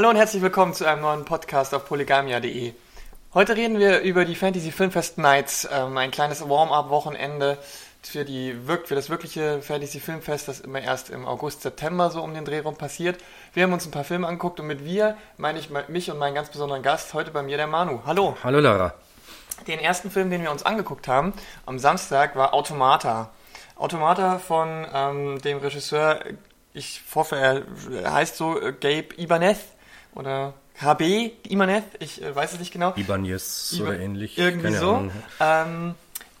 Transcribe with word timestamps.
Hallo 0.00 0.08
und 0.08 0.16
herzlich 0.16 0.40
willkommen 0.40 0.72
zu 0.72 0.86
einem 0.86 1.02
neuen 1.02 1.26
Podcast 1.26 1.74
auf 1.74 1.84
polygamia.de. 1.84 2.72
Heute 3.34 3.54
reden 3.54 3.78
wir 3.78 4.00
über 4.00 4.24
die 4.24 4.34
Fantasy 4.34 4.72
Filmfest 4.72 5.18
Nights, 5.18 5.68
ähm, 5.70 5.94
ein 5.98 6.10
kleines 6.10 6.48
Warm-up-Wochenende 6.48 7.58
für, 8.00 8.24
die, 8.24 8.56
für 8.86 8.94
das 8.94 9.10
wirkliche 9.10 9.60
Fantasy 9.60 10.00
Filmfest, 10.00 10.48
das 10.48 10.60
immer 10.60 10.80
erst 10.80 11.10
im 11.10 11.26
August, 11.26 11.60
September 11.60 12.08
so 12.08 12.22
um 12.22 12.32
den 12.32 12.46
Dreh 12.46 12.60
rum 12.60 12.76
passiert. 12.76 13.20
Wir 13.52 13.64
haben 13.64 13.74
uns 13.74 13.84
ein 13.84 13.90
paar 13.90 14.04
Filme 14.04 14.26
angeguckt 14.26 14.58
und 14.58 14.68
mit 14.68 14.86
wir 14.86 15.18
meine 15.36 15.58
ich 15.58 15.68
mich 15.88 16.10
und 16.10 16.16
meinen 16.16 16.34
ganz 16.34 16.48
besonderen 16.48 16.82
Gast, 16.82 17.12
heute 17.12 17.30
bei 17.30 17.42
mir 17.42 17.58
der 17.58 17.66
Manu. 17.66 18.00
Hallo. 18.06 18.38
Hallo 18.42 18.58
Lara. 18.58 18.94
Den 19.66 19.80
ersten 19.80 20.10
Film, 20.10 20.30
den 20.30 20.40
wir 20.40 20.50
uns 20.50 20.62
angeguckt 20.62 21.08
haben 21.08 21.34
am 21.66 21.78
Samstag, 21.78 22.36
war 22.36 22.54
Automata. 22.54 23.28
Automata 23.76 24.38
von 24.38 24.86
ähm, 24.94 25.42
dem 25.42 25.58
Regisseur, 25.58 26.20
ich 26.72 27.02
hoffe, 27.14 27.36
er 27.36 28.14
heißt 28.14 28.38
so 28.38 28.58
äh, 28.58 28.72
Gabe 28.72 29.08
Ibanez 29.18 29.58
oder 30.14 30.54
HB 30.80 31.32
Ibanez, 31.48 31.84
ich 31.98 32.22
äh, 32.22 32.34
weiß 32.34 32.54
es 32.54 32.58
nicht 32.58 32.72
genau. 32.72 32.94
Ibanez 32.96 33.72
Iba 33.74 33.84
oder 33.84 34.00
ähnlich. 34.00 34.38
Irgendwie 34.38 34.72
Keine 34.72 34.78
so. 34.78 35.10
Ähm, 35.40 35.94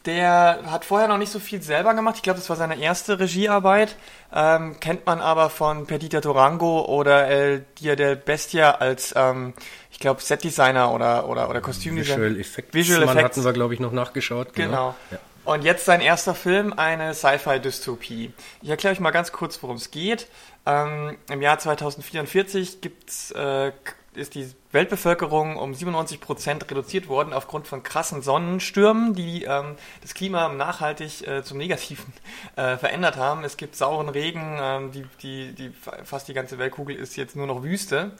der 0.06 0.60
hat 0.64 0.86
vorher 0.86 1.08
noch 1.08 1.18
nicht 1.18 1.30
so 1.30 1.38
viel 1.38 1.60
selber 1.60 1.92
gemacht. 1.92 2.16
Ich 2.16 2.22
glaube, 2.22 2.38
das 2.38 2.48
war 2.48 2.56
seine 2.56 2.80
erste 2.80 3.18
Regiearbeit. 3.18 3.96
Ähm, 4.32 4.80
kennt 4.80 5.04
man 5.04 5.20
aber 5.20 5.50
von 5.50 5.86
Perdita 5.86 6.22
Durango 6.22 6.86
oder 6.86 7.26
El 7.26 7.66
Dia 7.78 7.96
del 7.96 8.16
Bestia 8.16 8.70
als, 8.72 9.12
ähm, 9.14 9.52
ich 9.90 9.98
glaube, 9.98 10.22
Setdesigner 10.22 10.92
oder, 10.92 11.28
oder, 11.28 11.50
oder 11.50 11.60
Kostümdesigner. 11.60 12.16
Visual 12.16 12.40
Effects. 12.40 12.74
Visual 12.74 13.02
Effects. 13.02 13.22
hatten 13.24 13.44
wir, 13.44 13.52
glaube 13.52 13.74
ich, 13.74 13.80
noch 13.80 13.92
nachgeschaut. 13.92 14.54
Genau. 14.54 14.70
genau. 14.70 14.94
Ja. 15.10 15.18
Und 15.44 15.64
jetzt 15.64 15.84
sein 15.84 16.00
erster 16.00 16.34
Film, 16.34 16.72
eine 16.74 17.12
Sci-Fi-Dystopie. 17.12 18.32
Ich 18.62 18.68
erkläre 18.68 18.94
euch 18.94 19.00
mal 19.00 19.10
ganz 19.10 19.32
kurz, 19.32 19.62
worum 19.62 19.76
es 19.76 19.90
geht. 19.90 20.28
Ähm, 20.66 21.16
Im 21.30 21.42
Jahr 21.42 21.58
2044 21.58 22.80
gibt's, 22.80 23.30
äh, 23.32 23.72
ist 24.14 24.34
die 24.34 24.50
Weltbevölkerung 24.72 25.56
um 25.56 25.72
97 25.72 26.20
Prozent 26.20 26.70
reduziert 26.70 27.08
worden 27.08 27.32
aufgrund 27.32 27.66
von 27.66 27.82
krassen 27.82 28.22
Sonnenstürmen, 28.22 29.14
die 29.14 29.44
ähm, 29.44 29.76
das 30.02 30.14
Klima 30.14 30.48
nachhaltig 30.48 31.26
äh, 31.26 31.42
zum 31.42 31.58
Negativen 31.58 32.12
äh, 32.56 32.76
verändert 32.76 33.16
haben. 33.16 33.44
Es 33.44 33.56
gibt 33.56 33.76
sauren 33.76 34.08
Regen, 34.08 34.58
ähm, 34.60 34.92
die, 34.92 35.06
die, 35.22 35.52
die, 35.52 35.72
fast 36.04 36.28
die 36.28 36.34
ganze 36.34 36.58
Weltkugel 36.58 36.96
ist 36.96 37.16
jetzt 37.16 37.36
nur 37.36 37.46
noch 37.46 37.62
Wüste. 37.62 38.12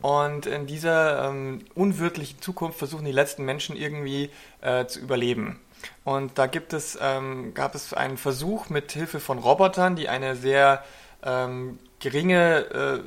Und 0.00 0.46
in 0.46 0.66
dieser 0.66 1.28
ähm, 1.28 1.64
unwirtlichen 1.74 2.40
Zukunft 2.40 2.78
versuchen 2.78 3.04
die 3.04 3.12
letzten 3.12 3.44
Menschen 3.44 3.76
irgendwie 3.76 4.30
äh, 4.60 4.86
zu 4.86 4.98
überleben. 4.98 5.60
Und 6.04 6.38
da 6.38 6.46
gibt 6.46 6.72
es, 6.72 6.98
ähm, 7.00 7.54
gab 7.54 7.74
es 7.74 7.94
einen 7.94 8.16
Versuch 8.16 8.68
mit 8.68 8.92
Hilfe 8.92 9.20
von 9.20 9.38
Robotern, 9.38 9.94
die 9.94 10.08
eine 10.08 10.34
sehr 10.34 10.84
ähm, 11.22 11.78
geringe 12.00 13.02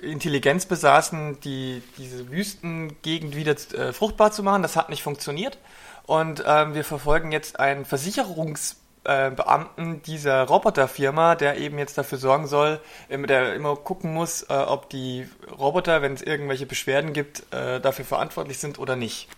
äh, 0.00 0.06
Intelligenz 0.06 0.66
besaßen, 0.66 1.40
die, 1.40 1.82
diese 1.96 2.30
Wüstengegend 2.30 3.36
wieder 3.36 3.54
äh, 3.74 3.92
fruchtbar 3.92 4.32
zu 4.32 4.42
machen. 4.42 4.62
Das 4.62 4.76
hat 4.76 4.90
nicht 4.90 5.02
funktioniert. 5.02 5.58
Und 6.06 6.42
ähm, 6.46 6.74
wir 6.74 6.84
verfolgen 6.84 7.30
jetzt 7.30 7.60
einen 7.60 7.84
Versicherungsbeamten 7.84 9.94
äh, 9.94 9.98
dieser 10.04 10.42
Roboterfirma, 10.42 11.36
der 11.36 11.58
eben 11.58 11.78
jetzt 11.78 11.96
dafür 11.96 12.18
sorgen 12.18 12.48
soll, 12.48 12.80
der 13.08 13.54
immer 13.54 13.76
gucken 13.76 14.12
muss, 14.12 14.42
äh, 14.42 14.54
ob 14.54 14.90
die 14.90 15.28
Roboter, 15.56 16.02
wenn 16.02 16.14
es 16.14 16.22
irgendwelche 16.22 16.66
Beschwerden 16.66 17.12
gibt, 17.12 17.44
äh, 17.52 17.80
dafür 17.80 18.04
verantwortlich 18.04 18.58
sind 18.58 18.80
oder 18.80 18.96
nicht. 18.96 19.28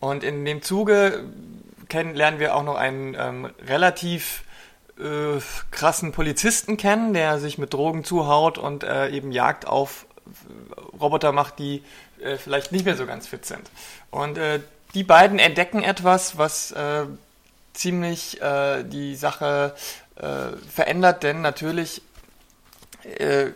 Und 0.00 0.22
in 0.22 0.44
dem 0.44 0.60
Zuge 0.60 1.24
kennen, 1.88 2.14
lernen 2.14 2.38
wir 2.38 2.54
auch 2.54 2.62
noch 2.62 2.76
einen 2.76 3.16
ähm, 3.18 3.48
relativ 3.66 4.43
äh, 4.98 5.40
krassen 5.70 6.12
Polizisten 6.12 6.76
kennen, 6.76 7.14
der 7.14 7.38
sich 7.38 7.58
mit 7.58 7.72
Drogen 7.74 8.04
zuhaut 8.04 8.58
und 8.58 8.84
äh, 8.84 9.08
eben 9.10 9.32
Jagd 9.32 9.66
auf 9.66 10.06
Roboter 11.00 11.32
macht, 11.32 11.58
die 11.58 11.82
äh, 12.22 12.36
vielleicht 12.36 12.72
nicht 12.72 12.84
mehr 12.84 12.96
so 12.96 13.06
ganz 13.06 13.26
fit 13.26 13.44
sind. 13.44 13.70
Und 14.10 14.38
äh, 14.38 14.60
die 14.94 15.04
beiden 15.04 15.38
entdecken 15.38 15.82
etwas, 15.82 16.38
was 16.38 16.70
äh, 16.72 17.04
ziemlich 17.72 18.40
äh, 18.40 18.84
die 18.84 19.16
Sache 19.16 19.74
verändert, 20.72 21.24
denn 21.24 21.42
natürlich 21.42 22.00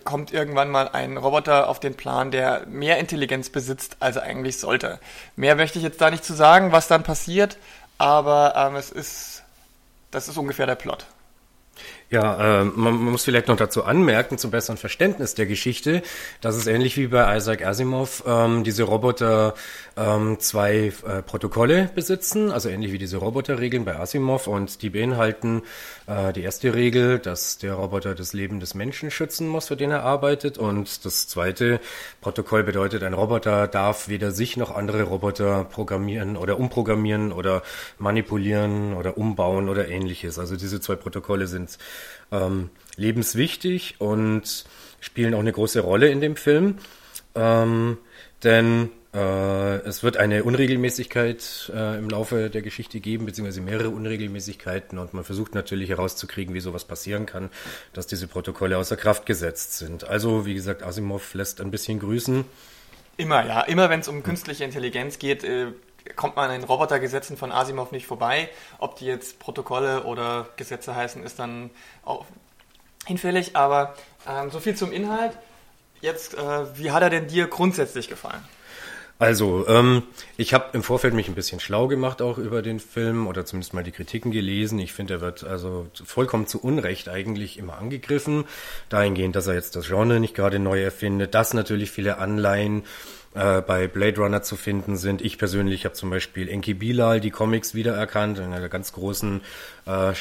kommt 0.03 0.33
irgendwann 0.33 0.71
mal 0.71 0.89
ein 0.89 1.17
Roboter 1.17 1.69
auf 1.69 1.79
den 1.79 1.95
Plan, 1.95 2.33
der 2.33 2.67
mehr 2.67 2.99
Intelligenz 2.99 3.49
besitzt, 3.49 3.99
als 4.01 4.17
er 4.17 4.25
eigentlich 4.25 4.59
sollte. 4.59 4.99
Mehr 5.37 5.55
möchte 5.55 5.79
ich 5.79 5.85
jetzt 5.85 6.01
da 6.01 6.11
nicht 6.11 6.25
zu 6.25 6.35
sagen, 6.35 6.73
was 6.73 6.89
dann 6.89 7.05
passiert, 7.05 7.59
aber 7.97 8.55
ähm, 8.57 8.75
es 8.75 8.91
ist, 8.91 9.45
das 10.11 10.27
ist 10.27 10.37
ungefähr 10.37 10.67
der 10.67 10.75
Plot. 10.75 11.07
Ja, 12.11 12.63
äh, 12.63 12.65
man, 12.65 12.95
muss 12.95 13.25
vielleicht 13.25 13.49
noch 13.49 13.57
dazu 13.59 13.85
anmerken, 13.85 14.39
zum 14.39 14.51
besseren 14.51 14.79
Verständnis 14.79 15.35
der 15.35 15.45
Geschichte, 15.45 16.03
dass 16.41 16.57
es 16.57 16.67
ähnlich 16.67 16.97
wie 16.97 17.09
bei 17.09 17.37
Isaac 17.37 17.67
Asimov 17.67 18.25
ähm, 18.27 18.65
diese 18.65 18.85
Roboter 18.85 19.53
ähm, 19.95 20.41
zwei 20.41 20.93
äh, 21.07 21.21
Protokolle 21.21 21.91
besitzen, 21.95 22.51
also 22.51 22.71
ähnlich 22.71 22.93
wie 22.93 22.99
diese 22.99 23.19
Roboterregeln 23.19 23.85
bei 23.85 23.99
Asimov 23.99 24.47
und 24.47 24.81
die 24.81 24.89
beinhalten 24.89 25.63
äh, 26.09 26.33
die 26.33 26.43
erste 26.43 26.75
Regel, 26.75 27.19
dass 27.19 27.59
der 27.59 27.75
Roboter 27.75 28.15
das 28.15 28.33
Leben 28.33 28.61
des 28.61 28.75
Menschen 28.75 29.11
schützen 29.11 29.47
muss, 29.47 29.69
für 29.69 29.77
den 29.77 29.91
er 29.91 30.03
arbeitet 30.03 30.57
und 30.57 31.05
das 31.05 31.29
zweite 31.29 31.81
Protokoll 32.21 32.65
bedeutet, 32.65 33.03
ein 33.03 33.15
Roboter 33.15 33.69
darf 33.69 34.09
weder 34.09 34.31
sich 34.33 34.57
noch 34.57 34.75
andere 34.75 35.03
Roboter 35.03 35.65
programmieren 35.65 36.37
oder 36.37 36.59
umprogrammieren 36.59 37.31
oder 37.31 37.63
manipulieren 37.99 38.95
oder 38.95 39.19
umbauen 39.19 39.69
oder 39.69 39.89
ähnliches. 39.89 40.39
Also 40.39 40.57
diese 40.57 40.81
zwei 40.81 40.97
Protokolle 40.97 41.47
sind 41.47 41.79
ähm, 42.33 42.71
lebenswichtig 42.97 43.97
und 44.01 44.65
spielen 45.01 45.35
auch 45.35 45.41
eine 45.41 45.53
große 45.53 45.81
Rolle 45.81 46.09
in 46.09 46.21
dem 46.21 46.37
Film. 46.37 46.79
Ähm, 47.35 47.99
denn 48.43 48.91
es 49.11 50.03
wird 50.03 50.19
eine 50.19 50.45
Unregelmäßigkeit 50.45 51.73
äh, 51.75 51.99
im 51.99 52.11
Laufe 52.11 52.51
der 52.51 52.61
Geschichte 52.61 53.01
geben, 53.01 53.25
beziehungsweise 53.25 53.63
mehrere 53.63 53.89
Unregelmäßigkeiten 53.89 54.99
und 54.99 55.15
man 55.15 55.25
versucht 55.25 55.55
natürlich 55.55 55.89
herauszukriegen, 55.89 56.55
wie 56.55 56.61
sowas 56.61 56.85
passieren 56.85 57.25
kann, 57.25 57.49
dass 57.95 58.07
diese 58.07 58.29
Protokolle 58.29 58.77
außer 58.77 58.97
Kraft 58.97 59.25
gesetzt 59.25 59.79
sind. 59.79 60.05
Also, 60.05 60.45
wie 60.45 60.55
gesagt, 60.55 60.83
Asimov 60.83 61.33
lässt 61.33 61.63
ein 61.63 61.71
bisschen 61.71 62.01
grüßen. 62.01 62.45
Immer, 63.17 63.47
ja. 63.47 63.63
Immer 63.63 63.89
wenn 63.89 64.01
es 64.01 64.09
um 64.09 64.23
künstliche 64.23 64.65
Intelligenz 64.65 65.19
geht, 65.19 65.43
äh, 65.43 65.73
kommt 66.15 66.37
man 66.37 66.51
an 66.51 66.61
den 66.61 66.65
Robotergesetzen 66.65 67.37
von 67.37 67.51
Asimov 67.51 67.93
nicht 67.93 68.07
vorbei. 68.07 68.49
Ob 68.79 68.97
die 68.97 69.07
jetzt 69.07 69.39
Protokolle 69.39 70.05
oder 70.05 70.49
Gesetze 70.57 70.95
heißen, 70.95 71.23
ist 71.25 71.39
dann 71.39 71.71
auch 72.05 72.27
hinfällig. 73.07 73.57
Aber 73.57 73.95
ähm, 74.29 74.51
so 74.51 74.61
viel 74.61 74.77
zum 74.77 74.93
Inhalt. 74.93 75.33
Jetzt, 76.01 76.35
äh, 76.35 76.79
wie 76.79 76.91
hat 76.91 77.03
er 77.03 77.11
denn 77.11 77.27
dir 77.27 77.49
grundsätzlich 77.49 78.09
gefallen? 78.09 78.45
Also, 79.21 79.67
ähm, 79.67 80.05
ich 80.37 80.55
habe 80.55 80.67
im 80.75 80.85
Vorfeld 80.85 81.13
mich 81.13 81.29
ein 81.29 81.35
bisschen 81.35 81.59
schlau 81.59 81.89
gemacht 81.89 82.23
auch 82.23 82.39
über 82.39 82.63
den 82.63 82.79
Film 82.79 83.27
oder 83.27 83.45
zumindest 83.45 83.75
mal 83.75 83.83
die 83.83 83.91
Kritiken 83.91 84.31
gelesen. 84.31 84.79
Ich 84.79 84.93
finde, 84.93 85.15
er 85.15 85.21
wird 85.21 85.43
also 85.43 85.89
vollkommen 85.93 86.47
zu 86.47 86.63
Unrecht 86.63 87.09
eigentlich 87.09 87.59
immer 87.59 87.79
angegriffen, 87.79 88.45
dahingehend, 88.91 89.35
dass 89.35 89.49
er 89.49 89.55
jetzt 89.55 89.75
das 89.75 89.89
Genre 89.89 90.21
nicht 90.21 90.35
gerade 90.35 90.61
neu 90.61 90.81
erfindet, 90.81 91.35
dass 91.35 91.53
natürlich 91.53 91.91
viele 91.91 92.19
Anleihen 92.19 92.85
äh, 93.35 93.61
bei 93.61 93.87
Blade 93.87 94.21
Runner 94.21 94.43
zu 94.43 94.57
finden 94.57 94.97
sind. 94.97 95.23
Ich 95.23 95.39
persönlich 95.39 95.85
habe 95.85 95.95
zum 95.95 96.11
Beispiel 96.11 96.49
Enki 96.49 96.75
Bilal 96.75 97.21
die 97.21 97.31
Comics 97.31 97.75
wiedererkannt, 97.75 98.41
einer 98.41 98.61
der 98.61 98.69
ganz 98.69 98.93
großen 98.93 99.43
äh, 99.87 100.11
äh, 100.11 100.15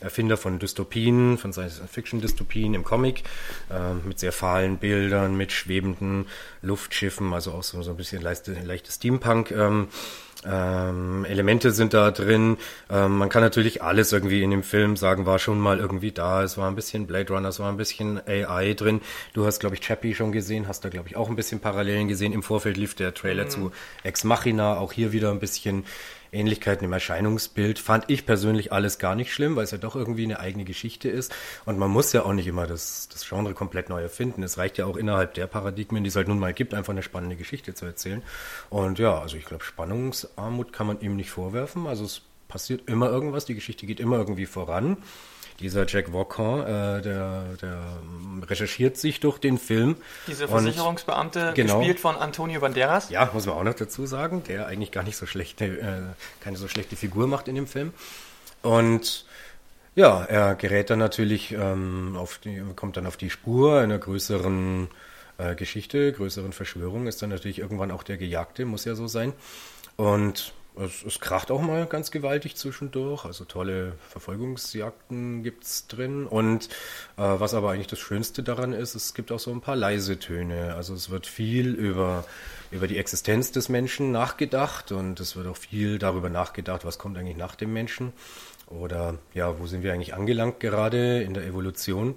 Erfinder 0.00 0.36
von 0.36 0.58
Dystopien, 0.58 1.38
von 1.38 1.52
Science-Fiction-Dystopien 1.52 2.74
im 2.74 2.84
Comic, 2.84 3.24
äh, 3.70 3.94
mit 4.06 4.18
sehr 4.18 4.32
fahlen 4.32 4.78
Bildern, 4.78 5.36
mit 5.36 5.52
schwebenden 5.52 6.26
Luftschiffen, 6.62 7.32
also 7.32 7.52
auch 7.52 7.62
so, 7.62 7.82
so 7.82 7.90
ein 7.90 7.96
bisschen 7.96 8.22
leichte, 8.22 8.52
leichte 8.52 8.92
Steampunk. 8.92 9.50
Ähm, 9.50 9.88
ähm, 10.46 11.24
Elemente 11.24 11.70
sind 11.72 11.94
da 11.94 12.10
drin. 12.10 12.58
Ähm, 12.90 13.18
man 13.18 13.28
kann 13.28 13.42
natürlich 13.42 13.82
alles 13.82 14.12
irgendwie 14.12 14.42
in 14.42 14.50
dem 14.50 14.62
Film 14.62 14.96
sagen, 14.96 15.26
war 15.26 15.38
schon 15.38 15.58
mal 15.58 15.78
irgendwie 15.78 16.12
da. 16.12 16.42
Es 16.42 16.58
war 16.58 16.68
ein 16.68 16.74
bisschen 16.74 17.06
Blade 17.06 17.32
Runner, 17.32 17.48
es 17.48 17.60
war 17.60 17.70
ein 17.70 17.76
bisschen 17.76 18.20
AI 18.26 18.74
drin. 18.74 19.00
Du 19.32 19.46
hast, 19.46 19.60
glaube 19.60 19.74
ich, 19.74 19.80
Chappie 19.80 20.14
schon 20.14 20.32
gesehen, 20.32 20.68
hast 20.68 20.84
da, 20.84 20.88
glaube 20.88 21.08
ich, 21.08 21.16
auch 21.16 21.28
ein 21.28 21.36
bisschen 21.36 21.60
Parallelen 21.60 22.08
gesehen. 22.08 22.32
Im 22.32 22.42
Vorfeld 22.42 22.76
lief 22.76 22.94
der 22.94 23.14
Trailer 23.14 23.44
mhm. 23.44 23.50
zu 23.50 23.72
Ex 24.02 24.24
Machina, 24.24 24.76
auch 24.78 24.92
hier 24.92 25.12
wieder 25.12 25.30
ein 25.30 25.40
bisschen 25.40 25.84
Ähnlichkeiten 26.34 26.84
im 26.84 26.92
Erscheinungsbild 26.92 27.78
fand 27.78 28.04
ich 28.08 28.26
persönlich 28.26 28.72
alles 28.72 28.98
gar 28.98 29.14
nicht 29.14 29.32
schlimm, 29.32 29.56
weil 29.56 29.64
es 29.64 29.70
ja 29.70 29.78
doch 29.78 29.96
irgendwie 29.96 30.24
eine 30.24 30.40
eigene 30.40 30.64
Geschichte 30.64 31.08
ist. 31.08 31.34
Und 31.64 31.78
man 31.78 31.90
muss 31.90 32.12
ja 32.12 32.24
auch 32.24 32.32
nicht 32.32 32.46
immer 32.46 32.66
das, 32.66 33.08
das 33.10 33.26
Genre 33.28 33.54
komplett 33.54 33.88
neu 33.88 34.02
erfinden. 34.02 34.42
Es 34.42 34.58
reicht 34.58 34.78
ja 34.78 34.86
auch 34.86 34.96
innerhalb 34.96 35.34
der 35.34 35.46
Paradigmen, 35.46 36.04
die 36.04 36.08
es 36.08 36.16
halt 36.16 36.28
nun 36.28 36.38
mal 36.38 36.52
gibt, 36.52 36.74
einfach 36.74 36.92
eine 36.92 37.02
spannende 37.02 37.36
Geschichte 37.36 37.74
zu 37.74 37.86
erzählen. 37.86 38.22
Und 38.70 38.98
ja, 38.98 39.18
also 39.18 39.36
ich 39.36 39.44
glaube, 39.44 39.64
Spannungsarmut 39.64 40.72
kann 40.72 40.86
man 40.86 41.00
ihm 41.00 41.16
nicht 41.16 41.30
vorwerfen. 41.30 41.86
Also 41.86 42.04
es 42.04 42.22
passiert 42.48 42.88
immer 42.88 43.08
irgendwas, 43.08 43.44
die 43.44 43.54
Geschichte 43.54 43.86
geht 43.86 44.00
immer 44.00 44.18
irgendwie 44.18 44.46
voran 44.46 44.98
dieser 45.60 45.86
Jack 45.86 46.12
Walker, 46.12 46.98
äh, 46.98 47.02
der, 47.02 47.44
der 47.60 47.78
recherchiert 48.42 48.96
sich 48.96 49.20
durch 49.20 49.38
den 49.38 49.58
Film. 49.58 49.96
Diese 50.26 50.48
Versicherungsbeamte, 50.48 51.48
und, 51.50 51.54
genau, 51.54 51.78
gespielt 51.78 52.00
von 52.00 52.16
Antonio 52.16 52.60
Banderas. 52.60 53.10
Ja, 53.10 53.30
muss 53.32 53.46
man 53.46 53.54
auch 53.56 53.64
noch 53.64 53.74
dazu 53.74 54.06
sagen, 54.06 54.42
der 54.48 54.66
eigentlich 54.66 54.92
gar 54.92 55.04
nicht 55.04 55.16
so 55.16 55.26
schlechte, 55.26 55.64
äh, 55.64 56.42
keine 56.42 56.56
so 56.56 56.68
schlechte 56.68 56.96
Figur 56.96 57.26
macht 57.26 57.48
in 57.48 57.54
dem 57.54 57.66
Film. 57.66 57.92
Und 58.62 59.26
ja, 59.94 60.24
er 60.24 60.54
gerät 60.56 60.90
dann 60.90 60.98
natürlich 60.98 61.52
ähm, 61.52 62.16
auf 62.16 62.38
die, 62.38 62.62
kommt 62.74 62.96
dann 62.96 63.06
auf 63.06 63.16
die 63.16 63.30
Spur 63.30 63.78
einer 63.78 63.98
größeren 63.98 64.88
äh, 65.38 65.54
Geschichte, 65.54 66.12
größeren 66.12 66.52
Verschwörung 66.52 67.06
ist 67.06 67.22
dann 67.22 67.30
natürlich 67.30 67.58
irgendwann 67.58 67.90
auch 67.90 68.02
der 68.02 68.16
Gejagte, 68.16 68.64
muss 68.64 68.84
ja 68.84 68.94
so 68.94 69.06
sein. 69.06 69.32
Und 69.96 70.52
es, 70.76 71.04
es 71.04 71.20
kracht 71.20 71.50
auch 71.50 71.60
mal 71.60 71.86
ganz 71.86 72.10
gewaltig 72.10 72.56
zwischendurch. 72.56 73.24
Also 73.24 73.44
tolle 73.44 73.92
Verfolgungsjagden 74.08 75.42
gibt's 75.42 75.86
drin. 75.86 76.26
Und 76.26 76.68
äh, 77.16 77.22
was 77.22 77.54
aber 77.54 77.70
eigentlich 77.70 77.86
das 77.86 78.00
Schönste 78.00 78.42
daran 78.42 78.72
ist, 78.72 78.94
es 78.94 79.14
gibt 79.14 79.30
auch 79.32 79.38
so 79.38 79.50
ein 79.52 79.60
paar 79.60 79.76
leise 79.76 80.18
Töne. 80.18 80.74
Also 80.74 80.94
es 80.94 81.10
wird 81.10 81.26
viel 81.26 81.74
über, 81.74 82.24
über 82.70 82.88
die 82.88 82.98
Existenz 82.98 83.52
des 83.52 83.68
Menschen 83.68 84.10
nachgedacht 84.12 84.92
und 84.92 85.20
es 85.20 85.36
wird 85.36 85.46
auch 85.46 85.56
viel 85.56 85.98
darüber 85.98 86.30
nachgedacht, 86.30 86.84
was 86.84 86.98
kommt 86.98 87.16
eigentlich 87.18 87.36
nach 87.36 87.54
dem 87.54 87.72
Menschen. 87.72 88.12
Oder 88.66 89.18
ja, 89.34 89.58
wo 89.58 89.66
sind 89.66 89.82
wir 89.82 89.92
eigentlich 89.92 90.14
angelangt 90.14 90.58
gerade 90.58 91.22
in 91.22 91.34
der 91.34 91.44
Evolution? 91.44 92.16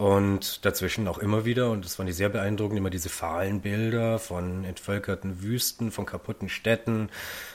Und 0.00 0.64
dazwischen 0.64 1.06
auch 1.08 1.18
immer 1.18 1.44
wieder, 1.44 1.70
und 1.70 1.84
das 1.84 1.96
fand 1.96 2.08
ich 2.08 2.16
sehr 2.16 2.30
beeindruckend, 2.30 2.78
immer 2.78 2.88
diese 2.88 3.10
fahlen 3.10 3.60
Bilder 3.60 4.18
von 4.18 4.64
entvölkerten 4.64 5.42
Wüsten, 5.42 5.90
von 5.90 6.06
kaputten 6.06 6.48
Städten, 6.48 7.10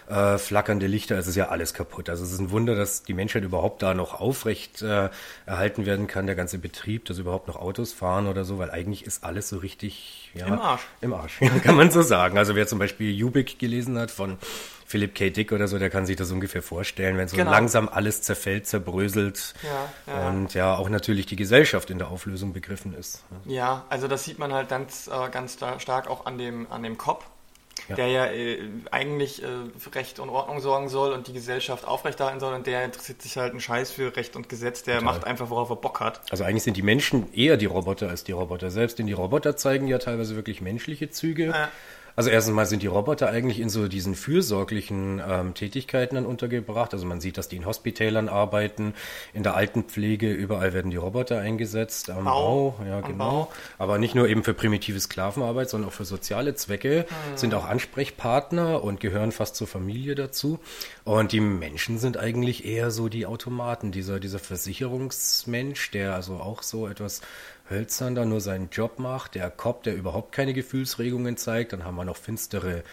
äh, 0.08 0.38
flackernde 0.38 0.86
Lichter, 0.86 1.18
es 1.18 1.26
ist 1.26 1.38
ja 1.38 1.48
alles 1.48 1.74
kaputt. 1.74 2.08
Also 2.08 2.24
es 2.24 2.32
ist 2.32 2.40
ein 2.40 2.52
Wunder, 2.52 2.76
dass 2.76 3.02
die 3.02 3.16
Menschheit 3.16 3.44
überhaupt 3.44 3.82
da 3.82 3.96
noch 3.96 4.22
aufrecht 4.22 4.84
äh, 4.84 5.10
erhalten 5.48 5.88
werden 5.88 6.06
kann, 6.06 6.28
der 6.28 6.36
ganze 6.36 6.60
Betrieb, 6.60 7.06
dass 7.06 7.18
überhaupt 7.18 7.48
noch 7.48 7.56
Autos 7.56 7.94
fahren 7.94 8.28
oder 8.28 8.46
so, 8.46 8.60
weil 8.60 8.70
eigentlich 8.70 9.08
ist 9.08 9.24
alles 9.24 9.50
so 9.50 9.58
richtig 9.58 10.30
ja, 10.36 10.46
Im 10.46 10.60
Arsch. 10.60 10.84
Im 11.02 11.14
Arsch, 11.14 11.40
kann 11.64 11.76
man 11.76 11.90
so 11.90 12.04
sagen. 12.04 12.38
Also 12.38 12.56
wer 12.56 12.68
zum 12.68 12.78
Beispiel 12.78 13.12
Jubik 13.12 13.58
gelesen 13.58 13.98
hat 13.98 14.12
von 14.12 14.38
Philip 14.86 15.16
K. 15.16 15.32
Dick 15.32 15.52
oder 15.52 15.68
so, 15.68 15.80
der 15.80 15.90
kann 15.90 16.06
sich 16.06 16.16
das 16.16 16.32
ungefähr 16.32 16.62
vorstellen, 16.62 17.18
wenn 17.18 17.28
so 17.28 17.36
genau. 17.36 17.50
langsam 17.50 17.90
alles 17.90 18.22
zerfällt, 18.22 18.68
zerbröselt 18.68 19.56
ja, 19.64 20.14
ja. 20.14 20.30
und 20.30 20.54
ja 20.54 20.76
auch 20.76 20.90
natürlich 20.90 21.26
die 21.26 21.36
Gesellschaft 21.36 21.90
in 21.90 21.98
der 21.98 22.10
Auflösung 22.10 22.54
begriffen 22.54 22.94
ist. 22.94 23.24
Ja, 23.46 23.86
also 23.90 24.08
das 24.08 24.24
sieht 24.24 24.38
man 24.38 24.54
halt 24.54 24.70
ganz, 24.70 25.08
äh, 25.08 25.30
ganz 25.32 25.58
stark 25.80 26.08
auch 26.08 26.28
an 26.28 26.38
dem, 26.38 26.72
an 26.72 26.84
dem 26.84 26.98
Kopf. 26.98 27.26
Ja. 27.90 27.96
der 27.98 28.08
ja 28.08 28.26
äh, 28.28 28.58
eigentlich 28.90 29.44
äh, 29.44 29.48
für 29.78 29.94
Recht 29.94 30.20
und 30.20 30.30
Ordnung 30.30 30.60
sorgen 30.60 30.90
soll 30.90 31.12
und 31.12 31.28
die 31.28 31.34
Gesellschaft 31.34 31.86
aufrechterhalten 31.86 32.40
soll 32.40 32.54
und 32.56 32.66
der 32.66 32.86
interessiert 32.86 33.22
sich 33.22 33.38
halt 33.38 33.52
einen 33.52 33.60
Scheiß 33.60 33.92
für 33.92 34.16
Recht 34.16 34.36
und 34.36 34.50
Gesetz, 34.50 34.84
der 34.84 35.00
Total. 35.00 35.14
macht 35.14 35.28
einfach, 35.28 35.50
worauf 35.50 35.70
er 35.70 35.76
Bock 35.76 36.00
hat. 36.00 36.22
Also 36.32 36.46
eigentlich 36.46 36.64
sind 36.64 36.78
die 36.78 36.82
Menschen 36.82 37.32
eher 37.34 37.58
die 37.58 37.66
Roboter 37.66 38.10
als 38.10 38.24
die 38.24 38.32
Roboter 38.32 38.72
selbst, 38.72 38.98
denn 38.98 39.08
die 39.08 39.14
Roboter 39.14 39.58
zeigen 39.58 39.88
ja 39.88 40.00
teilweise 40.00 40.36
wirklich 40.36 40.62
menschliche 40.62 41.12
Züge. 41.12 41.48
Ja. 41.48 41.70
Also 42.16 42.30
erstens 42.30 42.56
mal 42.56 42.66
sind 42.66 42.82
die 42.82 42.88
Roboter 42.88 43.30
eigentlich 43.30 43.60
in 43.60 43.70
so 43.70 43.88
diesen 43.88 44.16
fürsorglichen 44.16 45.22
ähm, 45.28 45.54
Tätigkeiten 45.54 46.16
dann 46.16 46.26
untergebracht. 46.26 46.94
Also 46.94 47.06
man 47.06 47.20
sieht, 47.20 47.38
dass 47.38 47.50
die 47.50 47.58
in 47.58 47.66
Hospitälern 47.66 48.30
arbeiten, 48.30 48.94
in 49.34 49.44
der 49.44 49.56
Altenpflege, 49.56 50.32
überall 50.32 50.74
werden 50.74 50.92
die 50.92 50.98
Roboter 50.98 51.40
eingesetzt, 51.40 52.10
am 52.10 52.26
Bau, 52.26 52.76
Bau 52.78 52.86
ja 52.86 52.98
am 53.00 53.04
genau. 53.04 53.30
Bau. 53.30 53.52
Aber 53.78 53.98
nicht 53.98 54.16
nur 54.16 54.30
eben 54.30 54.44
für 54.44 54.54
primitive 54.54 55.00
Sklavenarbeit, 55.00 55.70
sondern 55.70 55.90
auch 55.90 55.94
für 55.94 56.06
soziale 56.06 56.56
Zwecke, 56.56 57.06
hm. 57.08 57.38
sind 57.38 57.54
auch 57.54 57.66
Ansprechpartner 57.66 58.84
und 58.84 59.00
gehören 59.00 59.32
fast 59.32 59.56
zur 59.56 59.68
Familie 59.68 60.16
dazu. 60.16 60.60
Und 61.04 61.34
die 61.34 61.42
Menschen 61.42 61.98
sind 61.98 62.18
eigentlich 62.18 62.66
eher 62.66 62.92
so 62.92 63.10
die 63.10 63.26
Automaten, 63.26 63.92
dieser, 63.92 64.20
dieser 64.20 64.40
Versicherungsmensch, 64.40 65.92
der 65.92 66.16
also 66.16 66.36
auch 66.36 66.64
so 66.64 66.88
etwas 66.88 67.22
hölzern 67.70 68.16
da 68.16 68.26
nur 68.26 68.42
seinen 68.42 68.70
Job 68.70 69.00
macht, 69.00 69.36
der 69.36 69.50
Cop, 69.50 69.84
der 69.84 69.96
überhaupt 69.96 70.32
keine 70.32 70.54
Gefühlsregungen 70.54 71.38
zeigt, 71.38 71.74
dann 71.74 71.84
haben 71.84 71.96
wir 71.96 72.06
noch 72.06 72.18
finstere 72.18 72.84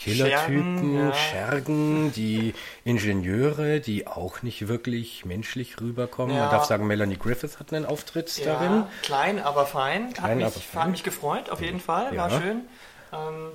Killertypen, 0.00 0.78
Schergen, 0.78 0.98
ja. 0.98 1.14
Schergen, 1.14 2.12
die 2.12 2.54
Ingenieure, 2.84 3.80
die 3.80 4.06
auch 4.06 4.42
nicht 4.42 4.66
wirklich 4.66 5.26
menschlich 5.26 5.78
rüberkommen. 5.78 6.34
Ja. 6.34 6.44
Man 6.44 6.50
darf 6.50 6.64
sagen, 6.64 6.86
Melanie 6.86 7.18
Griffith 7.18 7.58
hat 7.58 7.72
einen 7.74 7.84
Auftritt 7.84 8.34
ja, 8.38 8.46
darin. 8.46 8.84
Klein, 9.02 9.38
aber 9.38 9.66
fein. 9.66 10.12
Klein, 10.14 10.30
hat, 10.30 10.36
mich, 10.36 10.46
aber 10.46 10.54
fein. 10.54 10.82
hat 10.82 10.90
mich 10.90 11.02
gefreut, 11.04 11.50
auf 11.50 11.60
jeden 11.60 11.80
Fall. 11.80 12.16
War 12.16 12.30
schön. 12.30 12.62
Ähm, 13.12 13.50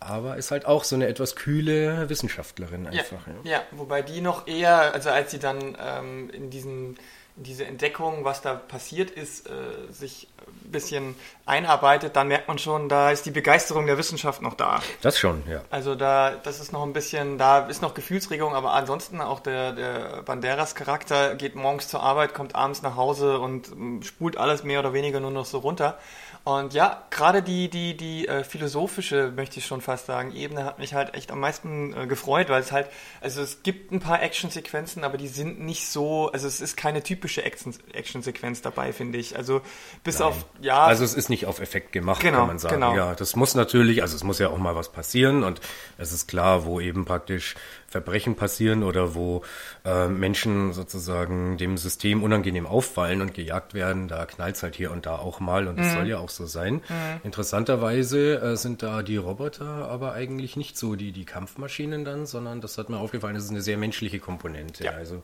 aber 0.00 0.36
ist 0.36 0.50
halt 0.50 0.66
auch 0.66 0.82
so 0.82 0.96
eine 0.96 1.06
etwas 1.06 1.36
kühle 1.36 2.08
Wissenschaftlerin 2.08 2.88
einfach. 2.88 3.26
Ja, 3.44 3.50
ja. 3.52 3.62
wobei 3.70 4.02
die 4.02 4.20
noch 4.20 4.48
eher, 4.48 4.92
also 4.92 5.10
als 5.10 5.30
sie 5.30 5.38
dann 5.38 5.76
ähm, 5.80 6.30
in 6.30 6.50
diesen 6.50 6.98
diese 7.36 7.66
Entdeckung, 7.66 8.24
was 8.24 8.40
da 8.40 8.54
passiert 8.54 9.10
ist, 9.10 9.46
äh, 9.46 9.52
sich 9.92 10.28
ein 10.64 10.72
bisschen 10.72 11.14
einarbeitet, 11.44 12.16
dann 12.16 12.28
merkt 12.28 12.48
man 12.48 12.58
schon, 12.58 12.88
da 12.88 13.10
ist 13.10 13.26
die 13.26 13.30
Begeisterung 13.30 13.86
der 13.86 13.98
Wissenschaft 13.98 14.40
noch 14.40 14.54
da. 14.54 14.80
Das 15.02 15.18
schon, 15.18 15.42
ja. 15.48 15.60
Also 15.70 15.94
da, 15.94 16.30
das 16.30 16.60
ist 16.60 16.72
noch 16.72 16.82
ein 16.82 16.94
bisschen, 16.94 17.36
da 17.36 17.66
ist 17.66 17.82
noch 17.82 17.92
Gefühlsregung, 17.94 18.54
aber 18.54 18.72
ansonsten 18.72 19.20
auch 19.20 19.40
der, 19.40 19.72
der 19.72 20.22
Banderas-Charakter 20.22 21.34
geht 21.34 21.54
morgens 21.54 21.88
zur 21.88 22.02
Arbeit, 22.02 22.32
kommt 22.32 22.54
abends 22.54 22.80
nach 22.80 22.96
Hause 22.96 23.38
und 23.38 23.68
ähm, 23.68 24.02
spult 24.02 24.38
alles 24.38 24.64
mehr 24.64 24.80
oder 24.80 24.94
weniger 24.94 25.20
nur 25.20 25.30
noch 25.30 25.44
so 25.44 25.58
runter. 25.58 25.98
Und 26.46 26.74
ja, 26.74 27.02
gerade 27.10 27.42
die, 27.42 27.68
die, 27.68 27.96
die 27.96 28.28
äh, 28.28 28.44
philosophische, 28.44 29.32
möchte 29.34 29.58
ich 29.58 29.66
schon 29.66 29.80
fast 29.80 30.06
sagen, 30.06 30.30
Ebene 30.32 30.64
hat 30.64 30.78
mich 30.78 30.94
halt 30.94 31.12
echt 31.14 31.32
am 31.32 31.40
meisten 31.40 31.92
äh, 31.92 32.06
gefreut, 32.06 32.50
weil 32.50 32.60
es 32.60 32.70
halt, 32.70 32.86
also 33.20 33.42
es 33.42 33.64
gibt 33.64 33.90
ein 33.90 33.98
paar 33.98 34.22
Actionsequenzen, 34.22 35.02
aber 35.02 35.18
die 35.18 35.26
sind 35.26 35.58
nicht 35.58 35.88
so, 35.88 36.30
also 36.30 36.46
es 36.46 36.60
ist 36.60 36.76
keine 36.76 37.02
typische 37.02 37.42
Action-Sequenz 37.42 38.62
dabei, 38.62 38.92
finde 38.92 39.18
ich. 39.18 39.36
Also 39.36 39.60
bis 40.04 40.20
Nein. 40.20 40.28
auf, 40.28 40.46
ja. 40.60 40.84
Also 40.84 41.02
es 41.02 41.14
ist 41.14 41.30
nicht 41.30 41.46
auf 41.46 41.58
Effekt 41.58 41.90
gemacht, 41.90 42.20
genau, 42.20 42.38
kann 42.38 42.46
man 42.46 42.58
sagen. 42.60 42.74
Genau. 42.76 42.94
Ja, 42.94 43.16
das 43.16 43.34
muss 43.34 43.56
natürlich, 43.56 44.02
also 44.02 44.14
es 44.14 44.22
muss 44.22 44.38
ja 44.38 44.48
auch 44.48 44.58
mal 44.58 44.76
was 44.76 44.92
passieren 44.92 45.42
und 45.42 45.60
es 45.98 46.12
ist 46.12 46.26
klar, 46.26 46.64
wo 46.64 46.80
eben 46.80 47.04
praktisch 47.04 47.54
Verbrechen 47.86 48.36
passieren 48.36 48.82
oder 48.82 49.14
wo 49.14 49.42
äh, 49.84 50.08
Menschen 50.08 50.72
sozusagen 50.72 51.56
dem 51.56 51.78
System 51.78 52.22
unangenehm 52.22 52.66
auffallen 52.66 53.22
und 53.22 53.34
gejagt 53.34 53.74
werden, 53.74 54.08
da 54.08 54.26
knallt 54.26 54.56
es 54.56 54.62
halt 54.62 54.76
hier 54.76 54.90
und 54.90 55.06
da 55.06 55.16
auch 55.16 55.40
mal 55.40 55.68
und 55.68 55.78
das 55.78 55.88
mhm. 55.88 55.94
soll 55.94 56.08
ja 56.08 56.18
auch 56.18 56.28
so 56.28 56.46
sein. 56.46 56.74
Mhm. 56.74 57.20
Interessanterweise 57.24 58.40
äh, 58.40 58.56
sind 58.56 58.82
da 58.82 59.02
die 59.02 59.16
Roboter 59.16 59.88
aber 59.88 60.12
eigentlich 60.12 60.56
nicht 60.56 60.76
so 60.76 60.96
die, 60.96 61.12
die 61.12 61.24
Kampfmaschinen 61.24 62.04
dann, 62.04 62.26
sondern 62.26 62.60
das 62.60 62.78
hat 62.78 62.90
mir 62.90 62.98
aufgefallen, 62.98 63.34
das 63.34 63.44
ist 63.44 63.50
eine 63.50 63.62
sehr 63.62 63.78
menschliche 63.78 64.18
Komponente. 64.18 64.84
Ja. 64.84 64.92
Also 64.92 65.22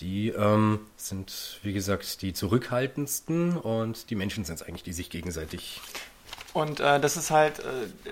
die 0.00 0.30
ähm, 0.30 0.80
sind, 0.96 1.60
wie 1.62 1.72
gesagt, 1.72 2.22
die 2.22 2.32
zurückhaltendsten 2.32 3.56
und 3.56 4.10
die 4.10 4.16
Menschen 4.16 4.44
sind 4.44 4.56
es 4.56 4.62
eigentlich, 4.62 4.82
die 4.82 4.92
sich 4.92 5.10
gegenseitig 5.10 5.80
und 6.52 6.80
äh, 6.80 7.00
das 7.00 7.16
ist 7.16 7.30
halt, 7.30 7.60
äh, 7.60 7.62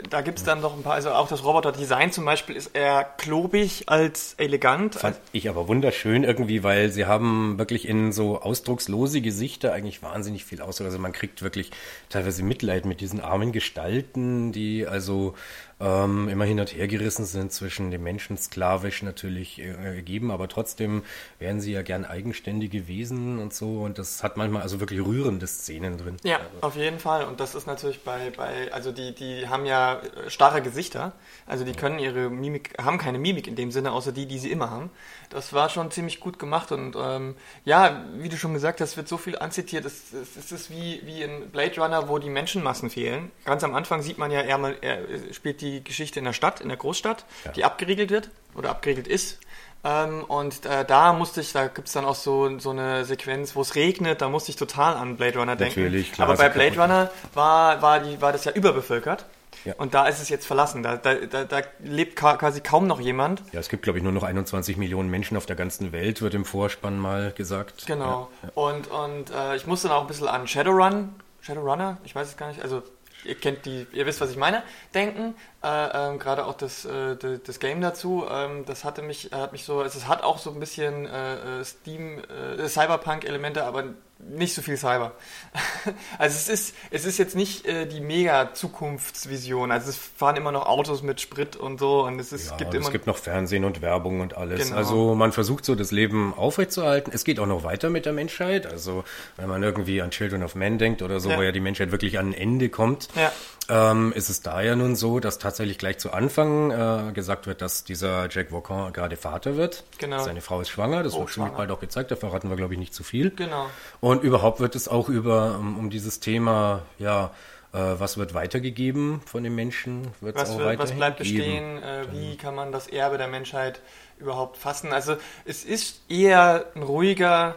da 0.08 0.22
gibt 0.22 0.38
es 0.38 0.44
dann 0.44 0.60
noch 0.60 0.74
ein 0.74 0.82
paar, 0.82 0.94
also 0.94 1.10
auch 1.10 1.28
das 1.28 1.44
Roboter-Design 1.44 2.10
zum 2.10 2.24
Beispiel 2.24 2.56
ist 2.56 2.68
eher 2.74 3.04
klobig 3.04 3.84
als 3.86 4.34
elegant. 4.38 4.94
Fand 4.94 5.16
ich 5.32 5.48
aber 5.48 5.68
wunderschön 5.68 6.24
irgendwie, 6.24 6.62
weil 6.62 6.90
sie 6.90 7.04
haben 7.04 7.58
wirklich 7.58 7.86
in 7.86 8.12
so 8.12 8.40
ausdruckslose 8.40 9.20
Gesichter 9.20 9.72
eigentlich 9.72 10.02
wahnsinnig 10.02 10.44
viel 10.44 10.62
Ausdruck. 10.62 10.86
Also 10.86 10.98
man 10.98 11.12
kriegt 11.12 11.42
wirklich 11.42 11.70
teilweise 12.08 12.42
Mitleid 12.42 12.86
mit 12.86 13.00
diesen 13.02 13.20
armen 13.20 13.52
Gestalten, 13.52 14.52
die 14.52 14.86
also 14.86 15.34
ähm, 15.80 16.28
immer 16.28 16.44
hin 16.44 16.60
und 16.60 16.74
her 16.74 16.86
gerissen 16.88 17.24
sind 17.24 17.52
zwischen 17.52 17.90
dem 17.90 18.02
Menschen 18.02 18.36
sklavisch 18.36 19.02
natürlich 19.02 19.58
äh, 19.58 20.02
geben, 20.02 20.30
aber 20.30 20.48
trotzdem 20.48 21.02
wären 21.38 21.60
sie 21.60 21.72
ja 21.72 21.82
gern 21.82 22.04
eigenständige 22.04 22.86
Wesen 22.86 23.38
und 23.38 23.54
so 23.54 23.80
und 23.80 23.98
das 23.98 24.22
hat 24.22 24.36
manchmal 24.36 24.62
also 24.62 24.78
wirklich 24.80 25.00
rührende 25.00 25.46
Szenen 25.46 25.96
drin. 25.96 26.18
Ja, 26.22 26.36
also. 26.36 26.48
auf 26.60 26.76
jeden 26.76 26.98
Fall 26.98 27.24
und 27.24 27.40
das 27.40 27.54
ist 27.54 27.66
natürlich 27.66 28.04
bei, 28.04 28.30
bei 28.36 28.72
also 28.72 28.92
die, 28.92 29.14
die 29.14 29.48
haben 29.48 29.64
ja 29.64 30.00
starre 30.28 30.60
Gesichter, 30.60 31.12
also 31.46 31.64
die 31.64 31.72
können 31.72 31.98
ihre 31.98 32.28
Mimik, 32.28 32.74
haben 32.82 32.98
keine 32.98 33.18
Mimik 33.18 33.46
in 33.46 33.56
dem 33.56 33.70
Sinne, 33.70 33.92
außer 33.92 34.12
die, 34.12 34.26
die 34.26 34.38
sie 34.38 34.50
immer 34.50 34.70
haben. 34.70 34.90
Das 35.30 35.52
war 35.52 35.68
schon 35.70 35.90
ziemlich 35.90 36.20
gut 36.20 36.38
gemacht 36.38 36.72
und 36.72 36.96
ähm, 37.00 37.36
ja, 37.64 38.04
wie 38.18 38.28
du 38.28 38.36
schon 38.36 38.52
gesagt 38.52 38.80
hast, 38.80 38.96
wird 38.96 39.08
so 39.08 39.16
viel 39.16 39.38
anzitiert, 39.38 39.84
es, 39.86 40.12
es, 40.12 40.36
es 40.36 40.52
ist 40.52 40.70
wie, 40.70 41.00
wie 41.04 41.22
in 41.22 41.50
Blade 41.50 41.80
Runner, 41.80 42.08
wo 42.08 42.18
die 42.18 42.28
Menschenmassen 42.28 42.90
fehlen. 42.90 43.30
Ganz 43.44 43.64
am 43.64 43.74
Anfang 43.74 44.02
sieht 44.02 44.18
man 44.18 44.30
ja, 44.30 44.40
er, 44.40 44.82
er 44.82 45.32
spielt 45.32 45.60
die 45.60 45.69
die 45.78 45.84
Geschichte 45.84 46.18
in 46.18 46.24
der 46.24 46.32
Stadt, 46.32 46.60
in 46.60 46.68
der 46.68 46.76
Großstadt, 46.76 47.24
ja. 47.44 47.52
die 47.52 47.64
abgeriegelt 47.64 48.10
wird 48.10 48.30
oder 48.54 48.70
abgeriegelt 48.70 49.08
ist. 49.08 49.38
Ähm, 49.82 50.24
und 50.24 50.66
äh, 50.66 50.84
da 50.84 51.12
musste 51.12 51.40
ich, 51.40 51.52
da 51.52 51.68
gibt 51.68 51.88
es 51.88 51.94
dann 51.94 52.04
auch 52.04 52.14
so, 52.14 52.58
so 52.58 52.70
eine 52.70 53.04
Sequenz, 53.04 53.56
wo 53.56 53.62
es 53.62 53.74
regnet, 53.74 54.20
da 54.20 54.28
musste 54.28 54.50
ich 54.50 54.56
total 54.56 54.94
an 54.94 55.16
Blade 55.16 55.38
Runner 55.38 55.56
denken. 55.56 55.80
Natürlich, 55.80 56.12
klar. 56.12 56.28
Aber 56.28 56.36
bei 56.36 56.50
Blade 56.50 56.78
Runner 56.78 57.10
war, 57.32 57.80
war, 57.80 58.00
die, 58.00 58.20
war 58.20 58.32
das 58.32 58.44
ja 58.44 58.52
überbevölkert. 58.52 59.24
Ja. 59.64 59.74
Und 59.76 59.94
da 59.94 60.06
ist 60.06 60.20
es 60.20 60.28
jetzt 60.28 60.46
verlassen. 60.46 60.82
Da, 60.82 60.96
da, 60.96 61.14
da, 61.14 61.44
da 61.44 61.60
lebt 61.80 62.16
quasi 62.16 62.60
kaum 62.60 62.86
noch 62.86 63.00
jemand. 63.00 63.42
Ja, 63.52 63.60
es 63.60 63.68
gibt, 63.68 63.82
glaube 63.82 63.98
ich, 63.98 64.02
nur 64.02 64.12
noch 64.12 64.22
21 64.22 64.76
Millionen 64.76 65.10
Menschen 65.10 65.36
auf 65.36 65.46
der 65.46 65.56
ganzen 65.56 65.92
Welt, 65.92 66.22
wird 66.22 66.34
im 66.34 66.44
Vorspann 66.44 66.98
mal 66.98 67.32
gesagt. 67.32 67.86
Genau. 67.86 68.30
Ja, 68.42 68.48
ja. 68.48 68.52
Und, 68.54 68.88
und 68.88 69.30
äh, 69.30 69.56
ich 69.56 69.66
musste 69.66 69.88
dann 69.88 69.98
auch 69.98 70.02
ein 70.02 70.06
bisschen 70.06 70.28
an 70.28 70.46
Shadowrun, 70.46 71.10
Shadowrunner, 71.40 71.98
ich 72.04 72.14
weiß 72.14 72.28
es 72.28 72.36
gar 72.36 72.48
nicht, 72.48 72.62
also 72.62 72.82
ihr 73.24 73.34
kennt 73.34 73.66
die, 73.66 73.86
ihr 73.92 74.06
wisst, 74.06 74.20
was 74.20 74.30
ich 74.30 74.36
meine, 74.36 74.62
denken. 74.94 75.34
äh, 75.62 75.68
ähm, 75.92 76.18
gerade 76.18 76.46
auch 76.46 76.54
das, 76.54 76.84
äh, 76.84 77.16
das 77.16 77.60
Game 77.60 77.80
dazu, 77.80 78.26
ähm, 78.30 78.64
das 78.64 78.84
hatte 78.84 79.02
mich, 79.02 79.30
hat 79.32 79.52
mich 79.52 79.64
so, 79.64 79.80
also 79.80 79.98
es 79.98 80.08
hat 80.08 80.22
auch 80.22 80.38
so 80.38 80.50
ein 80.50 80.60
bisschen 80.60 81.06
äh, 81.06 81.60
äh 81.60 81.64
Steam, 81.64 82.18
äh, 82.18 82.68
Cyberpunk-Elemente, 82.68 83.64
aber 83.64 83.84
nicht 84.28 84.54
so 84.54 84.62
viel 84.62 84.76
Cyber. 84.76 85.12
also 86.18 86.36
es 86.36 86.48
ist, 86.48 86.74
es 86.90 87.04
ist 87.04 87.18
jetzt 87.18 87.34
nicht 87.34 87.66
äh, 87.66 87.86
die 87.86 88.00
mega 88.00 88.52
Zukunftsvision. 88.54 89.70
Also 89.72 89.90
es 89.90 89.96
fahren 89.96 90.36
immer 90.36 90.52
noch 90.52 90.66
Autos 90.66 91.02
mit 91.02 91.20
Sprit 91.20 91.56
und 91.56 91.78
so 91.80 92.04
und 92.04 92.18
es 92.20 92.32
ist, 92.32 92.50
ja, 92.50 92.56
gibt 92.56 92.74
es 92.74 92.80
immer. 92.80 92.90
gibt 92.90 93.06
noch 93.06 93.16
Fernsehen 93.16 93.64
und 93.64 93.80
Werbung 93.82 94.20
und 94.20 94.36
alles. 94.36 94.64
Genau. 94.66 94.76
Also 94.76 95.14
man 95.14 95.32
versucht 95.32 95.64
so 95.64 95.74
das 95.74 95.90
Leben 95.90 96.34
aufrechtzuerhalten. 96.34 97.12
Es 97.14 97.24
geht 97.24 97.40
auch 97.40 97.46
noch 97.46 97.64
weiter 97.64 97.90
mit 97.90 98.06
der 98.06 98.12
Menschheit. 98.12 98.66
Also 98.66 99.04
wenn 99.36 99.48
man 99.48 99.62
irgendwie 99.62 100.02
an 100.02 100.10
Children 100.10 100.42
of 100.42 100.54
Men 100.54 100.78
denkt 100.78 101.02
oder 101.02 101.20
so, 101.20 101.30
Ja. 101.30 101.38
wo 101.38 101.42
ja 101.42 101.52
die 101.52 101.60
Menschheit 101.60 101.90
wirklich 101.92 102.18
an 102.18 102.30
ein 102.30 102.34
Ende 102.34 102.68
kommt, 102.68 103.08
Ja. 103.16 103.32
ähm, 103.68 104.12
ist 104.12 104.28
es 104.30 104.42
da 104.42 104.60
ja 104.62 104.76
nun 104.76 104.96
so, 104.96 105.20
dass 105.20 105.38
tatsächlich 105.38 105.78
gleich 105.78 105.98
zu 105.98 106.12
Anfang 106.12 106.70
äh, 106.70 107.12
gesagt 107.12 107.46
wird, 107.46 107.62
dass 107.62 107.84
dieser 107.84 108.28
Jack 108.30 108.52
Walker 108.52 108.90
gerade 108.92 109.16
Vater 109.16 109.56
wird. 109.56 109.84
Genau. 109.98 110.22
Seine 110.22 110.40
Frau 110.40 110.60
ist 110.60 110.68
schwanger, 110.68 111.02
das 111.02 111.14
wird 111.14 111.22
Hochschwanger. 111.24 111.48
ziemlich 111.48 111.56
bald 111.58 111.70
auch 111.70 111.80
gezeigt, 111.80 112.10
da 112.10 112.16
verraten 112.16 112.48
wir 112.50 112.56
glaube 112.56 112.74
ich 112.74 112.80
nicht 112.80 112.94
zu 112.94 113.02
viel. 113.02 113.30
Genau. 113.30 113.66
Und 114.00 114.09
überhaupt 114.18 114.60
wird 114.60 114.74
es 114.74 114.88
auch 114.88 115.08
über 115.08 115.58
um, 115.58 115.78
um 115.78 115.90
dieses 115.90 116.20
Thema, 116.20 116.82
ja, 116.98 117.30
äh, 117.72 117.78
was 117.78 118.18
wird 118.18 118.34
weitergegeben 118.34 119.20
von 119.26 119.44
den 119.44 119.54
Menschen, 119.54 120.08
wird 120.20 120.36
es 120.36 120.42
Was, 120.42 120.50
auch 120.50 120.58
wird, 120.58 120.78
was 120.78 120.92
bleibt 120.92 121.18
bestehen? 121.18 121.82
Äh, 121.82 122.06
wie 122.12 122.36
kann 122.36 122.54
man 122.54 122.72
das 122.72 122.88
Erbe 122.88 123.16
der 123.16 123.28
Menschheit 123.28 123.80
überhaupt 124.18 124.56
fassen? 124.56 124.92
Also 124.92 125.16
es 125.44 125.64
ist 125.64 126.00
eher 126.10 126.66
ein 126.74 126.82
ruhiger, 126.82 127.56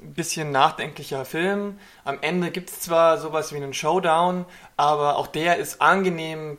ein 0.00 0.14
bisschen 0.14 0.50
nachdenklicher 0.50 1.24
Film. 1.24 1.78
Am 2.04 2.18
Ende 2.20 2.50
gibt 2.50 2.70
es 2.70 2.80
zwar 2.80 3.18
sowas 3.18 3.52
wie 3.52 3.56
einen 3.56 3.74
Showdown, 3.74 4.44
aber 4.76 5.16
auch 5.16 5.28
der 5.28 5.58
ist 5.58 5.80
angenehm 5.80 6.58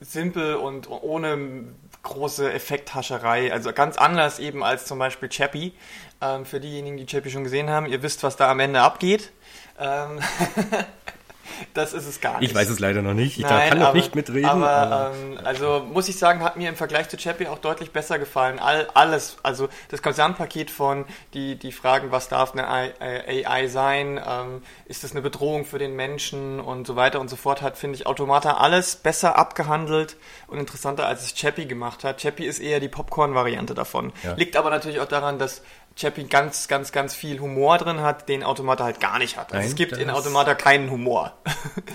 simpel 0.00 0.56
und 0.56 0.88
ohne 0.90 1.64
große 2.02 2.52
Effekthascherei. 2.52 3.52
Also 3.52 3.72
ganz 3.72 3.96
anders 3.96 4.38
eben 4.38 4.62
als 4.62 4.86
zum 4.86 4.98
Beispiel 4.98 5.28
Chappie. 5.28 5.72
Ähm, 6.20 6.46
für 6.46 6.60
diejenigen, 6.60 6.96
die 6.96 7.06
Chappie 7.06 7.30
schon 7.30 7.44
gesehen 7.44 7.70
haben, 7.70 7.86
ihr 7.86 8.02
wisst, 8.02 8.22
was 8.22 8.36
da 8.36 8.50
am 8.50 8.60
Ende 8.60 8.80
abgeht. 8.80 9.30
Ähm, 9.78 10.20
das 11.74 11.92
ist 11.92 12.06
es 12.06 12.20
gar 12.20 12.40
nicht. 12.40 12.50
Ich 12.50 12.56
weiß 12.56 12.68
es 12.68 12.78
leider 12.78 13.02
noch 13.02 13.14
nicht. 13.14 13.38
Ich 13.38 13.44
Nein, 13.44 13.68
kann 13.68 13.78
noch 13.78 13.88
aber, 13.88 13.96
nicht 13.96 14.14
mitreden. 14.14 14.46
Aber, 14.48 14.70
aber- 14.70 15.12
ähm, 15.14 15.38
also 15.44 15.84
muss 15.92 16.08
ich 16.08 16.18
sagen, 16.18 16.42
hat 16.42 16.56
mir 16.56 16.68
im 16.68 16.76
Vergleich 16.76 17.08
zu 17.08 17.16
Chappie 17.16 17.46
auch 17.48 17.58
deutlich 17.58 17.90
besser 17.90 18.18
gefallen. 18.18 18.58
All, 18.58 18.88
alles, 18.94 19.36
also 19.42 19.68
das 19.88 20.02
Gesamtpaket 20.02 20.70
von 20.70 21.04
die, 21.34 21.56
die 21.56 21.72
Fragen, 21.72 22.10
was 22.10 22.28
darf 22.28 22.52
eine 22.52 22.68
AI 22.68 23.44
AI 23.46 23.66
sein, 23.68 24.20
ähm, 24.26 24.62
ist 24.86 25.04
das 25.04 25.12
eine 25.12 25.22
Bedrohung 25.22 25.64
für 25.64 25.78
den 25.78 25.94
Menschen 25.94 26.60
und 26.60 26.86
so 26.86 26.96
weiter 26.96 27.20
und 27.20 27.28
so 27.28 27.36
fort, 27.36 27.62
hat, 27.62 27.76
finde 27.76 27.96
ich, 27.96 28.06
Automata 28.06 28.54
alles 28.58 28.96
besser 28.96 29.36
abgehandelt 29.36 30.16
und 30.46 30.58
interessanter, 30.58 31.06
als 31.06 31.22
es 31.22 31.34
Chappie 31.34 31.66
gemacht 31.66 32.04
hat. 32.04 32.18
Chappie 32.18 32.46
ist 32.46 32.60
eher 32.60 32.80
die 32.80 32.88
Popcorn-Variante 32.88 33.74
davon. 33.74 34.12
Ja. 34.22 34.34
Liegt 34.34 34.56
aber 34.56 34.70
natürlich 34.70 35.00
auch 35.00 35.08
daran, 35.08 35.38
dass 35.38 35.62
Chappie 35.96 36.24
ganz, 36.24 36.66
ganz, 36.66 36.90
ganz 36.90 37.14
viel 37.14 37.38
Humor 37.40 37.78
drin 37.78 38.00
hat, 38.00 38.28
den 38.28 38.42
Automata 38.42 38.82
halt 38.84 39.00
gar 39.00 39.18
nicht 39.18 39.36
hat. 39.36 39.52
Also 39.52 39.58
Nein, 39.58 39.66
es 39.68 39.74
gibt 39.76 39.96
in 39.96 40.10
Automata 40.10 40.54
keinen 40.54 40.90
Humor. 40.90 41.32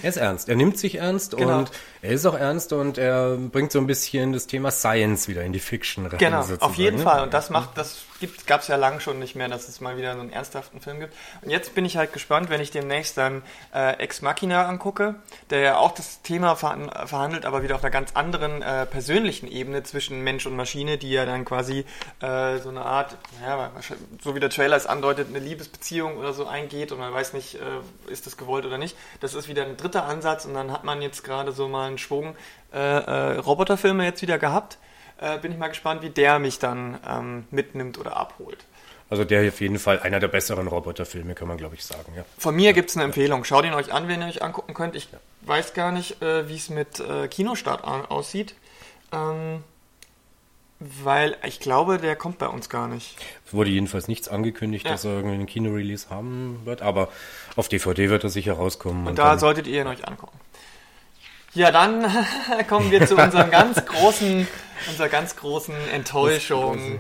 Er 0.01 0.09
ist 0.09 0.15
ernst. 0.17 0.47
Er 0.47 0.55
nimmt 0.55 0.77
sich 0.77 0.95
ernst 0.95 1.35
Genau. 1.35 1.59
und 1.59 1.71
er 2.01 2.11
ist 2.11 2.25
auch 2.25 2.35
ernst 2.35 2.71
und 2.71 2.97
er 2.97 3.35
bringt 3.35 3.73
so 3.73 3.79
ein 3.79 3.87
bisschen 3.87 4.31
das 4.31 4.47
Thema 4.47 4.71
Science 4.71 5.27
wieder 5.27 5.43
in 5.43 5.51
die 5.51 5.59
Fiction 5.59 6.05
rein. 6.05 6.17
Genau, 6.17 6.41
sozusagen, 6.41 6.61
auf 6.61 6.75
jeden 6.75 6.97
ne? 6.97 7.03
Fall. 7.03 7.23
Und 7.23 7.33
das 7.33 7.49
macht, 7.49 7.77
das 7.77 8.03
gab 8.45 8.61
es 8.61 8.67
ja 8.69 8.77
lang 8.77 9.01
schon 9.01 9.19
nicht 9.19 9.35
mehr, 9.35 9.49
dass 9.49 9.67
es 9.67 9.81
mal 9.81 9.97
wieder 9.97 10.13
so 10.13 10.21
einen 10.21 10.31
ernsthaften 10.31 10.79
Film 10.79 11.01
gibt. 11.01 11.13
Und 11.41 11.49
jetzt 11.49 11.75
bin 11.75 11.83
ich 11.83 11.97
halt 11.97 12.13
gespannt, 12.13 12.49
wenn 12.49 12.61
ich 12.61 12.71
demnächst 12.71 13.17
dann 13.17 13.41
äh, 13.73 13.97
Ex 13.97 14.21
Machina 14.21 14.65
angucke, 14.67 15.15
der 15.49 15.59
ja 15.59 15.77
auch 15.77 15.91
das 15.91 16.21
Thema 16.21 16.55
verhan 16.55 16.89
verhandelt, 17.05 17.45
aber 17.45 17.63
wieder 17.63 17.75
auf 17.75 17.83
einer 17.83 17.91
ganz 17.91 18.13
anderen 18.13 18.61
äh, 18.61 18.85
persönlichen 18.85 19.47
Ebene 19.47 19.83
zwischen 19.83 20.23
Mensch 20.23 20.45
und 20.45 20.55
Maschine, 20.55 20.97
die 20.97 21.11
ja 21.11 21.25
dann 21.25 21.43
quasi 21.43 21.85
äh, 22.21 22.59
so 22.59 22.69
eine 22.69 22.85
Art, 22.85 23.17
ja, 23.45 23.71
so 24.23 24.35
wie 24.35 24.39
der 24.39 24.49
Trailer 24.49 24.77
es 24.77 24.85
andeutet, 24.85 25.27
eine 25.29 25.39
Liebesbeziehung 25.39 26.17
oder 26.17 26.31
so 26.31 26.47
eingeht 26.47 26.93
und 26.93 26.99
man 26.99 27.13
weiß 27.13 27.33
nicht, 27.33 27.55
äh, 27.55 28.11
ist 28.11 28.25
das 28.25 28.37
gewollt 28.37 28.65
oder 28.65 28.77
nicht. 28.77 28.95
Das 29.19 29.33
ist 29.33 29.49
wieder 29.49 29.65
ein 29.65 29.75
dritter 29.75 30.05
Ansatz 30.05 30.45
und 30.45 30.53
dann 30.53 30.71
hat 30.71 30.85
man 30.85 31.01
jetzt 31.01 31.25
gerade 31.25 31.51
so 31.51 31.67
mal 31.67 31.88
einen 31.89 31.98
Schwung 31.98 32.36
äh, 32.74 32.77
äh, 32.77 33.38
Roboterfilme 33.39 34.05
jetzt 34.05 34.22
wieder 34.22 34.38
gehabt 34.39 34.77
äh, 35.22 35.38
bin 35.39 35.51
ich 35.51 35.58
mal 35.58 35.67
gespannt, 35.67 36.01
wie 36.01 36.10
der 36.10 36.39
mich 36.39 36.60
dann 36.60 36.98
ähm, 37.08 37.46
mitnimmt 37.51 37.98
oder 37.98 38.17
abholt. 38.17 38.65
Also 39.10 39.24
der 39.24 39.48
auf 39.48 39.60
jeden 39.60 39.79
Fall 39.79 40.00
einer 40.00 40.19
der 40.19 40.27
besseren 40.27 40.67
Roboterfilme, 40.67 41.34
kann 41.34 41.48
man 41.48 41.58
glaube 41.58 41.75
ich 41.75 41.84
sagen. 41.84 42.13
Ja. 42.15 42.24
Von 42.38 42.55
mir 42.55 42.74
gibt 42.74 42.89
es 42.91 42.96
eine 42.96 43.05
Empfehlung. 43.05 43.43
Schaut 43.43 43.65
ihn 43.65 43.74
euch 43.74 43.91
an, 43.91 44.08
wenn 44.08 44.22
ihr 44.22 44.27
euch 44.27 44.43
angucken 44.43 44.74
könnt. 44.74 44.96
Ich 44.96 45.10
weiß 45.41 45.74
gar 45.74 45.91
nicht, 45.91 46.22
äh, 46.22 46.48
wie 46.48 46.55
es 46.55 46.69
mit 46.69 47.00
äh, 47.00 47.27
Kinostart 47.27 47.84
aussieht. 47.84 48.53
Ähm, 49.12 49.63
weil 50.79 51.36
ich 51.46 51.60
glaube, 51.60 51.98
der 51.98 52.15
kommt 52.15 52.38
bei 52.38 52.48
uns 52.48 52.69
gar 52.69 52.88
nicht. 52.88 53.17
Es 53.46 53.53
wurde 53.53 53.69
jedenfalls 53.69 54.08
nichts 54.08 54.29
angekündigt, 54.29 54.86
Ja. 54.86 54.91
dass 54.91 55.03
er 55.03 55.12
irgendwie 55.12 55.36
einen 55.36 55.46
Kinorelease 55.46 56.10
haben 56.10 56.62
wird, 56.63 56.81
aber 56.81 57.10
auf 57.58 57.67
DVD 57.67 58.10
wird 58.10 58.24
er 58.24 58.29
sicher 58.29 58.53
rauskommen. 58.53 59.05
Und 59.05 59.17
da 59.17 59.38
solltet 59.38 59.67
ihr 59.67 59.81
ihn 59.81 59.88
euch 59.88 60.08
angucken. 60.08 60.39
Ja, 61.53 61.71
dann 61.71 62.05
kommen 62.67 62.91
wir 62.91 63.05
zu 63.07 63.15
unserem 63.15 63.51
ganz 63.51 63.83
großen, 63.85 64.47
unserer 64.87 65.09
ganz 65.09 65.35
großen 65.35 65.75
Enttäuschung. 65.91 66.99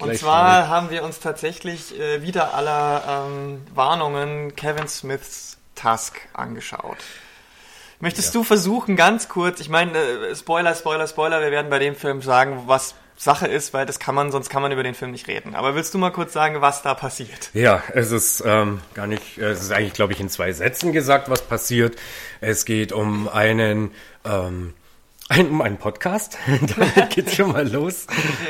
Und 0.00 0.16
zwar 0.16 0.68
haben 0.68 0.90
wir 0.90 1.02
uns 1.02 1.20
tatsächlich 1.20 1.98
äh, 1.98 2.22
wieder 2.22 2.54
aller 2.54 3.26
ähm, 3.26 3.66
Warnungen 3.74 4.54
Kevin 4.54 4.86
Smiths 4.86 5.58
Task 5.74 6.20
angeschaut. 6.32 6.98
Möchtest 8.00 8.34
du 8.34 8.44
versuchen, 8.44 8.94
ganz 8.94 9.28
kurz, 9.28 9.60
ich 9.60 9.68
meine, 9.68 9.98
äh, 9.98 10.36
Spoiler, 10.36 10.74
Spoiler, 10.74 11.08
Spoiler, 11.08 11.40
wir 11.40 11.50
werden 11.50 11.68
bei 11.68 11.80
dem 11.80 11.96
Film 11.96 12.22
sagen, 12.22 12.64
was 12.66 12.94
Sache 13.18 13.48
ist, 13.48 13.74
weil 13.74 13.84
das 13.84 13.98
kann 13.98 14.14
man, 14.14 14.30
sonst 14.30 14.48
kann 14.48 14.62
man 14.62 14.70
über 14.70 14.84
den 14.84 14.94
Film 14.94 15.10
nicht 15.10 15.26
reden. 15.26 15.56
Aber 15.56 15.74
willst 15.74 15.92
du 15.92 15.98
mal 15.98 16.10
kurz 16.10 16.32
sagen, 16.32 16.60
was 16.60 16.82
da 16.82 16.94
passiert? 16.94 17.50
Ja, 17.52 17.82
es 17.92 18.12
ist 18.12 18.44
ähm, 18.46 18.80
gar 18.94 19.08
nicht, 19.08 19.38
es 19.38 19.60
ist 19.60 19.72
eigentlich, 19.72 19.92
glaube 19.92 20.12
ich, 20.12 20.20
in 20.20 20.28
zwei 20.28 20.52
Sätzen 20.52 20.92
gesagt, 20.92 21.28
was 21.28 21.42
passiert. 21.42 21.96
Es 22.40 22.64
geht 22.64 22.92
um 22.92 23.28
einen, 23.28 23.90
ähm, 24.24 24.72
ein, 25.28 25.48
um 25.48 25.60
einen 25.62 25.78
Podcast. 25.78 26.38
Damit 26.46 27.10
geht's 27.10 27.34
schon 27.34 27.50
mal 27.50 27.68
los. 27.68 28.06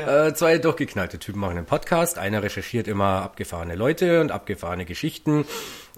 Äh, 0.07 0.35
zwei 0.35 0.59
durchgeknallte 0.59 1.19
Typen 1.19 1.41
machen 1.41 1.57
einen 1.57 1.67
Podcast. 1.67 2.19
Einer 2.19 2.43
recherchiert 2.43 2.89
immer 2.89 3.23
abgefahrene 3.23 3.75
Leute 3.75 4.21
und 4.21 4.31
abgefahrene 4.31 4.85
Geschichten. 4.85 5.47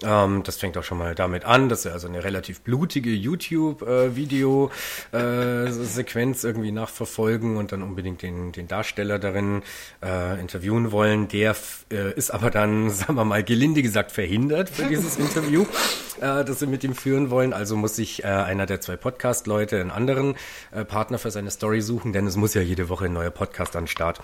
Ähm, 0.03 0.43
das 0.43 0.57
fängt 0.57 0.77
auch 0.77 0.83
schon 0.83 0.97
mal 0.97 1.15
damit 1.15 1.45
an, 1.45 1.69
dass 1.69 1.85
er 1.85 1.93
also 1.93 2.07
eine 2.07 2.23
relativ 2.23 2.61
blutige 2.61 3.11
YouTube-Video-Sequenz 5.11 6.43
irgendwie 6.43 6.71
nachverfolgen 6.71 7.57
und 7.57 7.71
dann 7.71 7.81
unbedingt 7.83 8.21
den, 8.21 8.51
den 8.51 8.67
Darsteller 8.67 9.19
darin 9.19 9.61
äh, 10.03 10.39
interviewen 10.39 10.91
wollen. 10.91 11.27
Der 11.27 11.51
f- 11.51 11.85
äh, 11.91 12.13
ist 12.13 12.31
aber 12.31 12.49
dann, 12.49 12.89
sagen 12.91 13.15
wir 13.15 13.25
mal, 13.25 13.43
gelinde 13.43 13.81
gesagt 13.81 14.11
verhindert 14.11 14.69
für 14.69 14.83
dieses 14.85 15.17
Interview, 15.17 15.63
äh, 16.19 16.43
das 16.45 16.59
sie 16.59 16.67
mit 16.67 16.83
ihm 16.83 16.95
führen 16.95 17.29
wollen. 17.29 17.53
Also 17.53 17.75
muss 17.75 17.95
sich 17.95 18.23
äh, 18.23 18.27
einer 18.27 18.65
der 18.65 18.81
zwei 18.81 18.95
Podcast-Leute 18.95 19.79
einen 19.79 19.91
anderen 19.91 20.35
äh, 20.71 20.83
Partner 20.85 21.17
für 21.19 21.31
seine 21.31 21.51
Story 21.51 21.81
suchen, 21.81 22.13
denn 22.13 22.27
es 22.27 22.35
muss 22.35 22.53
ja 22.53 22.61
jede 22.61 22.89
Woche 22.89 23.05
ein 23.05 23.13
neuer 23.13 23.31
Podcast 23.31 23.75
an 23.75 23.87
Start. 23.87 24.19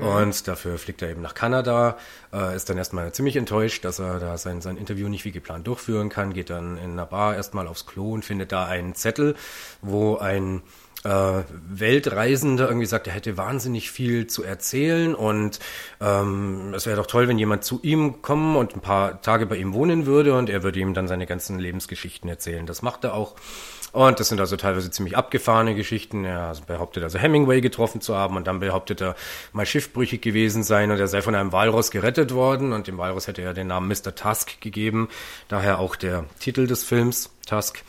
Und 0.00 0.46
dafür 0.48 0.78
fliegt 0.78 1.02
er 1.02 1.10
eben 1.10 1.22
nach 1.22 1.34
Kanada, 1.34 1.98
äh, 2.32 2.54
ist 2.56 2.68
dann 2.68 2.78
erstmal 2.78 3.12
ziemlich 3.12 3.36
enttäuscht, 3.36 3.84
dass 3.84 3.98
er 3.98 4.18
da 4.18 4.38
sein, 4.38 4.60
sein 4.60 4.76
Interview 4.76 5.08
nicht 5.08 5.24
wie 5.24 5.32
geplant 5.32 5.66
durchführen 5.66 6.08
kann, 6.08 6.32
geht 6.32 6.50
dann 6.50 6.76
in 6.78 6.92
einer 6.92 7.06
Bar 7.06 7.36
erstmal 7.36 7.66
aufs 7.66 7.86
Klo 7.86 8.12
und 8.12 8.24
findet 8.24 8.52
da 8.52 8.66
einen 8.66 8.94
Zettel, 8.94 9.34
wo 9.82 10.16
ein 10.16 10.62
äh, 11.04 11.42
Weltreisender 11.68 12.68
irgendwie 12.68 12.86
sagt, 12.86 13.06
er 13.06 13.14
hätte 13.14 13.36
wahnsinnig 13.36 13.90
viel 13.90 14.26
zu 14.26 14.42
erzählen 14.42 15.14
und 15.14 15.58
ähm, 16.00 16.74
es 16.74 16.86
wäre 16.86 16.96
doch 16.96 17.06
toll, 17.06 17.28
wenn 17.28 17.38
jemand 17.38 17.64
zu 17.64 17.80
ihm 17.82 18.20
kommen 18.22 18.56
und 18.56 18.76
ein 18.76 18.80
paar 18.80 19.22
Tage 19.22 19.46
bei 19.46 19.56
ihm 19.56 19.72
wohnen 19.72 20.06
würde 20.06 20.36
und 20.36 20.50
er 20.50 20.62
würde 20.62 20.78
ihm 20.78 20.94
dann 20.94 21.08
seine 21.08 21.26
ganzen 21.26 21.58
Lebensgeschichten 21.58 22.28
erzählen. 22.28 22.66
Das 22.66 22.82
macht 22.82 23.04
er 23.04 23.14
auch. 23.14 23.34
Und 23.92 24.20
das 24.20 24.28
sind 24.28 24.40
also 24.40 24.56
teilweise 24.56 24.90
ziemlich 24.90 25.16
abgefahrene 25.16 25.74
Geschichten. 25.74 26.24
Er 26.24 26.54
behauptet 26.66 27.02
also 27.02 27.18
Hemingway 27.18 27.60
getroffen 27.60 28.00
zu 28.00 28.16
haben 28.16 28.36
und 28.36 28.46
dann 28.46 28.60
behauptet 28.60 29.00
er 29.00 29.16
mal 29.52 29.66
schiffbrüchig 29.66 30.20
gewesen 30.20 30.62
sein 30.62 30.90
und 30.90 30.98
er 30.98 31.08
sei 31.08 31.22
von 31.22 31.34
einem 31.34 31.52
Walross 31.52 31.90
gerettet 31.90 32.32
worden 32.32 32.72
und 32.72 32.86
dem 32.86 32.98
Walross 32.98 33.26
hätte 33.26 33.42
er 33.42 33.54
den 33.54 33.66
Namen 33.66 33.88
Mr. 33.88 34.14
Tusk 34.14 34.60
gegeben. 34.60 35.08
Daher 35.48 35.80
auch 35.80 35.96
der 35.96 36.24
Titel 36.38 36.66
des 36.66 36.84
Films, 36.84 37.30
Tusk. 37.46 37.82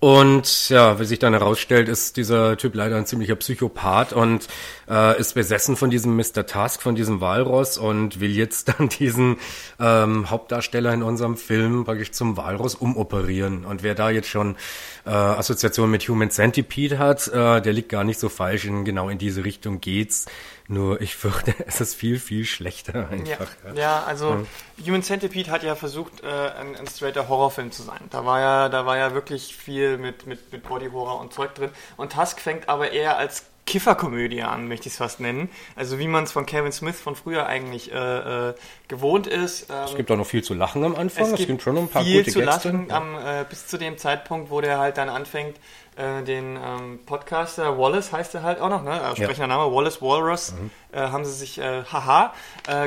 Und 0.00 0.70
ja, 0.70 0.98
wie 0.98 1.04
sich 1.04 1.18
dann 1.18 1.34
herausstellt, 1.34 1.86
ist 1.86 2.16
dieser 2.16 2.56
Typ 2.56 2.74
leider 2.74 2.96
ein 2.96 3.04
ziemlicher 3.04 3.36
Psychopath 3.36 4.14
und 4.14 4.48
äh, 4.88 5.20
ist 5.20 5.34
besessen 5.34 5.76
von 5.76 5.90
diesem 5.90 6.16
Mr. 6.16 6.46
Task, 6.46 6.80
von 6.80 6.94
diesem 6.94 7.20
Walross 7.20 7.76
und 7.76 8.18
will 8.18 8.34
jetzt 8.34 8.68
dann 8.78 8.88
diesen 8.88 9.36
ähm, 9.78 10.30
Hauptdarsteller 10.30 10.94
in 10.94 11.02
unserem 11.02 11.36
Film 11.36 11.84
praktisch 11.84 12.12
zum 12.12 12.38
Walross 12.38 12.76
umoperieren. 12.76 13.66
Und 13.66 13.82
wer 13.82 13.94
da 13.94 14.08
jetzt 14.08 14.28
schon 14.28 14.56
äh, 15.04 15.10
Assoziation 15.10 15.90
mit 15.90 16.08
Human 16.08 16.30
Centipede 16.30 16.98
hat, 16.98 17.28
äh, 17.28 17.60
der 17.60 17.72
liegt 17.74 17.90
gar 17.90 18.04
nicht 18.04 18.18
so 18.18 18.30
falsch. 18.30 18.64
In, 18.64 18.86
genau 18.86 19.10
in 19.10 19.18
diese 19.18 19.44
Richtung 19.44 19.82
geht's. 19.82 20.24
Nur 20.70 21.00
ich 21.00 21.16
fürchte, 21.16 21.52
es 21.66 21.80
ist 21.80 21.96
viel, 21.96 22.20
viel 22.20 22.44
schlechter 22.44 23.08
Ja, 23.24 23.38
einfach. 23.38 23.48
ja 23.74 24.04
also 24.04 24.46
Human 24.86 25.02
Centipede 25.02 25.50
hat 25.50 25.64
ja 25.64 25.74
versucht, 25.74 26.22
äh, 26.22 26.26
ein, 26.26 26.76
ein 26.76 26.86
straighter 26.86 27.28
Horrorfilm 27.28 27.72
zu 27.72 27.82
sein. 27.82 27.98
Da 28.10 28.24
war 28.24 28.38
ja, 28.38 28.68
da 28.68 28.86
war 28.86 28.96
ja 28.96 29.12
wirklich 29.12 29.56
viel 29.56 29.98
mit, 29.98 30.28
mit, 30.28 30.52
mit 30.52 30.62
Body 30.62 30.88
Horror 30.92 31.20
und 31.20 31.32
Zeug 31.32 31.56
drin. 31.56 31.70
Und 31.96 32.12
Tusk 32.12 32.40
fängt 32.40 32.68
aber 32.68 32.92
eher 32.92 33.18
als 33.18 33.46
Kifferkomödie 33.66 34.42
an, 34.42 34.68
möchte 34.68 34.86
ich 34.86 34.94
es 34.94 34.98
fast 34.98 35.18
nennen. 35.18 35.48
Also 35.74 35.98
wie 35.98 36.06
man 36.06 36.24
es 36.24 36.32
von 36.32 36.46
Kevin 36.46 36.72
Smith 36.72 37.00
von 37.00 37.16
früher 37.16 37.46
eigentlich 37.46 37.92
äh, 37.92 38.48
äh, 38.50 38.54
gewohnt 38.86 39.26
ist. 39.26 39.70
Ähm, 39.70 39.76
es 39.86 39.96
gibt 39.96 40.10
auch 40.10 40.16
noch 40.16 40.26
viel 40.26 40.42
zu 40.42 40.54
lachen 40.54 40.84
am 40.84 40.94
Anfang. 40.94 41.32
Es, 41.32 41.40
es 41.40 41.46
gibt, 41.46 41.62
schon 41.62 41.74
noch 41.74 41.82
ein 41.82 41.88
paar 41.88 42.04
viel 42.04 42.18
gute 42.18 42.30
zu 42.30 42.40
Gags 42.40 42.64
lachen 42.64 42.86
ja. 42.88 42.96
am, 42.96 43.16
äh, 43.16 43.44
bis 43.48 43.66
zu 43.66 43.76
dem 43.76 43.98
Zeitpunkt, 43.98 44.50
wo 44.50 44.60
der 44.60 44.78
halt 44.78 44.98
dann 44.98 45.08
anfängt, 45.08 45.56
äh, 45.96 46.22
den 46.22 46.56
ähm, 46.56 47.00
Podcaster 47.04 47.78
Wallace 47.78 48.12
heißt 48.12 48.34
er 48.34 48.42
halt 48.42 48.60
auch 48.60 48.70
noch, 48.70 48.82
ne? 48.82 49.00
Äh, 49.00 49.16
sprechender 49.16 49.48
ja. 49.48 49.58
Name 49.58 49.72
Wallace 49.72 50.00
Walrus, 50.00 50.52
mhm. 50.52 50.70
Äh, 50.92 51.00
haben 51.00 51.24
sie 51.24 51.32
sich, 51.32 51.60
haha, 51.60 52.34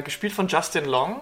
gespielt 0.04 0.34
von 0.34 0.48
Justin 0.48 0.86
Long. 0.86 1.22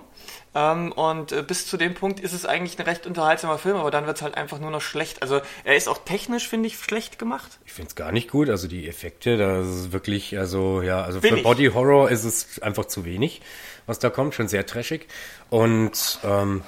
Ähm, 0.54 0.92
und 0.92 1.32
äh, 1.32 1.44
bis 1.44 1.66
zu 1.68 1.78
dem 1.78 1.94
Punkt 1.94 2.20
ist 2.20 2.34
es 2.34 2.46
eigentlich 2.46 2.78
ein 2.78 2.86
recht 2.86 3.08
unterhaltsamer 3.08 3.58
Film, 3.58 3.78
aber 3.78 3.90
dann 3.90 4.06
wird 4.06 4.18
es 4.18 4.22
halt 4.22 4.36
einfach 4.36 4.60
nur 4.60 4.70
noch 4.70 4.82
schlecht. 4.82 5.22
Also 5.22 5.40
er 5.64 5.76
ist 5.78 5.88
auch 5.88 6.00
technisch, 6.00 6.50
finde 6.50 6.68
ich, 6.68 6.78
schlecht 6.78 7.18
gemacht. 7.18 7.60
Ich 7.66 7.72
finde 7.72 7.90
es 7.90 7.96
gar 7.96 8.12
nicht 8.12 8.30
gut. 8.30 8.50
Also 8.50 8.68
die 8.68 8.88
Effekte, 8.88 9.38
das 9.38 9.68
ist 9.68 9.92
wirklich, 9.94 10.38
also 10.38 10.82
ja, 10.82 11.04
also 11.04 11.22
Bin 11.22 11.32
für 11.32 11.38
ich. 11.38 11.44
Body 11.44 11.68
Horror 11.68 12.10
ist 12.10 12.26
es 12.26 12.62
einfach 12.62 12.86
zu 12.86 13.06
wenig, 13.06 13.42
was 13.86 14.00
da 14.00 14.10
kommt, 14.10 14.36
schon 14.36 14.50
sehr 14.50 14.66
trashig. 14.66 15.08
Und 15.50 16.20
ähm, 16.26 16.64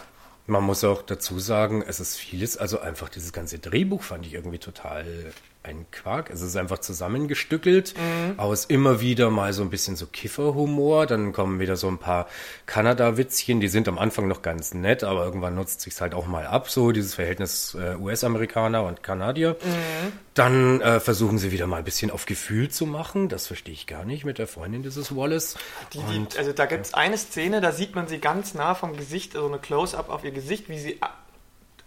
man 0.47 0.63
muss 0.63 0.83
auch 0.83 1.01
dazu 1.01 1.39
sagen, 1.39 1.83
es 1.85 1.99
ist 1.99 2.17
vieles, 2.17 2.57
also 2.57 2.79
einfach 2.79 3.09
dieses 3.09 3.31
ganze 3.31 3.59
Drehbuch 3.59 4.03
fand 4.03 4.25
ich 4.25 4.33
irgendwie 4.33 4.59
total 4.59 5.31
ein 5.63 5.85
Quark. 5.91 6.29
Es 6.29 6.41
ist 6.41 6.57
einfach 6.57 6.79
zusammengestückelt 6.79 7.93
mhm. 7.97 8.39
aus 8.39 8.65
immer 8.65 8.99
wieder 8.99 9.29
mal 9.29 9.53
so 9.53 9.61
ein 9.63 9.69
bisschen 9.69 9.95
so 9.95 10.05
Kifferhumor. 10.05 11.05
Dann 11.05 11.31
kommen 11.31 11.59
wieder 11.59 11.77
so 11.77 11.87
ein 11.87 11.97
paar 11.97 12.27
Kanada-Witzchen. 12.65 13.61
Die 13.61 13.69
sind 13.69 13.87
am 13.87 13.97
Anfang 13.97 14.27
noch 14.27 14.41
ganz 14.41 14.73
nett, 14.73 15.03
aber 15.03 15.23
irgendwann 15.23 15.55
nutzt 15.55 15.81
sich's 15.81 16.01
halt 16.01 16.13
auch 16.13 16.27
mal 16.27 16.45
ab, 16.45 16.69
so 16.69 16.91
dieses 16.91 17.15
Verhältnis 17.15 17.75
äh, 17.75 17.95
US-Amerikaner 17.95 18.83
und 18.83 19.03
Kanadier. 19.03 19.55
Mhm. 19.63 20.11
Dann 20.33 20.81
äh, 20.81 20.99
versuchen 20.99 21.37
sie 21.37 21.51
wieder 21.51 21.67
mal 21.67 21.77
ein 21.77 21.85
bisschen 21.85 22.11
auf 22.11 22.25
Gefühl 22.25 22.69
zu 22.69 22.85
machen. 22.85 23.29
Das 23.29 23.47
verstehe 23.47 23.73
ich 23.73 23.87
gar 23.87 24.03
nicht 24.03 24.25
mit 24.25 24.39
der 24.39 24.47
Freundin 24.47 24.83
dieses 24.83 25.15
Wallace. 25.15 25.55
Die, 25.93 25.99
die, 25.99 26.37
also 26.37 26.51
da 26.51 26.65
gibt's 26.65 26.93
eine 26.93 27.17
Szene, 27.17 27.61
da 27.61 27.71
sieht 27.71 27.95
man 27.95 28.07
sie 28.07 28.19
ganz 28.19 28.53
nah 28.53 28.75
vom 28.75 28.97
Gesicht, 28.97 29.33
so 29.33 29.39
also 29.39 29.53
eine 29.53 29.61
Close-up 29.61 30.09
auf 30.09 30.23
ihr 30.25 30.31
Gesicht, 30.31 30.67
wie 30.69 30.79
sie 30.79 30.99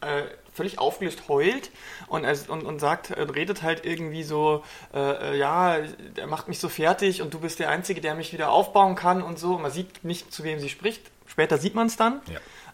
äh, 0.01 0.23
völlig 0.57 0.79
aufgelöst 0.79 1.29
heult 1.29 1.71
und, 2.09 2.25
und, 2.49 2.65
und 2.65 2.79
sagt, 2.81 3.11
äh, 3.11 3.23
redet 3.23 3.63
halt 3.63 3.85
irgendwie 3.85 4.23
so, 4.23 4.65
äh, 4.95 5.35
äh, 5.35 5.39
ja, 5.39 5.77
er 6.17 6.27
macht 6.27 6.49
mich 6.49 6.59
so 6.59 6.69
fertig 6.69 7.23
und 7.23 7.35
du 7.35 7.41
bist 7.41 7.59
der 7.59 7.69
Einzige, 7.69 8.01
der 8.01 8.15
mich 8.15 8.33
wieder 8.33 8.51
aufbauen 8.51 8.95
kann 8.95 9.23
und 9.23 9.39
so. 9.39 9.59
Man 9.59 9.71
sieht 9.71 10.05
nicht, 10.05 10.33
zu 10.33 10.45
wem 10.45 10.59
sie 10.59 10.69
spricht. 10.69 11.03
Später 11.27 11.59
sieht 11.59 11.75
man 11.75 11.89
es 11.89 11.97
dann. 11.97 12.21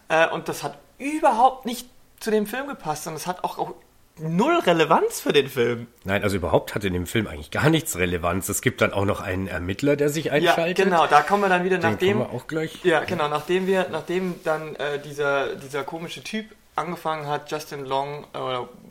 Ja. 0.09 0.25
Äh, 0.25 0.29
und 0.33 0.47
das 0.47 0.63
hat 0.63 0.79
überhaupt 0.97 1.65
nicht 1.65 1.87
zu 2.19 2.31
dem 2.31 2.47
Film 2.47 2.67
gepasst 2.67 3.05
und 3.07 3.15
es 3.15 3.27
hat 3.27 3.43
auch, 3.43 3.57
auch 3.57 3.73
null 4.17 4.59
Relevanz 4.59 5.19
für 5.19 5.33
den 5.33 5.49
Film. 5.49 5.87
Nein, 6.05 6.23
also 6.23 6.37
überhaupt 6.37 6.75
hat 6.75 6.83
in 6.83 6.93
dem 6.93 7.07
Film 7.07 7.27
eigentlich 7.27 7.51
gar 7.51 7.69
nichts 7.69 7.97
Relevanz. 7.97 8.47
Es 8.47 8.61
gibt 8.61 8.81
dann 8.81 8.93
auch 8.93 9.05
noch 9.05 9.21
einen 9.21 9.47
Ermittler, 9.47 9.95
der 9.95 10.09
sich 10.09 10.31
einschaltet. 10.31 10.79
Ja, 10.79 10.85
genau, 10.85 11.07
da 11.07 11.21
kommen 11.21 11.43
wir 11.43 11.49
dann 11.49 11.63
wieder, 11.65 11.77
den 11.77 11.91
nachdem. 11.91 12.19
wir 12.19 12.29
auch 12.29 12.47
gleich. 12.47 12.83
Ja, 12.83 13.03
genau, 13.03 13.27
nachdem 13.27 13.67
wir, 13.67 13.87
nachdem 13.91 14.35
dann 14.43 14.75
äh, 14.75 14.99
dieser, 14.99 15.55
dieser 15.55 15.83
komische 15.83 16.23
Typ 16.23 16.45
angefangen 16.75 17.27
hat, 17.27 17.51
Justin 17.51 17.85
Long 17.85 18.25
äh, 18.33 18.37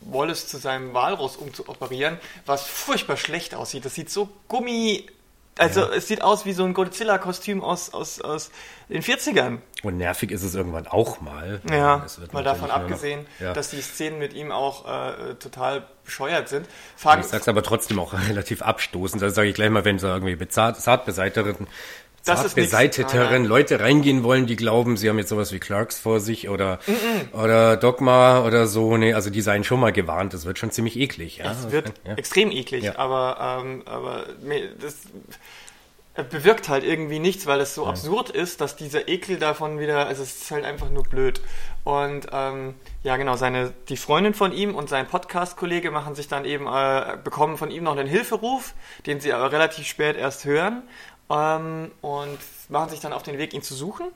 Wallace 0.03 0.49
zu 0.49 0.59
seinem 0.59 0.95
Walross 0.95 1.37
umzuoperieren, 1.37 2.19
was 2.47 2.65
furchtbar 2.67 3.17
schlecht 3.17 3.55
aussieht. 3.55 3.85
Das 3.85 3.95
sieht 3.95 4.11
so 4.11 4.29
gummi. 4.49 5.07
Also 5.59 5.81
ja. 5.81 5.91
es 5.91 6.09
sieht 6.09 6.23
aus 6.23 6.47
wie 6.47 6.55
so 6.55 6.65
ein 6.65 6.73
Godzilla-Kostüm 6.73 7.63
aus, 7.63 7.93
aus, 7.93 8.23
aus 8.23 8.51
den 8.89 9.03
40ern. 9.03 9.59
Und 9.83 9.99
nervig 9.99 10.31
ist 10.31 10.43
es 10.43 10.55
irgendwann 10.55 10.87
auch 10.87 11.21
mal. 11.21 11.61
Ja, 11.71 12.07
mal 12.33 12.43
davon 12.43 12.71
abgesehen, 12.71 13.27
ja. 13.39 13.53
dass 13.53 13.69
die 13.69 13.83
Szenen 13.83 14.19
mit 14.19 14.33
ihm 14.33 14.51
auch 14.51 14.87
äh, 14.87 15.35
total 15.35 15.87
bescheuert 16.05 16.49
sind. 16.49 16.67
Fragen 16.97 17.21
ich 17.21 17.27
sag's 17.27 17.49
aber 17.49 17.63
trotzdem 17.63 17.99
auch 17.99 18.15
relativ 18.29 18.63
abstoßend. 18.63 19.21
Das 19.21 19.35
sage 19.35 19.49
ich 19.49 19.55
gleich 19.55 19.69
mal, 19.69 19.85
wenn 19.85 19.99
so 19.99 20.07
irgendwie 20.07 20.37
bezahlt, 20.37 20.77
zart 20.77 21.05
beseiteten 21.05 21.67
das 22.25 22.55
beseiteteren 22.55 23.45
Leute 23.45 23.81
reingehen 23.81 24.23
wollen, 24.23 24.47
die 24.47 24.57
glauben, 24.57 24.97
sie 24.97 25.09
haben 25.09 25.19
jetzt 25.19 25.29
sowas 25.29 25.53
wie 25.53 25.59
Clarks 25.59 25.99
vor 25.99 26.21
sich 26.21 26.49
oder, 26.49 26.79
mm 26.87 26.91
-mm. 26.91 27.43
oder 27.43 27.77
Dogma 27.77 28.45
oder 28.45 28.67
so. 28.67 28.97
Nee, 28.97 29.15
also 29.15 29.31
die 29.31 29.41
seien 29.41 29.65
schon 29.65 29.81
mal 29.81 29.93
gewarnt, 29.93 30.33
das 30.33 30.45
wird 30.45 30.59
schon 30.59 30.71
ziemlich 30.71 30.99
eklig. 30.99 31.39
Ja? 31.39 31.53
Es 31.53 31.73
wird 31.73 31.93
ja. 32.07 32.15
extrem 32.15 32.51
eklig, 32.51 32.85
ja. 32.85 32.99
aber, 32.99 33.61
ähm, 33.61 33.83
aber 33.87 34.27
das 34.81 34.97
bewirkt 36.15 36.69
halt 36.69 36.85
irgendwie 36.85 37.19
nichts, 37.19 37.47
weil 37.47 37.61
es 37.61 37.75
so 37.75 37.87
absurd 37.87 38.29
ist, 38.29 38.61
dass 38.61 38.77
dieser 38.77 39.09
Ekel 39.09 39.39
davon 39.39 39.79
wieder, 39.79 40.07
also 40.07 40.23
es 40.23 40.43
ist 40.43 40.51
halt 40.51 40.65
einfach 40.65 40.91
nur 40.91 41.05
blöd. 41.05 41.41
Und 41.85 42.27
ähm, 42.31 42.75
ja, 43.03 43.17
genau, 43.17 43.37
seine, 43.37 43.73
die 43.89 43.97
Freundin 43.97 44.35
von 44.35 44.53
ihm 44.53 44.75
und 44.75 44.91
sein 44.91 45.07
Podcast-Kollege 45.07 45.91
machen 45.91 46.15
sich 46.15 46.29
dann 46.29 46.45
eben, 46.45 46.67
äh, 46.67 47.17
bekommen 47.25 47.57
von 47.57 47.71
ihm 47.71 47.85
noch 47.85 47.97
einen 47.97 48.07
Hilferuf, 48.07 48.75
den 49.07 49.21
sie 49.21 49.33
aber 49.33 49.53
relativ 49.53 49.87
spät 49.87 50.17
erst 50.17 50.45
hören 50.45 50.83
ähm, 51.33 51.91
und 52.01 52.39
machen 52.69 52.91
sich 52.91 53.01
dann 53.01 53.13
auf 53.13 53.23
den 53.23 53.39
Weg, 53.39 53.55
ihn 53.55 53.63
zu 53.63 53.75
suchen 53.75 54.07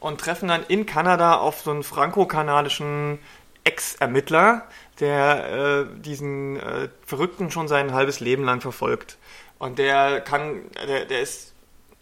und 0.00 0.20
treffen 0.20 0.48
dann 0.48 0.64
in 0.68 0.86
Kanada 0.86 1.36
auf 1.36 1.60
so 1.60 1.70
einen 1.70 1.82
franco-kanadischen 1.82 3.18
Ex-Ermittler, 3.64 4.64
der 5.00 5.86
äh, 5.88 6.00
diesen 6.00 6.58
äh, 6.58 6.88
Verrückten 7.04 7.50
schon 7.50 7.68
sein 7.68 7.92
halbes 7.92 8.20
Leben 8.20 8.44
lang 8.44 8.60
verfolgt. 8.60 9.18
Und 9.58 9.78
der 9.78 10.20
kann, 10.20 10.62
der, 10.86 11.06
der 11.06 11.20
ist, 11.20 11.54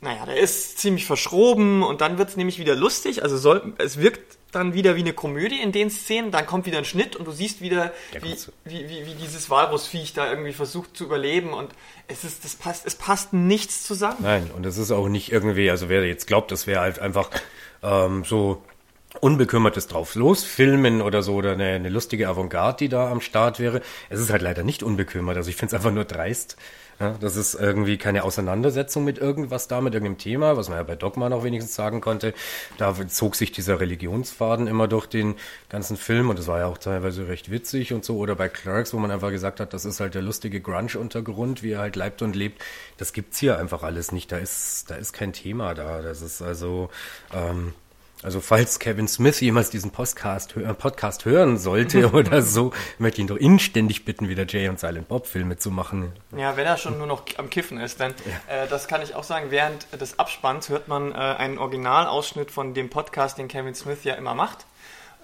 naja, 0.04 0.26
der 0.26 0.36
ist 0.36 0.78
ziemlich 0.78 1.06
verschroben 1.06 1.82
und 1.82 2.00
dann 2.00 2.18
wird 2.18 2.28
es 2.28 2.36
nämlich 2.36 2.58
wieder 2.58 2.76
lustig. 2.76 3.22
Also 3.22 3.36
soll, 3.36 3.72
es 3.78 3.98
wirkt 3.98 4.38
dann 4.52 4.74
wieder 4.74 4.94
wie 4.94 5.00
eine 5.00 5.12
Komödie 5.12 5.60
in 5.60 5.72
den 5.72 5.90
Szenen, 5.90 6.30
dann 6.30 6.46
kommt 6.46 6.66
wieder 6.66 6.78
ein 6.78 6.84
Schnitt 6.84 7.16
und 7.16 7.26
du 7.26 7.32
siehst 7.32 7.60
wieder, 7.60 7.92
wie, 8.20 8.36
wie, 8.64 8.88
wie, 8.88 9.06
wie, 9.06 9.14
dieses 9.14 9.50
Walrusviech 9.50 10.12
da 10.12 10.30
irgendwie 10.30 10.52
versucht 10.52 10.96
zu 10.96 11.04
überleben 11.04 11.52
und 11.52 11.72
es 12.06 12.22
ist, 12.22 12.44
das 12.44 12.54
passt, 12.54 12.86
es 12.86 12.94
passt 12.94 13.32
nichts 13.32 13.84
zusammen. 13.84 14.18
Nein, 14.20 14.50
und 14.54 14.64
es 14.64 14.78
ist 14.78 14.92
auch 14.92 15.08
nicht 15.08 15.32
irgendwie, 15.32 15.70
also 15.70 15.88
wer 15.88 16.06
jetzt 16.06 16.26
glaubt, 16.26 16.52
das 16.52 16.66
wäre 16.66 16.82
halt 16.82 16.98
einfach 16.98 17.30
ähm, 17.82 18.24
so 18.24 18.62
unbekümmertes 19.20 19.86
drauf 19.86 20.14
losfilmen 20.14 21.02
oder 21.02 21.22
so 21.22 21.34
oder 21.34 21.52
eine, 21.52 21.66
eine 21.66 21.88
lustige 21.88 22.28
Avantgarde, 22.28 22.78
die 22.78 22.88
da 22.88 23.10
am 23.10 23.20
Start 23.20 23.60
wäre. 23.60 23.80
Es 24.10 24.20
ist 24.20 24.30
halt 24.30 24.42
leider 24.42 24.62
nicht 24.62 24.82
unbekümmert, 24.82 25.36
also 25.36 25.48
ich 25.50 25.56
finde 25.56 25.74
es 25.74 25.74
einfach 25.74 25.92
nur 25.92 26.04
dreist. 26.04 26.56
Ja, 27.00 27.16
das 27.20 27.34
ist 27.34 27.54
irgendwie 27.54 27.98
keine 27.98 28.22
Auseinandersetzung 28.22 29.04
mit 29.04 29.18
irgendwas 29.18 29.66
da, 29.66 29.80
mit 29.80 29.94
irgendeinem 29.94 30.18
Thema, 30.18 30.56
was 30.56 30.68
man 30.68 30.78
ja 30.78 30.84
bei 30.84 30.94
Dogma 30.94 31.28
noch 31.28 31.42
wenigstens 31.42 31.74
sagen 31.74 32.00
konnte. 32.00 32.34
Da 32.78 32.94
zog 33.08 33.34
sich 33.34 33.50
dieser 33.50 33.80
Religionsfaden 33.80 34.68
immer 34.68 34.86
durch 34.86 35.06
den 35.06 35.34
ganzen 35.68 35.96
Film 35.96 36.30
und 36.30 36.38
das 36.38 36.46
war 36.46 36.60
ja 36.60 36.66
auch 36.66 36.78
teilweise 36.78 37.26
recht 37.26 37.50
witzig 37.50 37.92
und 37.92 38.04
so. 38.04 38.16
Oder 38.18 38.36
bei 38.36 38.48
Clerks, 38.48 38.94
wo 38.94 38.98
man 38.98 39.10
einfach 39.10 39.30
gesagt 39.30 39.58
hat, 39.58 39.72
das 39.74 39.84
ist 39.84 39.98
halt 39.98 40.14
der 40.14 40.22
lustige 40.22 40.60
Grunge-Untergrund, 40.60 41.64
wie 41.64 41.72
er 41.72 41.80
halt 41.80 41.96
leibt 41.96 42.22
und 42.22 42.36
lebt. 42.36 42.62
Das 42.96 43.12
gibt's 43.12 43.40
hier 43.40 43.58
einfach 43.58 43.82
alles 43.82 44.12
nicht. 44.12 44.30
Da 44.30 44.38
ist, 44.38 44.88
da 44.88 44.94
ist 44.94 45.12
kein 45.12 45.32
Thema 45.32 45.74
da. 45.74 46.00
Das 46.00 46.22
ist 46.22 46.42
also, 46.42 46.90
ähm, 47.32 47.74
also 48.24 48.40
falls 48.40 48.78
Kevin 48.78 49.06
Smith 49.06 49.40
jemals 49.40 49.68
diesen 49.68 49.90
Podcast, 49.90 50.54
Podcast 50.78 51.26
hören 51.26 51.58
sollte 51.58 52.10
oder 52.12 52.40
so, 52.40 52.72
möchte 52.98 53.20
ich 53.20 53.24
ihn 53.24 53.26
doch 53.28 53.36
inständig 53.36 54.04
bitten, 54.06 54.28
wieder 54.28 54.46
Jay 54.46 54.68
und 54.68 54.80
Silent 54.80 55.08
Bob 55.08 55.26
Filme 55.26 55.58
zu 55.58 55.70
machen. 55.70 56.12
Ja, 56.36 56.56
wenn 56.56 56.66
er 56.66 56.78
schon 56.78 56.96
nur 56.96 57.06
noch 57.06 57.24
am 57.36 57.50
Kiffen 57.50 57.78
ist, 57.78 58.00
denn 58.00 58.14
ja. 58.48 58.64
äh, 58.64 58.68
das 58.68 58.88
kann 58.88 59.02
ich 59.02 59.14
auch 59.14 59.24
sagen, 59.24 59.50
während 59.50 59.86
des 60.00 60.18
Abspanns 60.18 60.70
hört 60.70 60.88
man 60.88 61.12
äh, 61.12 61.14
einen 61.14 61.58
Originalausschnitt 61.58 62.50
von 62.50 62.72
dem 62.72 62.88
Podcast, 62.88 63.36
den 63.36 63.48
Kevin 63.48 63.74
Smith 63.74 64.04
ja 64.04 64.14
immer 64.14 64.34
macht. 64.34 64.66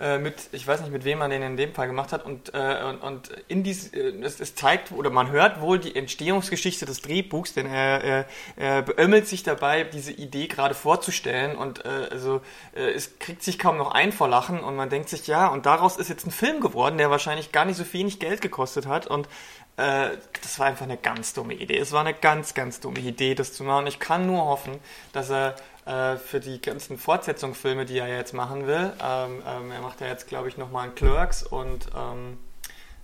Äh, 0.00 0.18
mit, 0.18 0.48
ich 0.52 0.66
weiß 0.66 0.80
nicht, 0.80 0.92
mit 0.92 1.04
wem 1.04 1.18
man 1.18 1.30
den 1.30 1.42
in 1.42 1.58
dem 1.58 1.74
Fall 1.74 1.86
gemacht 1.86 2.12
hat, 2.12 2.24
und, 2.24 2.54
äh, 2.54 2.82
und, 2.88 3.02
und 3.02 3.28
in 3.48 3.62
dies, 3.62 3.92
äh, 3.92 4.14
es, 4.22 4.40
es, 4.40 4.54
zeigt, 4.54 4.92
oder 4.92 5.10
man 5.10 5.30
hört 5.30 5.60
wohl 5.60 5.78
die 5.78 5.94
Entstehungsgeschichte 5.94 6.86
des 6.86 7.02
Drehbuchs, 7.02 7.52
denn 7.52 7.66
er, 7.66 8.02
er, 8.02 8.26
er 8.56 8.80
beömmelt 8.80 9.28
sich 9.28 9.42
dabei, 9.42 9.84
diese 9.84 10.12
Idee 10.12 10.46
gerade 10.46 10.74
vorzustellen 10.74 11.54
und 11.54 11.84
äh, 11.84 12.08
also 12.10 12.40
äh, 12.74 12.92
es 12.92 13.18
kriegt 13.18 13.42
sich 13.42 13.58
kaum 13.58 13.76
noch 13.76 13.92
ein 13.92 14.10
vor 14.10 14.28
Lachen 14.28 14.60
und 14.60 14.74
man 14.74 14.88
denkt 14.88 15.10
sich, 15.10 15.26
ja, 15.26 15.48
und 15.48 15.66
daraus 15.66 15.98
ist 15.98 16.08
jetzt 16.08 16.26
ein 16.26 16.30
Film 16.30 16.60
geworden, 16.62 16.96
der 16.96 17.10
wahrscheinlich 17.10 17.52
gar 17.52 17.66
nicht 17.66 17.76
so 17.76 17.84
wenig 17.92 18.20
Geld 18.20 18.40
gekostet 18.40 18.86
hat 18.86 19.06
und 19.06 19.28
äh, 19.76 20.16
das 20.42 20.58
war 20.58 20.66
einfach 20.66 20.84
eine 20.84 20.96
ganz 20.96 21.32
dumme 21.32 21.54
Idee. 21.54 21.78
Es 21.78 21.92
war 21.92 22.00
eine 22.00 22.12
ganz, 22.14 22.54
ganz 22.54 22.80
dumme 22.80 23.00
Idee, 23.00 23.34
das 23.34 23.52
zu 23.54 23.64
machen. 23.64 23.86
Ich 23.86 23.98
kann 23.98 24.26
nur 24.26 24.44
hoffen, 24.44 24.78
dass 25.12 25.30
er 25.30 25.56
äh, 25.90 26.18
für 26.18 26.38
die 26.38 26.60
ganzen 26.60 26.98
Fortsetzungsfilme, 26.98 27.84
die 27.84 27.98
er 27.98 28.08
jetzt 28.08 28.32
machen 28.32 28.66
will. 28.68 28.92
Ähm, 29.02 29.42
ähm, 29.46 29.70
er 29.72 29.80
macht 29.80 30.00
ja 30.00 30.06
jetzt, 30.06 30.28
glaube 30.28 30.48
ich, 30.48 30.56
nochmal 30.56 30.84
einen 30.84 30.94
Clerks 30.94 31.42
und 31.42 31.88
ähm, 31.96 32.38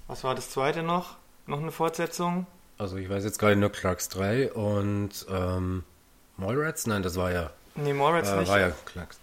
was 0.06 0.22
war 0.22 0.36
das 0.36 0.50
zweite 0.50 0.84
noch? 0.84 1.16
Noch 1.46 1.60
eine 1.60 1.72
Fortsetzung? 1.72 2.46
Also 2.78 2.96
ich 2.96 3.08
weiß 3.08 3.24
jetzt 3.24 3.38
gerade 3.38 3.56
nur 3.56 3.70
Clerks 3.70 4.08
3 4.10 4.52
und 4.52 5.26
ähm, 5.28 5.82
Mallrats? 6.36 6.86
Nein, 6.86 7.02
das 7.02 7.16
war 7.16 7.32
ja. 7.32 7.50
Nee, 7.74 7.92
Mallrats 7.92 8.30
äh, 8.30 8.36
nicht. 8.36 8.48
War 8.48 8.60
ja 8.60 8.72
Clerks. 8.84 9.18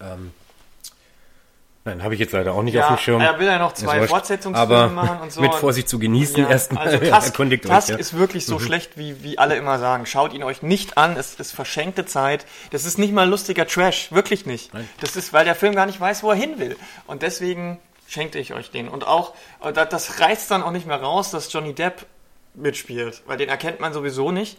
Nein, 1.86 2.02
habe 2.02 2.14
ich 2.14 2.20
jetzt 2.20 2.32
leider 2.32 2.54
auch 2.54 2.62
nicht 2.62 2.74
ja, 2.74 2.88
auf 2.88 2.96
dem 2.96 2.98
Schirm. 2.98 3.20
Er 3.20 3.38
will 3.38 3.46
ja 3.46 3.58
noch 3.58 3.74
zwei 3.74 4.06
Fortsetzungsfilme 4.06 4.88
machen 4.88 5.20
und 5.20 5.30
so. 5.30 5.42
Mit 5.42 5.52
Vorsicht 5.52 5.86
zu 5.86 5.98
genießen 5.98 6.38
ja, 6.38 6.48
erstmal. 6.48 6.88
Also 6.88 6.98
Task, 7.10 7.34
Task 7.36 7.88
euch, 7.88 7.88
ja. 7.90 7.96
ist 7.96 8.16
wirklich 8.16 8.46
so 8.46 8.54
mhm. 8.54 8.60
schlecht, 8.60 8.96
wie, 8.96 9.22
wie 9.22 9.36
alle 9.36 9.56
immer 9.56 9.78
sagen. 9.78 10.06
Schaut 10.06 10.32
ihn 10.32 10.42
euch 10.42 10.62
nicht 10.62 10.96
an, 10.96 11.16
es 11.18 11.34
ist 11.34 11.52
verschenkte 11.52 12.06
Zeit. 12.06 12.46
Das 12.70 12.86
ist 12.86 12.96
nicht 12.96 13.12
mal 13.12 13.28
lustiger 13.28 13.66
Trash, 13.66 14.12
wirklich 14.12 14.46
nicht. 14.46 14.72
Nein. 14.72 14.88
Das 15.00 15.14
ist, 15.14 15.34
weil 15.34 15.44
der 15.44 15.54
Film 15.54 15.74
gar 15.74 15.84
nicht 15.84 16.00
weiß, 16.00 16.22
wo 16.22 16.30
er 16.30 16.36
hin 16.36 16.58
will. 16.58 16.78
Und 17.06 17.20
deswegen 17.20 17.78
schenkte 18.08 18.38
ich 18.38 18.54
euch 18.54 18.70
den. 18.70 18.88
Und 18.88 19.06
auch, 19.06 19.34
äh, 19.62 19.70
das, 19.70 19.90
das 19.90 20.20
reißt 20.20 20.50
dann 20.50 20.62
auch 20.62 20.70
nicht 20.70 20.86
mehr 20.86 21.02
raus, 21.02 21.32
dass 21.32 21.52
Johnny 21.52 21.74
Depp 21.74 22.06
mitspielt, 22.54 23.22
weil 23.26 23.36
den 23.36 23.50
erkennt 23.50 23.80
man 23.80 23.92
sowieso 23.92 24.30
nicht. 24.30 24.56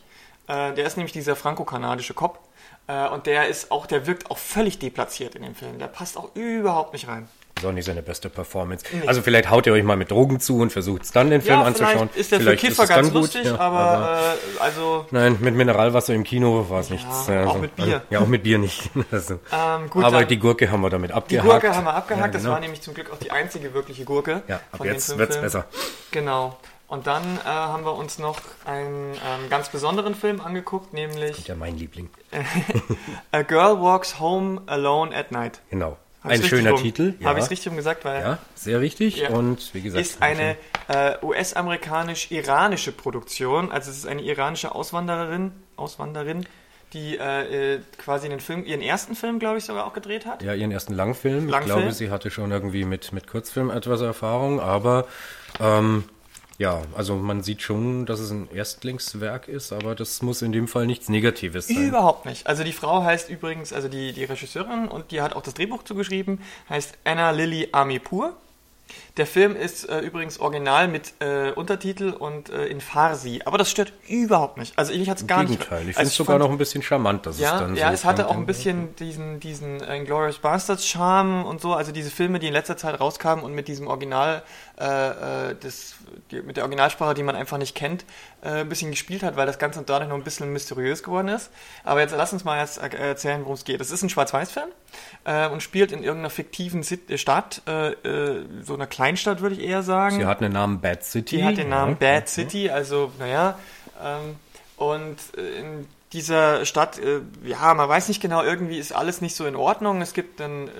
Äh, 0.47 0.73
der 0.73 0.85
ist 0.85 0.95
nämlich 0.95 1.13
dieser 1.13 1.35
franco-kanadische 1.35 2.13
Cop. 2.13 2.39
Äh, 2.88 3.08
und 3.10 3.26
der 3.26 3.48
ist 3.48 3.71
auch, 3.71 3.86
der 3.86 4.08
wirkt 4.08 4.30
auch 4.30 4.38
völlig 4.38 4.80
deplatziert 4.80 5.36
in 5.36 5.43
dem 5.43 5.56
Film. 5.56 5.80
Der 5.80 5.88
passt 5.88 6.17
auch 6.17 6.36
überhaupt 6.36 6.93
nicht 6.93 7.08
rein. 7.08 7.28
Das 7.56 7.63
ist 7.63 7.69
auch 7.69 7.74
nicht 7.74 7.86
seine 7.86 8.02
beste 8.02 8.30
Performance. 8.30 8.86
Nee. 8.91 9.08
Also 9.08 9.21
vielleicht 9.21 9.50
haut 9.50 9.65
ihr 9.65 9.71
euch 9.71 9.84
mal 9.84 9.95
mit 9.95 10.12
Drogen 10.12 10.41
zu 10.41 10.58
und 10.58 10.74
versucht 10.74 11.04
es 11.04 11.13
dann 11.13 11.30
den 11.30 11.41
Film 11.41 11.60
ja, 11.62 11.65
anzuschauen. 11.65 12.10
Ist 12.13 12.34
der 12.34 12.41
vielleicht 12.41 12.60
für 12.60 12.67
Kiffer 12.67 12.86
ganz 12.86 13.13
lustig, 13.13 13.45
ja, 13.45 13.58
aber, 13.58 13.80
aber 13.80 14.34
äh, 14.34 14.60
also. 14.60 15.06
Nein, 15.12 15.38
mit 15.39 15.56
Mineralwasser 15.56 16.13
im 16.13 16.26
Kino 16.26 16.65
war 16.69 16.82
es 16.82 16.89
ja, 16.89 16.95
nichts. 16.95 17.30
Also, 17.30 17.50
auch 17.50 17.58
mit 17.58 17.74
Bier. 17.78 18.02
ja, 18.10 18.19
auch 18.19 18.28
mit 18.28 18.43
Bier 18.43 18.58
nicht. 18.58 18.89
Also. 19.12 19.36
Ähm, 19.54 19.89
gut, 19.89 20.04
aber 20.04 20.26
die 20.26 20.38
Gurke 20.38 20.69
haben 20.69 20.82
wir 20.82 20.89
damit 20.89 21.12
abgehakt. 21.12 21.45
Die 21.45 21.50
Gurke 21.50 21.74
haben 21.74 21.86
wir 21.86 21.93
abgehakt, 21.93 22.34
genau. 22.34 22.43
das 22.43 22.52
war 22.52 22.60
nämlich 22.60 22.82
zum 22.82 22.93
Glück 22.93 23.13
auch 23.13 23.17
die 23.17 23.32
einzige 23.32 23.74
wirkliche 23.74 24.04
Gurke. 24.04 24.41
Ja, 24.48 24.60
ab 24.71 24.84
jetzt 24.84 25.17
wird's 25.17 25.39
besser. 25.39 25.65
Genau. 26.12 26.58
Und 26.88 27.08
dann 27.08 27.24
äh, 27.24 27.48
haben 27.48 27.84
wir 27.84 27.95
uns 27.95 28.19
noch 28.19 28.39
einen 28.63 29.13
ähm, 29.13 29.50
ganz 29.50 29.69
besonderen 29.69 30.13
Film 30.13 30.39
angeguckt, 30.39 30.93
nämlich. 30.93 31.48
Ja, 31.48 31.56
mein 31.56 31.78
Liebling. 31.78 32.10
A 33.32 33.41
Girl 33.41 33.82
Walks 33.82 34.19
Home 34.19 34.62
Alone 34.67 35.15
at 35.15 35.32
Night. 35.32 35.62
Genau. 35.71 35.98
Ein 36.21 36.43
schöner 36.43 36.71
rum, 36.71 36.82
Titel. 36.82 37.13
Ja. 37.19 37.30
Habe 37.30 37.39
ich 37.39 37.45
es 37.45 37.52
richtig 37.52 37.76
gesagt? 37.76 38.04
Weil 38.06 38.21
ja, 38.21 38.38
sehr 38.56 38.82
richtig. 38.82 39.17
Ja. 39.17 39.30
Und 39.30 39.74
wie 39.74 39.82
gesagt. 39.82 40.06
Ist 40.06 40.21
eine 40.21 40.58
äh, 40.88 41.24
US-amerikanisch-iranische 41.24 42.91
Produktion. 42.91 43.71
Also 43.71 43.91
es 43.91 43.98
ist 43.98 44.08
eine 44.08 44.21
iranische 44.21 44.74
Auswandererin, 44.74 45.52
Auswanderin, 45.76 46.48
die 46.93 47.17
äh, 47.17 47.76
äh, 47.76 47.80
quasi 47.98 48.30
den 48.30 48.39
Film, 48.39 48.65
ihren 48.65 48.82
ersten 48.82 49.15
Film, 49.15 49.39
glaube 49.39 49.58
ich, 49.58 49.65
sogar 49.65 49.86
auch 49.86 49.93
gedreht 49.93 50.26
hat. 50.26 50.41
Ja, 50.41 50.54
ihren 50.54 50.71
ersten 50.71 50.93
Langfilm. 50.93 51.48
Langfilm. 51.48 51.78
Ich 51.78 51.84
glaube, 51.84 51.93
sie 51.93 52.10
hatte 52.10 52.32
schon 52.32 52.52
irgendwie 52.52 52.86
mit, 52.86 53.12
mit 53.13 53.28
Kurzfilm 53.28 53.69
etwas 53.69 54.02
Erfahrung, 54.02 54.60
aber 54.60 55.06
ähm, 55.60 56.06
ja, 56.57 56.81
also 56.95 57.15
man 57.15 57.43
sieht 57.43 57.61
schon, 57.61 58.05
dass 58.05 58.19
es 58.19 58.31
ein 58.31 58.49
Erstlingswerk 58.49 59.47
ist, 59.47 59.73
aber 59.73 59.93
das 59.93 60.21
muss 60.21 60.41
in 60.41 60.53
dem 60.53 60.67
Fall 60.67 60.85
nichts 60.85 61.09
Negatives 61.09 61.67
sein. 61.67 61.89
Überhaupt 61.89 62.25
nicht. 62.25 62.47
Also 62.47 62.63
die 62.63 62.71
Frau 62.71 63.03
heißt 63.03 63.29
übrigens, 63.29 63.73
also 63.73 63.89
die, 63.89 64.13
die 64.13 64.23
Regisseurin 64.23 64.87
und 64.87 65.11
die 65.11 65.21
hat 65.21 65.35
auch 65.35 65.41
das 65.41 65.53
Drehbuch 65.53 65.83
zugeschrieben, 65.83 66.39
heißt 66.69 66.97
Anna 67.03 67.31
Lily 67.31 67.69
Amipur. 67.73 68.35
Der 69.17 69.25
Film 69.25 69.55
ist 69.55 69.87
äh, 69.89 69.99
übrigens 69.99 70.39
original 70.39 70.87
mit 70.87 71.13
äh, 71.19 71.51
Untertitel 71.51 72.09
und 72.09 72.49
äh, 72.49 72.65
in 72.65 72.81
Farsi, 72.81 73.41
aber 73.45 73.57
das 73.57 73.71
stört 73.71 73.93
überhaupt 74.07 74.57
nicht. 74.57 74.77
Also 74.77 74.91
ich 74.91 75.09
hatte 75.09 75.21
es 75.21 75.27
gar 75.27 75.45
Gegenteil. 75.45 75.79
nicht. 75.79 75.91
Ich 75.91 75.95
finde 75.95 76.09
es 76.09 76.15
sogar 76.15 76.37
noch 76.37 76.51
ein 76.51 76.57
bisschen 76.57 76.83
charmant, 76.83 77.25
dass 77.25 77.39
ja, 77.39 77.55
es 77.55 77.61
dann 77.61 77.75
Ja, 77.75 77.87
so 77.87 77.93
es 77.93 78.05
hatte 78.05 78.27
auch 78.27 78.35
ein 78.35 78.45
bisschen 78.45 78.95
diesen, 78.97 79.39
diesen 79.39 79.81
Inglourious 79.81 80.39
Bastards 80.39 80.85
Charme 80.85 81.45
und 81.45 81.61
so, 81.61 81.73
also 81.73 81.91
diese 81.91 82.11
Filme, 82.11 82.39
die 82.39 82.47
in 82.47 82.53
letzter 82.53 82.77
Zeit 82.77 82.99
rauskamen 82.99 83.43
und 83.43 83.53
mit 83.53 83.67
diesem 83.67 83.87
Original, 83.87 84.43
äh, 84.77 84.83
äh, 84.83 85.55
das, 85.59 85.95
die, 86.32 86.41
mit 86.41 86.58
der 86.58 86.63
Originalsprache, 86.63 87.13
die 87.13 87.23
man 87.23 87.36
einfach 87.36 87.58
nicht 87.58 87.75
kennt, 87.75 88.06
äh, 88.41 88.62
ein 88.62 88.69
bisschen 88.69 88.91
gespielt 88.91 89.23
hat, 89.23 89.36
weil 89.36 89.45
das 89.45 89.60
Ganze 89.60 89.82
dadurch 89.84 90.10
noch 90.10 90.15
ein 90.15 90.23
bisschen 90.23 90.51
mysteriös 90.51 91.04
geworden 91.04 91.28
ist. 91.28 91.51
Aber 91.84 92.01
jetzt 92.01 92.15
lass 92.15 92.34
uns 92.34 92.43
mal 92.43 92.60
jetzt 92.60 92.78
erzählen, 92.78 93.41
worum 93.41 93.54
es 93.54 93.65
geht. 93.65 93.82
Es 93.82 93.91
ist 93.91 94.04
ein 94.04 94.10
Schwarz-Weiß-Film 94.10 94.69
äh, 95.25 95.47
und 95.49 95.62
spielt 95.62 95.91
in 95.91 96.04
irgendeiner 96.04 96.30
fiktiven 96.30 96.84
Stadt, 96.84 97.62
äh, 97.67 97.91
äh, 97.91 98.45
so 98.62 98.73
einer 98.73 98.88
Kleinstadt, 98.88 99.41
würde 99.41 99.56
ich 99.56 99.62
eher 99.62 99.84
sagen. 99.84 100.17
Sie 100.17 100.25
hat 100.25 100.41
den 100.41 100.54
Namen 100.54 100.82
Bad 100.82 101.04
City. 101.04 101.38
Sie 101.38 101.43
hat 101.43 101.58
den 101.58 101.69
Namen 101.69 101.97
ja. 101.99 102.19
Bad 102.19 102.30
City, 102.30 102.69
also 102.69 103.12
naja. 103.19 103.58
Ähm, 104.04 104.36
und 104.78 105.17
äh, 105.38 105.60
in 105.60 105.88
dieser 106.13 106.65
Stadt, 106.65 106.97
äh, 106.99 107.21
ja, 107.43 107.73
man 107.73 107.89
weiß 107.89 108.08
nicht 108.08 108.21
genau, 108.21 108.43
irgendwie 108.43 108.78
ist 108.78 108.93
alles 108.93 109.21
nicht 109.21 109.36
so 109.36 109.45
in 109.45 109.56
Ordnung. 109.56 110.01
Es 110.01 110.13
gibt 110.13 110.39
einen 110.41 110.67
äh, 110.69 110.71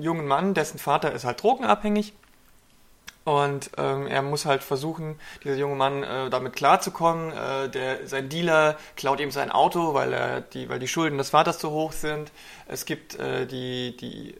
jungen 0.00 0.26
Mann, 0.26 0.54
dessen 0.54 0.78
Vater 0.78 1.12
ist 1.12 1.24
halt 1.24 1.42
drogenabhängig. 1.42 2.14
Und 3.26 3.72
ähm, 3.76 4.06
er 4.06 4.22
muss 4.22 4.44
halt 4.46 4.62
versuchen, 4.62 5.18
dieser 5.42 5.56
junge 5.56 5.74
Mann 5.74 6.04
äh, 6.04 6.30
damit 6.30 6.52
klarzukommen. 6.54 7.32
Äh, 7.32 7.68
der, 7.68 8.06
sein 8.06 8.28
Dealer 8.28 8.78
klaut 8.94 9.18
ihm 9.18 9.32
sein 9.32 9.50
Auto, 9.50 9.94
weil, 9.94 10.12
er 10.12 10.40
die, 10.42 10.68
weil 10.68 10.78
die 10.78 10.86
Schulden 10.86 11.18
des 11.18 11.30
Vaters 11.30 11.58
zu 11.58 11.72
hoch 11.72 11.90
sind. 11.90 12.30
Es 12.68 12.84
gibt 12.84 13.16
äh, 13.16 13.44
die, 13.46 13.96
die 13.96 14.36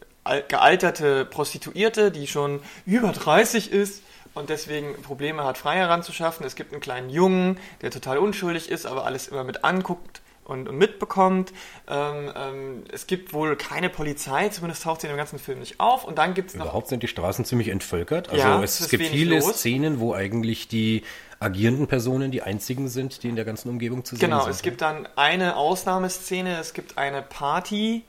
gealterte 0.47 1.25
Prostituierte, 1.25 2.11
die 2.11 2.27
schon 2.27 2.61
über 2.85 3.11
30 3.11 3.73
ist 3.73 4.03
und 4.33 4.49
deswegen 4.49 5.01
Probleme 5.01 5.43
hat, 5.43 5.57
frei 5.57 5.75
heranzuschaffen. 5.75 6.45
Es 6.45 6.55
gibt 6.55 6.71
einen 6.71 6.79
kleinen 6.79 7.09
Jungen, 7.09 7.59
der 7.81 7.91
total 7.91 8.17
unschuldig 8.17 8.69
ist, 8.71 8.85
aber 8.85 9.05
alles 9.05 9.27
immer 9.27 9.43
mit 9.43 9.65
anguckt 9.65 10.21
und, 10.47 10.67
und 10.69 10.77
mitbekommt. 10.77 11.51
Ähm, 11.87 12.31
ähm, 12.35 12.83
es 12.91 13.07
gibt 13.07 13.33
wohl 13.33 13.55
keine 13.55 13.89
Polizei, 13.89 14.49
zumindest 14.49 14.83
taucht 14.83 15.01
sie 15.01 15.07
in 15.07 15.13
dem 15.13 15.17
ganzen 15.17 15.39
Film 15.39 15.59
nicht 15.59 15.79
auf. 15.79 16.05
Und 16.05 16.17
dann 16.17 16.33
gibt 16.33 16.49
es. 16.49 16.55
Überhaupt 16.55 16.87
sind 16.87 17.03
die 17.03 17.07
Straßen 17.07 17.45
ziemlich 17.45 17.67
entvölkert. 17.67 18.29
Also 18.29 18.41
ja, 18.41 18.63
es, 18.63 18.79
es 18.79 18.89
gibt 18.89 19.05
viele 19.05 19.39
los. 19.39 19.57
Szenen, 19.57 19.99
wo 19.99 20.13
eigentlich 20.13 20.67
die 20.67 21.03
agierenden 21.39 21.87
Personen 21.87 22.31
die 22.31 22.41
einzigen 22.41 22.87
sind, 22.87 23.23
die 23.23 23.29
in 23.29 23.35
der 23.35 23.45
ganzen 23.45 23.69
Umgebung 23.69 24.03
zu 24.03 24.15
sehen 24.15 24.21
genau, 24.21 24.37
sind. 24.37 24.45
Genau, 24.45 24.55
es 24.55 24.61
gibt 24.61 24.81
dann 24.81 25.07
eine 25.15 25.55
Ausnahmeszene, 25.55 26.57
es 26.59 26.73
gibt 26.73 26.97
eine 26.97 27.21
Party 27.21 28.03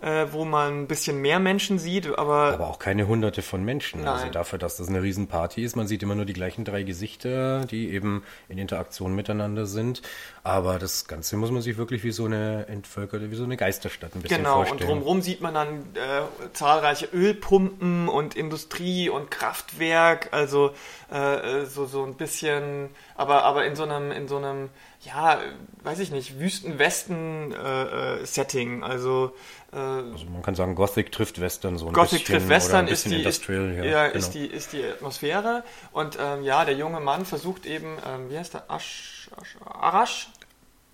äh, 0.00 0.26
wo 0.32 0.44
man 0.44 0.82
ein 0.82 0.86
bisschen 0.86 1.20
mehr 1.20 1.38
Menschen 1.38 1.78
sieht, 1.78 2.06
aber. 2.06 2.54
Aber 2.54 2.68
auch 2.68 2.78
keine 2.78 3.06
hunderte 3.06 3.42
von 3.42 3.64
Menschen. 3.64 4.00
Also 4.00 4.10
Nein. 4.10 4.20
Also 4.20 4.32
dafür, 4.32 4.58
dass 4.58 4.76
das 4.76 4.88
eine 4.88 5.02
Riesenparty 5.02 5.62
ist, 5.62 5.76
man 5.76 5.86
sieht 5.86 6.02
immer 6.02 6.14
nur 6.14 6.24
die 6.24 6.32
gleichen 6.32 6.64
drei 6.64 6.82
Gesichter, 6.82 7.66
die 7.66 7.90
eben 7.90 8.24
in 8.48 8.58
Interaktion 8.58 9.14
miteinander 9.14 9.66
sind. 9.66 10.02
Aber 10.42 10.78
das 10.78 11.06
Ganze 11.06 11.36
muss 11.36 11.50
man 11.50 11.60
sich 11.60 11.76
wirklich 11.76 12.02
wie 12.02 12.12
so 12.12 12.24
eine 12.24 12.66
entvölkerte, 12.68 13.30
wie 13.30 13.34
so 13.34 13.44
eine 13.44 13.56
Geisterstadt 13.56 14.14
ein 14.14 14.22
bisschen 14.22 14.38
genau, 14.38 14.56
vorstellen. 14.56 14.78
Genau, 14.78 14.92
und 14.92 14.98
drumherum 15.00 15.22
sieht 15.22 15.42
man 15.42 15.54
dann 15.54 15.80
äh, 15.94 16.22
zahlreiche 16.54 17.06
Ölpumpen 17.12 18.08
und 18.08 18.36
Industrie 18.36 19.10
und 19.10 19.30
Kraftwerk, 19.30 20.28
also 20.32 20.72
äh, 21.10 21.66
so, 21.66 21.84
so 21.86 22.04
ein 22.04 22.14
bisschen, 22.14 22.88
aber, 23.16 23.44
aber 23.44 23.66
in 23.66 23.76
so 23.76 23.82
einem, 23.82 24.10
in 24.12 24.28
so 24.28 24.38
einem, 24.38 24.70
ja, 25.02 25.38
weiß 25.82 25.98
ich 26.00 26.10
nicht, 26.10 26.38
Wüstenwesten-Setting. 26.38 28.82
Äh, 28.82 28.84
also 28.84 29.34
äh, 29.72 29.76
also 29.76 30.26
man 30.26 30.42
kann 30.42 30.54
sagen, 30.54 30.74
Gothic 30.74 31.10
trifft 31.12 31.40
Western 31.40 31.78
so 31.78 31.86
ein 31.86 31.94
Gothic 31.94 32.18
bisschen. 32.20 32.36
trifft 32.36 32.50
Western 32.50 32.86
ist 32.86 33.06
die, 33.06 33.22
ist, 33.22 33.48
ja, 33.48 33.54
ja 33.54 34.08
genau. 34.08 34.18
ist, 34.18 34.32
die, 34.32 34.44
ist 34.46 34.74
die 34.74 34.84
Atmosphäre. 34.84 35.64
Und 35.92 36.18
ähm, 36.20 36.42
ja, 36.42 36.64
der 36.64 36.74
junge 36.74 36.98
Mann 37.00 37.24
versucht 37.24 37.66
eben, 37.66 37.96
ähm, 38.06 38.30
wie 38.30 38.38
heißt 38.38 38.54
der? 38.54 38.70
Asch, 38.70 39.30
Asch, 39.36 39.56
Arash? 39.64 40.28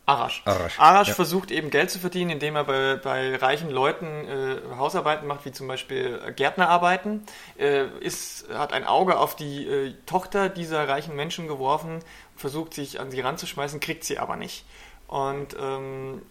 Arash. 0.08 0.42
Arash, 0.44 0.78
Arash 0.78 1.08
ja. 1.08 1.14
versucht 1.14 1.50
eben 1.50 1.70
Geld 1.70 1.90
zu 1.90 1.98
verdienen, 1.98 2.30
indem 2.30 2.54
er 2.54 2.62
bei, 2.62 2.94
bei 2.94 3.34
reichen 3.34 3.70
Leuten 3.70 4.06
äh, 4.06 4.76
Hausarbeiten 4.76 5.26
macht, 5.26 5.44
wie 5.44 5.50
zum 5.50 5.66
Beispiel 5.66 6.20
Gärtnerarbeiten. 6.36 7.24
Äh, 7.58 7.86
ist, 7.98 8.46
hat 8.54 8.72
ein 8.72 8.84
Auge 8.84 9.18
auf 9.18 9.34
die 9.34 9.66
äh, 9.66 9.94
Tochter 10.06 10.48
dieser 10.48 10.88
reichen 10.88 11.16
Menschen 11.16 11.48
geworfen, 11.48 12.04
versucht 12.36 12.74
sich 12.74 13.00
an 13.00 13.10
sie 13.10 13.20
ranzuschmeißen, 13.20 13.80
kriegt 13.80 14.04
sie 14.04 14.18
aber 14.18 14.36
nicht. 14.36 14.64
Und 15.08 15.56
ähm, 15.58 16.22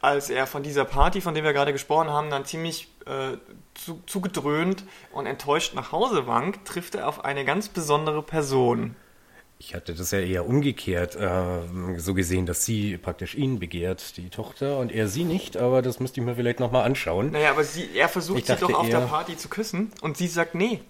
als 0.00 0.30
er 0.30 0.46
von 0.46 0.62
dieser 0.62 0.84
Party, 0.84 1.20
von 1.20 1.34
der 1.34 1.44
wir 1.44 1.52
gerade 1.52 1.72
gesprochen 1.72 2.10
haben, 2.10 2.30
dann 2.30 2.44
ziemlich 2.44 2.88
äh, 3.06 3.36
zu, 3.74 4.02
zugedröhnt 4.06 4.84
und 5.12 5.26
enttäuscht 5.26 5.74
nach 5.74 5.92
Hause 5.92 6.26
wankt, 6.26 6.66
trifft 6.66 6.94
er 6.94 7.08
auf 7.08 7.24
eine 7.24 7.44
ganz 7.44 7.68
besondere 7.68 8.22
Person. 8.22 8.96
Ich 9.58 9.74
hatte 9.74 9.94
das 9.94 10.10
ja 10.10 10.20
eher 10.20 10.46
umgekehrt 10.46 11.16
äh, 11.16 11.98
so 11.98 12.12
gesehen, 12.12 12.44
dass 12.44 12.66
sie 12.66 12.98
praktisch 12.98 13.34
ihn 13.34 13.58
begehrt, 13.58 14.18
die 14.18 14.28
Tochter, 14.28 14.78
und 14.78 14.92
er 14.92 15.08
sie 15.08 15.24
nicht, 15.24 15.56
aber 15.56 15.80
das 15.80 15.98
müsste 15.98 16.20
ich 16.20 16.26
mir 16.26 16.34
vielleicht 16.34 16.60
nochmal 16.60 16.84
anschauen. 16.84 17.30
Naja, 17.30 17.50
aber 17.50 17.64
sie, 17.64 17.88
er 17.94 18.10
versucht 18.10 18.46
sie 18.46 18.56
doch 18.56 18.74
auf 18.74 18.88
der 18.88 19.00
Party 19.00 19.36
zu 19.36 19.48
küssen 19.48 19.92
und 20.02 20.18
sie 20.18 20.28
sagt 20.28 20.54
nee. 20.54 20.80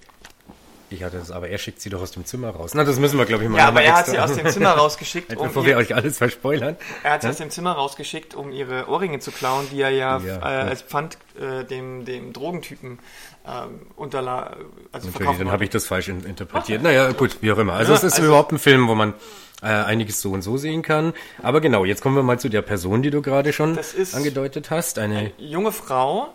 Ich 0.89 1.03
hatte 1.03 1.17
es, 1.17 1.31
aber 1.31 1.49
er 1.49 1.59
schickt 1.59 1.81
sie 1.81 1.91
doch 1.91 2.01
aus 2.01 2.13
dem 2.13 2.25
Zimmer 2.25 2.51
raus. 2.51 2.73
Na, 2.75 2.85
das 2.85 2.99
müssen 2.99 3.19
wir, 3.19 3.27
glaube 3.27 3.43
ich, 3.43 3.51
mal 3.51 3.59
Ja, 3.59 3.69
aber 3.69 3.83
er 3.83 3.97
hat 3.97 4.07
sie 4.07 4.19
aus 4.19 4.35
dem 4.35 4.49
Zimmer 4.49 4.71
rausgeschickt. 4.79 5.37
um 5.37 5.49
bevor 5.49 5.63
ihr, 5.63 5.71
wir 5.71 5.77
euch 5.79 5.95
alles 5.95 6.19
verspoilern. 6.19 6.77
Er 7.03 7.13
hat 7.13 7.23
sie 7.23 7.27
ja? 7.27 7.33
aus 7.33 7.39
dem 7.39 7.51
Zimmer 7.51 7.73
rausgeschickt, 7.73 8.35
um 8.35 8.53
ihre 8.53 8.89
Ohrringe 8.89 9.19
zu 9.19 9.33
klauen, 9.33 9.67
die 9.71 9.81
er 9.81 9.91
ja, 9.91 10.19
ja, 10.19 10.37
äh, 10.39 10.69
als 10.69 10.83
Pfand 10.83 11.19
äh, 11.41 11.65
dem, 11.65 12.05
dem 12.05 12.33
Drogentypen 12.33 12.99
ähm, 13.47 13.81
unterla 13.97 14.57
also 14.93 15.09
Natürlich, 15.09 15.39
dann 15.39 15.51
habe 15.51 15.65
ich 15.65 15.71
das 15.71 15.87
falsch 15.87 16.09
interpretiert. 16.09 16.81
Ach, 16.81 16.85
naja, 16.85 17.13
gut, 17.13 17.39
wie 17.41 17.53
auch 17.53 17.59
immer. 17.59 17.75
Also 17.75 17.93
ja, 17.93 17.99
es 17.99 18.05
ist 18.05 18.15
also, 18.15 18.27
überhaupt 18.27 18.53
ein 18.53 18.59
Film, 18.59 18.89
wo 18.89 18.95
man 18.95 19.15
äh, 19.63 19.67
einiges 19.67 20.21
so 20.21 20.33
und 20.33 20.43
so 20.43 20.57
sehen 20.57 20.83
kann. 20.83 21.15
Aber 21.43 21.61
genau, 21.61 21.85
jetzt 21.85 22.03
kommen 22.03 22.17
wir 22.17 22.23
mal 22.23 22.39
zu 22.39 22.49
der 22.49 22.63
Person, 22.63 23.03
die 23.03 23.11
du 23.11 23.23
gerade 23.23 23.53
schon 23.53 23.79
angedeutet 24.13 24.71
hast. 24.71 24.99
Eine, 24.99 25.19
eine 25.19 25.33
junge 25.39 25.73
Frau, 25.73 26.29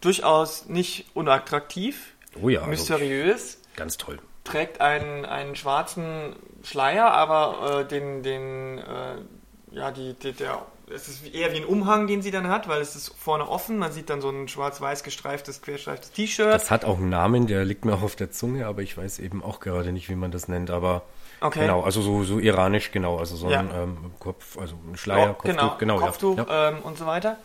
durchaus 0.00 0.66
nicht 0.66 1.06
unattraktiv, 1.14 2.12
oh 2.40 2.48
ja, 2.48 2.66
mysteriös. 2.66 3.59
Ganz 3.76 3.96
toll. 3.96 4.18
Trägt 4.44 4.80
einen, 4.80 5.24
einen 5.24 5.54
schwarzen 5.56 6.36
Schleier, 6.62 7.10
aber 7.12 7.80
äh, 7.80 7.84
den, 7.88 8.22
den 8.22 8.78
äh, 8.78 9.16
ja, 9.70 9.90
die, 9.90 10.14
die, 10.14 10.32
der 10.32 10.62
es 10.92 11.08
ist 11.08 11.24
eher 11.32 11.52
wie 11.52 11.58
ein 11.58 11.64
Umhang, 11.64 12.08
den 12.08 12.20
sie 12.20 12.32
dann 12.32 12.48
hat, 12.48 12.66
weil 12.66 12.80
es 12.80 12.96
ist 12.96 13.14
vorne 13.16 13.48
offen. 13.48 13.78
Man 13.78 13.92
sieht 13.92 14.10
dann 14.10 14.20
so 14.20 14.28
ein 14.28 14.48
schwarz-weiß 14.48 15.04
gestreiftes, 15.04 15.62
querstreiftes 15.62 16.10
T-Shirt. 16.10 16.52
Das 16.52 16.70
hat 16.70 16.84
auch 16.84 16.98
einen 16.98 17.10
Namen, 17.10 17.46
der 17.46 17.64
liegt 17.64 17.84
mir 17.84 17.94
auch 17.94 18.02
auf 18.02 18.16
der 18.16 18.32
Zunge, 18.32 18.66
aber 18.66 18.82
ich 18.82 18.96
weiß 18.98 19.20
eben 19.20 19.42
auch 19.42 19.60
gerade 19.60 19.92
nicht, 19.92 20.08
wie 20.08 20.16
man 20.16 20.32
das 20.32 20.48
nennt. 20.48 20.70
Aber 20.70 21.02
Okay. 21.40 21.60
genau, 21.60 21.82
also 21.82 22.02
so, 22.02 22.24
so 22.24 22.38
iranisch, 22.38 22.90
genau, 22.90 23.18
also 23.18 23.36
so 23.36 23.50
Ja. 23.50 23.60
ein 23.60 23.70
ähm, 23.74 24.12
Kopf, 24.18 24.58
also 24.58 24.74
ein 24.86 24.96
Schleier, 24.96 25.36
Oh, 25.38 25.42
genau, 25.42 25.76
genau, 25.78 25.98
Kopftuch 25.98 26.36
ja. 26.36 26.68
Ähm, 26.68 26.82
und 26.82 26.98
so 26.98 27.06
weiter. 27.06 27.36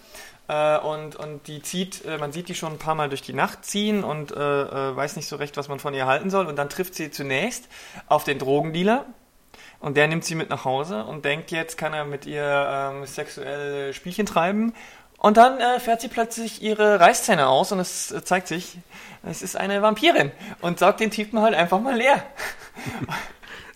Äh, 0.47 0.77
und, 0.79 1.15
und 1.15 1.47
die 1.47 1.61
zieht, 1.61 2.05
äh, 2.05 2.17
man 2.17 2.31
sieht 2.31 2.49
die 2.49 2.55
schon 2.55 2.73
ein 2.73 2.77
paar 2.77 2.95
Mal 2.95 3.09
durch 3.09 3.21
die 3.21 3.33
Nacht 3.33 3.65
ziehen 3.65 4.03
und 4.03 4.31
äh, 4.31 4.35
äh, 4.35 4.95
weiß 4.95 5.15
nicht 5.15 5.27
so 5.27 5.35
recht, 5.37 5.57
was 5.57 5.67
man 5.67 5.79
von 5.79 5.93
ihr 5.93 6.05
halten 6.05 6.29
soll. 6.29 6.45
Und 6.45 6.55
dann 6.55 6.69
trifft 6.69 6.95
sie 6.95 7.11
zunächst 7.11 7.67
auf 8.07 8.23
den 8.23 8.37
Drogendealer 8.37 9.05
und 9.79 9.97
der 9.97 10.07
nimmt 10.07 10.23
sie 10.23 10.35
mit 10.35 10.49
nach 10.49 10.65
Hause 10.65 11.03
und 11.05 11.25
denkt, 11.25 11.51
jetzt 11.51 11.77
kann 11.77 11.93
er 11.93 12.05
mit 12.05 12.25
ihr 12.25 12.43
ähm, 12.43 13.05
sexuelle 13.05 13.93
Spielchen 13.93 14.25
treiben. 14.25 14.73
Und 15.17 15.37
dann 15.37 15.59
äh, 15.59 15.79
fährt 15.79 16.01
sie 16.01 16.07
plötzlich 16.07 16.61
ihre 16.61 16.99
Reißzähne 16.99 17.47
aus 17.47 17.71
und 17.71 17.79
es 17.79 18.11
äh, 18.11 18.23
zeigt 18.23 18.47
sich, 18.47 18.77
es 19.23 19.41
ist 19.41 19.57
eine 19.57 19.81
Vampirin 19.81 20.31
und 20.61 20.77
saugt 20.77 20.99
den 20.99 21.09
Typen 21.09 21.41
halt 21.41 21.55
einfach 21.55 21.79
mal 21.79 21.95
leer. 21.95 22.23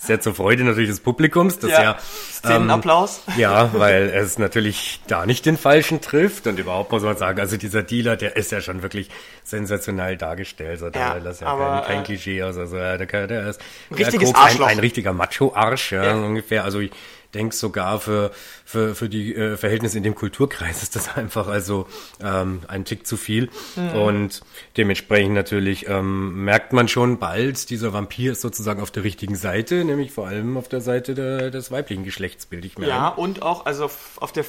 Sehr 0.01 0.21
zur 0.21 0.33
Freude 0.33 0.63
natürlich 0.63 0.89
des 0.89 1.01
Publikums, 1.01 1.59
das 1.59 1.71
ja, 1.71 1.83
ja 1.83 1.97
Szenenapplaus. 2.31 3.21
Ähm, 3.27 3.33
ja, 3.37 3.69
weil 3.73 4.03
es 4.09 4.39
natürlich 4.39 5.01
da 5.07 5.25
nicht 5.25 5.45
den 5.45 5.57
Falschen 5.57 5.99
trifft 5.99 6.47
und 6.47 6.57
überhaupt 6.57 6.91
muss 6.93 7.03
man 7.03 7.17
sagen, 7.17 7.41
also 7.41 7.57
dieser 7.57 7.83
Dealer, 7.83 8.15
der 8.15 8.37
ist 8.37 8.53
ja 8.53 8.61
schon 8.61 8.81
wirklich 8.81 9.09
sensationell 9.43 10.15
dargestellt. 10.15 10.81
Also 10.81 10.85
Ja, 10.85 11.15
da 11.15 11.19
das 11.19 11.35
ist 11.35 11.41
ja 11.41 11.47
aber, 11.47 11.81
kein, 11.81 11.95
kein 11.95 11.99
äh, 11.99 12.05
Klischee 12.05 12.41
aus. 12.43 12.57
Also 12.57 12.77
der, 12.77 12.97
der, 12.97 13.27
der 13.27 13.49
ist 13.49 13.61
Richtiges 13.91 14.31
der 14.31 14.41
Arschloch. 14.41 14.67
Ein, 14.67 14.77
ein 14.77 14.79
richtiger 14.79 15.11
Macho-Arsch, 15.11 15.91
ja, 15.91 16.03
Ja. 16.05 16.13
ungefähr. 16.15 16.63
Also 16.63 16.79
ich 16.79 16.91
denke 17.33 17.55
sogar 17.55 17.99
für, 17.99 18.31
für, 18.65 18.95
für 18.95 19.07
die 19.09 19.35
äh, 19.35 19.55
Verhältnisse 19.57 19.97
in 19.97 20.03
dem 20.03 20.15
Kulturkreis 20.15 20.81
ist 20.81 20.95
das 20.95 21.15
einfach 21.15 21.47
also 21.47 21.87
ähm, 22.23 22.61
ein 22.67 22.85
Tick 22.85 23.05
zu 23.05 23.17
viel. 23.17 23.49
Mhm. 23.75 23.89
Und 23.93 24.41
dementsprechend 24.77 25.33
natürlich 25.35 25.87
ähm, 25.87 26.43
merkt 26.43 26.73
man 26.73 26.87
schon 26.87 27.19
bald, 27.19 27.69
dieser 27.69 27.93
Vampir 27.93 28.31
ist 28.31 28.41
sozusagen 28.41 28.81
auf 28.81 28.91
der 28.91 29.03
richtigen 29.03 29.35
Seite, 29.35 29.83
nämlich 29.85 30.11
vor 30.11 30.27
allem 30.27 30.57
auf 30.57 30.67
der 30.67 30.81
Seite 30.81 31.13
der, 31.13 31.51
des 31.51 31.71
weiblichen 31.71 32.03
Geschlechts, 32.03 32.45
bilde 32.47 32.65
ich 32.67 32.77
mir 32.77 32.87
Ja, 32.87 33.11
ein. 33.11 33.17
und 33.17 33.41
auch, 33.43 33.65
also 33.65 33.85
f- 33.85 34.17
auf 34.19 34.31
der, 34.31 34.45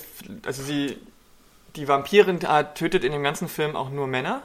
also 0.47 0.63
sie, 0.63 0.97
die 1.77 1.87
Vampirin 1.87 2.41
äh, 2.41 2.65
tötet 2.75 3.05
in 3.05 3.13
dem 3.13 3.23
ganzen 3.23 3.49
Film 3.49 3.77
auch 3.77 3.91
nur 3.91 4.07
Männer. 4.07 4.43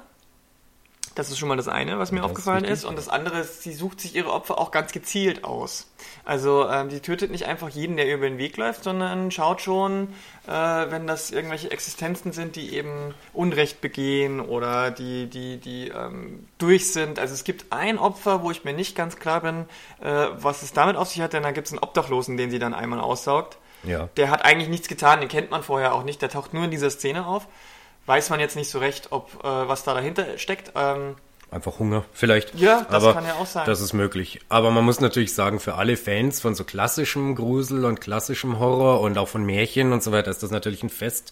Das 1.15 1.29
ist 1.29 1.39
schon 1.39 1.47
mal 1.47 1.55
das 1.55 1.69
eine, 1.69 1.97
was 1.97 2.11
mir 2.11 2.19
Das 2.19 2.25
ist 2.25 2.31
aufgefallen 2.31 2.65
richtig, 2.65 2.79
ist. 2.79 2.85
Und 2.85 2.97
das 2.97 3.07
andere 3.07 3.39
ist, 3.39 3.63
sie 3.63 3.73
sucht 3.73 4.01
sich 4.01 4.15
ihre 4.15 4.31
Opfer 4.31 4.59
auch 4.59 4.71
ganz 4.71 4.91
gezielt 4.91 5.45
aus. 5.45 5.87
Also 6.25 6.69
ähm, 6.69 6.89
die 6.89 6.99
tötet 6.99 7.31
nicht 7.31 7.45
einfach 7.45 7.69
jeden, 7.69 7.95
der 7.95 8.13
über 8.13 8.27
den 8.27 8.37
Weg 8.37 8.57
läuft, 8.57 8.83
sondern 8.83 9.31
schaut 9.31 9.61
schon, 9.61 10.09
äh, 10.45 10.51
wenn 10.51 11.07
das 11.07 11.31
irgendwelche 11.31 11.71
Existenzen 11.71 12.33
sind, 12.33 12.57
die 12.57 12.75
eben 12.75 13.13
Unrecht 13.31 13.79
begehen 13.79 14.41
oder 14.41 14.91
die, 14.91 15.27
die, 15.27 15.57
die 15.57 15.87
ähm, 15.87 16.47
durch 16.57 16.91
sind. 16.91 17.17
Also 17.17 17.33
es 17.33 17.45
gibt 17.45 17.71
ein 17.71 17.97
Opfer, 17.97 18.43
wo 18.43 18.51
ich 18.51 18.65
mir 18.65 18.73
nicht 18.73 18.95
ganz 18.95 19.15
klar 19.15 19.39
bin, 19.39 19.65
äh, 20.01 20.27
was 20.33 20.63
es 20.63 20.73
damit 20.73 20.97
auf 20.97 21.07
sich 21.07 21.21
hat, 21.21 21.31
denn 21.31 21.43
da 21.43 21.51
gibt 21.51 21.67
es 21.67 21.73
einen 21.73 21.81
Obdachlosen, 21.81 22.35
den 22.35 22.51
sie 22.51 22.59
dann 22.59 22.73
einmal 22.73 22.99
aussaugt. 22.99 23.57
Ja. 23.83 24.09
Der 24.17 24.29
hat 24.29 24.43
eigentlich 24.43 24.69
nichts 24.69 24.89
getan, 24.89 25.21
den 25.21 25.29
kennt 25.29 25.51
man 25.51 25.63
vorher 25.63 25.93
auch 25.93 26.03
nicht, 26.03 26.21
der 26.21 26.29
taucht 26.29 26.53
nur 26.53 26.65
in 26.65 26.71
dieser 26.71 26.89
Szene 26.89 27.25
auf. 27.25 27.47
Weiß 28.05 28.29
man 28.29 28.39
jetzt 28.39 28.55
nicht 28.55 28.69
so 28.69 28.79
recht, 28.79 29.07
ob 29.11 29.43
äh, 29.43 29.47
was 29.47 29.83
da 29.83 29.93
dahinter 29.93 30.37
steckt. 30.37 30.71
Ähm, 30.75 31.15
Einfach 31.51 31.79
Hunger, 31.79 32.03
vielleicht. 32.11 32.55
Ja, 32.55 32.81
das 32.89 33.03
Aber 33.03 33.13
kann 33.13 33.25
ja 33.25 33.35
auch 33.35 33.45
sein. 33.45 33.65
Das 33.65 33.79
ist 33.79 33.93
möglich. 33.93 34.41
Aber 34.49 34.71
man 34.71 34.83
muss 34.83 34.99
natürlich 34.99 35.33
sagen, 35.33 35.59
für 35.59 35.75
alle 35.75 35.95
Fans 35.95 36.41
von 36.41 36.53
so 36.55 36.63
klassischem 36.65 37.35
Grusel 37.35 37.85
und 37.85 38.01
klassischem 38.01 38.59
Horror 38.59 38.99
und 39.01 39.17
auch 39.17 39.27
von 39.27 39.45
Märchen 39.45 39.93
und 39.93 40.03
so 40.03 40.11
weiter 40.11 40.31
ist 40.31 40.43
das 40.43 40.51
natürlich 40.51 40.83
ein 40.83 40.89
Fest, 40.89 41.31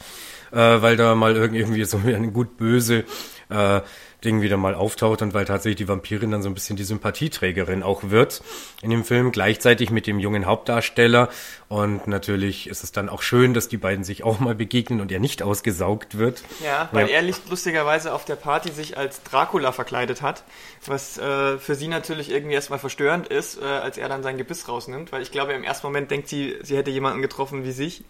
äh, 0.51 0.57
weil 0.57 0.95
da 0.97 1.15
mal 1.15 1.35
irgend- 1.35 1.57
irgendwie 1.57 1.83
so 1.83 1.97
ein 1.97 2.31
gut 2.31 2.57
böse 2.57 3.03
äh, 3.49 3.81
Ding 4.23 4.41
wieder 4.41 4.57
mal 4.57 4.75
auftaucht 4.75 5.21
und 5.21 5.33
weil 5.33 5.45
tatsächlich 5.45 5.77
die 5.77 5.87
Vampirin 5.87 6.31
dann 6.31 6.41
so 6.41 6.49
ein 6.49 6.53
bisschen 6.53 6.75
die 6.75 6.83
Sympathieträgerin 6.83 7.83
auch 7.83 8.03
wird 8.09 8.41
in 8.81 8.89
dem 8.89 9.03
Film, 9.03 9.31
gleichzeitig 9.31 9.89
mit 9.89 10.07
dem 10.07 10.19
jungen 10.19 10.45
Hauptdarsteller. 10.45 11.29
Und 11.69 12.07
natürlich 12.07 12.67
ist 12.67 12.83
es 12.83 12.91
dann 12.91 13.09
auch 13.09 13.21
schön, 13.21 13.53
dass 13.53 13.67
die 13.67 13.77
beiden 13.77 14.03
sich 14.03 14.23
auch 14.23 14.39
mal 14.39 14.53
begegnen 14.55 15.01
und 15.01 15.11
er 15.11 15.19
nicht 15.19 15.41
ausgesaugt 15.41 16.17
wird. 16.17 16.43
ja, 16.63 16.89
weil 16.91 17.09
Ja. 17.09 17.15
er 17.21 17.23
lustigerweise 17.49 18.13
auf 18.13 18.25
der 18.25 18.35
Party 18.35 18.71
sich 18.71 18.97
als 18.97 19.23
Dracula 19.23 19.71
verkleidet 19.71 20.21
hat, 20.21 20.43
was 20.85 21.17
äh, 21.17 21.57
für 21.57 21.75
sie 21.75 21.87
natürlich 21.87 22.29
irgendwie 22.31 22.55
erstmal 22.55 22.79
verstörend 22.79 23.27
ist, 23.27 23.61
äh, 23.61 23.65
als 23.65 23.97
er 23.97 24.09
dann 24.09 24.23
sein 24.23 24.37
Gebiss 24.37 24.67
rausnimmt, 24.67 25.11
weil 25.11 25.21
ich 25.21 25.31
glaube, 25.31 25.53
im 25.53 25.63
ersten 25.63 25.87
Moment 25.87 26.11
denkt 26.11 26.27
sie, 26.27 26.55
sie 26.61 26.77
hätte 26.77 26.91
jemanden 26.91 27.21
getroffen 27.21 27.63
wie 27.63 27.71
sich. 27.71 28.03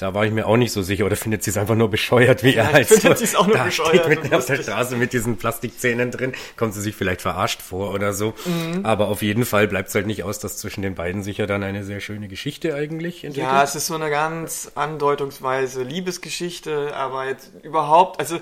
Da 0.00 0.14
war 0.14 0.24
ich 0.24 0.32
mir 0.32 0.46
auch 0.46 0.56
nicht 0.56 0.72
so 0.72 0.80
sicher, 0.80 1.04
oder 1.04 1.14
findet 1.14 1.42
sie 1.42 1.50
es 1.50 1.58
einfach 1.58 1.74
nur 1.74 1.90
bescheuert, 1.90 2.42
wie 2.42 2.54
er 2.54 2.64
Vielleicht 2.68 2.90
halt 2.90 3.00
findet 3.02 3.18
so 3.18 3.24
sie's 3.24 3.34
auch 3.34 3.46
nur 3.46 3.58
da 3.58 3.64
bescheuert 3.64 3.96
steht 3.96 4.08
mitten 4.08 4.34
auf 4.34 4.46
der. 4.46 4.62
Straße 4.62 4.96
mit 4.96 5.12
diesen 5.12 5.36
Plastikzähnen 5.36 6.10
drin, 6.10 6.32
kommt 6.56 6.72
sie 6.72 6.80
sich 6.80 6.96
vielleicht 6.96 7.20
verarscht 7.20 7.60
vor 7.60 7.92
oder 7.92 8.14
so. 8.14 8.32
Mhm. 8.46 8.86
Aber 8.86 9.08
auf 9.08 9.20
jeden 9.20 9.44
Fall 9.44 9.68
bleibt 9.68 9.90
es 9.90 9.94
halt 9.94 10.06
nicht 10.06 10.24
aus, 10.24 10.38
dass 10.38 10.56
zwischen 10.56 10.80
den 10.80 10.94
beiden 10.94 11.22
sich 11.22 11.36
ja 11.36 11.44
dann 11.44 11.62
eine 11.62 11.84
sehr 11.84 12.00
schöne 12.00 12.28
Geschichte 12.28 12.74
eigentlich 12.74 13.24
entwickelt. 13.24 13.52
Ja, 13.52 13.62
es 13.62 13.74
ist 13.74 13.88
so 13.88 13.94
eine 13.94 14.08
ganz 14.08 14.72
andeutungsweise 14.74 15.82
Liebesgeschichte, 15.82 16.96
aber 16.96 17.26
jetzt 17.26 17.50
überhaupt, 17.62 18.20
also 18.20 18.40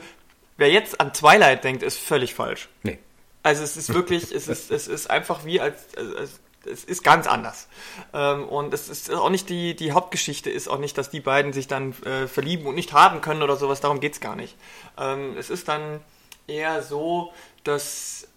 wer 0.58 0.70
jetzt 0.70 1.00
an 1.00 1.12
Twilight 1.12 1.64
denkt, 1.64 1.82
ist 1.82 1.98
völlig 1.98 2.34
falsch. 2.34 2.68
nee. 2.84 2.98
Also 3.42 3.64
es 3.64 3.76
ist 3.76 3.92
wirklich, 3.92 4.30
es 4.30 4.46
ist, 4.48 4.70
es 4.70 4.86
ist 4.86 5.10
einfach 5.10 5.44
wie 5.44 5.60
als, 5.60 5.76
als 5.96 6.38
es 6.66 6.84
ist 6.84 7.02
ganz 7.02 7.26
anders. 7.26 7.68
Ähm, 8.12 8.48
und 8.48 8.74
es 8.74 8.88
ist 8.88 9.12
auch 9.12 9.30
nicht 9.30 9.48
die, 9.48 9.74
die 9.74 9.92
Hauptgeschichte 9.92 10.50
ist 10.50 10.68
auch 10.68 10.78
nicht, 10.78 10.98
dass 10.98 11.10
die 11.10 11.20
beiden 11.20 11.52
sich 11.52 11.68
dann 11.68 11.92
äh, 12.02 12.26
verlieben 12.26 12.66
und 12.66 12.74
nicht 12.74 12.92
haben 12.92 13.20
können 13.20 13.42
oder 13.42 13.56
sowas, 13.56 13.80
darum 13.80 14.00
geht's 14.00 14.20
gar 14.20 14.36
nicht. 14.36 14.56
Ähm, 14.98 15.36
es 15.36 15.50
ist 15.50 15.68
dann 15.68 16.00
eher 16.46 16.82
so, 16.82 17.32
dass 17.64 18.28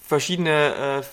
verschiedene, 0.00 1.02
äh, 1.02 1.06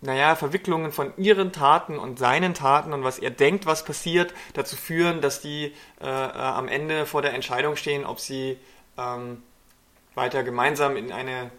naja, 0.00 0.36
Verwicklungen 0.36 0.92
von 0.92 1.12
ihren 1.16 1.52
Taten 1.52 1.98
und 1.98 2.18
seinen 2.18 2.54
Taten 2.54 2.92
und 2.92 3.04
was 3.04 3.18
er 3.18 3.30
denkt, 3.30 3.66
was 3.66 3.84
passiert, 3.84 4.34
dazu 4.52 4.76
führen, 4.76 5.20
dass 5.22 5.40
die 5.40 5.74
äh, 6.00 6.06
äh, 6.06 6.08
am 6.08 6.68
Ende 6.68 7.06
vor 7.06 7.22
der 7.22 7.32
Entscheidung 7.32 7.76
stehen, 7.76 8.04
ob 8.04 8.20
sie 8.20 8.58
ähm, 8.98 9.42
weiter 10.14 10.44
gemeinsam 10.44 10.96
in 10.96 11.10
eine 11.10 11.50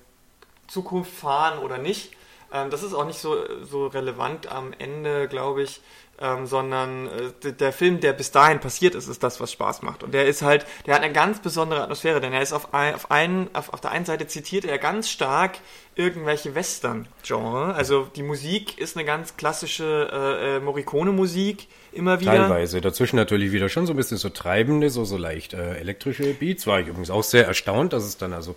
Zukunft 0.67 1.11
fahren 1.11 1.59
oder 1.59 1.77
nicht. 1.77 2.14
Ähm, 2.55 2.69
das 2.69 2.83
ist 2.83 2.93
auch 2.93 3.05
nicht 3.05 3.19
so, 3.19 3.35
so 3.63 3.87
relevant 3.87 4.51
am 4.51 4.73
Ende, 4.77 5.27
glaube 5.27 5.63
ich, 5.63 5.81
ähm, 6.21 6.45
sondern 6.45 7.09
äh, 7.43 7.51
der 7.51 7.73
Film, 7.73 7.99
der 7.99 8.13
bis 8.13 8.31
dahin 8.31 8.59
passiert 8.59 8.95
ist, 8.95 9.07
ist 9.07 9.21
das, 9.21 9.41
was 9.41 9.51
Spaß 9.51 9.81
macht. 9.81 10.03
Und 10.03 10.13
der 10.13 10.25
ist 10.25 10.41
halt, 10.41 10.65
der 10.85 10.95
hat 10.95 11.03
eine 11.03 11.11
ganz 11.11 11.41
besondere 11.41 11.83
Atmosphäre, 11.83 12.21
denn 12.21 12.31
er 12.31 12.41
ist 12.41 12.53
auf, 12.53 12.73
ein, 12.73 12.95
auf, 12.95 13.11
einen, 13.11 13.49
auf, 13.53 13.73
auf 13.73 13.81
der 13.81 13.91
einen 13.91 14.05
Seite 14.05 14.25
zitiert 14.27 14.63
er 14.63 14.77
ganz 14.77 15.09
stark 15.09 15.57
irgendwelche 15.95 16.55
Western-Genre. 16.55 17.73
Also 17.73 18.07
die 18.15 18.23
Musik 18.23 18.77
ist 18.77 18.95
eine 18.95 19.05
ganz 19.05 19.35
klassische 19.35 20.09
äh, 20.11 20.55
äh, 20.55 20.59
Morricone-Musik 20.61 21.67
immer 21.91 22.21
wieder. 22.21 22.31
Teilweise. 22.31 22.79
Dazwischen 22.79 23.17
natürlich 23.17 23.51
wieder 23.51 23.67
schon 23.67 23.85
so 23.85 23.93
ein 23.93 23.97
bisschen 23.97 24.17
so 24.17 24.29
treibende, 24.29 24.89
so, 24.89 25.03
so 25.03 25.17
leicht 25.17 25.53
äh, 25.53 25.75
elektrische 25.75 26.33
Beats. 26.33 26.65
War 26.65 26.79
ich 26.79 26.87
übrigens 26.87 27.09
auch 27.09 27.23
sehr 27.23 27.45
erstaunt, 27.45 27.91
dass 27.91 28.03
es 28.03 28.17
dann 28.17 28.31
also, 28.31 28.55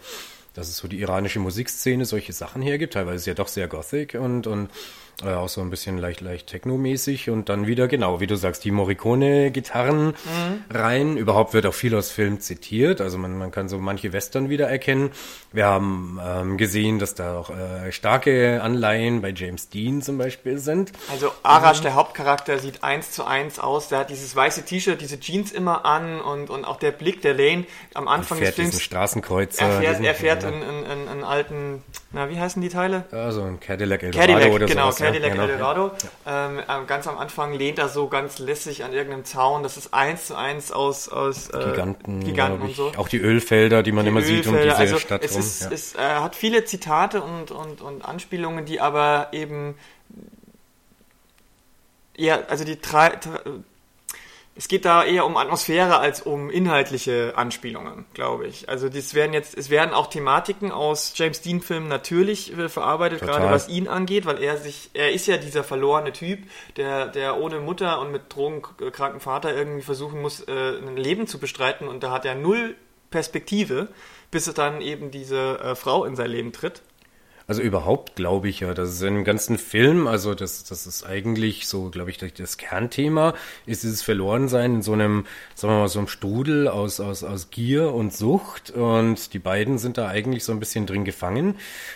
dass 0.58 0.68
es 0.68 0.76
so 0.78 0.88
die 0.88 1.00
iranische 1.00 1.38
Musikszene 1.38 2.04
solche 2.04 2.32
Sachen 2.32 2.62
hergibt. 2.62 2.94
Teilweise 2.94 3.16
ist 3.16 3.26
ja 3.26 3.34
doch 3.34 3.48
sehr 3.48 3.68
gothic 3.68 4.14
und, 4.14 4.46
und 4.46 4.70
äh, 5.24 5.32
auch 5.32 5.48
so 5.48 5.60
ein 5.60 5.70
bisschen 5.70 5.98
leicht, 5.98 6.20
leicht 6.20 6.46
technomäßig 6.46 7.30
und 7.30 7.48
dann 7.48 7.66
wieder, 7.66 7.88
genau, 7.88 8.20
wie 8.20 8.26
du 8.26 8.36
sagst, 8.36 8.64
die 8.64 8.70
Morricone-Gitarren 8.70 10.14
rein. 10.70 11.16
Überhaupt 11.16 11.54
wird 11.54 11.66
auch 11.66 11.74
viel 11.74 11.94
aus 11.94 12.10
Film 12.10 12.40
zitiert. 12.40 13.00
Also 13.00 13.18
man, 13.18 13.36
man 13.38 13.50
kann 13.50 13.68
so 13.68 13.78
manche 13.78 14.12
Western 14.12 14.48
wiedererkennen. 14.48 15.10
Wir 15.52 15.66
haben 15.66 16.20
ähm, 16.24 16.56
gesehen, 16.56 16.98
dass 16.98 17.14
da 17.14 17.38
auch 17.38 17.50
äh, 17.50 17.90
starke 17.92 18.62
Anleihen 18.62 19.22
bei 19.22 19.30
James 19.30 19.68
Dean 19.68 20.02
zum 20.02 20.18
Beispiel 20.18 20.58
sind. 20.58 20.92
Also 21.10 21.32
Arash, 21.42 21.80
der 21.80 21.94
Hauptcharakter, 21.94 22.58
sieht 22.58 22.84
eins 22.84 23.10
zu 23.10 23.24
eins 23.24 23.58
aus. 23.58 23.88
Der 23.88 24.00
hat 24.00 24.10
dieses 24.10 24.34
weiße 24.36 24.64
T-Shirt, 24.64 25.00
diese 25.00 25.18
Jeans 25.18 25.52
immer 25.52 25.84
an 25.84 26.20
und, 26.20 26.50
und 26.50 26.64
auch 26.64 26.76
der 26.78 26.92
Blick 26.92 27.22
der 27.22 27.34
Lane 27.34 27.64
am 27.94 28.08
Anfang 28.08 28.38
des 28.38 28.48
fährt 28.48 28.58
diesen 28.58 28.70
Films. 28.72 28.82
Straßenkreuzer. 28.84 29.64
Er 29.64 29.80
fährt, 29.80 29.92
diesen- 29.94 30.04
er 30.04 30.14
fährt 30.14 30.42
ja. 30.42 30.48
in, 30.50 30.62
in, 30.62 30.84
in, 30.84 31.08
in 31.18 31.24
alten, 31.24 31.82
na, 32.10 32.30
wie 32.30 32.40
heißen 32.40 32.62
die 32.62 32.70
Teile? 32.70 33.04
Also 33.12 33.42
ein 33.42 33.60
Cadillac 33.60 34.02
Eldorado 34.02 34.32
Cadillac, 34.32 34.52
oder 34.54 34.66
genau, 34.66 34.84
sowas. 34.86 34.98
ja, 35.00 35.06
Cadillac 35.06 35.32
genau. 35.32 35.44
Eldorado. 35.44 35.90
Ähm, 36.26 36.60
ähm, 36.66 36.86
ganz 36.86 37.06
am 37.06 37.18
Anfang 37.18 37.52
lehnt 37.52 37.78
er 37.78 37.90
so 37.90 38.08
ganz 38.08 38.38
lässig 38.38 38.82
an 38.82 38.94
irgendeinem 38.94 39.26
Zaun. 39.26 39.62
Das 39.62 39.76
ist 39.76 39.92
eins 39.92 40.26
zu 40.26 40.34
eins 40.34 40.72
aus, 40.72 41.10
aus 41.10 41.50
äh, 41.50 41.58
Giganten, 41.58 42.24
Giganten 42.24 42.62
und 42.62 42.74
so. 42.74 42.92
Auch 42.96 43.08
die 43.08 43.18
Ölfelder, 43.18 43.82
die 43.82 43.92
man 43.92 44.06
immer 44.06 44.22
sieht 44.22 44.46
um 44.46 44.54
diese 44.54 44.68
Ölfelder. 44.68 44.78
also 44.78 44.98
Stadt 44.98 45.22
es 45.22 45.34
rum. 45.34 45.40
ist, 45.40 45.62
ja. 45.62 45.70
es 45.70 45.94
äh, 45.96 45.98
hat 45.98 46.34
viele 46.34 46.64
Zitate 46.64 47.20
und, 47.20 47.50
und, 47.50 47.82
und 47.82 48.02
Anspielungen, 48.04 48.64
die 48.64 48.80
aber 48.80 49.28
eben 49.32 49.74
ja, 52.16 52.40
also 52.48 52.64
die 52.64 52.80
drei, 52.80 53.12
es 54.58 54.66
geht 54.66 54.84
da 54.84 55.04
eher 55.04 55.24
um 55.24 55.36
Atmosphäre 55.36 56.00
als 56.00 56.20
um 56.20 56.50
inhaltliche 56.50 57.34
Anspielungen, 57.36 58.06
glaube 58.12 58.48
ich. 58.48 58.68
Also 58.68 58.88
das 58.88 59.14
werden 59.14 59.32
jetzt, 59.32 59.56
es 59.56 59.70
werden 59.70 59.94
auch 59.94 60.08
Thematiken 60.08 60.72
aus 60.72 61.12
James 61.14 61.40
Dean 61.40 61.60
Filmen 61.60 61.86
natürlich 61.86 62.58
äh, 62.58 62.68
verarbeitet, 62.68 63.20
Total. 63.20 63.36
gerade 63.36 63.54
was 63.54 63.68
ihn 63.68 63.86
angeht, 63.86 64.26
weil 64.26 64.42
er 64.42 64.56
sich, 64.56 64.90
er 64.94 65.12
ist 65.12 65.28
ja 65.28 65.36
dieser 65.36 65.62
verlorene 65.62 66.12
Typ, 66.12 66.40
der, 66.76 67.06
der 67.06 67.38
ohne 67.38 67.60
Mutter 67.60 68.00
und 68.00 68.10
mit 68.10 68.22
drogenkranken 68.34 69.20
Vater 69.20 69.54
irgendwie 69.54 69.82
versuchen 69.82 70.20
muss, 70.20 70.40
äh, 70.40 70.52
ein 70.52 70.96
Leben 70.96 71.28
zu 71.28 71.38
bestreiten 71.38 71.86
und 71.86 72.02
da 72.02 72.10
hat 72.10 72.24
er 72.24 72.34
null 72.34 72.74
Perspektive, 73.10 73.88
bis 74.32 74.48
er 74.48 74.54
dann 74.54 74.80
eben 74.80 75.12
diese 75.12 75.60
äh, 75.60 75.74
Frau 75.76 76.04
in 76.04 76.16
sein 76.16 76.30
Leben 76.30 76.52
tritt. 76.52 76.82
Also 77.48 77.62
überhaupt 77.62 78.14
glaube 78.14 78.50
ich 78.50 78.60
ja, 78.60 78.74
dass 78.74 78.90
es 78.90 79.00
in 79.00 79.14
dem 79.14 79.24
ganzen 79.24 79.56
Film, 79.56 80.06
also 80.06 80.34
das, 80.34 80.64
das 80.64 80.86
ist 80.86 81.06
eigentlich 81.06 81.66
so, 81.66 81.88
glaube 81.88 82.10
ich, 82.10 82.18
das 82.18 82.58
Kernthema, 82.58 83.32
ist 83.64 83.84
dieses 83.84 84.02
Verlorensein 84.02 84.74
in 84.74 84.82
so 84.82 84.92
einem, 84.92 85.24
sagen 85.54 85.72
wir 85.72 85.78
mal, 85.78 85.88
so 85.88 85.98
einem 85.98 86.08
Strudel 86.08 86.68
aus, 86.68 87.00
aus, 87.00 87.24
aus 87.24 87.48
Gier 87.48 87.94
und 87.94 88.12
Sucht. 88.12 88.70
Und 88.70 89.32
die 89.32 89.38
beiden 89.38 89.78
sind 89.78 89.96
da 89.96 90.08
eigentlich 90.08 90.44
so 90.44 90.52
ein 90.52 90.60
bisschen 90.60 90.84
drin 90.84 91.06
gefangen. 91.06 91.54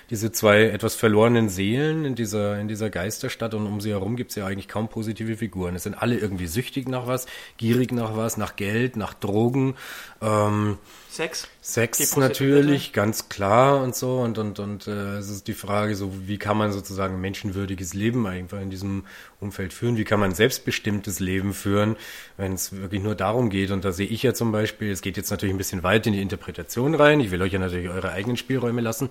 Diese 0.08 0.32
zwei 0.32 0.62
etwas 0.62 0.94
verlorenen 0.94 1.50
Seelen 1.50 2.06
in 2.06 2.14
dieser, 2.14 2.58
in 2.58 2.66
dieser 2.66 2.88
Geisterstadt 2.88 3.52
und 3.52 3.66
um 3.66 3.82
sie 3.82 3.90
herum 3.90 4.16
gibt 4.16 4.30
es 4.30 4.36
ja 4.36 4.46
eigentlich 4.46 4.68
kaum 4.68 4.88
positive 4.88 5.36
Figuren. 5.36 5.76
Es 5.76 5.82
sind 5.82 6.00
alle 6.00 6.16
irgendwie 6.16 6.46
süchtig 6.46 6.88
nach 6.88 7.06
was, 7.06 7.26
gierig 7.58 7.92
nach 7.92 8.16
was, 8.16 8.38
nach 8.38 8.56
Geld, 8.56 8.96
nach 8.96 9.12
Drogen. 9.12 9.74
Ähm, 10.22 10.78
Sex. 11.12 11.46
Sex 11.60 12.16
natürlich, 12.16 12.94
ganz 12.94 13.28
klar 13.28 13.82
und 13.82 13.94
so. 13.94 14.20
Und, 14.20 14.38
und, 14.38 14.58
und 14.58 14.86
äh, 14.86 15.18
es 15.18 15.28
ist 15.28 15.46
die 15.46 15.52
Frage, 15.52 15.94
so 15.94 16.10
wie 16.26 16.38
kann 16.38 16.56
man 16.56 16.72
sozusagen 16.72 17.16
ein 17.16 17.20
menschenwürdiges 17.20 17.92
Leben 17.92 18.26
einfach 18.26 18.62
in 18.62 18.70
diesem 18.70 19.04
Umfeld 19.38 19.74
führen? 19.74 19.98
Wie 19.98 20.04
kann 20.04 20.20
man 20.20 20.34
selbstbestimmtes 20.34 21.20
Leben 21.20 21.52
führen, 21.52 21.96
wenn 22.38 22.54
es 22.54 22.72
wirklich 22.74 23.02
nur 23.02 23.14
darum 23.14 23.50
geht? 23.50 23.72
Und 23.72 23.84
da 23.84 23.92
sehe 23.92 24.06
ich 24.06 24.22
ja 24.22 24.32
zum 24.32 24.52
Beispiel, 24.52 24.90
es 24.90 25.02
geht 25.02 25.18
jetzt 25.18 25.30
natürlich 25.30 25.54
ein 25.54 25.58
bisschen 25.58 25.82
weit 25.82 26.06
in 26.06 26.14
die 26.14 26.22
Interpretation 26.22 26.94
rein. 26.94 27.20
Ich 27.20 27.30
will 27.30 27.42
euch 27.42 27.52
ja 27.52 27.58
natürlich 27.58 27.90
eure 27.90 28.12
eigenen 28.12 28.38
Spielräume 28.38 28.80
lassen. 28.80 29.10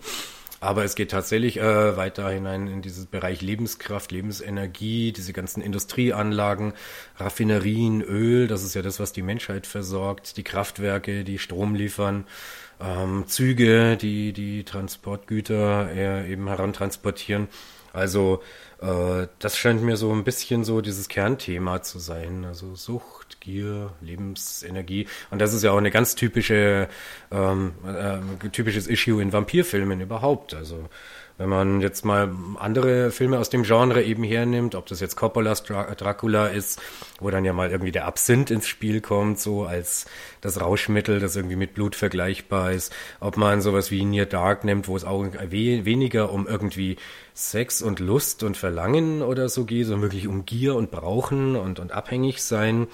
Aber 0.62 0.84
es 0.86 0.94
geht 0.94 1.10
tatsächlich 1.10 1.58
äh, 1.58 1.98
weiter 1.98 2.30
hinein 2.30 2.68
in 2.68 2.84
dieses 2.84 3.08
Bereich 3.08 3.42
Lebenskraft, 3.42 4.12
Lebensenergie, 4.12 5.12
diese 5.12 5.34
ganzen 5.34 5.60
Industrieanlagen, 5.60 6.74
Raffinerien, 7.18 8.04
Öl, 8.04 8.48
das 8.48 8.64
ist 8.64 8.76
ja 8.76 8.84
das, 8.84 9.00
was 9.00 9.12
die 9.12 9.24
Menschheit 9.24 9.66
versorgt, 9.66 10.38
die 10.38 10.44
Kraftwerke, 10.44 11.24
die 11.24 11.40
Strom 11.40 11.74
liefern, 11.74 12.26
ähm, 12.80 13.26
Züge, 13.26 13.98
die 13.98 14.34
die 14.34 14.64
Transportgüter 14.64 15.90
äh, 15.96 16.32
eben 16.32 16.48
herantransportieren. 16.48 17.48
Also 17.92 18.44
äh, 18.82 19.28
das 19.40 19.58
scheint 19.58 19.84
mir 19.84 19.96
so 19.96 20.12
ein 20.12 20.24
bisschen 20.24 20.64
so 20.64 20.82
dieses 20.82 21.08
Kernthema 21.08 21.82
zu 21.84 22.00
sein. 22.00 22.46
Also 22.46 22.76
Sucht, 22.76 23.40
Gier, 23.40 23.92
Lebensenergie. 24.02 25.08
Und 25.30 25.40
das 25.40 25.54
ist 25.54 25.64
ja 25.64 25.72
auch 25.72 25.78
eine 25.78 25.92
ganz 25.92 26.16
typische, 26.16 26.88
ähm, 27.32 27.74
äh, 27.86 28.50
typisches 28.50 28.88
Issue 28.88 29.22
in 29.22 29.32
Vampirfilmen 29.32 30.02
überhaupt. 30.02 30.56
Also 30.56 30.90
wenn 31.42 31.50
man 31.50 31.82
jetzt 31.82 32.06
mal 32.06 32.36
andere 32.60 33.10
Filme 33.10 33.40
aus 33.40 33.50
dem 33.50 33.64
Genre 33.64 34.04
eben 34.04 34.24
hernimmt, 34.24 34.76
ob 34.76 34.86
das 34.86 35.00
jetzt 35.00 35.16
Coppolas 35.16 35.64
Dracula 35.64 36.48
ist, 36.48 36.80
wo 37.20 37.32
dann 37.32 37.44
ja 37.44 37.52
mal 37.52 37.72
irgendwie 37.72 37.92
der 37.92 38.06
Absinth 38.06 38.52
ins 38.52 38.68
Spiel 38.68 39.02
kommt, 39.02 39.40
so 39.40 39.64
als 39.64 40.06
das 40.42 40.62
Rauschmittel, 40.62 41.20
das 41.20 41.36
irgendwie 41.36 41.56
mit 41.56 41.74
Blut 41.74 41.96
vergleichbar 41.96 42.74
ist, 42.74 42.94
ob 43.20 43.38
man 43.38 43.62
sowas 43.62 43.90
wie 43.90 44.06
Near 44.06 44.28
Dark 44.28 44.64
nimmt, 44.64 44.88
wo 44.88 44.96
es 44.96 45.04
auch 45.04 45.26
weniger 45.50 46.32
um 46.32 46.48
irgendwie 46.48 46.98
Sex 47.34 47.82
und 47.82 48.00
Lust 48.00 48.44
und 48.44 48.56
Verlangen 48.56 49.24
oder 49.24 49.50
so 49.50 49.66
geht, 49.66 49.88
sondern 49.88 50.04
wirklich 50.04 50.28
um 50.28 50.46
Gier 50.46 50.76
und 50.76 50.92
Brauchen 50.92 51.56
und, 51.56 51.80
und 51.80 51.92
abhängig 51.92 52.44
sein 52.44 52.88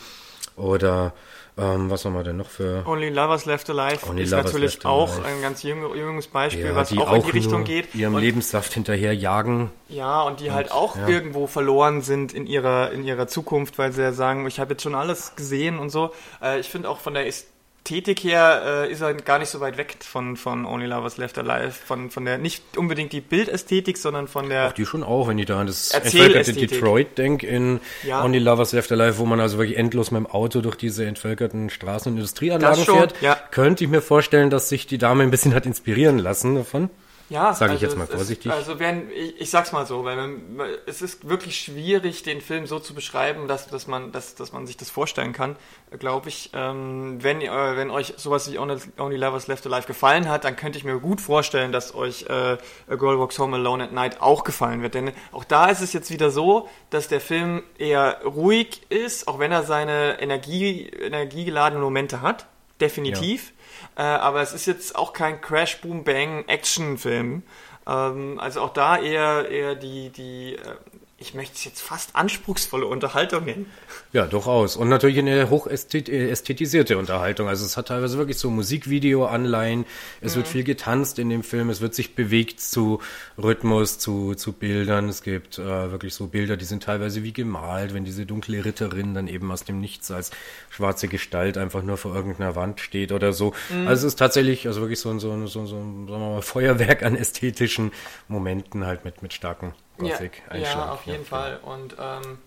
oder 0.55 1.13
ähm, 1.57 1.89
was 1.89 2.05
haben 2.05 2.13
wir 2.13 2.23
denn 2.23 2.37
noch 2.37 2.49
für? 2.49 2.83
Only 2.87 3.09
Lovers 3.09 3.45
Left 3.45 3.69
Alive 3.69 4.05
Only 4.09 4.23
ist 4.23 4.31
Lovers 4.31 4.45
natürlich 4.45 4.85
auch 4.85 5.11
Alive. 5.13 5.25
ein 5.27 5.41
ganz 5.41 5.63
jung, 5.63 5.95
junges 5.95 6.27
Beispiel, 6.27 6.65
Ja, 6.65 6.75
was 6.75 6.95
auch, 6.97 7.13
in 7.13 7.23
die 7.23 7.29
Richtung 7.31 7.63
geht. 7.63 7.93
ihrem 7.95 8.15
Und- 8.15 8.21
Lebenssaft 8.21 8.73
hinterher 8.73 9.13
jagen. 9.15 9.71
Ja, 9.89 10.21
und 10.23 10.39
die 10.39 10.51
halt 10.51 10.71
auch 10.71 10.95
ja. 10.95 11.07
irgendwo 11.07 11.47
verloren 11.47 12.01
sind 12.01 12.33
in 12.33 12.45
ihrer, 12.45 12.91
in 12.91 13.03
ihrer 13.03 13.27
Zukunft, 13.27 13.77
weil 13.77 13.91
sie 13.91 14.01
ja 14.01 14.11
sagen, 14.11 14.45
ich 14.47 14.59
habe 14.59 14.73
jetzt 14.73 14.83
schon 14.83 14.95
alles 14.95 15.35
gesehen 15.35 15.79
und 15.79 15.89
so. 15.89 16.11
Äh, 16.41 16.59
ich 16.59 16.69
finde 16.69 16.89
auch 16.89 16.99
von 16.99 17.13
der 17.13 17.25
Ästhetik 17.27 17.56
her 17.89 18.61
äh, 18.65 18.91
ist 18.91 19.01
er 19.01 19.13
gar 19.13 19.39
nicht 19.39 19.49
so 19.49 19.59
weit 19.59 19.77
weg 19.77 19.97
von, 20.01 20.37
von 20.37 20.65
Only 20.65 20.87
Lovers 20.87 21.17
Left 21.17 21.37
Alive. 21.37 21.71
Von, 21.71 22.09
von 22.09 22.25
der, 22.25 22.37
nicht 22.37 22.77
unbedingt 22.77 23.13
die 23.13 23.21
Bildästhetik, 23.21 23.97
sondern 23.97 24.27
von 24.27 24.49
der. 24.49 24.67
Auch 24.67 24.73
die 24.73 24.85
schon 24.85 25.03
auch, 25.03 25.27
wenn 25.27 25.39
ich 25.39 25.45
da 25.45 25.59
an 25.59 25.67
das 25.67 25.91
entvölkerte 25.91 26.53
Detroit 26.53 27.17
denke 27.17 27.47
in 27.47 27.79
Ja. 28.03 28.23
Only 28.23 28.39
Lovers 28.39 28.73
Left 28.73 28.91
Alive, 28.91 29.17
wo 29.17 29.25
man 29.25 29.39
also 29.39 29.57
wirklich 29.57 29.77
endlos 29.77 30.11
mit 30.11 30.19
dem 30.19 30.27
Auto 30.27 30.61
durch 30.61 30.75
diese 30.75 31.05
entvölkerten 31.05 31.69
Straßen 31.69 32.11
und 32.11 32.17
Industrieanlagen 32.17 32.83
fährt, 32.83 33.15
ja. 33.21 33.37
könnte 33.51 33.83
ich 33.83 33.89
mir 33.89 34.01
vorstellen, 34.01 34.49
dass 34.49 34.69
sich 34.69 34.87
die 34.87 34.97
Dame 34.97 35.23
ein 35.23 35.31
bisschen 35.31 35.53
hat 35.53 35.65
inspirieren 35.65 36.19
lassen 36.19 36.55
davon. 36.55 36.89
Ja, 37.29 37.53
Sag 37.53 37.73
ich 37.73 37.81
jetzt 37.81 37.97
mal 37.97 38.03
es 38.05 38.09
ist- 38.11 38.15
vorsichtig. 38.15 38.51
also 38.53 38.79
wenn, 38.79 39.11
ich, 39.11 39.41
ich 39.41 39.49
sag's 39.49 39.73
mal 39.73 39.85
so, 39.85 40.05
weil 40.05 40.15
man, 40.15 40.61
es 40.85 41.01
ist 41.01 41.27
wirklich 41.27 41.59
schwierig, 41.59 42.23
den 42.23 42.39
Film 42.39 42.65
so 42.67 42.79
zu 42.79 42.93
beschreiben, 42.93 43.49
dass, 43.49 43.67
dass, 43.67 43.85
man, 43.85 44.13
dass, 44.13 44.35
dass 44.35 44.53
man 44.53 44.65
sich 44.65 44.77
das 44.77 44.89
vorstellen 44.89 45.33
kann, 45.33 45.57
glaube 45.99 46.29
ich. 46.29 46.51
Ähm, 46.53 47.17
wenn, 47.21 47.41
äh, 47.41 47.49
wenn 47.75 47.89
euch 47.91 48.13
sowas 48.15 48.49
wie 48.49 48.57
Only, 48.57 48.77
Only 48.97 49.17
Lovers 49.17 49.47
Left 49.47 49.65
Alive 49.67 49.87
gefallen 49.87 50.29
hat, 50.29 50.45
dann 50.45 50.55
könnte 50.55 50.77
ich 50.77 50.85
mir 50.85 50.97
gut 50.99 51.19
vorstellen, 51.19 51.73
dass 51.73 51.93
euch 51.93 52.27
äh, 52.29 52.33
A 52.33 52.95
Girl 52.95 53.19
Walks 53.19 53.37
Home 53.39 53.57
Alone 53.57 53.83
at 53.83 53.91
Night 53.91 54.21
auch 54.21 54.45
gefallen 54.45 54.81
wird. 54.81 54.93
Denn 54.93 55.11
auch 55.33 55.43
da 55.43 55.65
ist 55.67 55.81
es 55.81 55.91
jetzt 55.91 56.09
wieder 56.11 56.31
so, 56.31 56.69
dass 56.91 57.09
der 57.09 57.19
Film 57.19 57.61
eher 57.77 58.21
ruhig 58.23 58.83
ist, 58.89 59.27
auch 59.27 59.37
wenn 59.39 59.51
er 59.51 59.63
seine 59.63 60.21
Energie, 60.21 60.87
energiegeladenen 60.87 61.83
Momente 61.83 62.21
hat, 62.21 62.45
definitiv. 62.81 63.53
Äh, 63.95 64.01
aber 64.01 64.41
es 64.41 64.53
ist 64.53 64.65
jetzt 64.65 64.95
auch 64.95 65.13
kein 65.13 65.41
Crash, 65.41 65.81
Boom, 65.81 66.03
Bang 66.03 66.45
Action-Film. 66.47 67.43
Ähm, 67.87 68.39
also 68.39 68.61
auch 68.61 68.73
da 68.73 68.97
eher, 68.97 69.49
eher 69.49 69.75
die, 69.75 70.09
die 70.09 70.55
äh, 70.55 70.75
ich 71.19 71.33
möchte 71.33 71.55
es 71.55 71.65
jetzt 71.65 71.81
fast 71.81 72.15
anspruchsvolle 72.15 72.85
Unterhaltung 72.85 73.45
nennen. 73.45 73.65
Ja, 74.13 74.27
durchaus. 74.27 74.75
Und 74.75 74.87
natürlich 74.87 75.17
eine 75.17 75.49
hoch 75.49 75.65
ästhet- 75.65 76.11
äh, 76.11 76.29
ästhetisierte 76.29 76.95
Unterhaltung. 76.99 77.47
Also 77.47 77.65
es 77.65 77.75
hat 77.75 77.87
teilweise 77.87 78.19
wirklich 78.19 78.37
so 78.37 78.51
Musikvideo-Anleihen. 78.51 79.85
Es 80.21 80.35
wird 80.35 80.47
viel 80.47 80.63
getanzt 80.63 81.17
in 81.17 81.29
dem 81.29 81.41
Film. 81.41 81.71
Es 81.71 81.81
wird 81.81 81.95
sich 81.95 82.13
bewegt 82.13 82.61
zu 82.61 83.01
Rhythmus, 83.35 83.97
zu, 83.97 84.35
zu 84.35 84.53
Bildern. 84.53 85.09
Es 85.09 85.23
gibt 85.23 85.57
äh, 85.57 85.91
wirklich 85.91 86.13
so 86.13 86.27
Bilder, 86.27 86.55
die 86.55 86.65
sind 86.65 86.83
teilweise 86.83 87.23
wie 87.23 87.33
gemalt, 87.33 87.95
wenn 87.95 88.05
diese 88.05 88.27
dunkle 88.27 88.63
Ritterin 88.63 89.15
dann 89.15 89.27
eben 89.27 89.51
aus 89.51 89.63
dem 89.63 89.79
Nichts 89.79 90.11
als 90.11 90.29
schwarze 90.69 91.07
Gestalt 91.07 91.57
einfach 91.57 91.81
nur 91.81 91.97
vor 91.97 92.13
irgendeiner 92.13 92.55
Wand 92.55 92.79
steht 92.79 93.11
oder 93.11 93.33
so. 93.33 93.53
Also 93.87 94.05
es 94.05 94.13
ist 94.13 94.19
tatsächlich 94.19 94.67
also 94.67 94.81
wirklich 94.81 94.99
so 94.99 95.09
ein, 95.09 95.19
so 95.19 95.31
ein, 95.31 95.47
so 95.47 95.61
ein, 95.61 95.65
so 95.65 95.77
ein 95.77 96.07
sagen 96.07 96.21
wir 96.21 96.29
mal, 96.29 96.41
Feuerwerk 96.43 97.01
an 97.01 97.15
ästhetischen 97.15 97.91
Momenten 98.27 98.85
halt 98.85 99.03
mit, 99.03 99.23
mit 99.23 99.33
starken 99.33 99.73
Gothic 99.97 100.43
ja, 100.47 100.51
Einschlag. 100.51 100.75
ja, 100.75 100.91
auf 100.91 101.05
jeden 101.05 101.25
Fall. 101.25 101.59
Und 101.63 101.95
ähm, 101.99 102.37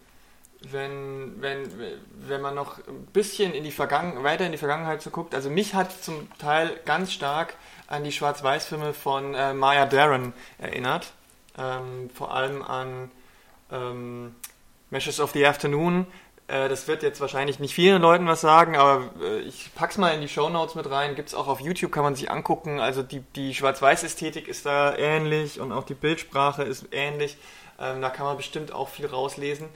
wenn, 0.62 1.40
wenn, 1.40 1.70
wenn 2.12 2.40
man 2.40 2.54
noch 2.54 2.78
ein 2.86 3.06
bisschen 3.12 3.54
in 3.54 3.64
die 3.64 3.70
Vergangen 3.70 4.22
weiter 4.22 4.44
in 4.44 4.52
die 4.52 4.58
Vergangenheit 4.58 5.00
so 5.00 5.10
guckt, 5.10 5.34
also 5.34 5.48
mich 5.48 5.74
hat 5.74 5.90
zum 6.02 6.28
Teil 6.38 6.78
ganz 6.84 7.12
stark 7.12 7.54
an 7.86 8.04
die 8.04 8.12
Schwarz-Weiß-Filme 8.12 8.92
von 8.92 9.34
äh, 9.34 9.54
Maya 9.54 9.86
Deren 9.86 10.32
erinnert. 10.58 11.12
Ähm, 11.58 12.10
vor 12.14 12.34
allem 12.34 12.62
an 12.62 13.10
ähm, 13.72 14.34
Meshes 14.90 15.20
of 15.20 15.32
the 15.32 15.46
Afternoon. 15.46 16.06
Äh, 16.50 16.68
das 16.68 16.88
wird 16.88 17.02
jetzt 17.02 17.20
wahrscheinlich 17.20 17.60
nicht 17.60 17.74
vielen 17.74 18.02
Leuten 18.02 18.26
was 18.26 18.40
sagen, 18.40 18.76
aber 18.76 19.10
äh, 19.22 19.40
ich 19.40 19.70
pack's 19.74 19.98
mal 19.98 20.10
in 20.10 20.20
die 20.20 20.28
Shownotes 20.28 20.74
mit 20.74 20.90
rein. 20.90 21.14
Gibt's 21.14 21.34
auch 21.34 21.46
auf 21.46 21.60
YouTube, 21.60 21.92
kann 21.92 22.02
man 22.02 22.16
sich 22.16 22.30
angucken. 22.30 22.80
Also 22.80 23.02
die, 23.02 23.20
die 23.36 23.54
Schwarz-Weiß-Ästhetik 23.54 24.48
ist 24.48 24.66
da 24.66 24.96
ähnlich 24.96 25.60
und 25.60 25.72
auch 25.72 25.84
die 25.84 25.94
Bildsprache 25.94 26.64
ist 26.64 26.86
ähnlich. 26.92 27.36
Ähm, 27.78 28.02
da 28.02 28.10
kann 28.10 28.26
man 28.26 28.36
bestimmt 28.36 28.72
auch 28.72 28.88
viel 28.88 29.06
rauslesen. 29.06 29.68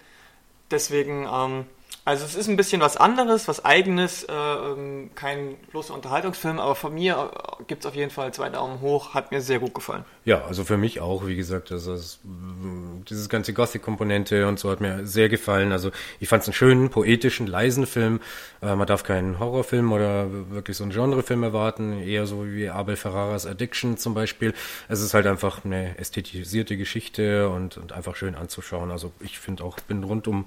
Deswegen, 0.71 1.29
ähm, 1.33 1.67
also 2.07 2.27
es 2.27 2.35
ist 2.35 2.49
ein 2.49 2.57
bisschen 2.57 2.83
was 2.83 2.99
anderes, 2.99 3.49
was 3.49 3.65
eigenes, 3.65 4.25
äh, 4.25 4.33
ähm, 4.33 5.11
kein 5.15 5.57
bloßer 5.71 5.95
Unterhaltungsfilm, 5.95 6.59
aber 6.59 6.75
von 6.75 6.93
mir 6.93 7.31
äh, 7.33 7.63
gibt's 7.67 7.87
auf 7.87 7.95
jeden 7.95 8.11
Fall 8.11 8.35
zwei 8.35 8.51
Daumen 8.51 8.83
hoch, 8.83 9.15
hat 9.15 9.31
mir 9.31 9.41
sehr 9.41 9.59
gut 9.59 9.73
gefallen. 9.73 10.05
Ja, 10.27 10.45
also 10.45 10.65
für 10.65 10.77
mich 10.77 11.01
auch, 11.01 11.27
wie 11.27 11.35
gesagt, 11.35 11.73
also 11.73 11.95
es, 11.95 12.21
mm, 12.23 13.05
dieses 13.09 13.31
ganze 13.31 13.55
Gothic-Komponente 13.55 14.47
und 14.47 14.59
so 14.59 14.71
hat 14.71 14.83
mir 14.83 15.07
sehr 15.07 15.31
gefallen. 15.31 15.73
Also 15.73 15.93
ich 16.21 16.29
fand 16.29 16.43
es 16.43 16.49
einen 16.49 16.55
schönen, 16.55 16.91
poetischen, 16.91 17.47
leisen 17.47 17.87
Film. 17.87 18.21
Äh, 18.61 18.75
man 18.75 18.87
darf 18.87 19.03
keinen 19.03 19.39
Horrorfilm 19.39 19.91
oder 19.91 20.27
wirklich 20.51 20.77
so 20.77 20.85
einen 20.85 20.93
Genrefilm 20.93 21.43
erwarten, 21.43 22.03
eher 22.03 22.27
so 22.27 22.45
wie 22.47 22.69
Abel 22.69 22.97
Ferraras 22.97 23.47
Addiction 23.47 23.97
zum 23.97 24.13
Beispiel. 24.13 24.53
Es 24.91 25.01
ist 25.01 25.15
halt 25.15 25.27
einfach 25.27 25.65
eine 25.65 25.97
ästhetisierte 25.97 26.77
Geschichte 26.77 27.49
und, 27.49 27.79
und 27.79 27.93
einfach 27.93 28.15
schön 28.15 28.35
anzuschauen. 28.35 28.91
Also 28.91 29.13
ich 29.21 29.39
finde 29.39 29.65
auch, 29.65 29.81
bin 29.81 30.05
rundum 30.05 30.45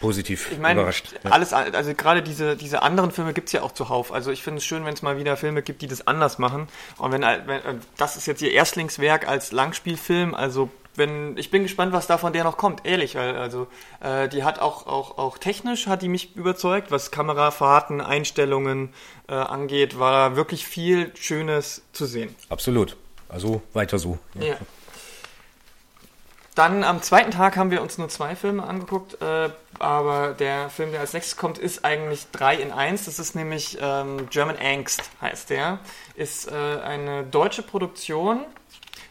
positiv 0.00 0.50
Ich 0.50 0.58
meine, 0.58 0.80
überrascht. 0.80 1.12
Ja. 1.22 1.30
alles, 1.30 1.52
also 1.52 1.94
gerade 1.94 2.22
diese, 2.22 2.56
diese 2.56 2.82
anderen 2.82 3.10
Filme 3.10 3.32
gibt's 3.32 3.52
ja 3.52 3.62
auch 3.62 3.72
zuhauf. 3.72 4.12
Also 4.12 4.30
ich 4.30 4.42
finde 4.42 4.58
es 4.58 4.64
schön, 4.64 4.84
wenn 4.84 4.94
es 4.94 5.02
mal 5.02 5.18
wieder 5.18 5.36
Filme 5.36 5.62
gibt, 5.62 5.82
die 5.82 5.86
das 5.86 6.06
anders 6.06 6.38
machen. 6.38 6.68
Und 6.98 7.12
wenn, 7.12 7.22
wenn, 7.22 7.60
das 7.96 8.16
ist 8.16 8.26
jetzt 8.26 8.42
ihr 8.42 8.52
Erstlingswerk 8.52 9.28
als 9.28 9.52
Langspielfilm, 9.52 10.34
also 10.34 10.70
wenn 10.96 11.36
ich 11.38 11.50
bin 11.50 11.62
gespannt, 11.62 11.92
was 11.92 12.06
da 12.06 12.18
von 12.18 12.32
der 12.32 12.44
noch 12.44 12.56
kommt, 12.56 12.84
ehrlich, 12.84 13.14
weil 13.14 13.36
also 13.36 13.68
äh, 14.00 14.28
die 14.28 14.42
hat 14.42 14.58
auch 14.58 14.86
auch 14.86 15.18
auch 15.18 15.38
technisch 15.38 15.86
hat 15.86 16.02
die 16.02 16.08
mich 16.08 16.34
überzeugt, 16.34 16.90
was 16.90 17.10
Kamerafahrten, 17.10 18.00
Einstellungen 18.00 18.92
äh, 19.28 19.34
angeht, 19.34 19.98
war 19.98 20.34
wirklich 20.34 20.66
viel 20.66 21.12
Schönes 21.16 21.82
zu 21.92 22.06
sehen. 22.06 22.34
Absolut. 22.48 22.96
Also 23.28 23.62
weiter 23.72 23.98
so. 23.98 24.18
Ja. 24.34 24.56
Dann 26.54 26.82
am 26.82 27.00
zweiten 27.00 27.30
Tag 27.30 27.56
haben 27.56 27.70
wir 27.70 27.80
uns 27.80 27.96
nur 27.96 28.08
zwei 28.08 28.34
Filme 28.34 28.64
angeguckt, 28.64 29.22
äh, 29.22 29.50
aber 29.78 30.34
der 30.38 30.68
Film, 30.68 30.90
der 30.90 31.00
als 31.00 31.12
nächstes 31.12 31.36
kommt, 31.36 31.58
ist 31.58 31.84
eigentlich 31.84 32.26
drei 32.32 32.56
in 32.56 32.72
eins. 32.72 33.04
Das 33.04 33.18
ist 33.18 33.34
nämlich 33.36 33.78
ähm, 33.80 34.28
German 34.30 34.56
Angst, 34.56 35.10
heißt 35.20 35.50
der. 35.50 35.78
Ist 36.16 36.50
äh, 36.50 36.54
eine 36.54 37.22
deutsche 37.22 37.62
Produktion 37.62 38.44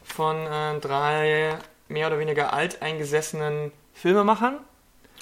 von 0.04 0.36
äh, 0.46 0.80
drei 0.80 1.58
mehr 1.88 2.08
oder 2.08 2.20
weniger 2.20 2.54
alteingesessenen 2.54 3.72
Filmemachern. 3.94 4.58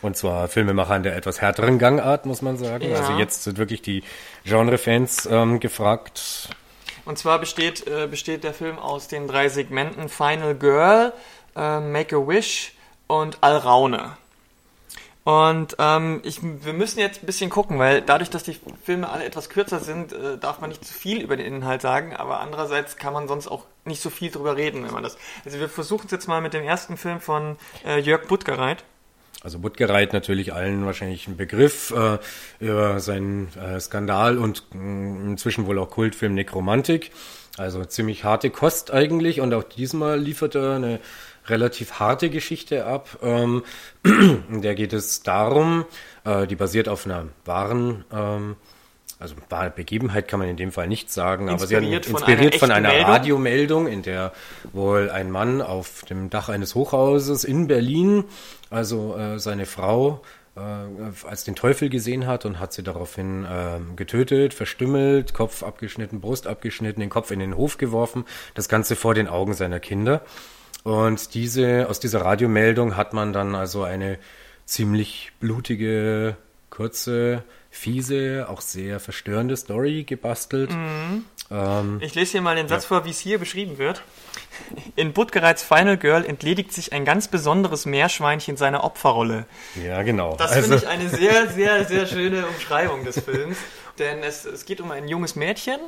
Und 0.01 0.15
zwar 0.15 0.47
Filmemachern 0.47 1.03
der 1.03 1.15
etwas 1.15 1.41
härteren 1.41 1.79
Gangart, 1.79 2.25
muss 2.25 2.41
man 2.41 2.57
sagen. 2.57 2.89
Ja. 2.89 2.97
Also 2.97 3.13
jetzt 3.13 3.43
sind 3.43 3.57
wirklich 3.57 3.81
die 3.81 4.03
Genre-Fans 4.43 5.27
ähm, 5.31 5.59
gefragt. 5.59 6.49
Und 7.05 7.17
zwar 7.17 7.39
besteht, 7.39 7.87
äh, 7.87 8.07
besteht 8.07 8.43
der 8.43 8.53
Film 8.53 8.77
aus 8.77 9.07
den 9.07 9.27
drei 9.27 9.49
Segmenten 9.49 10.09
Final 10.09 10.55
Girl, 10.55 11.13
äh, 11.57 11.79
Make 11.79 12.15
a 12.15 12.27
Wish 12.27 12.73
und 13.07 13.39
Alraune. 13.41 14.17
Und 15.27 15.75
ähm, 15.77 16.21
ich, 16.23 16.39
wir 16.41 16.71
müssen 16.71 16.99
jetzt 16.99 17.21
ein 17.21 17.25
bisschen 17.25 17.49
gucken, 17.49 17.79
weil 17.79 18.01
dadurch, 18.01 18.29
dass 18.29 18.43
die 18.43 18.57
Filme 18.81 19.09
alle 19.09 19.25
etwas 19.25 19.49
kürzer 19.49 19.81
sind, 19.81 20.13
äh, 20.13 20.37
darf 20.37 20.61
man 20.61 20.69
nicht 20.69 20.85
zu 20.85 20.93
viel 20.93 21.21
über 21.21 21.35
den 21.35 21.45
Inhalt 21.45 21.81
sagen, 21.81 22.15
aber 22.15 22.39
andererseits 22.39 22.95
kann 22.95 23.11
man 23.11 23.27
sonst 23.27 23.49
auch 23.49 23.65
nicht 23.83 24.01
so 24.01 24.09
viel 24.09 24.31
drüber 24.31 24.55
reden, 24.55 24.85
wenn 24.85 24.93
man 24.93 25.03
das. 25.03 25.17
Also 25.43 25.59
wir 25.59 25.67
versuchen 25.67 26.05
es 26.05 26.11
jetzt 26.13 26.29
mal 26.29 26.39
mit 26.39 26.53
dem 26.53 26.63
ersten 26.63 26.95
Film 26.95 27.19
von 27.19 27.57
äh, 27.85 27.99
Jörg 27.99 28.25
Buttgereit. 28.27 28.85
Also 29.43 29.59
Buttgereit 29.59 30.13
natürlich 30.13 30.53
allen 30.53 30.85
wahrscheinlich 30.85 31.27
ein 31.27 31.35
Begriff 31.35 31.91
äh, 31.91 32.19
über 32.61 33.01
seinen 33.01 33.49
äh, 33.57 33.81
Skandal 33.81 34.37
und 34.37 34.63
mh, 34.73 35.31
inzwischen 35.31 35.65
wohl 35.65 35.77
auch 35.77 35.89
Kultfilm 35.89 36.35
Nekromantik. 36.35 37.11
Also 37.57 37.83
ziemlich 37.83 38.23
harte 38.23 38.49
Kost 38.49 38.91
eigentlich 38.91 39.41
und 39.41 39.53
auch 39.53 39.63
diesmal 39.63 40.19
liefert 40.19 40.55
er 40.55 40.75
eine 40.75 40.99
relativ 41.49 41.93
harte 41.93 42.29
Geschichte 42.29 42.85
ab. 42.85 43.19
Ähm, 43.21 43.63
in 44.03 44.61
der 44.61 44.75
geht 44.75 44.93
es 44.93 45.23
darum, 45.23 45.85
äh, 46.23 46.47
die 46.47 46.55
basiert 46.55 46.89
auf 46.89 47.05
einer 47.05 47.27
wahren, 47.45 48.05
ähm, 48.11 48.55
also 49.19 49.35
wahre 49.49 49.71
Begebenheit 49.71 50.27
kann 50.27 50.39
man 50.39 50.47
in 50.47 50.57
dem 50.57 50.71
Fall 50.71 50.87
nicht 50.87 51.11
sagen, 51.11 51.49
aber 51.49 51.65
sie 51.65 51.75
hat 51.75 51.83
Inspiriert 51.83 52.05
von 52.05 52.15
inspiriert 52.15 52.53
einer 52.53 52.59
von 52.59 52.71
einer 52.71 52.89
Meldung? 52.89 53.09
Radiomeldung, 53.09 53.87
in 53.87 54.01
der 54.03 54.31
wohl 54.73 55.09
ein 55.09 55.31
Mann 55.31 55.61
auf 55.61 56.03
dem 56.05 56.29
Dach 56.29 56.49
eines 56.49 56.75
Hochhauses 56.75 57.43
in 57.43 57.67
Berlin, 57.67 58.25
also 58.69 59.17
äh, 59.17 59.39
seine 59.39 59.65
Frau 59.65 60.21
äh, 60.55 60.59
als 61.27 61.43
den 61.43 61.55
Teufel 61.55 61.89
gesehen 61.89 62.27
hat 62.27 62.45
und 62.45 62.59
hat 62.59 62.73
sie 62.73 62.83
daraufhin 62.83 63.45
ähm, 63.49 63.95
getötet, 63.95 64.53
verstümmelt, 64.53 65.33
Kopf 65.33 65.63
abgeschnitten, 65.63 66.21
Brust 66.21 66.47
abgeschnitten, 66.47 66.99
den 66.99 67.09
Kopf 67.09 67.31
in 67.31 67.39
den 67.39 67.55
Hof 67.55 67.77
geworfen, 67.77 68.25
das 68.53 68.69
Ganze 68.69 68.95
vor 68.95 69.13
den 69.13 69.27
Augen 69.27 69.53
seiner 69.53 69.79
Kinder. 69.79 70.21
Und 70.87 71.33
diese, 71.33 71.89
aus 71.89 71.99
dieser 71.99 72.21
Radiomeldung 72.21 72.95
hat 72.95 73.11
man 73.11 73.33
dann 73.33 73.55
also 73.55 73.83
eine 73.83 74.17
ziemlich 74.63 75.33
blutige, 75.41 76.37
kurze, 76.69 77.43
fiese, 77.69 78.47
auch 78.47 78.61
sehr 78.61 79.01
verstörende 79.01 79.57
Story 79.57 80.05
gebastelt. 80.05 80.71
Ähm, 81.51 81.97
Ich 81.99 82.15
lese 82.15 82.31
hier 82.31 82.41
mal 82.41 82.55
den 82.55 82.69
Satz 82.69 82.85
vor, 82.85 83.03
wie 83.03 83.09
es 83.09 83.19
hier 83.19 83.37
beschrieben 83.37 83.77
wird. 83.77 84.01
In 84.95 85.11
Buttgereits 85.11 85.61
Final 85.61 85.97
Girl 85.97 86.23
entledigt 86.23 86.71
sich 86.71 86.93
ein 86.93 87.03
ganz 87.03 87.27
besonderes 87.27 87.85
Meerschweinchen 87.85 88.55
seiner 88.55 88.85
Opferrolle. 88.85 89.45
ja, 89.85 90.03
genau. 90.03 90.37
Das 90.37 90.53
also, 90.53 90.69
finde 90.69 90.77
ich 90.77 90.87
eine 90.87 91.09
sehr, 91.09 91.49
sehr, 91.49 91.83
sehr 91.83 92.05
schöne 92.05 92.47
Umschreibung 92.47 93.03
des 93.03 93.19
Films. 93.19 93.57
Denn 93.99 94.23
es, 94.23 94.45
es 94.45 94.63
geht 94.63 94.79
um 94.79 94.91
ein 94.91 95.09
junges 95.09 95.35
Mädchen, 95.35 95.81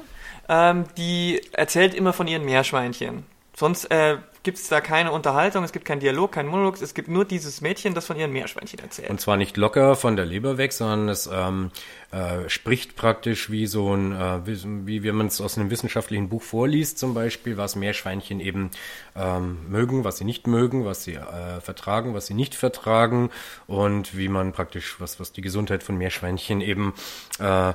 ähm, 0.49 0.83
die 0.97 1.41
erzählt 1.53 1.93
immer 1.93 2.11
von 2.11 2.27
ihren 2.27 2.43
Meerschweinchen. 2.43 3.23
Sonst 3.59 3.91
äh, 3.91 4.15
gibt 4.43 4.57
es 4.57 4.69
da 4.69 4.79
keine 4.79 5.11
Unterhaltung, 5.11 5.65
es 5.65 5.73
gibt 5.73 5.83
keinen 5.83 5.99
Dialog, 5.99 6.31
keinen 6.31 6.47
Monolog, 6.47 6.81
es 6.81 6.93
gibt 6.93 7.09
nur 7.09 7.25
dieses 7.25 7.59
Mädchen, 7.59 7.93
das 7.93 8.05
von 8.05 8.15
ihren 8.15 8.31
Meerschweinchen 8.31 8.79
erzählt. 8.79 9.09
Und 9.09 9.19
zwar 9.19 9.35
nicht 9.35 9.57
locker 9.57 9.97
von 9.97 10.15
der 10.15 10.25
Leber 10.25 10.57
weg, 10.57 10.71
sondern 10.71 11.09
es 11.09 11.29
ähm, 11.29 11.69
äh, 12.11 12.47
spricht 12.47 12.95
praktisch 12.95 13.51
wie 13.51 13.67
so 13.67 13.93
ein, 13.93 14.13
äh, 14.13 14.47
wie, 14.47 14.87
wie 14.87 15.03
wenn 15.03 15.15
man 15.15 15.27
es 15.27 15.41
aus 15.41 15.57
einem 15.57 15.69
wissenschaftlichen 15.71 16.29
Buch 16.29 16.41
vorliest, 16.41 16.99
zum 16.99 17.13
Beispiel, 17.13 17.57
was 17.57 17.75
Meerschweinchen 17.75 18.39
eben 18.39 18.71
ähm, 19.13 19.69
mögen, 19.69 20.05
was 20.05 20.19
sie 20.19 20.23
nicht 20.23 20.47
mögen, 20.47 20.85
was 20.85 21.03
sie 21.03 21.15
äh, 21.15 21.59
vertragen, 21.59 22.13
was 22.13 22.27
sie 22.27 22.35
nicht 22.35 22.55
vertragen 22.55 23.29
und 23.67 24.15
wie 24.15 24.29
man 24.29 24.53
praktisch, 24.53 24.95
was, 24.99 25.19
was 25.19 25.33
die 25.33 25.41
Gesundheit 25.41 25.83
von 25.83 25.97
Meerschweinchen 25.97 26.61
eben 26.61 26.93
äh, 27.39 27.73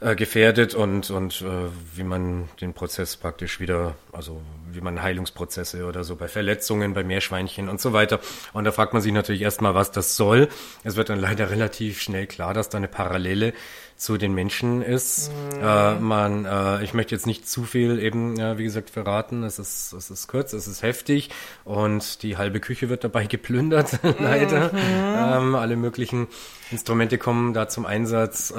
äh, 0.00 0.16
gefährdet 0.16 0.74
und, 0.74 1.10
und 1.10 1.42
äh, 1.42 1.68
wie 1.94 2.04
man 2.04 2.48
den 2.60 2.72
Prozess 2.72 3.16
praktisch 3.16 3.60
wieder, 3.60 3.96
also 4.12 4.40
wie 4.72 4.80
man 4.80 5.02
Heilungsprozesse 5.02 5.84
oder 5.84 6.04
so 6.04 6.16
bei 6.16 6.28
Verletzungen, 6.28 6.94
bei 6.94 7.04
Meerschweinchen 7.04 7.68
und 7.68 7.80
so 7.80 7.92
weiter. 7.92 8.18
Und 8.52 8.64
da 8.64 8.72
fragt 8.72 8.92
man 8.92 9.02
sich 9.02 9.12
natürlich 9.12 9.42
erstmal, 9.42 9.74
was 9.74 9.90
das 9.90 10.16
soll. 10.16 10.48
Es 10.84 10.96
wird 10.96 11.10
dann 11.10 11.20
leider 11.20 11.50
relativ 11.50 12.00
schnell 12.00 12.26
klar, 12.26 12.54
dass 12.54 12.70
da 12.70 12.78
eine 12.78 12.88
Parallele 12.88 13.52
zu 14.00 14.16
den 14.16 14.32
Menschen 14.32 14.80
ist. 14.80 15.30
Äh, 15.62 15.96
man, 15.96 16.46
äh, 16.46 16.82
ich 16.82 16.94
möchte 16.94 17.14
jetzt 17.14 17.26
nicht 17.26 17.46
zu 17.46 17.64
viel 17.64 17.98
eben, 17.98 18.36
ja, 18.36 18.56
wie 18.56 18.64
gesagt, 18.64 18.88
verraten. 18.88 19.42
Es 19.42 19.58
ist, 19.58 19.92
es 19.92 20.10
ist 20.10 20.26
kurz, 20.26 20.54
es 20.54 20.66
ist 20.66 20.82
heftig 20.82 21.28
und 21.64 22.22
die 22.22 22.38
halbe 22.38 22.60
Küche 22.60 22.88
wird 22.88 23.04
dabei 23.04 23.26
geplündert, 23.26 23.98
leider. 24.18 24.72
Ähm, 24.72 25.54
alle 25.54 25.76
möglichen 25.76 26.28
Instrumente 26.70 27.18
kommen 27.18 27.52
da 27.52 27.68
zum 27.68 27.84
Einsatz. 27.84 28.50
Äh, 28.50 28.54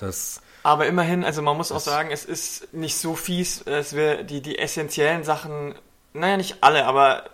das 0.00 0.40
Aber 0.68 0.84
immerhin, 0.84 1.24
also 1.24 1.40
man 1.40 1.56
muss 1.56 1.72
auch 1.72 1.80
sagen, 1.80 2.10
es 2.12 2.26
ist 2.26 2.74
nicht 2.74 2.98
so 2.98 3.14
fies, 3.14 3.62
es 3.62 3.94
wäre 3.94 4.22
die, 4.26 4.42
die 4.42 4.58
essentiellen 4.58 5.24
Sachen, 5.24 5.74
naja, 6.12 6.36
nicht 6.36 6.58
alle, 6.60 6.84
aber 6.84 7.24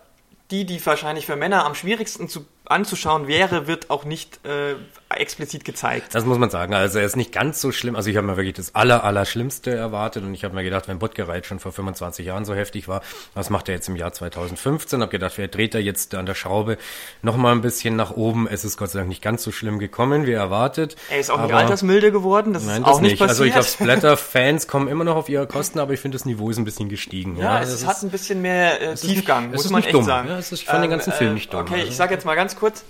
die, 0.53 0.65
die 0.65 0.87
wahrscheinlich 0.87 1.27
für 1.27 1.35
Männer 1.35 1.65
am 1.65 1.75
schwierigsten 1.75 2.29
zu, 2.29 2.47
anzuschauen 2.65 3.27
wäre, 3.27 3.67
wird 3.67 3.91
auch 3.91 4.05
nicht 4.05 4.47
äh, 4.47 4.77
explizit 5.21 5.65
gezeigt. 5.65 6.15
Das 6.15 6.25
muss 6.25 6.39
man 6.39 6.51
sagen. 6.51 6.75
Also 6.75 6.99
er 6.99 7.05
ist 7.07 7.17
nicht 7.17 7.33
ganz 7.33 7.61
so 7.61 7.73
schlimm. 7.73 7.97
Also 7.97 8.11
ich 8.11 8.17
habe 8.17 8.27
mir 8.27 8.37
wirklich 8.37 8.55
das 8.55 8.75
aller, 8.75 9.05
aller 9.05 9.25
Schlimmste 9.25 9.75
erwartet 9.75 10.23
und 10.25 10.35
ich 10.35 10.45
habe 10.45 10.55
mir 10.55 10.63
gedacht, 10.65 10.89
wenn 10.89 10.99
Buttgereit 10.99 11.47
schon 11.47 11.59
vor 11.61 11.73
25 11.73 12.27
Jahren 12.27 12.45
so 12.45 12.55
heftig 12.55 12.89
war, 12.89 13.03
was 13.35 13.51
macht 13.51 13.69
er 13.69 13.75
jetzt 13.75 13.89
im 13.89 13.97
Jahr 13.97 14.13
2015? 14.13 15.01
Habe 15.01 15.11
gedacht, 15.11 15.35
wer 15.37 15.49
dreht 15.49 15.75
er 15.75 15.81
jetzt 15.81 16.15
an 16.15 16.27
der 16.27 16.35
Schraube 16.35 16.79
noch 17.23 17.37
mal 17.37 17.53
ein 17.53 17.61
bisschen 17.61 17.97
nach 17.97 18.11
oben? 18.13 18.47
Es 18.49 18.65
ist 18.65 18.77
Gott 18.77 18.91
sei 18.91 18.99
Dank 19.01 19.09
nicht 19.09 19.23
ganz 19.23 19.43
so 19.43 19.53
schlimm 19.53 19.79
gekommen, 19.79 20.27
wie 20.27 20.33
erwartet. 20.33 20.97
Er 21.11 21.19
ist 21.21 21.31
auch 21.31 21.37
nicht 21.41 21.51
Aber- 21.53 21.59
altersmilde 21.63 22.13
geworden, 22.13 22.53
das 22.53 22.65
Nein, 22.65 22.83
ist 22.83 22.87
das 22.89 22.95
auch 22.97 23.01
nicht 23.01 23.11
nicht. 23.13 23.19
passiert. 23.21 23.31
Also 23.31 23.45
ich 23.45 23.53
glaube, 23.53 23.67
Splatter-Fans 23.67 24.67
kommen 24.69 24.89
immer 24.89 25.05
noch 25.05 25.17
auf 25.17 25.29
ihre 25.29 25.47
Kosten, 25.47 25.79
aber 25.79 25.93
ich 25.93 26.01
finde, 26.01 26.17
das 26.17 26.25
Niveau 26.25 26.51
ist 26.51 26.59
ein 26.59 26.65
bisschen 26.65 26.89
gestiegen. 26.89 27.37
ja, 27.39 27.61
das 27.61 27.69
es 27.71 27.75
ist- 27.83 27.87
hat 27.87 28.03
ein 28.03 28.11
bisschen 28.11 28.43
mehr 28.43 28.81
äh, 28.81 28.91
nicht- 28.91 29.03
Tiefgang, 29.03 29.47
es 29.53 29.63
muss 29.65 29.71
man 29.71 29.79
nicht 29.81 29.87
echt 29.87 29.95
dumm. 29.95 30.05
sagen. 30.05 30.29
Ja, 30.29 30.39
es 30.39 30.53
ist- 30.53 30.61
ich 30.63 30.67
fand 30.67 30.83
den 30.83 30.91
ganzen 30.91 31.13
Film 31.13 31.35
nicht 31.35 31.53
dumm. 31.53 31.61
Okay, 31.63 31.75
Also- 31.75 31.87
ich 31.89 31.97
sage 31.97 32.15
jetzt 32.15 32.25
mal 32.25 32.35
ganz 32.35 32.57
kurz, 32.57 32.85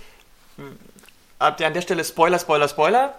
ab 1.39 1.57
der, 1.57 1.67
an 1.67 1.73
der 1.73 1.81
Stelle 1.81 2.03
Spoiler, 2.03 2.39
Spoiler, 2.39 2.67
Spoiler. 2.67 3.15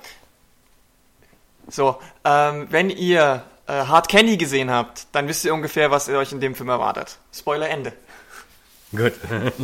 So, 1.69 2.01
ähm, 2.25 2.67
wenn 2.71 2.91
ihr 2.91 3.43
äh, 3.67 3.73
Hard 3.73 4.09
Candy 4.09 4.37
gesehen 4.37 4.71
habt, 4.71 5.07
dann 5.13 5.29
wisst 5.29 5.45
ihr 5.45 5.53
ungefähr, 5.53 5.91
was 5.91 6.09
ihr 6.09 6.19
euch 6.19 6.33
in 6.33 6.41
dem 6.41 6.55
Film 6.55 6.69
erwartet. 6.69 7.19
Spoiler 7.33 7.69
Ende. 7.69 7.93
Gut. 8.95 9.13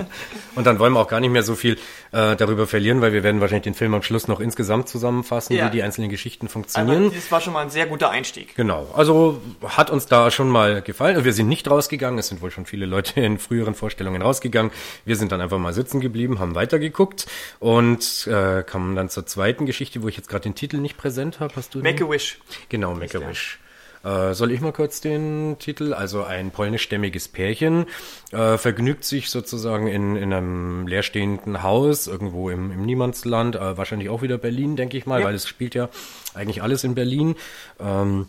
Und 0.57 0.67
dann 0.67 0.79
wollen 0.81 0.93
wir 0.95 1.01
auch 1.01 1.07
gar 1.09 1.21
nicht 1.21 1.31
mehr 1.31 1.45
so 1.45 1.55
viel 1.55 1.75
äh, 2.11 2.35
darüber 2.37 2.67
verlieren, 2.67 3.01
weil 3.01 3.13
wir 3.13 3.23
werden 3.23 3.41
wahrscheinlich 3.41 3.63
den 3.65 3.75
Film 3.75 3.95
am 3.95 4.03
Schluss 4.03 4.27
noch 4.27 4.41
insgesamt 4.41 4.89
zusammenfassen, 4.89 5.55
Ja. 5.57 5.67
wie 5.67 5.71
die 5.71 5.83
einzelnen 5.83 6.11
Geschichten 6.11 6.47
Aber 6.47 6.53
funktionieren. 6.53 7.13
das 7.15 7.31
war 7.31 7.41
schon 7.41 7.53
mal 7.53 7.61
ein 7.63 7.71
sehr 7.71 7.87
guter 7.87 8.11
Einstieg. 8.11 8.57
Genau, 8.57 8.91
also 8.95 9.41
hat 9.65 9.91
uns 9.91 10.07
da 10.07 10.31
schon 10.33 10.49
mal 10.49 10.83
gefallen. 10.83 11.25
Wir 11.25 11.33
sind 11.33 11.47
nicht 11.49 11.71
rausgegangen, 11.71 12.19
es 12.19 12.29
sind 12.29 12.43
wohl 12.43 12.51
schon 12.51 12.67
viele 12.67 12.85
Leute 12.85 13.21
in 13.21 13.39
früheren 13.39 13.75
Vorstellungen 13.75 14.23
rausgegangen. 14.23 14.73
Wir 15.05 15.15
sind 15.17 15.31
dann 15.31 15.41
einfach 15.41 15.59
mal 15.59 15.73
sitzen 15.73 16.01
geblieben, 16.01 16.41
haben 16.41 16.55
weitergeguckt 16.57 17.27
und 17.61 18.27
äh, 18.27 18.65
kamen 18.65 18.97
dann 18.97 19.09
zur 19.09 19.25
zweiten 19.25 19.67
Geschichte, 19.67 20.03
wo 20.03 20.09
ich 20.09 20.17
jetzt 20.17 20.29
gerade 20.29 20.43
den 20.43 20.57
Titel 20.57 20.79
nicht 20.79 20.97
präsent 20.97 21.39
habe. 21.41 21.55
Hast 21.57 21.75
du 21.75 21.79
den? 21.81 21.85
Make 21.91 22.05
a 22.05 22.11
Wish. 22.11 22.39
Genau, 22.69 22.95
Make 22.95 23.17
a 23.19 23.29
Wish. 23.29 23.59
Äh, 24.05 24.35
soll 24.35 24.51
ich 24.53 24.61
mal 24.61 24.73
kurz 24.73 25.01
den 25.01 25.57
Titel? 25.59 25.95
Also 25.95 26.25
ein 26.25 26.51
polnischstämmiges 26.51 27.29
Pärchen 27.29 27.87
äh, 28.33 28.59
vergnügt 28.59 29.05
sich 29.05 29.31
sozusagen 29.31 29.87
in, 29.87 30.17
in 30.17 30.33
einem 30.33 30.87
leerstehenden 30.87 31.63
Haus 31.63 32.07
irgendwo 32.07 32.51
im, 32.51 32.73
im 32.73 32.85
Niemandsland, 32.85 33.57
äh, 33.57 33.77
wahrscheinlich 33.77 34.09
auch 34.09 34.23
wieder 34.23 34.39
Berlin, 34.39 34.77
denke 34.77 34.97
ich 34.97 35.07
mal, 35.07 35.21
Ja. 35.21 35.27
weil 35.27 35.35
es 35.35 35.47
spielt 35.47 35.75
ja 35.75 35.89
eigentlich 36.35 36.63
alles 36.63 36.85
in 36.85 36.95
Berlin. 36.95 37.37
Ähm, 37.79 38.27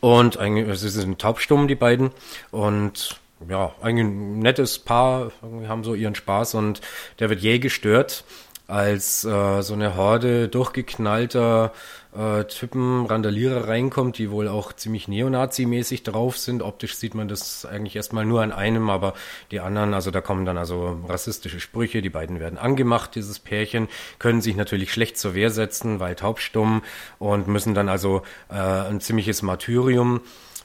und 0.00 0.36
eigentlich, 0.38 0.78
sie 0.78 0.88
sind 0.88 1.20
taubstumm, 1.20 1.68
die 1.68 1.74
beiden. 1.76 2.10
Und 2.50 3.20
ja, 3.48 3.72
eigentlich 3.80 4.06
ein 4.06 4.38
nettes 4.38 4.78
Paar, 4.78 5.32
haben 5.68 5.84
so 5.84 5.94
ihren 5.94 6.14
Spaß 6.14 6.54
und 6.54 6.80
der 7.18 7.28
wird 7.30 7.40
jäh 7.40 7.58
gestört 7.58 8.24
als 8.68 9.24
äh, 9.24 9.60
so 9.62 9.74
eine 9.74 9.96
Horde 9.96 10.48
durchgeknallter 10.48 11.72
äh, 12.16 12.44
Typen, 12.44 13.06
Randalierer 13.06 13.68
reinkommt, 13.68 14.18
die 14.18 14.30
wohl 14.30 14.48
auch 14.48 14.72
ziemlich 14.72 15.08
Neonazi-mäßig 15.08 16.02
drauf 16.02 16.36
sind. 16.36 16.62
Optisch 16.62 16.96
sieht 16.96 17.14
man 17.14 17.28
das 17.28 17.64
eigentlich 17.64 17.96
erstmal 17.96 18.24
nur 18.24 18.42
an 18.42 18.52
einem, 18.52 18.90
aber 18.90 19.14
die 19.50 19.60
anderen, 19.60 19.94
also 19.94 20.10
da 20.10 20.20
kommen 20.20 20.44
dann 20.44 20.58
also 20.58 21.00
rassistische 21.08 21.60
Sprüche, 21.60 22.02
die 22.02 22.10
beiden 22.10 22.40
werden 22.40 22.58
angemacht, 22.58 23.14
dieses 23.14 23.38
Pärchen, 23.38 23.88
können 24.18 24.40
sich 24.40 24.56
natürlich 24.56 24.92
schlecht 24.92 25.18
zur 25.18 25.34
Wehr 25.34 25.50
setzen, 25.50 26.00
weil 26.00 26.14
taubstumm 26.14 26.82
und 27.18 27.48
müssen 27.48 27.74
dann 27.74 27.88
also 27.88 28.22
äh, 28.50 28.54
ein 28.54 29.00
ziemliches 29.00 29.42
Martyrium 29.42 30.20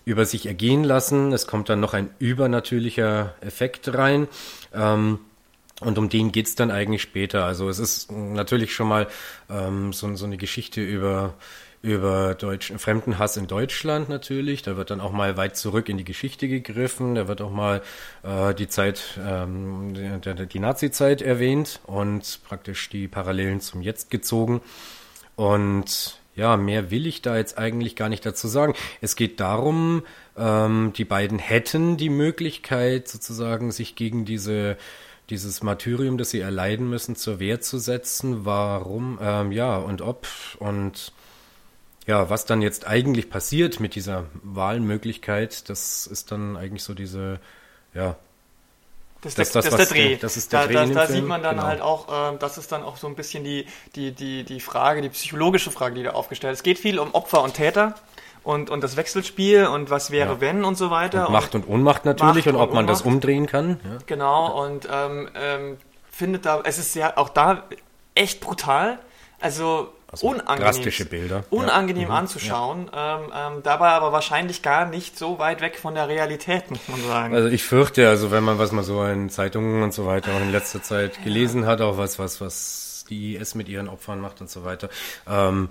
über 0.08 0.26
sich 0.26 0.46
ergehen 0.46 0.86
lassen. 0.86 1.34
Es 1.34 1.48
kommt 1.48 1.68
dann 1.68 1.82
noch 1.82 1.94
ein 1.94 2.10
übernatürlicher 2.18 3.36
Effekt 3.42 3.94
rein. 3.94 4.30
Ähm, 4.74 5.20
und 5.82 5.98
um 5.98 6.10
den 6.10 6.32
geht's 6.32 6.56
dann 6.56 6.72
eigentlich 6.72 7.02
später. 7.02 7.46
Also 7.46 7.70
es 7.70 7.80
ist 7.80 8.12
natürlich 8.12 8.74
schon 8.74 8.88
mal 8.88 9.08
ähm, 9.50 9.94
so, 9.94 10.14
so 10.16 10.26
eine 10.26 10.38
Geschichte 10.38 10.82
über 10.82 11.36
über 11.84 12.34
deutschen 12.34 12.80
Fremdenhass 12.80 13.38
in 13.38 13.48
Deutschland 13.48 14.10
natürlich. 14.10 14.62
Da 14.62 14.78
wird 14.78 14.90
dann 14.90 15.00
auch 15.00 15.12
mal 15.12 15.38
weit 15.38 15.56
zurück 15.56 15.90
in 15.90 15.98
die 15.98 16.04
Geschichte 16.04 16.48
gegriffen. 16.48 17.16
Da 17.16 17.28
wird 17.28 17.40
auch 17.40 17.52
mal 17.52 17.82
äh, 18.24 18.54
die 18.56 18.68
Zeit, 18.68 19.20
ähm, 19.24 19.94
die, 19.94 20.48
die 20.48 20.60
Nazi-Zeit 20.60 21.22
erwähnt 21.22 21.80
und 21.86 22.40
praktisch 22.44 22.90
die 22.90 23.08
Parallelen 23.08 23.62
zum 23.62 23.82
Jetzt 23.82 24.10
gezogen. 24.10 24.62
Und 25.36 26.20
ja, 26.36 26.58
mehr 26.58 26.92
will 26.92 27.08
ich 27.08 27.22
da 27.22 27.38
jetzt 27.38 27.58
eigentlich 27.58 27.96
gar 27.96 28.10
nicht 28.10 28.26
dazu 28.26 28.48
sagen. 28.48 28.74
Es 29.02 29.16
geht 29.16 29.40
darum, 29.40 30.04
ähm, 30.36 30.94
die 30.96 31.06
beiden 31.06 31.40
hätten 31.40 31.98
die 31.98 32.10
Möglichkeit 32.10 33.08
sozusagen, 33.08 33.72
sich 33.72 33.96
gegen 33.96 34.26
diese 34.26 34.78
dieses 35.30 35.62
Martyrium, 35.64 36.18
das 36.18 36.30
sie 36.30 36.40
erleiden 36.40 36.90
müssen, 36.90 37.16
zur 37.16 37.40
Wehr 37.40 37.62
zu 37.62 37.78
setzen. 37.78 38.46
Warum, 38.46 39.20
ähm, 39.22 39.52
ja, 39.52 39.78
und 39.78 40.02
ob 40.02 40.28
und 40.60 41.12
ja, 42.06 42.30
was 42.30 42.46
dann 42.46 42.62
jetzt 42.62 42.88
eigentlich 42.88 43.30
passiert 43.30 43.80
mit 43.82 43.94
dieser 43.96 44.26
Wahlmöglichkeit, 44.42 45.70
das 45.70 46.08
ist 46.08 46.32
dann 46.32 46.56
eigentlich 46.56 46.84
so 46.84 46.94
diese, 46.94 47.40
ja. 47.94 48.18
Das, 49.22 49.36
das, 49.36 49.52
das, 49.52 49.66
das 49.66 49.74
ist 49.74 49.78
der 49.80 49.98
Dreh. 49.98 50.16
Das 50.18 50.38
ist 50.38 50.54
der 50.54 50.62
da, 50.62 50.68
Dreh. 50.68 50.94
Da, 50.94 51.02
da 51.02 51.08
sieht 51.08 51.26
man 51.26 51.42
dann 51.42 51.56
genau. 51.56 51.68
halt 51.68 51.82
auch, 51.82 52.34
äh, 52.34 52.38
das 52.38 52.58
ist 52.58 52.72
dann 52.72 52.84
auch 52.84 52.98
so 52.98 53.08
ein 53.08 53.16
bisschen 53.16 53.44
die, 53.44 53.66
die, 53.96 54.12
die, 54.12 54.44
die 54.44 54.60
Frage, 54.60 55.02
die 55.02 55.10
psychologische 55.10 55.72
Frage, 55.72 55.96
die 55.96 56.04
da 56.04 56.12
aufgestellt 56.12 56.54
ist. 56.54 56.60
Es 56.60 56.64
geht 56.64 56.80
viel 56.80 57.00
um 57.00 57.14
Opfer 57.14 57.42
und 57.42 57.56
Täter 57.56 57.96
und, 58.44 58.70
und 58.70 58.84
das 58.84 58.96
Wechselspiel 58.96 59.66
und 59.68 59.90
was 59.90 60.12
wäre 60.12 60.34
ja. 60.34 60.42
wenn 60.42 60.64
und 60.64 60.78
so 60.78 60.92
weiter. 60.92 61.28
Und 61.28 61.34
Macht 61.34 61.56
und 61.56 61.68
Ohnmacht 61.68 62.06
natürlich 62.06 62.46
Macht 62.46 62.56
und 62.56 62.62
ob 62.62 62.70
und 62.70 62.76
man 62.76 62.88
das 62.88 63.02
umdrehen 63.02 63.48
kann. 63.48 63.80
Ja. 63.84 63.98
Genau 64.06 64.64
und 64.64 64.88
ähm, 64.92 65.30
ähm, 65.36 65.78
findet 66.12 66.46
da, 66.46 66.62
es 66.64 66.78
ist 66.78 66.96
ja 66.96 67.18
auch 67.18 67.30
da 67.30 67.64
echt 68.16 68.40
brutal. 68.42 69.00
Also, 69.40 69.94
also 70.10 70.28
unangenehm, 70.28 70.62
drastische 70.62 71.06
Bilder. 71.06 71.44
Unangenehm 71.50 72.04
ja. 72.04 72.10
Mhm. 72.10 72.16
anzuschauen, 72.16 72.92
ähm, 72.96 73.32
ähm, 73.36 73.64
dabei 73.64 73.90
aber 73.90 74.14
wahrscheinlich 74.14 74.62
gar 74.62 74.86
nicht 74.86 75.18
so 75.18 75.38
weit 75.38 75.60
weg 75.60 75.78
von 75.78 75.96
der 75.96 76.08
Realität, 76.08 76.70
muss 76.72 76.88
man 76.88 77.04
sagen. 77.04 77.36
Also 77.36 77.50
ich 77.50 77.64
fürchte, 77.64 78.08
also 78.08 78.32
wenn 78.32 78.44
man 78.44 78.58
was 78.58 78.72
mal 78.72 78.84
so 78.84 79.04
in 79.04 79.30
Zeitungen 79.30 79.84
und 79.84 79.94
so 79.94 80.06
weiter 80.06 80.32
auch 80.34 80.42
in 80.42 80.52
letzter 80.52 80.82
Zeit 80.82 81.24
gelesen 81.24 81.66
hat, 81.66 81.82
auch 81.82 81.98
was, 81.98 82.20
was, 82.20 82.40
was 82.40 83.06
die 83.10 83.36
IS 83.36 83.56
mit 83.56 83.68
ihren 83.68 83.90
Opfern 83.90 84.22
macht 84.22 84.40
und 84.40 84.50
so 84.50 84.64
weiter, 84.64 84.90
ähm, 85.30 85.70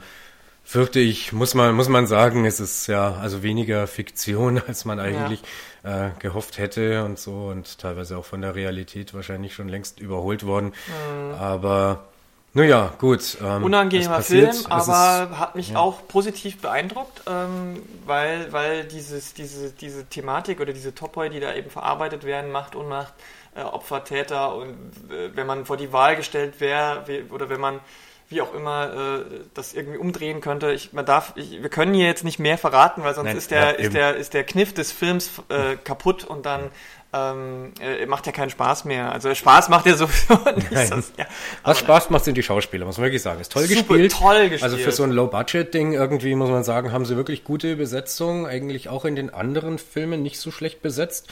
fürchte 0.65 1.01
ich, 1.01 1.33
muss 1.33 1.55
man, 1.55 1.75
muss 1.75 1.89
man 1.89 2.07
sagen, 2.07 2.45
es 2.45 2.61
ist 2.61 2.89
ja 2.89 3.15
also 3.15 3.43
weniger 3.43 3.87
Fiktion, 3.87 4.61
als 4.69 4.85
man 4.85 5.01
eigentlich 5.01 5.41
ja. 5.83 6.09
äh, 6.09 6.11
gehofft 6.19 6.59
hätte 6.59 7.05
und 7.05 7.19
so 7.19 7.47
und 7.47 7.79
teilweise 7.79 8.19
auch 8.19 8.25
von 8.27 8.43
der 8.43 8.55
Realität 8.55 9.15
wahrscheinlich 9.15 9.55
schon 9.55 9.69
längst 9.69 9.99
überholt 9.99 10.45
worden. 10.45 10.75
Mhm. 10.89 11.35
Aber 11.37 12.05
naja, 12.57 12.95
gut. 12.99 13.37
Ähm, 13.45 13.65
Unangenehmer 13.65 14.23
Film, 14.23 14.51
aber 14.71 15.39
hat 15.39 15.57
mich 15.57 15.71
ja. 15.73 15.79
auch 15.79 16.09
positiv 16.09 16.63
beeindruckt, 16.63 17.21
ähm, 17.29 17.83
weil, 18.07 18.51
weil 18.51 18.85
dieses, 18.85 19.35
diese, 19.35 19.73
diese 19.73 20.07
Thematik 20.07 20.61
oder 20.61 20.73
diese 20.73 20.95
Topoi, 20.95 21.29
die 21.29 21.39
da 21.39 21.55
eben 21.55 21.69
verarbeitet 21.69 22.25
werden, 22.25 22.51
Macht, 22.51 22.75
Unmacht, 22.75 23.13
äh, 23.55 23.61
Opfer, 23.61 24.05
Täter 24.05 24.55
und 24.55 24.71
äh, 25.11 25.37
wenn 25.37 25.47
man 25.47 25.67
vor 25.67 25.77
die 25.77 25.93
Wahl 25.93 26.17
gestellt 26.17 26.59
wäre 26.59 27.05
oder 27.31 27.51
wenn 27.51 27.61
man 27.61 27.81
wie 28.29 28.41
auch 28.41 28.55
immer 28.55 29.21
äh, 29.21 29.25
das 29.55 29.73
irgendwie 29.73 29.99
umdrehen 29.99 30.41
könnte. 30.41 30.73
Ich, 30.73 30.93
man 30.93 31.07
darf, 31.07 31.33
ich, 31.37 31.63
wir 31.63 31.69
können 31.69 31.95
hier 31.95 32.07
jetzt 32.07 32.25
nicht 32.25 32.39
mehr 32.39 32.59
verraten, 32.59 33.05
weil 33.05 33.15
sonst 33.15 33.29
Nein, 33.29 33.37
ist 33.37 33.51
der, 33.51 33.61
ja, 33.61 33.71
ist 33.71 33.95
der, 33.95 34.17
ist 34.17 34.35
der 34.35 34.45
Kniff 34.45 34.75
des 34.75 34.91
Films 34.93 35.31
äh, 35.49 35.77
kaputt 35.77 36.25
und 36.25 36.45
dann 36.45 36.71
ähm, 37.13 37.73
äh, 37.81 38.07
macht 38.07 38.27
ja 38.27 38.33
keinen 38.33 38.51
Spaß 38.51 38.85
mehr. 38.85 39.13
Also 39.13 39.35
Spaß 39.35 39.69
macht 39.69 39.87
ja 39.87 39.97
sowieso 39.97 40.35
nicht. 40.57 40.73
Das, 40.73 41.13
ja. 41.17 41.27
Was 41.63 41.79
Spaß 41.79 42.11
macht, 42.11 42.25
sind 42.25 42.37
die 42.37 42.43
Schauspieler, 42.43 42.85
muss 42.85 42.99
man 42.99 43.07
wirklich 43.07 43.23
sagen. 43.23 43.41
Ist 43.41 43.53
toll 43.53 43.67
gespielt. 43.67 44.13
toll 44.13 44.49
gespielt. 44.49 44.63
Also 44.63 44.77
für 44.77 44.93
so 44.93 45.05
ein 45.05 45.13
Low-Budget-Ding 45.13 45.93
irgendwie, 45.93 46.35
muss 46.35 46.51
man 46.51 46.65
sagen, 46.65 46.93
haben 46.93 47.05
sie 47.05 47.17
wirklich 47.17 47.45
gute 47.45 47.77
Besetzung. 47.77 48.47
Eigentlich 48.47 48.89
auch 48.89 49.05
in 49.05 49.17
den 49.17 49.33
anderen 49.33 49.79
Filmen 49.79 50.23
nicht 50.23 50.39
so 50.41 50.51
schlecht 50.51 50.83
besetzt. 50.83 51.29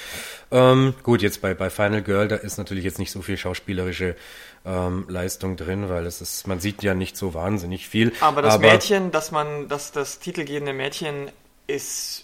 Ähm, 0.50 0.94
gut, 1.02 1.22
jetzt 1.22 1.42
bei, 1.42 1.54
bei 1.54 1.70
Final 1.70 2.02
Girl, 2.02 2.28
da 2.28 2.36
ist 2.36 2.56
natürlich 2.56 2.84
jetzt 2.84 2.98
nicht 2.98 3.10
so 3.10 3.20
viel 3.22 3.36
schauspielerische 3.36 4.16
ähm, 4.64 5.04
Leistung 5.08 5.56
drin, 5.56 5.88
weil 5.88 6.06
es 6.06 6.20
ist, 6.20 6.46
man 6.46 6.60
sieht 6.60 6.82
ja 6.82 6.94
nicht 6.94 7.16
so 7.16 7.34
wahnsinnig 7.34 7.88
viel. 7.88 8.12
Aber 8.20 8.42
das 8.42 8.54
aber, 8.54 8.72
Mädchen, 8.72 9.10
dass 9.10 9.30
man, 9.30 9.68
dass 9.68 9.92
das 9.92 10.20
titelgebende 10.20 10.72
Mädchen 10.72 11.30
ist 11.66 12.23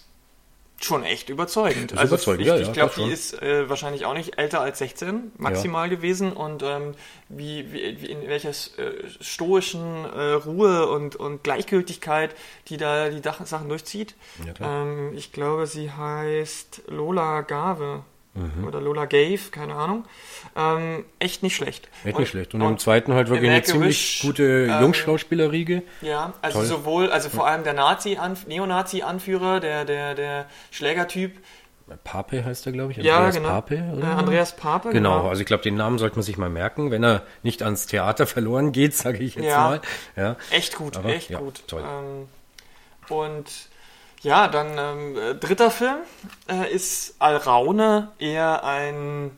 schon 0.85 1.03
echt 1.03 1.29
überzeugend. 1.29 1.97
also 1.97 2.15
überzeugend, 2.15 2.41
ich, 2.41 2.47
ja, 2.47 2.57
ich 2.57 2.71
glaube, 2.73 2.93
die 2.95 3.11
ist 3.11 3.41
äh, 3.41 3.69
wahrscheinlich 3.69 4.05
auch 4.05 4.13
nicht 4.13 4.37
älter 4.37 4.61
als 4.61 4.79
16 4.79 5.31
maximal 5.37 5.89
ja. 5.89 5.95
gewesen 5.95 6.33
und 6.33 6.63
ähm, 6.63 6.95
wie, 7.29 7.71
wie, 7.71 8.01
wie 8.01 8.05
in 8.07 8.27
welcher 8.27 8.49
äh, 8.49 9.07
stoischen 9.19 10.05
äh, 10.05 10.33
Ruhe 10.33 10.87
und, 10.89 11.15
und 11.15 11.43
Gleichgültigkeit 11.43 12.35
die 12.67 12.77
da 12.77 13.09
die 13.09 13.21
Sachen 13.21 13.69
durchzieht. 13.69 14.15
Ja, 14.45 14.81
ähm, 14.83 15.13
ich 15.15 15.31
glaube, 15.31 15.67
sie 15.67 15.91
heißt 15.91 16.83
Lola 16.87 17.41
Gave 17.41 18.03
mhm. 18.33 18.65
oder 18.65 18.81
Lola 18.81 19.05
Gave, 19.05 19.51
keine 19.51 19.75
Ahnung. 19.75 20.05
Ähm, 20.55 21.05
echt 21.19 21.43
nicht 21.43 21.55
schlecht. 21.55 21.89
Echt 22.03 22.17
nicht 22.17 22.29
schlecht. 22.29 22.53
Und, 22.53 22.61
und, 22.61 22.69
im 22.69 22.77
zweiten 22.77 23.13
halt 23.13 23.29
wirklich 23.29 23.49
eine 23.49 23.63
ziemlich 23.63 24.19
gute 24.21 24.67
ähm, 24.69 24.81
Jungschauspielerriege. 24.81 25.83
Ja, 26.01 26.33
also 26.41 26.59
Toll. 26.59 26.67
sowohl, 26.67 27.11
also 27.11 27.29
vor 27.29 27.47
allem 27.47 27.63
der 27.63 27.73
Nazi, 27.73 28.17
Neonazi-Anführer, 28.47 29.59
der, 29.59 29.85
der, 29.85 30.15
der 30.15 30.45
Schlägertyp, 30.71 31.37
Pape 32.03 32.45
heißt 32.45 32.65
er, 32.65 32.71
glaube 32.71 32.91
ich. 32.91 32.99
Andreas 32.99 33.35
ja, 33.35 33.41
genau. 33.41 33.49
Pape. 33.49 33.83
Oder? 33.97 34.07
Äh, 34.07 34.11
Andreas 34.11 34.55
Pape. 34.55 34.89
Genau. 34.91 35.17
genau. 35.17 35.29
also 35.29 35.41
ich 35.41 35.47
glaube, 35.47 35.63
den 35.63 35.75
Namen 35.75 35.97
sollte 35.97 36.15
man 36.15 36.23
sich 36.23 36.37
mal 36.37 36.49
merken, 36.49 36.91
wenn 36.91 37.03
er 37.03 37.23
nicht 37.43 37.63
ans 37.63 37.85
Theater 37.87 38.27
verloren 38.27 38.71
geht, 38.71 38.93
sage 38.95 39.19
ich 39.19 39.35
jetzt 39.35 39.45
ja. 39.45 39.59
mal. 39.59 39.81
Ja, 40.15 40.35
echt 40.51 40.75
gut, 40.75 40.97
Aber, 40.97 41.09
echt 41.09 41.29
ja, 41.29 41.39
gut. 41.39 41.63
Toll. 41.67 41.83
Ähm, 41.83 42.27
und 43.09 43.45
ja, 44.21 44.47
dann 44.47 44.77
ähm, 44.77 45.17
äh, 45.17 45.35
dritter 45.35 45.71
Film 45.71 45.97
äh, 46.49 46.71
ist 46.71 47.15
Alraune, 47.19 48.11
eher 48.19 48.63
ein 48.63 49.31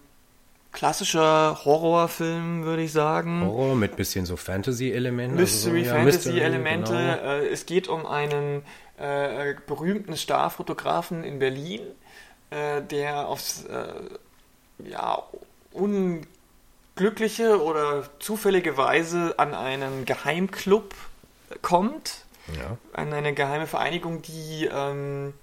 klassischer 0.73 1.63
Horrorfilm, 1.63 2.65
würde 2.65 2.83
ich 2.83 2.91
sagen. 2.91 3.45
Horror 3.45 3.75
mit 3.75 3.95
bisschen 3.95 4.25
so 4.25 4.35
Fantasy-Elementen. 4.35 5.37
Mystery, 5.37 5.81
also 5.81 5.91
so, 5.91 5.95
Fantasy-Elemente. 5.95 6.91
Genau. 6.91 7.03
Äh, 7.03 7.47
es 7.47 7.65
geht 7.65 7.87
um 7.87 8.05
einen 8.05 8.63
äh, 8.97 9.53
berühmten 9.67 10.17
Starfotografen 10.17 11.23
in 11.23 11.39
Berlin, 11.39 11.81
äh, 12.49 12.81
der 12.81 13.27
aufs 13.27 13.65
äh, 13.65 14.89
ja, 14.89 15.23
unglückliche 15.71 17.61
oder 17.63 18.09
zufällige 18.19 18.75
Weise 18.75 19.35
an 19.37 19.53
einen 19.53 20.05
Geheimclub 20.05 20.93
kommt 21.61 22.22
ja. 22.57 22.77
an 22.93 23.13
eine 23.13 23.33
geheime 23.33 23.67
Vereinigung, 23.67 24.21
die 24.21 24.69
ähm, 24.71 25.33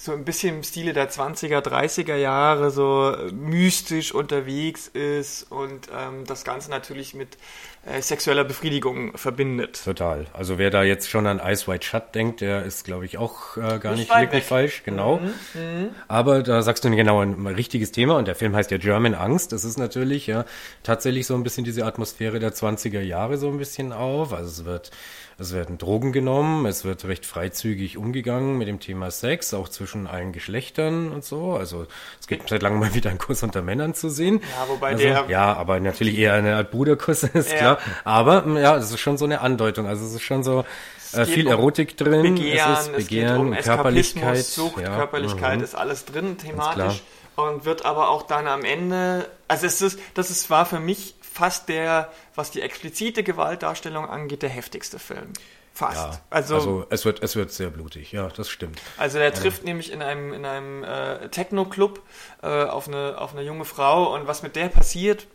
so 0.00 0.12
ein 0.12 0.24
bisschen 0.24 0.58
im 0.58 0.62
Stile 0.62 0.92
der 0.92 1.10
20er, 1.10 1.58
30er 1.58 2.14
Jahre 2.14 2.70
so 2.70 3.12
äh, 3.12 3.32
mystisch 3.32 4.14
unterwegs 4.14 4.86
ist 4.86 5.50
und 5.50 5.88
ähm, 5.92 6.24
das 6.24 6.44
Ganze 6.44 6.70
natürlich 6.70 7.14
mit 7.14 7.36
äh, 7.84 8.00
sexueller 8.00 8.44
Befriedigung 8.44 9.16
verbindet. 9.16 9.82
Total. 9.84 10.26
Also 10.32 10.56
wer 10.56 10.70
da 10.70 10.84
jetzt 10.84 11.10
schon 11.10 11.26
an 11.26 11.40
Ice 11.44 11.66
White 11.66 11.84
Shut 11.84 12.14
denkt, 12.14 12.42
der 12.42 12.62
ist, 12.62 12.84
glaube 12.84 13.06
ich, 13.06 13.18
auch 13.18 13.56
äh, 13.56 13.80
gar 13.80 13.90
nicht, 13.96 14.08
nicht 14.08 14.10
wirklich 14.10 14.42
weg. 14.42 14.44
falsch. 14.44 14.82
Genau. 14.84 15.16
Mhm, 15.16 15.60
mhm. 15.60 15.88
Aber 16.06 16.44
da 16.44 16.62
sagst 16.62 16.84
du 16.84 16.90
genau 16.90 17.20
ein, 17.20 17.34
ein 17.46 17.54
richtiges 17.54 17.90
Thema 17.90 18.18
und 18.18 18.28
der 18.28 18.36
Film 18.36 18.54
heißt 18.54 18.70
ja 18.70 18.78
German 18.78 19.16
Angst. 19.16 19.50
Das 19.50 19.64
ist 19.64 19.78
natürlich 19.78 20.28
ja 20.28 20.44
tatsächlich 20.84 21.26
so 21.26 21.34
ein 21.34 21.42
bisschen 21.42 21.64
diese 21.64 21.84
Atmosphäre 21.84 22.38
der 22.38 22.52
20er 22.52 23.00
Jahre 23.00 23.36
so 23.36 23.48
ein 23.48 23.58
bisschen 23.58 23.92
auf. 23.92 24.32
Also 24.32 24.48
es 24.48 24.64
wird 24.64 24.92
es 25.40 25.52
werden 25.52 25.78
Drogen 25.78 26.12
genommen, 26.12 26.66
es 26.66 26.84
wird 26.84 27.04
recht 27.04 27.24
freizügig 27.24 27.96
umgegangen 27.96 28.58
mit 28.58 28.66
dem 28.66 28.80
Thema 28.80 29.12
Sex, 29.12 29.54
auch 29.54 29.68
zwischen 29.68 30.08
allen 30.08 30.32
Geschlechtern 30.32 31.12
und 31.12 31.24
so. 31.24 31.54
Also 31.54 31.86
es 32.20 32.26
gibt 32.26 32.48
seit 32.48 32.60
langem 32.60 32.80
mal 32.80 32.92
wieder 32.94 33.10
einen 33.10 33.20
Kuss 33.20 33.44
unter 33.44 33.62
Männern 33.62 33.94
zu 33.94 34.10
sehen. 34.10 34.40
Ja, 34.40 34.68
wobei 34.68 34.88
also, 34.88 35.04
der... 35.04 35.26
Ja, 35.28 35.54
aber 35.54 35.78
natürlich 35.78 36.18
eher 36.18 36.34
eine 36.34 36.56
Art 36.56 36.72
Bruderkuss, 36.72 37.22
ist 37.34 37.52
ja. 37.52 37.58
klar. 37.58 37.78
Aber 38.02 38.44
ja, 38.58 38.76
es 38.76 38.90
ist 38.90 38.98
schon 38.98 39.16
so 39.16 39.26
eine 39.26 39.40
Andeutung. 39.40 39.86
Also 39.86 40.04
es 40.04 40.14
ist 40.14 40.22
schon 40.22 40.42
so... 40.42 40.64
Äh, 41.12 41.24
viel 41.24 41.46
um 41.46 41.52
Erotik 41.52 41.96
drin, 41.96 42.34
Begehren, 42.34 42.72
es 42.72 42.80
ist 42.80 42.96
Begehren, 42.96 43.52
es 43.54 43.66
um 43.66 43.74
Körperlichkeit, 43.74 44.44
Sucht, 44.44 44.82
ja, 44.82 44.94
Körperlichkeit 44.94 45.56
mhm. 45.56 45.64
ist 45.64 45.74
alles 45.74 46.04
drin 46.04 46.36
thematisch 46.36 47.02
und 47.34 47.64
wird 47.64 47.84
aber 47.84 48.10
auch 48.10 48.22
dann 48.22 48.46
am 48.46 48.64
Ende, 48.64 49.26
also 49.46 49.64
es 49.64 49.80
ist, 49.80 49.98
das 50.14 50.30
ist, 50.30 50.50
war 50.50 50.66
für 50.66 50.80
mich 50.80 51.14
fast 51.38 51.68
der, 51.68 52.10
was 52.34 52.50
die 52.50 52.60
explizite 52.62 53.22
Gewaltdarstellung 53.22 54.08
angeht, 54.08 54.42
der 54.42 54.48
heftigste 54.48 54.98
Film. 54.98 55.32
Fast. 55.72 55.96
Ja, 55.96 56.20
also, 56.30 56.54
also, 56.56 56.86
es, 56.90 57.04
wird, 57.04 57.22
es 57.22 57.36
wird 57.36 57.52
sehr 57.52 57.70
blutig, 57.70 58.10
ja, 58.10 58.26
das 58.28 58.50
stimmt. 58.50 58.80
Also 58.96 59.18
er 59.18 59.32
trifft 59.32 59.60
ja. 59.60 59.66
nämlich 59.66 59.92
in 59.92 60.02
einem, 60.02 60.32
in 60.32 60.44
einem 60.44 60.82
äh, 60.82 61.28
Techno-Club 61.28 62.02
äh, 62.42 62.64
auf, 62.64 62.88
eine, 62.88 63.16
auf 63.18 63.32
eine 63.32 63.42
junge 63.42 63.64
Frau 63.64 64.12
und 64.12 64.26
was 64.26 64.42
mit 64.42 64.56
der 64.56 64.68
passiert, 64.68 65.28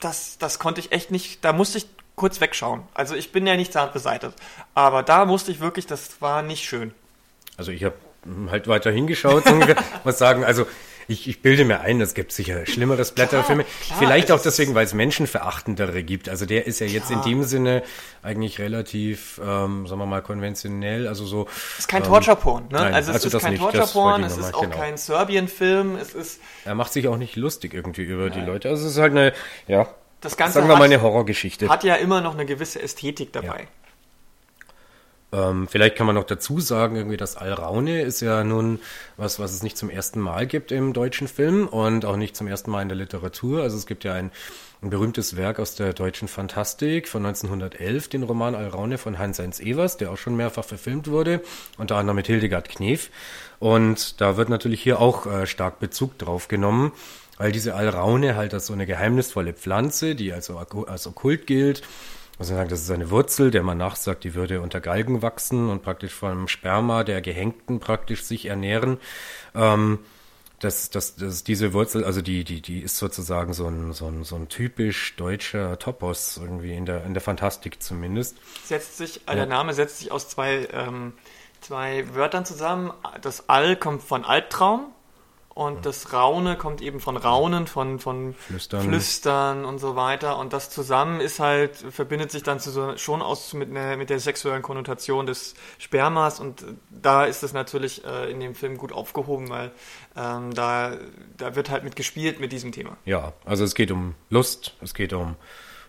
das, 0.00 0.38
das 0.38 0.58
konnte 0.58 0.80
ich 0.80 0.90
echt 0.90 1.12
nicht, 1.12 1.44
da 1.44 1.52
musste 1.52 1.78
ich 1.78 1.86
kurz 2.16 2.40
wegschauen. 2.40 2.82
Also 2.92 3.14
ich 3.14 3.30
bin 3.30 3.46
ja 3.46 3.54
nicht 3.54 3.72
zart 3.72 3.92
beseitigt, 3.92 4.34
aber 4.74 5.04
da 5.04 5.24
musste 5.24 5.52
ich 5.52 5.60
wirklich, 5.60 5.86
das 5.86 6.20
war 6.20 6.42
nicht 6.42 6.64
schön. 6.64 6.92
Also 7.56 7.70
ich 7.70 7.84
habe 7.84 7.94
halt 8.50 8.66
weiter 8.66 8.90
hingeschaut, 8.90 9.44
muss 10.02 10.18
sagen, 10.18 10.44
also 10.44 10.66
ich, 11.08 11.26
ich 11.26 11.40
bilde 11.40 11.64
mir 11.64 11.80
ein, 11.80 12.02
es 12.02 12.12
gibt 12.12 12.32
sicher 12.32 12.66
schlimmeres 12.66 13.12
Blätterfilme. 13.12 13.64
Klar, 13.64 13.98
Vielleicht 13.98 14.30
auch 14.30 14.40
deswegen, 14.40 14.74
weil 14.74 14.84
es 14.84 14.92
menschenverachtendere 14.92 16.02
gibt. 16.02 16.28
Also 16.28 16.44
der 16.44 16.66
ist 16.66 16.80
ja 16.80 16.86
jetzt 16.86 17.08
klar. 17.08 17.24
in 17.24 17.30
dem 17.30 17.44
Sinne 17.44 17.82
eigentlich 18.22 18.58
relativ, 18.58 19.40
ähm, 19.42 19.86
sagen 19.86 20.00
wir 20.00 20.06
mal, 20.06 20.20
konventionell. 20.20 21.08
Also 21.08 21.24
so. 21.24 21.48
Es 21.72 21.80
ist 21.80 21.88
kein 21.88 22.02
ähm, 22.02 22.08
Torture-Porn, 22.08 22.64
ne? 22.64 22.78
Nein, 22.78 22.94
also 22.94 23.10
es 23.10 23.24
also 23.24 23.38
ist 23.38 23.42
kein 23.42 23.56
Torture-Porn, 23.56 24.22
es 24.22 24.36
ist 24.36 24.54
auch 24.54 24.60
genau. 24.60 24.76
kein 24.76 24.98
Serbien-Film, 24.98 25.96
es 25.96 26.12
ist. 26.12 26.40
Er 26.66 26.74
macht 26.74 26.92
sich 26.92 27.08
auch 27.08 27.16
nicht 27.16 27.36
lustig 27.36 27.72
irgendwie 27.72 28.02
über 28.02 28.28
nein. 28.28 28.40
die 28.40 28.44
Leute. 28.44 28.68
Also 28.68 28.84
es 28.84 28.92
ist 28.92 28.98
halt 28.98 29.12
eine, 29.12 29.32
ja. 29.66 29.88
Das 30.20 30.36
Ganze 30.36 30.54
sagen 30.54 30.68
wir 30.68 30.76
mal 30.76 30.84
eine 30.84 31.00
Horrorgeschichte. 31.00 31.70
Hat 31.70 31.84
ja 31.84 31.94
immer 31.94 32.20
noch 32.20 32.34
eine 32.34 32.44
gewisse 32.44 32.82
Ästhetik 32.82 33.32
dabei. 33.32 33.60
Ja. 33.60 33.66
Ähm, 35.30 35.68
vielleicht 35.68 35.96
kann 35.96 36.06
man 36.06 36.14
noch 36.14 36.24
dazu 36.24 36.58
sagen, 36.58 36.96
irgendwie 36.96 37.18
das 37.18 37.36
Alraune 37.36 38.00
ist 38.00 38.20
ja 38.20 38.44
nun 38.44 38.80
was, 39.18 39.38
was 39.38 39.52
es 39.52 39.62
nicht 39.62 39.76
zum 39.76 39.90
ersten 39.90 40.20
Mal 40.20 40.46
gibt 40.46 40.72
im 40.72 40.94
deutschen 40.94 41.28
Film 41.28 41.68
und 41.68 42.06
auch 42.06 42.16
nicht 42.16 42.34
zum 42.34 42.46
ersten 42.46 42.70
Mal 42.70 42.80
in 42.80 42.88
der 42.88 42.96
Literatur. 42.96 43.62
Also 43.62 43.76
es 43.76 43.86
gibt 43.86 44.04
ja 44.04 44.14
ein, 44.14 44.30
ein 44.80 44.88
berühmtes 44.88 45.36
Werk 45.36 45.58
aus 45.58 45.74
der 45.74 45.92
deutschen 45.92 46.28
Fantastik 46.28 47.08
von 47.08 47.26
1911, 47.26 48.08
den 48.08 48.22
Roman 48.22 48.54
Alraune 48.54 48.96
von 48.96 49.18
Heinz-Heinz 49.18 49.60
Evers, 49.60 49.98
der 49.98 50.12
auch 50.12 50.16
schon 50.16 50.34
mehrfach 50.34 50.64
verfilmt 50.64 51.08
wurde, 51.08 51.42
unter 51.76 51.96
anderem 51.96 52.16
mit 52.16 52.26
Hildegard 52.26 52.70
Knef. 52.70 53.10
Und 53.58 54.22
da 54.22 54.38
wird 54.38 54.48
natürlich 54.48 54.82
hier 54.82 54.98
auch 54.98 55.26
äh, 55.26 55.46
stark 55.46 55.78
Bezug 55.78 56.16
drauf 56.16 56.48
genommen, 56.48 56.92
weil 57.36 57.52
diese 57.52 57.74
Alraune 57.74 58.34
halt 58.34 58.54
als 58.54 58.66
so 58.66 58.72
eine 58.72 58.86
geheimnisvolle 58.86 59.52
Pflanze, 59.52 60.14
die 60.14 60.32
also 60.32 60.58
als 60.58 61.06
okkult 61.06 61.46
gilt, 61.46 61.82
also 62.38 62.54
sagen, 62.54 62.70
das 62.70 62.82
ist 62.82 62.90
eine 62.90 63.10
Wurzel, 63.10 63.50
der 63.50 63.62
man 63.62 63.78
nachsagt, 63.78 64.24
die 64.24 64.34
würde 64.34 64.60
unter 64.60 64.80
Galgen 64.80 65.22
wachsen 65.22 65.68
und 65.70 65.82
praktisch 65.82 66.12
vom 66.12 66.46
Sperma 66.48 67.02
der 67.04 67.20
Gehängten 67.20 67.80
praktisch 67.80 68.22
sich 68.22 68.46
ernähren. 68.46 68.98
Ähm, 69.54 69.98
das, 70.60 70.90
das, 70.90 71.16
das, 71.16 71.44
diese 71.44 71.72
Wurzel, 71.72 72.04
also 72.04 72.20
die, 72.20 72.42
die, 72.44 72.60
die 72.60 72.80
ist 72.80 72.96
sozusagen 72.96 73.52
so 73.52 73.66
ein, 73.66 73.92
so 73.92 74.06
ein, 74.06 74.24
so 74.24 74.36
ein 74.36 74.48
typisch 74.48 75.14
deutscher 75.16 75.78
Topos 75.78 76.36
irgendwie 76.36 76.74
in 76.74 76.84
der, 76.84 77.04
in 77.04 77.14
der 77.14 77.20
Fantastik 77.20 77.82
zumindest. 77.82 78.36
Setzt 78.64 78.96
sich, 78.96 79.20
äh, 79.28 79.36
der 79.36 79.46
Name 79.46 79.72
setzt 79.74 79.98
sich 79.98 80.10
aus 80.10 80.28
zwei, 80.28 80.68
ähm, 80.72 81.12
zwei 81.60 82.12
Wörtern 82.14 82.44
zusammen. 82.44 82.92
Das 83.20 83.48
All 83.48 83.76
kommt 83.76 84.02
von 84.02 84.24
Albtraum 84.24 84.92
und 85.58 85.86
das 85.86 86.12
Raune 86.12 86.56
kommt 86.56 86.80
eben 86.80 87.00
von 87.00 87.16
Raunen, 87.16 87.66
von, 87.66 87.98
von 87.98 88.32
Flüstern. 88.32 88.80
Flüstern 88.80 89.64
und 89.64 89.80
so 89.80 89.96
weiter. 89.96 90.38
Und 90.38 90.52
das 90.52 90.70
zusammen 90.70 91.20
ist 91.20 91.40
halt, 91.40 91.74
verbindet 91.74 92.30
sich 92.30 92.44
dann 92.44 92.60
so, 92.60 92.96
schon 92.96 93.22
aus 93.22 93.54
mit, 93.54 93.68
ne, 93.72 93.96
mit 93.96 94.08
der 94.08 94.20
sexuellen 94.20 94.62
Konnotation 94.62 95.26
des 95.26 95.54
Spermas. 95.78 96.38
Und 96.38 96.64
da 96.90 97.24
ist 97.24 97.42
es 97.42 97.54
natürlich 97.54 98.04
äh, 98.04 98.30
in 98.30 98.38
dem 98.38 98.54
Film 98.54 98.78
gut 98.78 98.92
aufgehoben, 98.92 99.50
weil 99.50 99.72
ähm, 100.14 100.54
da, 100.54 100.92
da 101.36 101.56
wird 101.56 101.70
halt 101.70 101.82
mit 101.82 101.96
gespielt 101.96 102.38
mit 102.38 102.52
diesem 102.52 102.70
Thema. 102.70 102.96
Ja, 103.04 103.32
also 103.44 103.64
es 103.64 103.74
geht 103.74 103.90
um 103.90 104.14
Lust, 104.30 104.76
es 104.80 104.94
geht 104.94 105.12
um, 105.12 105.34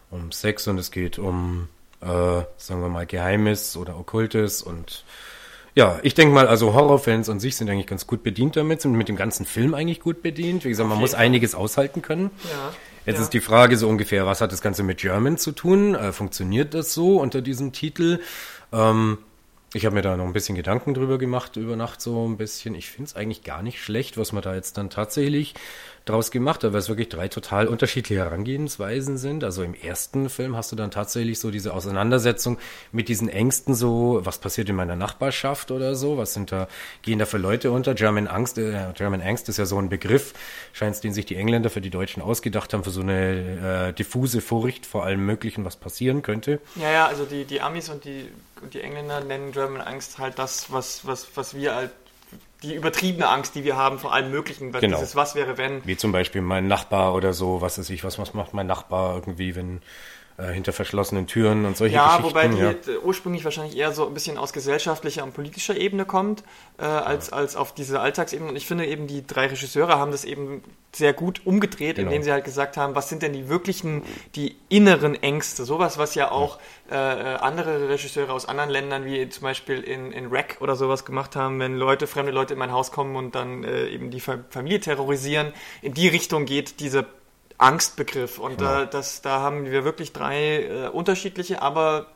um 0.10 0.32
Sex 0.32 0.68
und 0.68 0.80
es 0.80 0.90
geht 0.90 1.20
um, 1.20 1.70
äh, 2.02 2.08
sagen 2.58 2.82
wir 2.82 2.90
mal, 2.90 3.06
Geheimes 3.06 3.78
oder 3.78 4.00
Okkultes 4.00 4.64
und 4.64 5.06
ja, 5.76 6.00
ich 6.04 6.14
denke 6.14 6.34
mal, 6.34 6.48
also 6.48 6.74
Horrorfans 6.74 7.30
an 7.30 7.40
sich 7.40 7.56
sind 7.56 7.70
eigentlich 7.70 7.88
ganz 7.88 8.08
gut 8.08 8.24
bedient 8.24 8.56
damit, 8.56 8.82
sind 8.82 8.94
mit 8.94 9.08
dem 9.08 9.16
ganzen 9.16 9.46
Film 9.46 9.74
eigentlich 9.74 10.00
gut 10.00 10.22
bedient. 10.22 10.66
Wie 10.66 10.70
gesagt, 10.70 10.90
man 10.90 11.00
muss 11.00 11.14
einiges 11.14 11.56
aushalten 11.56 12.02
können. 12.02 12.32
Ja. 12.44 12.74
Jetzt 13.06 13.18
ja. 13.18 13.24
ist 13.24 13.34
die 13.34 13.40
Frage 13.40 13.78
so 13.78 13.88
ungefähr, 13.88 14.26
was 14.26 14.42
hat 14.42 14.52
das 14.52 14.62
Ganze 14.62 14.84
mit 14.84 15.00
German 15.00 15.38
zu 15.38 15.52
tun? 15.52 15.96
Äh, 15.96 16.12
funktioniert 16.12 16.74
das 16.74 16.94
so 16.94 17.20
unter 17.20 17.42
diesem 17.42 17.72
Titel? 17.72 18.20
Ähm, 18.72 19.20
ich 19.74 19.86
habe 19.86 19.96
mir 19.96 20.02
da 20.02 20.18
noch 20.18 20.26
ein 20.26 20.34
bisschen 20.34 20.56
Gedanken 20.56 20.96
drüber 20.96 21.18
gemacht, 21.20 21.56
über 21.56 21.76
Nacht 21.76 22.02
so 22.02 22.28
ein 22.28 22.38
bisschen. 22.38 22.74
Ich 22.74 22.90
finde 22.90 23.10
es 23.10 23.16
eigentlich 23.16 23.44
gar 23.44 23.62
nicht 23.62 23.82
schlecht, 23.82 24.18
was 24.18 24.32
man 24.32 24.42
da 24.42 24.56
jetzt 24.56 24.78
dann 24.78 24.90
tatsächlich 24.90 25.54
draus 26.10 26.32
gemacht 26.32 26.64
hat, 26.64 26.74
weil 26.74 26.80
es 26.80 26.90
wirklich 26.90 27.10
drei 27.10 27.28
total 27.28 27.68
unterschiedliche 27.68 28.22
Herangehensweisen 28.22 29.18
sind. 29.18 29.44
Also 29.44 29.64
im 29.64 29.74
ersten 29.74 30.30
Film 30.30 30.56
hast 30.56 30.72
du 30.72 30.76
dann 30.76 30.92
tatsächlich 30.92 31.40
so 31.40 31.52
diese 31.52 31.74
Auseinandersetzung 31.74 32.58
mit 32.92 33.10
diesen 33.10 33.30
Ängsten, 33.30 33.76
so 33.76 34.22
was 34.24 34.40
passiert 34.40 34.70
in 34.70 34.76
meiner 34.76 34.96
Nachbarschaft 34.96 35.72
oder 35.72 35.96
so, 35.96 36.18
was 36.18 36.34
sind 36.34 36.52
da, 36.52 36.68
gehen 37.02 37.20
da 37.20 37.26
für 37.26 37.38
Leute 37.38 37.72
unter? 37.72 37.94
German 37.94 38.28
Angst, 38.28 38.58
äh, 38.58 38.92
German 38.96 39.22
Angst 39.22 39.50
ist 39.50 39.58
ja 39.58 39.66
so 39.66 39.78
ein 39.78 39.90
Begriff, 39.90 40.34
scheint 40.74 41.04
den 41.04 41.14
sich 41.14 41.26
die 41.26 41.36
Engländer 41.36 41.70
für 41.70 41.82
die 41.82 41.92
Deutschen 41.92 42.22
ausgedacht 42.22 42.74
haben, 42.74 42.84
für 42.84 42.90
so 42.90 43.02
eine 43.02 43.90
äh, 43.90 43.94
diffuse 43.94 44.42
Furcht 44.42 44.86
vor 44.86 45.06
allem 45.06 45.26
Möglichen, 45.26 45.66
was 45.66 45.76
passieren 45.76 46.22
könnte. 46.22 46.60
Ja, 46.76 46.92
ja, 46.92 47.08
also 47.08 47.26
die, 47.26 47.46
die 47.46 47.62
Amis 47.62 47.90
und 47.90 48.06
die, 48.06 48.28
und 48.62 48.74
die 48.74 48.82
Engländer 48.82 49.22
nennen 49.22 49.52
German 49.52 49.82
Angst 49.82 50.18
halt 50.18 50.40
das, 50.40 50.72
was, 50.72 51.06
was, 51.06 51.28
was 51.36 51.54
wir 51.54 51.76
halt 51.76 51.92
die 52.64 52.76
übertriebene 52.76 53.28
Angst, 53.28 53.56
die 53.56 53.64
wir 53.64 53.78
haben 53.78 54.00
vor 54.00 54.14
allem 54.14 54.32
Möglichen, 54.32 54.72
genau. 54.72 54.98
dieses 54.98 55.16
Was 55.16 55.36
wäre 55.36 55.58
wenn. 55.58 55.86
Wie 55.86 55.98
zum 55.98 56.12
Beispiel 56.12 56.42
mein 56.42 56.68
Nachbar 56.68 57.14
oder 57.14 57.34
so, 57.34 57.62
was 57.62 57.78
weiß 57.78 57.90
ich, 57.90 58.04
was, 58.04 58.20
was 58.20 58.34
macht 58.34 58.54
mein 58.54 58.68
Nachbar 58.68 59.16
irgendwie, 59.16 59.56
wenn 59.56 59.82
äh, 60.40 60.54
hinter 60.54 60.72
verschlossenen 60.72 61.28
Türen 61.28 61.66
und 61.66 61.76
solche 61.76 61.96
ja, 61.96 62.18
Geschichten. 62.18 62.30
Wobei 62.30 62.48
die 62.48 62.58
ja. 62.58 63.00
ursprünglich 63.04 63.44
wahrscheinlich 63.44 63.76
eher 63.76 63.92
so 63.92 64.08
ein 64.08 64.14
bisschen 64.14 64.38
aus 64.38 64.54
gesellschaftlicher 64.54 65.24
und 65.24 65.34
politischer 65.34 65.76
Ebene 65.76 66.06
kommt, 66.06 66.44
äh, 66.78 66.84
als, 66.84 67.32
ja. 67.32 67.38
als 67.38 67.56
auf 67.56 67.74
diese 67.74 68.00
Alltagsebene. 68.00 68.50
Und 68.50 68.56
ich 68.56 68.66
finde 68.66 68.86
eben, 68.86 69.08
die 69.08 69.26
drei 69.28 69.48
Regisseure 69.48 69.98
haben 69.98 70.12
das 70.12 70.24
eben 70.24 70.64
sehr 70.96 71.14
gut 71.14 71.42
umgedreht, 71.46 71.98
genau. 71.98 72.08
indem 72.08 72.24
sie 72.24 72.32
halt 72.32 72.46
gesagt 72.46 72.78
haben, 72.78 72.96
was 72.96 73.10
sind 73.10 73.22
denn 73.22 73.34
die 73.34 73.50
wirklichen, 73.50 74.04
die 74.36 74.56
inneren 74.70 75.22
Ängste? 75.22 75.66
Sowas, 75.66 75.98
was 75.98 76.16
ja 76.16 76.32
auch 76.32 76.58
ja. 76.90 77.36
Äh, 77.36 77.36
andere 77.40 77.90
Regisseure 77.90 78.34
aus 78.34 78.48
anderen 78.48 78.70
Ländern, 78.70 79.06
wie 79.06 79.30
zum 79.30 79.44
Beispiel 79.44 79.82
in, 79.82 80.12
in 80.12 80.28
Rack 80.28 80.58
oder 80.62 80.76
sowas 80.76 81.06
gemacht 81.06 81.36
haben, 81.36 81.60
wenn 81.60 81.76
Leute, 81.76 82.08
fremde 82.08 82.32
Leute 82.32 82.54
in 82.54 82.60
mein 82.60 82.72
Haus 82.72 82.92
kommen 82.92 83.16
und 83.16 83.36
dann 83.36 83.64
äh, 83.64 83.90
eben 83.90 84.10
die 84.10 84.20
Familie 84.22 84.80
terrorisieren. 84.80 85.54
In 85.82 85.94
die 85.94 86.08
Richtung 86.08 86.46
geht 86.46 86.80
diese 86.80 87.06
Angstbegriff. 87.60 88.40
Und 88.40 88.58
genau. 88.58 88.82
äh, 88.82 88.88
das, 88.88 89.22
da 89.22 89.40
haben 89.42 89.66
wir 89.66 89.84
wirklich 89.84 90.12
drei 90.12 90.64
äh, 90.64 90.88
unterschiedliche, 90.88 91.62
aber 91.62 92.08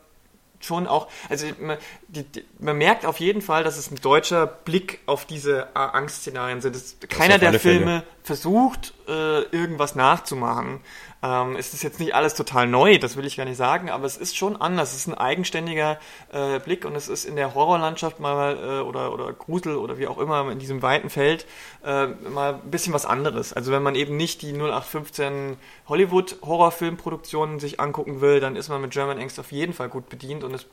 schon 0.60 0.88
auch, 0.88 1.08
also 1.30 1.46
man, 1.60 1.78
die, 2.08 2.24
die, 2.24 2.46
man, 2.60 2.78
merkt 2.78 3.06
auf 3.06 3.20
jeden 3.20 3.42
Fall, 3.42 3.64
dass 3.64 3.78
es 3.78 3.92
ein 3.92 3.98
deutscher 4.02 4.48
Blick 4.48 5.02
auf 5.06 5.26
diese 5.26 5.68
äh, 5.76 5.80
Angstszenarien 5.80 6.62
sind. 6.62 6.76
Das, 6.76 6.98
keiner 7.10 7.38
der 7.38 7.60
Filme 7.60 7.86
Fälle. 7.86 8.04
versucht, 8.24 8.94
äh, 9.08 9.42
irgendwas 9.42 9.96
nachzumachen. 9.96 10.80
Ähm, 11.24 11.56
es 11.56 11.74
ist 11.74 11.84
jetzt 11.84 12.02
nicht 12.02 12.14
alles 12.14 12.34
total 12.34 12.68
neu, 12.68 12.98
das 12.98 13.16
will 13.16 13.26
ich 13.26 13.38
gar 13.38 13.46
nicht 13.46 13.56
sagen, 13.56 13.90
aber 13.90 14.06
es 14.06 14.18
ist 14.18 14.36
schon 14.36 14.58
anders. 14.58 14.92
Es 14.92 15.00
ist 15.00 15.08
ein 15.08 15.14
eigenständiger 15.14 15.98
äh, 16.34 16.60
Blick 16.60 16.84
und 16.84 16.96
es 16.96 17.08
ist 17.08 17.24
in 17.24 17.38
der 17.38 17.56
Horrorlandschaft 17.56 18.20
mal 18.20 18.58
äh, 18.58 18.82
oder, 18.82 19.14
oder 19.14 19.32
Grusel 19.32 19.78
oder 19.78 19.98
wie 19.98 20.08
auch 20.08 20.18
immer 20.18 20.52
in 20.52 20.60
diesem 20.60 20.82
weiten 20.82 21.10
Feld 21.10 21.46
äh, 21.86 22.08
mal 22.08 22.56
ein 22.56 22.72
bisschen 22.72 22.94
was 22.94 23.06
anderes. 23.06 23.54
Also 23.54 23.72
wenn 23.72 23.84
man 23.84 23.96
eben 23.96 24.18
nicht 24.18 24.42
die 24.42 24.52
0815 24.52 25.56
Hollywood-Horrorfilmproduktionen 25.88 27.62
sich 27.62 27.80
angucken 27.80 28.20
will, 28.20 28.42
dann 28.42 28.58
ist 28.58 28.68
man 28.68 28.82
mit 28.82 28.92
German 28.92 29.18
Angst 29.18 29.40
auf 29.40 29.54
jeden 29.54 29.74
Fall 29.74 29.88
gut 29.88 30.10
bedient 30.10 30.44
und 30.44 30.54
es, 30.54 30.66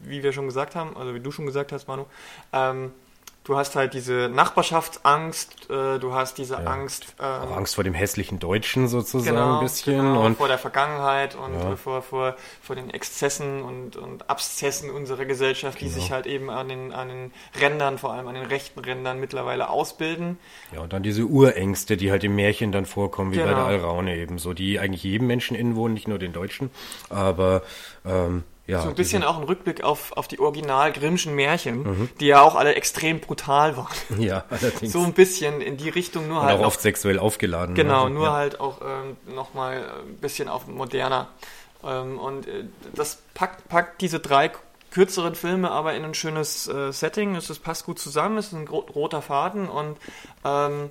wie 0.00 0.22
wir 0.22 0.32
schon 0.32 0.44
gesagt 0.44 0.74
haben, 0.74 0.94
also 0.96 1.14
wie 1.14 1.20
du 1.20 1.30
schon 1.30 1.46
gesagt 1.46 1.72
hast, 1.72 1.88
Manu, 1.88 2.04
ähm, 2.52 2.92
du 3.46 3.56
hast 3.56 3.76
halt 3.76 3.94
diese 3.94 4.28
Nachbarschaftsangst, 4.28 5.70
äh, 5.70 5.98
du 5.98 6.12
hast 6.12 6.36
diese 6.36 6.54
ja. 6.54 6.64
Angst. 6.64 7.14
Ähm, 7.20 7.52
Angst 7.52 7.76
vor 7.76 7.84
dem 7.84 7.94
hässlichen 7.94 8.40
Deutschen 8.40 8.88
sozusagen 8.88 9.36
genau, 9.36 9.58
ein 9.58 9.64
bisschen. 9.64 9.98
Genau, 9.98 10.26
und 10.26 10.36
vor 10.36 10.48
der 10.48 10.58
Vergangenheit 10.58 11.36
und 11.36 11.54
ja. 11.54 11.76
vor, 11.76 12.02
vor, 12.02 12.36
vor 12.60 12.74
den 12.76 12.90
Exzessen 12.90 13.62
und, 13.62 13.96
und 13.96 14.28
Abszessen 14.28 14.90
unserer 14.90 15.24
Gesellschaft, 15.24 15.80
die 15.80 15.84
genau. 15.84 15.96
sich 15.96 16.10
halt 16.10 16.26
eben 16.26 16.50
an 16.50 16.68
den, 16.68 16.92
an 16.92 17.08
den 17.08 17.32
Rändern, 17.60 17.98
vor 17.98 18.12
allem 18.12 18.26
an 18.26 18.34
den 18.34 18.46
rechten 18.46 18.80
Rändern 18.80 19.20
mittlerweile 19.20 19.70
ausbilden. 19.70 20.38
Ja, 20.74 20.80
und 20.80 20.92
dann 20.92 21.04
diese 21.04 21.24
Urängste, 21.24 21.96
die 21.96 22.10
halt 22.10 22.24
im 22.24 22.34
Märchen 22.34 22.72
dann 22.72 22.84
vorkommen, 22.84 23.30
wie 23.30 23.36
genau. 23.36 23.48
bei 23.48 23.54
der 23.54 23.64
Alraune 23.64 24.16
eben 24.16 24.38
so, 24.38 24.54
die 24.54 24.80
eigentlich 24.80 25.04
jedem 25.04 25.28
Menschen 25.28 25.56
inwohnen, 25.56 25.94
nicht 25.94 26.08
nur 26.08 26.18
den 26.18 26.32
Deutschen. 26.32 26.70
Aber 27.10 27.62
ähm, 28.04 28.42
ja, 28.66 28.82
so 28.82 28.88
ein 28.88 28.94
bisschen 28.94 29.22
auch 29.22 29.36
ein 29.38 29.44
Rückblick 29.44 29.84
auf, 29.84 30.12
auf 30.16 30.26
die 30.26 30.40
original 30.40 30.92
Grimmschen 30.92 31.34
Märchen, 31.34 31.82
mhm. 31.82 32.08
die 32.18 32.26
ja 32.26 32.42
auch 32.42 32.56
alle 32.56 32.74
extrem 32.74 33.20
brutal 33.20 33.76
waren. 33.76 33.86
Ja, 34.18 34.44
allerdings. 34.50 34.92
So 34.92 35.02
ein 35.04 35.12
bisschen 35.12 35.60
in 35.60 35.76
die 35.76 35.88
Richtung, 35.88 36.26
nur 36.26 36.40
Und 36.40 36.46
halt. 36.46 36.60
auch 36.60 36.66
oft 36.66 36.80
sexuell 36.80 37.18
aufgeladen. 37.18 37.74
Genau, 37.74 38.04
also, 38.04 38.14
nur 38.14 38.26
ja. 38.26 38.32
halt 38.32 38.60
auch 38.60 38.80
ähm, 38.80 39.16
nochmal 39.34 39.84
ein 40.06 40.16
bisschen 40.16 40.48
auf 40.48 40.66
moderner. 40.66 41.28
Ähm, 41.84 42.18
und 42.18 42.48
äh, 42.48 42.64
das 42.94 43.18
packt, 43.34 43.68
packt 43.68 44.00
diese 44.00 44.18
drei 44.18 44.50
kürzeren 44.90 45.34
Filme 45.34 45.70
aber 45.70 45.94
in 45.94 46.04
ein 46.04 46.14
schönes 46.14 46.66
äh, 46.68 46.90
Setting. 46.92 47.36
Es, 47.36 47.50
es 47.50 47.58
passt 47.58 47.84
gut 47.84 47.98
zusammen, 47.98 48.38
es 48.38 48.46
ist 48.46 48.52
ein 48.54 48.66
roter 48.66 49.20
Faden 49.20 49.68
und 49.68 49.98
ähm, 50.44 50.90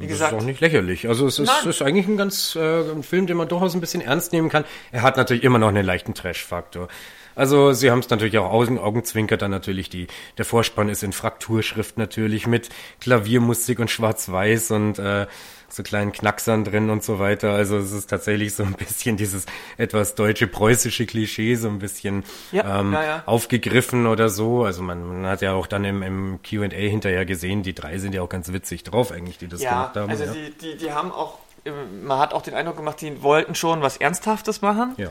Wie 0.00 0.06
gesagt, 0.06 0.32
das 0.32 0.38
ist 0.38 0.42
auch 0.42 0.46
nicht 0.46 0.60
lächerlich. 0.60 1.08
Also 1.08 1.26
es 1.26 1.38
ist, 1.38 1.66
ist 1.66 1.82
eigentlich 1.82 2.06
ein 2.08 2.16
ganz 2.16 2.56
äh, 2.56 2.90
ein 2.90 3.02
Film, 3.02 3.26
den 3.26 3.36
man 3.36 3.48
durchaus 3.48 3.74
ein 3.74 3.80
bisschen 3.80 4.00
ernst 4.00 4.32
nehmen 4.32 4.48
kann. 4.48 4.64
Er 4.92 5.02
hat 5.02 5.16
natürlich 5.16 5.44
immer 5.44 5.58
noch 5.58 5.68
einen 5.68 5.84
leichten 5.84 6.14
Trash-Faktor. 6.14 6.88
Also 7.34 7.72
sie 7.72 7.90
haben 7.90 8.00
es 8.00 8.10
natürlich 8.10 8.38
auch 8.38 8.50
Augen, 8.50 8.78
Augenzwinkert 8.78 9.42
dann 9.42 9.50
natürlich 9.50 9.88
die 9.88 10.08
der 10.38 10.44
Vorspann 10.44 10.88
ist 10.88 11.02
in 11.02 11.12
Frakturschrift 11.12 11.96
natürlich 11.96 12.46
mit 12.46 12.70
Klaviermusik 13.00 13.78
und 13.78 13.90
Schwarz-Weiß 13.90 14.72
und 14.72 14.98
äh, 14.98 15.26
so 15.72 15.82
kleinen 15.82 16.12
Knacksern 16.12 16.64
drin 16.64 16.90
und 16.90 17.02
so 17.02 17.18
weiter. 17.18 17.52
Also 17.52 17.78
es 17.78 17.92
ist 17.92 18.08
tatsächlich 18.08 18.54
so 18.54 18.62
ein 18.62 18.72
bisschen 18.74 19.16
dieses 19.16 19.46
etwas 19.76 20.14
deutsche 20.14 20.46
preußische 20.46 21.06
Klischee 21.06 21.54
so 21.54 21.68
ein 21.68 21.78
bisschen 21.78 22.24
Ja, 22.52 22.80
ähm, 22.80 22.92
ja, 22.92 23.04
ja. 23.04 23.22
aufgegriffen 23.26 24.06
oder 24.06 24.28
so. 24.28 24.64
Also 24.64 24.82
man, 24.82 25.22
man 25.22 25.26
hat 25.26 25.42
ja 25.42 25.52
auch 25.52 25.66
dann 25.66 25.84
im, 25.84 26.02
im 26.02 26.40
Q&A 26.48 26.68
hinterher 26.68 27.24
gesehen, 27.24 27.62
die 27.62 27.74
drei 27.74 27.98
sind 27.98 28.14
ja 28.14 28.22
auch 28.22 28.28
ganz 28.28 28.52
witzig 28.52 28.84
drauf 28.84 29.12
eigentlich, 29.12 29.38
die 29.38 29.48
das 29.48 29.60
gemacht 29.60 29.96
haben. 29.96 30.10
also 30.10 30.24
ja. 30.24 30.32
die, 30.32 30.50
die, 30.58 30.76
die 30.76 30.92
haben 30.92 31.12
auch, 31.12 31.38
äh, 31.64 31.70
man 32.02 32.18
hat 32.18 32.34
auch 32.34 32.42
den 32.42 32.54
Eindruck 32.54 32.76
gemacht, 32.76 33.00
die 33.00 33.22
wollten 33.22 33.54
schon 33.54 33.82
was 33.82 33.96
Ernsthaftes 33.96 34.62
machen. 34.62 34.94
Ja. 34.96 35.08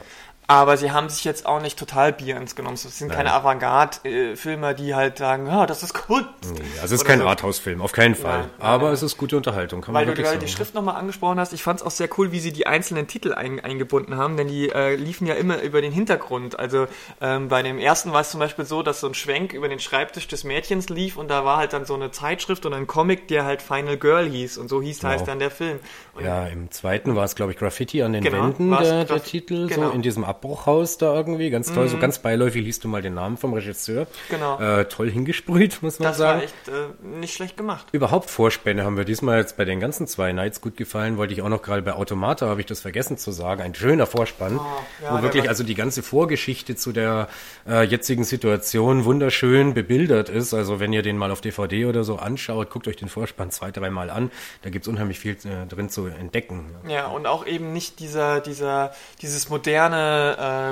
Aber 0.52 0.78
sie 0.78 0.92
haben 0.92 1.10
sich 1.10 1.24
jetzt 1.26 1.46
auch 1.46 1.62
nicht 1.62 1.78
total 1.78 2.12
Bier 2.12 2.36
ins 2.36 2.56
genommen. 2.56 2.74
Es 2.74 2.82
sind 2.98 3.12
keine 3.12 3.32
Avantgarde-Filmer, 3.34 4.74
die 4.74 4.96
halt 4.96 5.20
sagen, 5.20 5.48
ah, 5.48 5.68
das 5.68 5.84
ist 5.84 5.94
Kunst. 5.94 6.28
Nee, 6.42 6.60
also 6.82 6.86
es 6.86 6.92
ist 6.94 7.02
Oder 7.02 7.10
kein 7.10 7.20
so. 7.20 7.28
Arthouse-Film, 7.28 7.82
auf 7.84 7.92
keinen 7.92 8.16
Fall. 8.16 8.40
Nein, 8.40 8.50
nein, 8.58 8.68
Aber 8.68 8.86
nein. 8.86 8.94
es 8.94 9.04
ist 9.04 9.18
gute 9.18 9.38
Unterhaltung, 9.38 9.82
kann 9.82 9.94
Weil 9.94 10.06
man 10.06 10.16
du 10.16 10.18
wirklich 10.18 10.26
gerade 10.26 10.38
sagen. 10.40 10.48
die 10.48 10.52
Schrift 10.52 10.74
nochmal 10.74 10.96
angesprochen 10.96 11.40
hast, 11.40 11.54
ich 11.54 11.62
fand 11.62 11.82
es 11.82 11.86
auch 11.86 11.92
sehr 11.92 12.10
cool, 12.18 12.32
wie 12.32 12.40
sie 12.40 12.52
die 12.52 12.66
einzelnen 12.66 13.06
Titel 13.08 13.34
ein, 13.34 13.60
eingebunden 13.60 14.18
haben, 14.18 14.38
denn 14.38 14.48
die 14.48 14.70
äh, 14.70 14.96
liefen 14.96 15.28
ja 15.28 15.36
immer 15.36 15.62
über 15.62 15.82
den 15.82 15.92
Hintergrund. 15.92 16.58
Also 16.58 16.88
ähm, 17.22 17.48
bei 17.48 17.62
dem 17.62 17.78
ersten 17.78 18.12
war 18.12 18.22
es 18.22 18.32
zum 18.32 18.40
Beispiel 18.40 18.66
so, 18.66 18.82
dass 18.82 19.02
so 19.02 19.08
ein 19.08 19.14
Schwenk 19.14 19.54
über 19.54 19.70
den 19.70 19.80
Schreibtisch 19.80 20.28
des 20.28 20.44
Mädchens 20.44 20.90
lief 20.90 21.18
und 21.18 21.28
da 21.30 21.46
war 21.46 21.58
halt 21.58 21.74
dann 21.74 21.86
so 21.86 21.94
eine 21.94 22.10
Zeitschrift 22.10 22.66
und 22.66 22.74
ein 22.74 22.88
Comic, 22.88 23.28
der 23.28 23.46
halt 23.46 23.62
Final 23.62 23.98
Girl 23.98 24.28
hieß 24.28 24.58
und 24.58 24.68
so 24.68 24.82
hieß 24.82 25.04
halt 25.04 25.20
Genau. 25.20 25.26
dann 25.28 25.40
der 25.40 25.52
Film. 25.52 25.80
Und 26.16 26.26
Ja, 26.26 26.46
im 26.48 26.72
zweiten 26.72 27.16
war 27.16 27.26
es, 27.26 27.36
glaube 27.36 27.52
ich, 27.52 27.58
Graffiti 27.60 28.02
an 28.02 28.14
den 28.14 28.24
Genau, 28.24 28.44
Wänden, 28.46 28.72
der, 28.72 29.06
der 29.06 29.24
Titel, 29.24 29.68
genau. 29.68 29.90
So 29.90 29.94
in 29.94 30.02
diesem 30.02 30.24
Abbruchhaus 30.40 30.98
da 30.98 31.14
irgendwie. 31.14 31.50
Ganz 31.50 31.74
toll, 31.74 31.88
so 31.90 31.98
ganz 31.98 32.20
beiläufig 32.20 32.64
liest 32.64 32.84
du 32.84 32.88
mal 32.88 33.02
den 33.02 33.14
Namen 33.14 33.36
vom 33.38 33.54
Regisseur. 33.54 34.08
Genau. 34.30 34.58
Äh, 34.60 34.86
toll 34.86 35.10
hingesprüht, 35.12 35.80
muss 35.82 36.00
man 36.00 36.08
das 36.10 36.18
sagen. 36.18 36.40
war 36.40 36.44
echt 36.46 36.68
äh, 36.68 37.08
nicht 37.20 37.34
schlecht 37.34 37.58
gemacht. 37.58 37.88
Überhaupt 37.92 38.30
Vorspänne 38.30 38.86
haben 38.86 38.96
wir 38.96 39.04
diesmal 39.04 39.40
jetzt 39.40 39.58
bei 39.58 39.66
den 39.66 39.80
ganzen 39.82 40.08
zwei 40.08 40.32
Nights 40.32 40.62
gut 40.62 40.78
gefallen. 40.78 41.18
Wollte 41.18 41.34
ich 41.34 41.42
auch 41.42 41.50
noch 41.50 41.62
gerade 41.62 41.82
bei 41.82 41.94
Automata, 41.94 42.48
habe 42.48 42.62
ich 42.62 42.68
das 42.68 42.80
vergessen 42.80 43.18
zu 43.18 43.32
sagen. 43.32 43.62
Ein 43.62 43.76
schöner 43.76 44.06
Vorspann, 44.06 44.58
Oh, 44.60 45.04
ja, 45.04 45.18
wo 45.18 45.22
wirklich 45.22 45.48
also 45.50 45.64
die 45.64 45.76
ganze 45.76 46.04
Vorgeschichte 46.04 46.76
zu 46.76 46.92
der 46.92 47.28
äh, 47.68 47.84
jetzigen 47.84 48.24
Situation 48.24 49.04
wunderschön 49.06 49.74
bebildert 49.74 50.30
ist. 50.30 50.54
Also 50.54 50.80
wenn 50.80 50.94
ihr 50.94 51.02
den 51.02 51.18
mal 51.18 51.32
auf 51.32 51.42
DVD 51.42 51.86
oder 51.86 52.04
so 52.06 52.16
anschaut, 52.18 52.70
guckt 52.70 52.88
euch 52.88 52.96
den 52.96 53.10
Vorspann 53.10 53.52
zwei, 53.52 53.72
dreimal 53.72 54.10
an. 54.10 54.32
Da 54.62 54.70
gibt's 54.70 54.88
unheimlich 54.88 55.20
viel 55.20 55.34
äh, 55.34 55.68
drin 55.68 55.90
zu 55.90 56.06
entdecken. 56.08 56.66
Ja, 56.88 57.08
und 57.08 57.28
auch 57.28 57.46
eben 57.46 57.74
nicht 57.74 58.00
dieser, 58.00 58.40
dieser, 58.40 58.94
dieses 59.22 59.50
moderne 59.50 60.29
äh, 60.38 60.70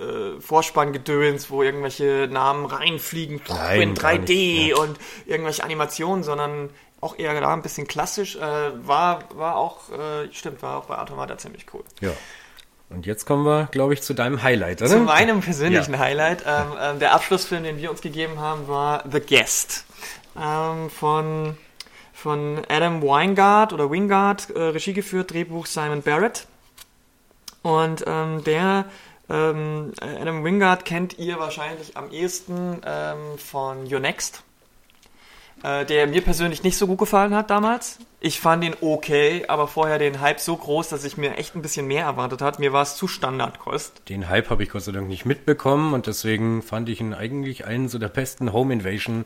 äh, 0.00 0.40
Vorspanngedöns, 0.40 1.50
wo 1.50 1.62
irgendwelche 1.62 2.28
Namen 2.30 2.66
reinfliegen 2.66 3.40
Nein, 3.48 3.80
in 3.80 3.94
gar 3.94 4.12
3D 4.12 4.28
nicht, 4.28 4.68
ja. 4.68 4.76
und 4.76 4.98
irgendwelche 5.26 5.62
Animationen, 5.62 6.24
sondern 6.24 6.70
auch 7.00 7.18
eher 7.18 7.38
da 7.40 7.52
ein 7.52 7.62
bisschen 7.62 7.86
klassisch. 7.86 8.36
Äh, 8.36 8.40
war, 8.40 9.24
war 9.34 9.56
auch, 9.56 9.90
äh, 9.90 10.32
stimmt, 10.32 10.62
war 10.62 10.78
auch 10.78 10.86
bei 10.86 10.98
Automata 10.98 11.38
ziemlich 11.38 11.66
cool. 11.72 11.84
Ja. 12.00 12.10
Und 12.90 13.06
jetzt 13.06 13.24
kommen 13.26 13.44
wir, 13.44 13.68
glaube 13.70 13.94
ich, 13.94 14.02
zu 14.02 14.14
deinem 14.14 14.42
Highlight, 14.42 14.82
oder? 14.82 14.90
Zu 14.90 14.98
meinem 14.98 15.40
persönlichen 15.40 15.94
Ja. 15.94 15.98
Highlight. 15.98 16.44
Ähm, 16.46 16.62
ähm, 16.80 16.98
der 16.98 17.14
Abschlussfilm, 17.14 17.64
den 17.64 17.78
wir 17.78 17.90
uns 17.90 18.00
gegeben 18.00 18.38
haben, 18.38 18.68
war 18.68 19.04
The 19.10 19.20
Guest 19.20 19.84
ähm, 20.40 20.90
von, 20.90 21.56
von 22.12 22.62
Adam 22.68 23.02
Weingart 23.02 23.72
oder 23.72 23.90
Wingard, 23.90 24.50
äh, 24.50 24.60
Regie 24.60 24.92
geführt, 24.92 25.32
Drehbuch 25.32 25.66
Simon 25.66 26.02
Barrett. 26.02 26.46
Und 27.64 28.04
ähm, 28.06 28.44
der 28.44 28.84
ähm, 29.30 29.92
Adam 29.98 30.44
Wingard 30.44 30.84
kennt 30.84 31.18
ihr 31.18 31.38
wahrscheinlich 31.38 31.96
am 31.96 32.10
ehesten 32.10 32.82
ähm, 32.84 33.38
von 33.38 33.90
Your 33.90 34.00
Next, 34.00 34.42
äh, 35.62 35.86
der 35.86 36.06
mir 36.06 36.20
persönlich 36.20 36.62
nicht 36.62 36.76
so 36.76 36.86
gut 36.86 36.98
gefallen 36.98 37.34
hat 37.34 37.48
damals. 37.48 38.00
Ich 38.20 38.38
fand 38.38 38.64
ihn 38.64 38.76
okay, 38.82 39.46
aber 39.48 39.66
vorher 39.66 39.98
den 39.98 40.20
Hype 40.20 40.40
so 40.40 40.54
groß, 40.54 40.90
dass 40.90 41.04
ich 41.04 41.16
mir 41.16 41.38
echt 41.38 41.56
ein 41.56 41.62
bisschen 41.62 41.86
mehr 41.86 42.04
erwartet 42.04 42.42
hat. 42.42 42.58
Mir 42.58 42.74
war 42.74 42.82
es 42.82 42.96
zu 42.96 43.08
Standardkost. 43.08 44.02
Den 44.10 44.28
Hype 44.28 44.50
habe 44.50 44.62
ich 44.62 44.68
Gott 44.68 44.82
sei 44.82 44.92
Dank 44.92 45.08
nicht 45.08 45.24
mitbekommen 45.24 45.94
und 45.94 46.06
deswegen 46.06 46.60
fand 46.60 46.90
ich 46.90 47.00
ihn 47.00 47.14
eigentlich 47.14 47.64
einen 47.64 47.88
so 47.88 47.98
der 47.98 48.08
besten 48.08 48.52
Home 48.52 48.74
Invasion 48.74 49.24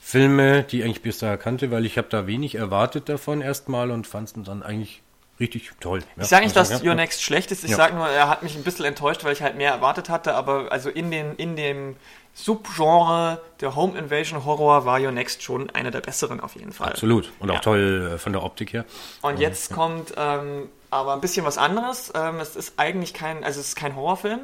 Filme, 0.00 0.62
die 0.62 0.78
ich 0.78 0.84
eigentlich 0.84 1.02
bis 1.02 1.18
dahin 1.18 1.38
kannte, 1.38 1.70
weil 1.70 1.84
ich 1.84 1.98
habe 1.98 2.08
da 2.08 2.26
wenig 2.26 2.54
erwartet 2.54 3.10
davon 3.10 3.42
erstmal 3.42 3.90
und 3.90 4.06
fand 4.06 4.28
es 4.28 4.42
dann 4.42 4.62
eigentlich 4.62 5.02
richtig 5.40 5.70
toll. 5.80 6.00
Ja, 6.16 6.22
Ich 6.22 6.28
sage 6.28 6.44
nicht, 6.44 6.56
also, 6.56 6.72
dass 6.72 6.82
Your 6.84 6.94
Next 6.94 7.22
schlecht 7.22 7.50
ist. 7.50 7.64
Ich 7.64 7.70
Ja. 7.70 7.76
sage 7.76 7.94
nur, 7.94 8.08
er 8.08 8.28
hat 8.28 8.42
mich 8.42 8.54
ein 8.56 8.62
bisschen 8.62 8.84
enttäuscht, 8.84 9.24
weil 9.24 9.32
ich 9.32 9.42
halt 9.42 9.56
mehr 9.56 9.72
erwartet 9.72 10.08
hatte. 10.08 10.34
Aber 10.34 10.70
also 10.70 10.90
in, 10.90 11.10
den, 11.10 11.34
in 11.36 11.56
dem 11.56 11.96
Subgenre 12.34 13.40
der 13.60 13.74
Home 13.76 13.98
Invasion 13.98 14.44
Horror 14.44 14.84
war 14.84 15.00
Your 15.00 15.12
Next 15.12 15.42
schon 15.42 15.70
einer 15.70 15.90
der 15.90 16.00
besseren 16.00 16.40
auf 16.40 16.54
jeden 16.56 16.72
Fall. 16.72 16.90
Absolut. 16.90 17.32
Und 17.40 17.50
auch 17.50 17.54
Ja. 17.56 17.60
toll 17.60 18.12
äh, 18.14 18.18
von 18.18 18.32
der 18.32 18.42
Optik 18.42 18.72
her. 18.72 18.84
Und 19.22 19.38
jetzt 19.40 19.72
kommt 19.72 20.12
ähm, 20.16 20.68
aber 20.90 21.14
ein 21.14 21.20
bisschen 21.20 21.44
was 21.44 21.58
anderes. 21.58 22.12
Ähm, 22.14 22.40
es 22.40 22.54
ist 22.56 22.74
eigentlich 22.76 23.14
kein, 23.14 23.42
also 23.44 23.60
es 23.60 23.68
ist 23.68 23.76
kein 23.76 23.96
Horrorfilm, 23.96 24.40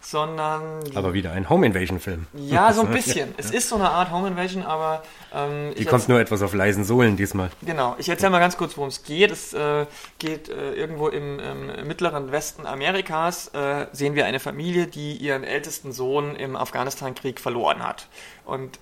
sondern 0.00 0.80
Aber 0.94 1.14
wieder 1.14 1.32
ein 1.32 1.48
Home 1.48 1.64
Invasion 1.66 2.00
Film. 2.00 2.26
ja 2.34 2.72
so 2.72 2.82
ein 2.82 2.90
bisschen. 2.92 3.34
Es 3.38 3.50
ist 3.50 3.68
so 3.68 3.76
eine 3.76 3.90
Art 3.90 4.10
Home 4.10 4.28
Invasion, 4.28 4.62
aber 4.62 5.02
ähm, 5.32 5.72
Die 5.76 5.84
kommt 5.84 6.08
nur 6.08 6.20
etwas 6.20 6.42
auf 6.42 6.54
leisen 6.54 6.84
Sohlen 6.84 7.16
diesmal. 7.16 7.50
Genau, 7.62 7.94
ich 7.98 8.08
erzähle 8.08 8.30
mal 8.30 8.40
ganz 8.40 8.56
kurz, 8.56 8.76
worum 8.76 8.88
es 8.88 9.04
geht. 9.04 9.30
Es 9.30 9.52
äh, 9.54 9.86
geht 10.18 10.48
äh, 10.48 10.74
irgendwo 10.74 11.08
im, 11.08 11.38
im 11.38 11.86
mittleren 11.86 12.32
Westen 12.32 12.66
Amerikas, 12.66 13.48
äh, 13.54 13.86
sehen 13.92 14.14
wir 14.14 14.26
eine 14.26 14.40
Familie, 14.40 14.86
die 14.86 15.16
ihren 15.16 15.44
ältesten 15.44 15.92
Sohn 15.92 16.36
im 16.36 16.56
Afghanistan-Krieg 16.56 17.40
verloren 17.40 17.82
hat. 17.82 18.08
Und 18.44 18.78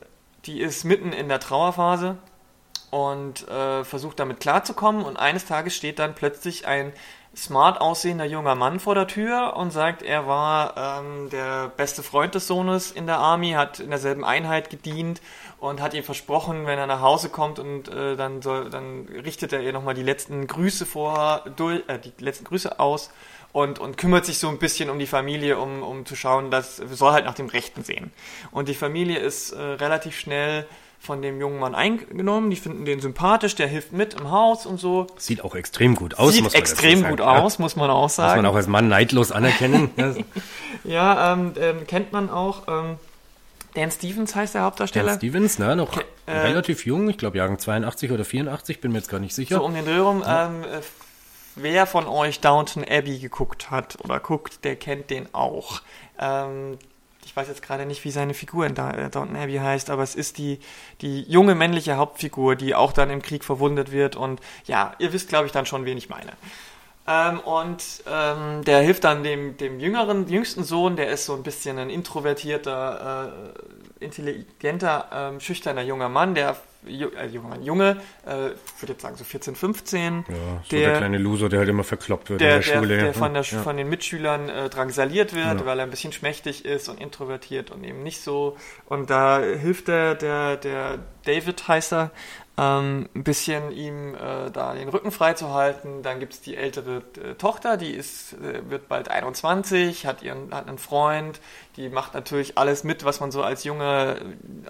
die 0.47 0.61
ist 0.61 0.84
mitten 0.84 1.12
in 1.12 1.28
der 1.28 1.38
Trauerphase 1.38 2.16
und 2.91 3.47
äh, 3.49 3.84
versucht 3.84 4.18
damit 4.18 4.41
klarzukommen. 4.41 5.05
Und 5.05 5.16
eines 5.16 5.45
Tages 5.45 5.76
steht 5.76 5.99
dann 5.99 6.14
plötzlich 6.14 6.66
ein 6.66 6.93
smart 7.37 7.81
aussehender 7.81 8.24
junger 8.24 8.55
Mann 8.55 8.81
vor 8.81 8.95
der 8.95 9.07
Tür 9.07 9.55
und 9.57 9.70
sagt, 9.70 10.03
er 10.03 10.26
war 10.26 10.74
ähm, 10.76 11.31
der 11.31 11.68
beste 11.68 12.03
Freund 12.03 12.35
des 12.35 12.47
Sohnes 12.47 12.91
in 12.91 13.07
der 13.07 13.18
Army, 13.18 13.53
hat 13.53 13.78
in 13.78 13.91
derselben 13.91 14.24
Einheit 14.24 14.68
gedient 14.68 15.20
und 15.59 15.81
hat 15.81 15.95
ihm 15.95 16.03
versprochen, 16.03 16.66
wenn 16.66 16.78
er 16.78 16.87
nach 16.87 17.01
Hause 17.01 17.28
kommt 17.28 17.59
und 17.59 17.89
äh, 17.89 18.16
dann 18.16 18.43
soll, 18.43 18.70
dann 18.70 19.07
richtet 19.07 19.53
er 19.53 19.61
ihr 19.61 19.72
nochmal 19.72 19.95
die 19.95 20.03
letzten 20.03 20.47
Grüße 20.47 20.87
vor, 20.87 21.45
durch, 21.57 21.83
äh, 21.87 21.99
die 21.99 22.12
letzten 22.22 22.45
Grüße 22.45 22.81
aus 22.81 23.11
und, 23.53 23.78
und 23.78 23.97
kümmert 23.97 24.26
sich 24.26 24.39
so 24.39 24.49
ein 24.49 24.59
bisschen 24.59 24.91
um 24.91 24.99
die 24.99 25.07
Familie, 25.07 25.59
um, 25.59 25.83
um 25.83 26.07
zu 26.07 26.16
schauen, 26.16 26.51
dass 26.51 26.76
soll 26.76 27.12
halt 27.12 27.24
nach 27.24 27.35
dem 27.35 27.49
Rechten 27.49 27.85
sehen. 27.85 28.12
Und 28.51 28.68
die 28.68 28.74
Familie 28.74 29.18
ist 29.18 29.53
äh, 29.53 29.61
relativ 29.61 30.18
schnell 30.18 30.66
von 31.03 31.22
dem 31.22 31.40
jungen 31.40 31.59
Mann 31.59 31.74
eingenommen, 31.74 32.51
die 32.51 32.57
finden 32.57 32.84
den 32.84 33.01
sympathisch, 33.01 33.55
der 33.55 33.66
hilft 33.66 33.92
mit 33.92 34.12
im 34.14 34.30
Haus 34.30 34.66
und 34.66 34.78
so. 34.78 35.07
Sieht 35.16 35.42
auch 35.42 35.55
extrem 35.55 35.94
gut 35.94 36.18
aus. 36.18 36.34
Sieht 36.34 36.42
muss 36.42 36.53
extrem 36.55 37.01
sagen. 37.01 37.16
gut 37.16 37.20
Ja, 37.20 37.38
aus, 37.38 37.59
muss 37.59 37.74
man 37.74 37.88
auch 37.88 38.03
Muss 38.03 38.16
sagen. 38.16 38.42
man 38.42 38.51
auch 38.51 38.55
als 38.55 38.66
Mann 38.66 38.88
neidlos 38.88 39.32
anerkennen. 39.32 39.90
ja. 40.84 41.32
Ähm, 41.32 41.55
ähm, 41.59 41.86
kennt 41.86 42.12
man 42.12 42.28
auch. 42.28 42.68
Ähm, 42.68 42.96
Dan 43.74 43.90
Stevens 43.90 44.34
heißt 44.34 44.55
der 44.55 44.62
Hauptdarsteller. 44.62 45.12
Dan 45.12 45.18
Stevens, 45.18 45.59
ne, 45.59 45.74
noch 45.74 45.88
Okay, 45.96 46.05
äh, 46.26 46.32
relativ 46.38 46.84
jung, 46.84 47.09
ich 47.09 47.16
glaube 47.16 47.38
Jahrgang 47.38 47.59
82 47.59 48.12
oder 48.12 48.26
84, 48.26 48.82
bin 48.82 48.92
mir 48.92 48.98
jetzt 48.98 49.09
gar 49.09 49.20
nicht 49.20 49.34
sicher. 49.34 49.57
So 49.57 49.64
um 49.64 49.72
den 49.72 49.86
Dreh 49.86 49.96
rum. 49.96 50.22
Ähm, 50.26 50.64
äh, 50.64 50.80
wer 51.57 51.86
von 51.86 52.07
euch 52.07 52.40
Downton 52.40 52.84
Abbey 52.84 53.18
geguckt 53.20 53.70
hat 53.70 53.96
oder 54.05 54.20
guckt, 54.20 54.64
der 54.64 54.76
kennt 54.76 55.09
den 55.09 55.32
auch. 55.32 55.80
Ähm, 56.20 56.76
ich 57.25 57.37
weiß 57.37 57.49
jetzt 57.49 57.62
gerade 57.62 57.87
nicht, 57.87 58.05
wie 58.05 58.11
seine 58.11 58.35
Figur 58.35 58.66
in 58.66 58.77
äh, 58.77 59.11
Downton 59.11 59.37
Abbey 59.37 59.57
heißt, 59.59 59.91
aber 59.91 60.03
es 60.03 60.14
ist 60.14 60.39
die, 60.39 60.59
die 61.01 61.23
junge 61.23 61.55
männliche 61.55 61.97
Hauptfigur, 61.97 62.57
die 62.57 62.75
auch 62.75 62.93
dann 62.93 63.11
im 63.11 63.23
Krieg 63.23 63.45
verwundet 63.45 63.93
wird. 63.93 64.16
Und 64.16 64.41
ja, 64.66 64.95
ihr 64.99 65.12
wisst, 65.12 65.29
glaube 65.29 65.47
ich, 65.47 65.53
dann 65.53 65.66
schon, 65.66 65.85
wen 65.85 65.97
ich 65.99 66.09
meine. 66.09 66.33
Ähm, 67.07 67.41
und 67.41 67.83
ähm, 68.07 68.64
der 68.64 68.81
hilft 68.83 69.05
dann 69.05 69.23
dem, 69.23 69.57
dem 69.57 69.81
jüngeren, 69.81 70.29
jüngsten 70.29 70.64
Sohn, 70.64 70.97
der 70.97 71.11
ist 71.11 71.27
so 71.27 71.35
ein 71.35 71.43
bisschen 71.43 71.79
ein 71.79 71.91
introvertierter, 71.91 73.33
äh, 73.33 73.89
intelligenter, 74.01 75.09
ähm, 75.12 75.40
schüchterner 75.40 75.82
junger 75.82 76.09
Mann, 76.09 76.34
der 76.34 76.57
äh, 76.86 77.26
junger 77.26 77.48
Mann, 77.48 77.62
Junge, 77.62 78.01
äh, 78.26 78.53
ich 78.53 78.82
würde 78.82 78.92
jetzt 78.92 79.03
sagen 79.03 79.16
so 79.16 79.24
14, 79.24 79.55
15, 79.55 80.24
Ja, 80.28 80.34
so 80.34 80.76
der, 80.76 80.88
der, 80.88 80.98
kleine 80.98 81.18
Loser, 81.18 81.51
der 81.51 81.59
halt 81.59 81.68
immer 81.68 81.84
verkloppt 81.84 82.30
wird 82.30 82.40
der, 82.40 82.57
in 82.57 82.62
der, 82.62 82.72
der, 82.72 82.78
Schule. 82.78 82.96
der 82.96 83.14
von, 83.14 83.34
der, 83.34 83.42
ja. 83.42 83.62
von 83.62 83.76
den 83.76 83.88
Mitschülern 83.88 84.48
äh, 84.48 84.68
drangsaliert 84.70 85.34
wird, 85.34 85.61
Ja. 85.61 85.66
weil 85.66 85.78
er 85.78 85.84
ein 85.84 85.90
bisschen 85.90 86.12
schmächtig 86.12 86.64
ist 86.64 86.88
und 86.88 86.98
introvertiert 86.98 87.70
und 87.70 87.84
eben 87.84 88.03
nicht 88.03 88.22
so. 88.22 88.57
Und 88.86 89.11
da 89.11 89.40
hilft 89.40 89.88
der, 89.88 90.14
der, 90.14 90.57
der 90.57 90.98
David 91.24 91.68
heißt 91.68 91.92
er, 91.92 92.11
ähm, 92.59 93.09
ein 93.14 93.24
bisschen 93.24 93.72
ihm 93.72 94.14
äh, 94.14 94.51
da 94.51 94.74
den 94.74 94.88
Rücken 94.88 95.11
frei 95.12 95.34
zu 95.34 95.53
halten. 95.53 96.03
Dann 96.03 96.20
gibt 96.20 96.34
es 96.34 96.40
die 96.40 96.57
ältere 96.57 97.03
äh, 97.16 97.34
Tochter, 97.34 97.76
die 97.76 97.90
ist, 97.90 98.34
äh, 98.34 98.68
wird 98.68 98.88
bald 98.88 99.11
21, 99.11 100.07
hat, 100.07 100.22
ihren, 100.22 100.55
hat 100.55 100.68
einen 100.68 100.78
Freund, 100.78 101.40
die 101.76 101.88
macht 101.88 102.14
natürlich 102.14 102.59
alles 102.59 102.84
mit, 102.84 103.05
was 103.05 103.20
man 103.20 103.30
so 103.30 103.42
als 103.42 103.64
junger 103.64 104.16
ähm, 104.20 104.66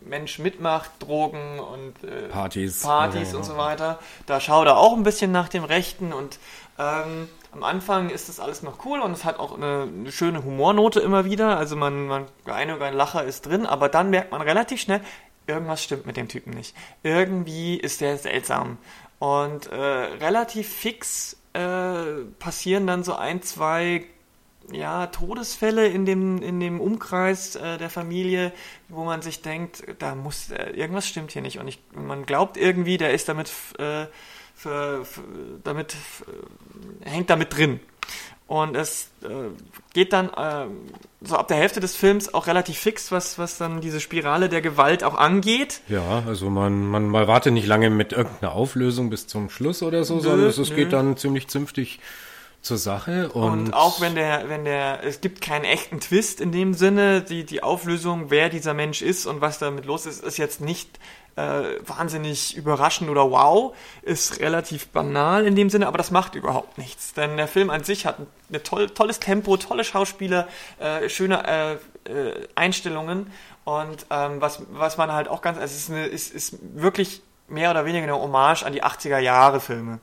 Mensch 0.00 0.38
mitmacht, 0.38 0.90
Drogen 0.98 1.58
und 1.58 2.02
äh, 2.04 2.28
Partys. 2.28 2.82
Partys 2.82 3.32
Ja, 3.32 3.38
und 3.38 3.44
so 3.44 3.56
weiter. 3.56 3.98
Da 4.26 4.40
schaut 4.40 4.66
er 4.66 4.78
auch 4.78 4.96
ein 4.96 5.02
bisschen 5.02 5.32
nach 5.32 5.48
dem 5.48 5.64
Rechten 5.64 6.12
und 6.12 6.38
ähm, 6.78 7.28
am 7.52 7.64
Anfang 7.64 8.10
ist 8.10 8.28
das 8.28 8.38
alles 8.38 8.62
noch 8.62 8.84
cool 8.84 9.00
und 9.00 9.12
es 9.12 9.24
hat 9.24 9.40
auch 9.40 9.56
eine, 9.56 9.88
eine 9.92 10.12
schöne 10.12 10.44
Humornote 10.44 11.00
immer 11.00 11.24
wieder. 11.24 11.56
Also 11.58 11.74
man, 11.76 12.06
man 12.06 12.26
ein 12.46 12.70
oder 12.70 12.86
ein 12.86 12.94
Lacher 12.94 13.24
ist 13.24 13.46
drin, 13.46 13.66
aber 13.66 13.88
dann 13.88 14.10
merkt 14.10 14.30
man 14.30 14.40
relativ 14.40 14.80
schnell, 14.80 15.00
irgendwas 15.50 15.82
stimmt 15.84 16.06
mit 16.06 16.16
dem 16.16 16.28
Typen 16.28 16.52
nicht. 16.54 16.74
Irgendwie 17.02 17.76
ist 17.76 18.00
der 18.00 18.16
seltsam. 18.16 18.78
Und 19.18 19.66
äh, 19.66 19.76
relativ 19.76 20.72
fix 20.72 21.36
äh, 21.52 22.24
passieren 22.38 22.86
dann 22.86 23.04
so 23.04 23.14
ein, 23.14 23.42
zwei 23.42 24.06
ja, 24.72 25.08
Todesfälle 25.08 25.88
in 25.88 26.06
dem, 26.06 26.40
in 26.40 26.60
dem 26.60 26.80
Umkreis 26.80 27.56
äh, 27.56 27.76
der 27.76 27.90
Familie, 27.90 28.52
wo 28.88 29.04
man 29.04 29.20
sich 29.20 29.42
denkt, 29.42 29.82
da 29.98 30.14
muss, 30.14 30.50
äh, 30.50 30.70
irgendwas 30.70 31.08
stimmt 31.08 31.32
hier 31.32 31.42
nicht. 31.42 31.58
Und 31.58 31.68
ich, 31.68 31.80
man 31.92 32.24
glaubt 32.24 32.56
irgendwie, 32.56 32.96
der 32.96 33.12
ist 33.12 33.28
damit, 33.28 33.48
f- 33.48 33.74
äh, 33.78 34.06
für, 34.54 35.04
für, 35.04 35.22
damit, 35.64 35.96
äh, 37.04 37.08
hängt 37.08 37.30
damit 37.30 37.56
drin. 37.56 37.80
Und 38.50 38.74
es 38.74 39.10
äh, 39.22 39.28
geht 39.94 40.12
dann 40.12 40.28
äh, 40.30 40.66
so 41.20 41.36
ab 41.36 41.46
der 41.46 41.56
Hälfte 41.56 41.78
des 41.78 41.94
Films 41.94 42.34
auch 42.34 42.48
relativ 42.48 42.78
fix, 42.78 43.12
was, 43.12 43.38
was 43.38 43.58
dann 43.58 43.80
diese 43.80 44.00
Spirale 44.00 44.48
der 44.48 44.60
Gewalt 44.60 45.04
auch 45.04 45.14
angeht. 45.14 45.82
Ja, 45.86 46.24
also 46.26 46.50
man, 46.50 46.84
man, 46.84 47.06
man 47.06 47.28
wartet 47.28 47.52
nicht 47.52 47.68
lange 47.68 47.90
mit 47.90 48.12
irgendeiner 48.12 48.50
Auflösung 48.50 49.08
bis 49.08 49.28
zum 49.28 49.50
Schluss 49.50 49.84
oder 49.84 50.02
so, 50.02 50.16
Nö, 50.16 50.22
sondern 50.22 50.48
es, 50.48 50.58
es 50.58 50.74
geht 50.74 50.92
dann 50.92 51.16
ziemlich 51.16 51.46
zünftig 51.46 52.00
zur 52.60 52.76
Sache. 52.76 53.28
Und, 53.28 53.66
Und, 53.66 53.72
auch 53.72 54.00
wenn 54.00 54.16
der, 54.16 54.48
wenn 54.48 54.64
der, 54.64 55.04
es 55.04 55.20
gibt 55.20 55.40
keinen 55.40 55.64
echten 55.64 56.00
Twist 56.00 56.40
in 56.40 56.50
dem 56.50 56.74
Sinne, 56.74 57.22
die, 57.22 57.44
die 57.44 57.62
Auflösung, 57.62 58.30
wer 58.30 58.48
dieser 58.48 58.74
Mensch 58.74 59.00
ist 59.00 59.26
und 59.26 59.40
was 59.40 59.60
damit 59.60 59.86
los 59.86 60.06
ist, 60.06 60.24
ist 60.24 60.38
jetzt 60.38 60.60
nicht 60.60 60.98
äh, 61.36 61.62
wahnsinnig 61.86 62.56
überraschend 62.56 63.10
oder 63.10 63.30
wow, 63.30 63.74
ist 64.02 64.40
relativ 64.40 64.88
banal 64.88 65.46
in 65.46 65.54
dem 65.54 65.70
Sinne, 65.70 65.86
aber 65.86 65.98
das 65.98 66.10
macht 66.10 66.34
überhaupt 66.34 66.78
nichts. 66.78 67.14
Denn 67.14 67.36
der 67.36 67.48
Film 67.48 67.70
an 67.70 67.84
sich 67.84 68.06
hat 68.06 68.18
ein 68.18 68.62
toll, 68.62 68.90
tolles 68.90 69.20
Tempo, 69.20 69.56
tolle 69.56 69.84
Schauspieler, 69.84 70.48
äh, 70.78 71.08
schöne 71.08 71.78
äh, 72.06 72.10
äh, 72.10 72.48
Einstellungen 72.54 73.30
und 73.64 74.06
ähm, 74.10 74.40
was, 74.40 74.62
was 74.72 74.96
man 74.96 75.12
halt 75.12 75.28
auch 75.28 75.42
ganz, 75.42 75.58
also 75.58 75.72
es 75.72 75.82
ist, 75.82 75.90
eine, 75.90 76.06
ist, 76.06 76.32
ist 76.32 76.56
wirklich 76.74 77.22
mehr 77.48 77.70
oder 77.70 77.84
weniger 77.84 78.04
eine 78.04 78.14
Hommage 78.14 78.64
an 78.64 78.72
die 78.72 78.82
80er 78.82 79.18
Jahre 79.18 79.60
Filme. 79.60 80.00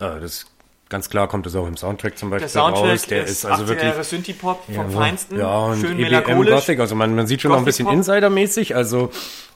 äh, 0.00 0.20
das 0.20 0.46
ganz 0.88 1.08
klar 1.08 1.28
kommt 1.28 1.46
das 1.46 1.54
auch 1.56 1.66
im 1.66 1.76
Soundtrack 1.76 2.16
zum 2.18 2.30
Beispiel 2.30 2.48
Der 2.48 2.48
Soundtrack 2.48 2.90
raus. 2.92 3.06
Der 3.06 3.24
ist, 3.24 3.44
also 3.44 3.64
80er 3.64 3.68
wirklich 3.68 3.90
Jahre 3.90 4.04
Synthie-Pop 4.04 4.64
vom 4.66 4.74
Ja, 4.74 4.88
Feinsten, 4.88 5.38
Ja, 5.38 5.58
und 5.58 5.80
schön 5.80 5.98
EBM. 5.98 6.44
Gothic, 6.44 6.80
also 6.80 6.94
man, 6.94 7.14
man 7.14 7.26
sieht 7.26 7.40
schon 7.42 7.50
noch 7.50 7.58
ein 7.58 7.64
bisschen. 7.64 7.88
Insidermäßig, 7.88 8.76
also 8.76 9.10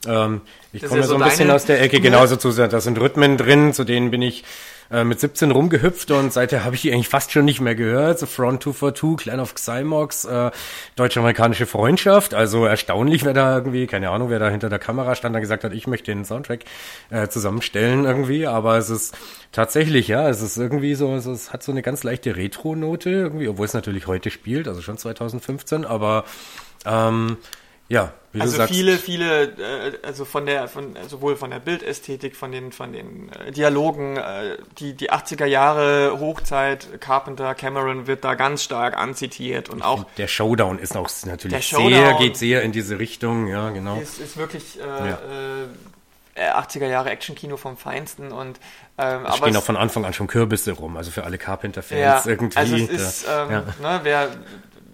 ähm, 0.07 0.41
ich 0.73 0.83
komme 0.83 1.01
ist 1.01 1.05
ja 1.05 1.09
so 1.09 1.21
ein 1.21 1.29
bisschen 1.29 1.51
aus 1.51 1.65
der 1.65 1.81
Ecke, 1.81 1.99
genauso 2.01 2.35
zu, 2.35 2.51
da 2.51 2.81
sind 2.81 2.99
Rhythmen 2.99 3.37
drin, 3.37 3.73
zu 3.73 3.83
denen 3.83 4.11
bin 4.11 4.21
ich 4.21 4.43
äh, 4.91 5.03
mit 5.03 5.19
17 5.19 5.51
rumgehüpft 5.51 6.11
und 6.11 6.33
seither 6.33 6.63
habe 6.63 6.75
ich 6.75 6.81
die 6.81 6.91
eigentlich 6.91 7.09
fast 7.09 7.31
schon 7.31 7.45
nicht 7.45 7.61
mehr 7.61 7.75
gehört. 7.75 8.19
So 8.19 8.25
Front 8.25 8.63
242, 8.63 9.23
Clan 9.23 9.39
of 9.39 9.53
Xymox, 9.53 10.25
äh, 10.25 10.51
deutsch-amerikanische 10.95 11.65
Freundschaft, 11.65 12.33
also 12.33 12.65
erstaunlich, 12.65 13.23
wer 13.23 13.33
da 13.33 13.55
irgendwie, 13.55 13.87
keine 13.87 14.09
Ahnung, 14.09 14.29
wer 14.29 14.39
da 14.39 14.49
hinter 14.49 14.69
der 14.69 14.79
Kamera 14.79 15.15
stand 15.15 15.35
und 15.35 15.41
gesagt 15.41 15.63
hat, 15.63 15.73
ich 15.73 15.87
möchte 15.87 16.11
den 16.11 16.25
Soundtrack 16.25 16.61
äh, 17.09 17.27
zusammenstellen 17.27 18.05
irgendwie, 18.05 18.47
aber 18.47 18.77
es 18.77 18.89
ist 18.89 19.17
tatsächlich, 19.51 20.07
ja, 20.07 20.27
es 20.27 20.41
ist 20.41 20.57
irgendwie 20.57 20.95
so, 20.95 21.15
es, 21.15 21.25
es 21.25 21.53
hat 21.53 21.63
so 21.63 21.71
eine 21.71 21.81
ganz 21.81 22.03
leichte 22.03 22.35
Retro-Note 22.35 23.09
irgendwie, 23.09 23.47
obwohl 23.47 23.65
es 23.65 23.73
natürlich 23.73 24.07
heute 24.07 24.31
spielt, 24.31 24.67
also 24.67 24.81
schon 24.81 24.97
2015, 24.97 25.85
aber 25.85 26.25
ähm, 26.85 27.37
ja, 27.89 28.13
wie 28.31 28.41
Also 28.41 28.53
du 28.53 28.57
sagst. 28.59 28.73
viele, 28.73 28.97
viele, 28.97 29.43
äh, 29.45 29.97
also 30.03 30.23
von 30.23 30.45
der, 30.45 30.67
von 30.67 30.95
sowohl 31.07 31.35
von 31.35 31.49
der 31.49 31.59
Bildästhetik, 31.59 32.35
von 32.35 32.51
den, 32.51 32.71
von 32.71 32.93
den 32.93 33.31
äh, 33.33 33.51
Dialogen, 33.51 34.17
äh, 34.17 34.57
die 34.77 34.93
die 34.93 35.11
80er 35.11 35.45
Jahre 35.45 36.19
Hochzeit, 36.19 37.01
Carpenter, 37.01 37.55
Cameron 37.55 38.05
wird 38.05 38.23
da 38.23 38.35
ganz 38.35 38.63
stark 38.63 38.95
anzitiert 38.97 39.69
und 39.69 39.81
auch 39.81 40.05
Der 40.17 40.27
Showdown 40.27 40.77
ist 40.79 40.95
auch 40.95 41.09
natürlich 41.25 41.67
sehr, 41.67 42.13
geht 42.19 42.37
sehr 42.37 42.61
in 42.61 42.71
diese 42.71 42.99
Richtung, 42.99 43.47
ja, 43.47 43.69
genau. 43.71 43.99
ist, 43.99 44.19
ist 44.19 44.37
wirklich 44.37 44.79
äh, 44.79 45.09
Ja. 45.09 45.17
äh, 46.35 46.51
80er 46.51 46.87
Jahre 46.87 47.09
Actionkino 47.09 47.57
vom 47.57 47.75
Feinsten 47.75 48.31
und 48.31 48.59
ähm, 48.97 49.23
Da 49.23 49.33
stehen 49.33 49.57
auch 49.57 49.63
von 49.63 49.75
Anfang 49.75 50.05
an 50.05 50.13
schon 50.13 50.27
Kürbisse 50.27 50.71
rum, 50.71 50.95
also 50.95 51.11
für 51.11 51.23
alle 51.23 51.37
Carpenter-Fans 51.37 51.99
ja, 51.99 52.21
irgendwie. 52.25 52.57
Also 52.57 52.75
es 52.75 52.89
ist, 52.89 53.25
ähm, 53.29 53.51
ja. 53.51 53.61
ne, 53.81 53.99
wer, 54.03 54.29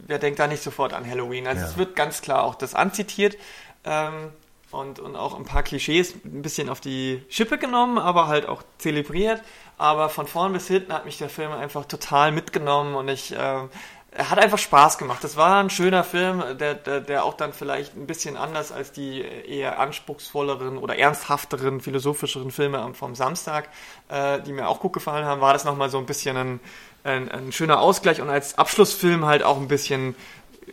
wer 0.06 0.20
denkt 0.20 0.40
da 0.40 0.48
nicht 0.48 0.64
sofort 0.64 0.94
an 0.94 1.10
Halloween? 1.10 1.48
Also 1.48 1.62
Ja. 1.62 1.68
es 1.68 1.78
wird 1.78 1.96
ganz 1.96 2.22
klar 2.22 2.44
auch 2.44 2.56
das 2.56 2.74
anzitiert 2.76 3.38
ähm, 3.84 4.32
und, 4.72 5.00
und 5.00 5.16
auch 5.16 5.36
ein 5.38 5.46
paar 5.46 5.64
Klischees 5.64 6.16
ein 6.24 6.42
bisschen 6.42 6.70
auf 6.70 6.80
die 6.80 7.24
Schippe 7.30 7.58
genommen, 7.58 7.98
aber 7.98 8.28
halt 8.28 8.48
auch 8.48 8.64
zelebriert. 8.78 9.42
Aber 9.78 10.10
von 10.10 10.28
vorn 10.28 10.54
bis 10.54 10.68
hinten 10.68 10.94
hat 10.94 11.06
mich 11.06 11.18
der 11.18 11.30
Film 11.30 11.52
einfach 11.52 11.86
total 11.86 12.32
mitgenommen 12.32 12.96
und 12.96 13.10
ich 13.10 13.36
ähm, 13.38 13.70
er 14.18 14.30
hat 14.30 14.40
einfach 14.40 14.58
Spaß 14.58 14.98
gemacht. 14.98 15.22
Das 15.26 15.36
war 15.36 15.62
ein 15.62 15.70
schöner 15.70 16.06
Film, 16.06 16.42
der, 16.58 16.74
der, 16.74 17.02
der 17.02 17.26
auch 17.26 17.34
dann 17.34 17.52
vielleicht 17.52 17.98
ein 17.98 18.08
bisschen 18.08 18.38
anders 18.38 18.72
als 18.72 18.94
die 18.94 19.20
eher 19.22 19.78
anspruchsvolleren 19.78 20.78
oder 20.78 20.98
ernsthafteren, 20.98 21.82
philosophischeren 21.82 22.50
Filme 22.52 22.94
vom 22.94 23.14
Samstag, 23.14 23.68
äh, 24.08 24.40
die 24.42 24.54
mir 24.54 24.70
auch 24.70 24.80
gut 24.80 24.94
gefallen 24.94 25.26
haben, 25.26 25.42
war 25.42 25.52
das 25.52 25.66
nochmal 25.66 25.90
so 25.90 25.98
ein 25.98 26.06
bisschen 26.06 26.38
ein, 26.38 26.60
ein, 27.06 27.30
ein 27.30 27.52
schöner 27.52 27.80
Ausgleich 27.80 28.22
und 28.22 28.30
als 28.30 28.58
Abschlussfilm 28.58 29.26
halt 29.26 29.44
auch 29.44 29.58
ein 29.60 29.68
bisschen 29.68 30.16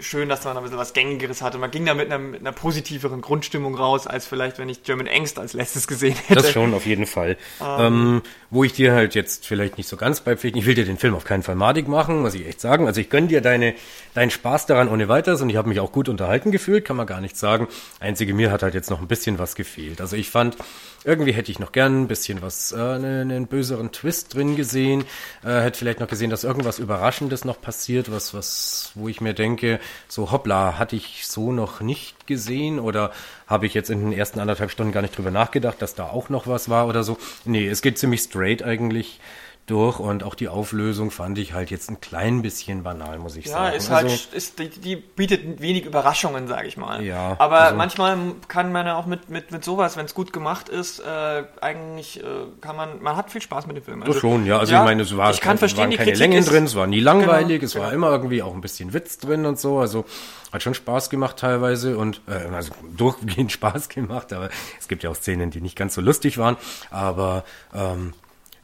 schön, 0.00 0.28
dass 0.28 0.44
man 0.44 0.56
ein 0.56 0.62
bisschen 0.62 0.78
was 0.78 0.94
Gängigeres 0.94 1.42
hatte. 1.42 1.58
Man 1.58 1.70
ging 1.70 1.84
da 1.84 1.94
mit 1.94 2.06
einer, 2.06 2.18
mit 2.18 2.40
einer 2.40 2.52
positiveren 2.52 3.20
Grundstimmung 3.20 3.74
raus, 3.74 4.06
als 4.06 4.26
vielleicht, 4.26 4.58
wenn 4.58 4.68
ich 4.68 4.82
German 4.82 5.06
Angst 5.06 5.38
als 5.38 5.52
letztes 5.52 5.86
gesehen 5.86 6.16
hätte. 6.26 6.42
Das 6.42 6.50
schon, 6.50 6.72
auf 6.74 6.86
jeden 6.86 7.06
Fall. 7.06 7.36
Ähm, 7.60 8.22
wo 8.52 8.64
ich 8.64 8.74
dir 8.74 8.92
halt 8.92 9.14
jetzt 9.14 9.46
vielleicht 9.46 9.78
nicht 9.78 9.88
so 9.88 9.96
ganz 9.96 10.20
beipflichten, 10.20 10.60
ich 10.60 10.66
will 10.66 10.74
dir 10.74 10.84
den 10.84 10.98
Film 10.98 11.14
auf 11.14 11.24
keinen 11.24 11.42
Fall 11.42 11.54
madig 11.54 11.88
machen, 11.88 12.20
muss 12.20 12.34
ich 12.34 12.46
echt 12.46 12.60
sagen. 12.60 12.86
Also 12.86 13.00
ich 13.00 13.08
gönn 13.08 13.26
dir 13.26 13.40
deine, 13.40 13.74
deinen 14.12 14.30
Spaß 14.30 14.66
daran 14.66 14.88
ohne 14.88 15.08
weiteres 15.08 15.40
und 15.40 15.48
ich 15.48 15.56
habe 15.56 15.70
mich 15.70 15.80
auch 15.80 15.90
gut 15.90 16.10
unterhalten 16.10 16.50
gefühlt, 16.52 16.84
kann 16.84 16.96
man 16.96 17.06
gar 17.06 17.22
nicht 17.22 17.38
sagen. 17.38 17.66
Einzige 17.98 18.34
mir 18.34 18.52
hat 18.52 18.62
halt 18.62 18.74
jetzt 18.74 18.90
noch 18.90 19.00
ein 19.00 19.08
bisschen 19.08 19.38
was 19.38 19.54
gefehlt. 19.54 20.02
Also 20.02 20.16
ich 20.16 20.28
fand, 20.28 20.58
irgendwie 21.02 21.32
hätte 21.32 21.50
ich 21.50 21.60
noch 21.60 21.72
gern 21.72 22.02
ein 22.02 22.08
bisschen 22.08 22.42
was, 22.42 22.72
äh, 22.72 22.76
einen, 22.76 23.30
einen 23.30 23.46
böseren 23.46 23.90
Twist 23.90 24.34
drin 24.34 24.54
gesehen, 24.54 25.04
äh, 25.42 25.62
hätte 25.62 25.78
vielleicht 25.78 26.00
noch 26.00 26.08
gesehen, 26.08 26.28
dass 26.28 26.44
irgendwas 26.44 26.78
Überraschendes 26.78 27.46
noch 27.46 27.58
passiert, 27.58 28.12
was, 28.12 28.34
was, 28.34 28.92
wo 28.94 29.08
ich 29.08 29.22
mir 29.22 29.32
denke, 29.32 29.80
so 30.08 30.30
hoppla, 30.30 30.78
hatte 30.78 30.94
ich 30.94 31.26
so 31.26 31.52
noch 31.52 31.80
nicht 31.80 32.26
gesehen 32.26 32.78
oder 32.78 33.12
habe 33.46 33.64
ich 33.66 33.72
jetzt 33.72 33.90
in 33.90 34.00
den 34.00 34.12
ersten 34.12 34.40
anderthalb 34.40 34.70
Stunden 34.70 34.92
gar 34.92 35.02
nicht 35.02 35.16
drüber 35.16 35.30
nachgedacht, 35.30 35.80
dass 35.80 35.94
da 35.94 36.08
auch 36.08 36.28
noch 36.28 36.46
was 36.46 36.68
war 36.68 36.86
oder 36.86 37.02
so. 37.02 37.16
Nee, 37.44 37.66
es 37.66 37.82
geht 37.82 37.98
ziemlich 37.98 38.20
straight 38.20 38.41
eigentlich 38.64 39.20
durch 39.66 40.00
und 40.00 40.24
auch 40.24 40.34
die 40.34 40.48
Auflösung 40.48 41.12
fand 41.12 41.38
ich 41.38 41.52
halt 41.52 41.70
jetzt 41.70 41.88
ein 41.88 42.00
klein 42.00 42.42
bisschen 42.42 42.82
banal, 42.82 43.20
muss 43.20 43.36
ich 43.36 43.46
Ja, 43.46 43.52
sagen. 43.52 43.76
ist 43.76 43.90
halt, 43.90 44.04
Also, 44.10 44.36
ist, 44.36 44.58
die, 44.58 44.68
die 44.68 44.96
bietet 44.96 45.60
wenig 45.62 45.84
Überraschungen, 45.86 46.48
sage 46.48 46.66
ich 46.66 46.76
mal. 46.76 47.00
Ja, 47.04 47.36
Aber 47.38 47.60
also- 47.60 47.76
manchmal 47.76 48.18
kann 48.48 48.72
man 48.72 48.86
ja 48.86 48.96
auch 48.96 49.06
mit, 49.06 49.30
mit, 49.30 49.52
mit 49.52 49.64
sowas, 49.64 49.96
wenn 49.96 50.04
es 50.04 50.14
gut 50.14 50.32
gemacht 50.32 50.68
ist, 50.68 50.98
äh, 50.98 51.44
eigentlich 51.60 52.18
äh, 52.20 52.24
kann 52.60 52.74
man, 52.74 53.00
man 53.02 53.14
hat 53.16 53.30
viel 53.30 53.40
Spaß 53.40 53.68
mit 53.68 53.76
dem 53.76 53.84
Film. 53.84 54.02
Das 54.04 54.16
schon, 54.16 54.46
ja. 54.46 54.58
Also 54.58 54.74
ich 54.74 54.80
meine, 54.80 55.02
es 55.02 55.16
war, 55.16 55.30
ich 55.30 55.40
kann 55.40 55.54
es 55.54 55.60
verstehen, 55.60 55.82
waren 55.82 55.90
die 55.90 55.96
keine 55.96 56.10
Kritik 56.10 56.20
Längen 56.20 56.38
ist, 56.38 56.50
drin, 56.50 56.64
es 56.64 56.74
war 56.74 56.88
nie 56.88 57.00
langweilig, 57.00 57.60
Genau, 57.60 57.64
es 57.66 57.74
war 57.76 57.90
genau. 57.92 57.94
immer 57.94 58.10
irgendwie 58.10 58.42
auch 58.42 58.54
ein 58.54 58.60
bisschen 58.62 58.92
Witz 58.92 59.18
drin 59.18 59.46
und 59.46 59.60
so. 59.60 59.78
Also 59.78 60.04
hat 60.52 60.60
schon 60.64 60.74
Spaß 60.74 61.08
gemacht 61.08 61.36
teilweise 61.38 61.96
und 61.96 62.20
äh, 62.26 62.52
also 62.52 62.72
durchgehend 62.96 63.52
Spaß 63.52 63.88
gemacht, 63.88 64.32
aber 64.32 64.50
es 64.80 64.88
gibt 64.88 65.04
ja 65.04 65.10
auch 65.10 65.14
Szenen, 65.16 65.50
die 65.52 65.60
nicht 65.60 65.76
ganz 65.76 65.94
so 65.94 66.00
lustig 66.00 66.36
waren. 66.36 66.56
Aber 66.90 67.44
ähm, 67.72 68.12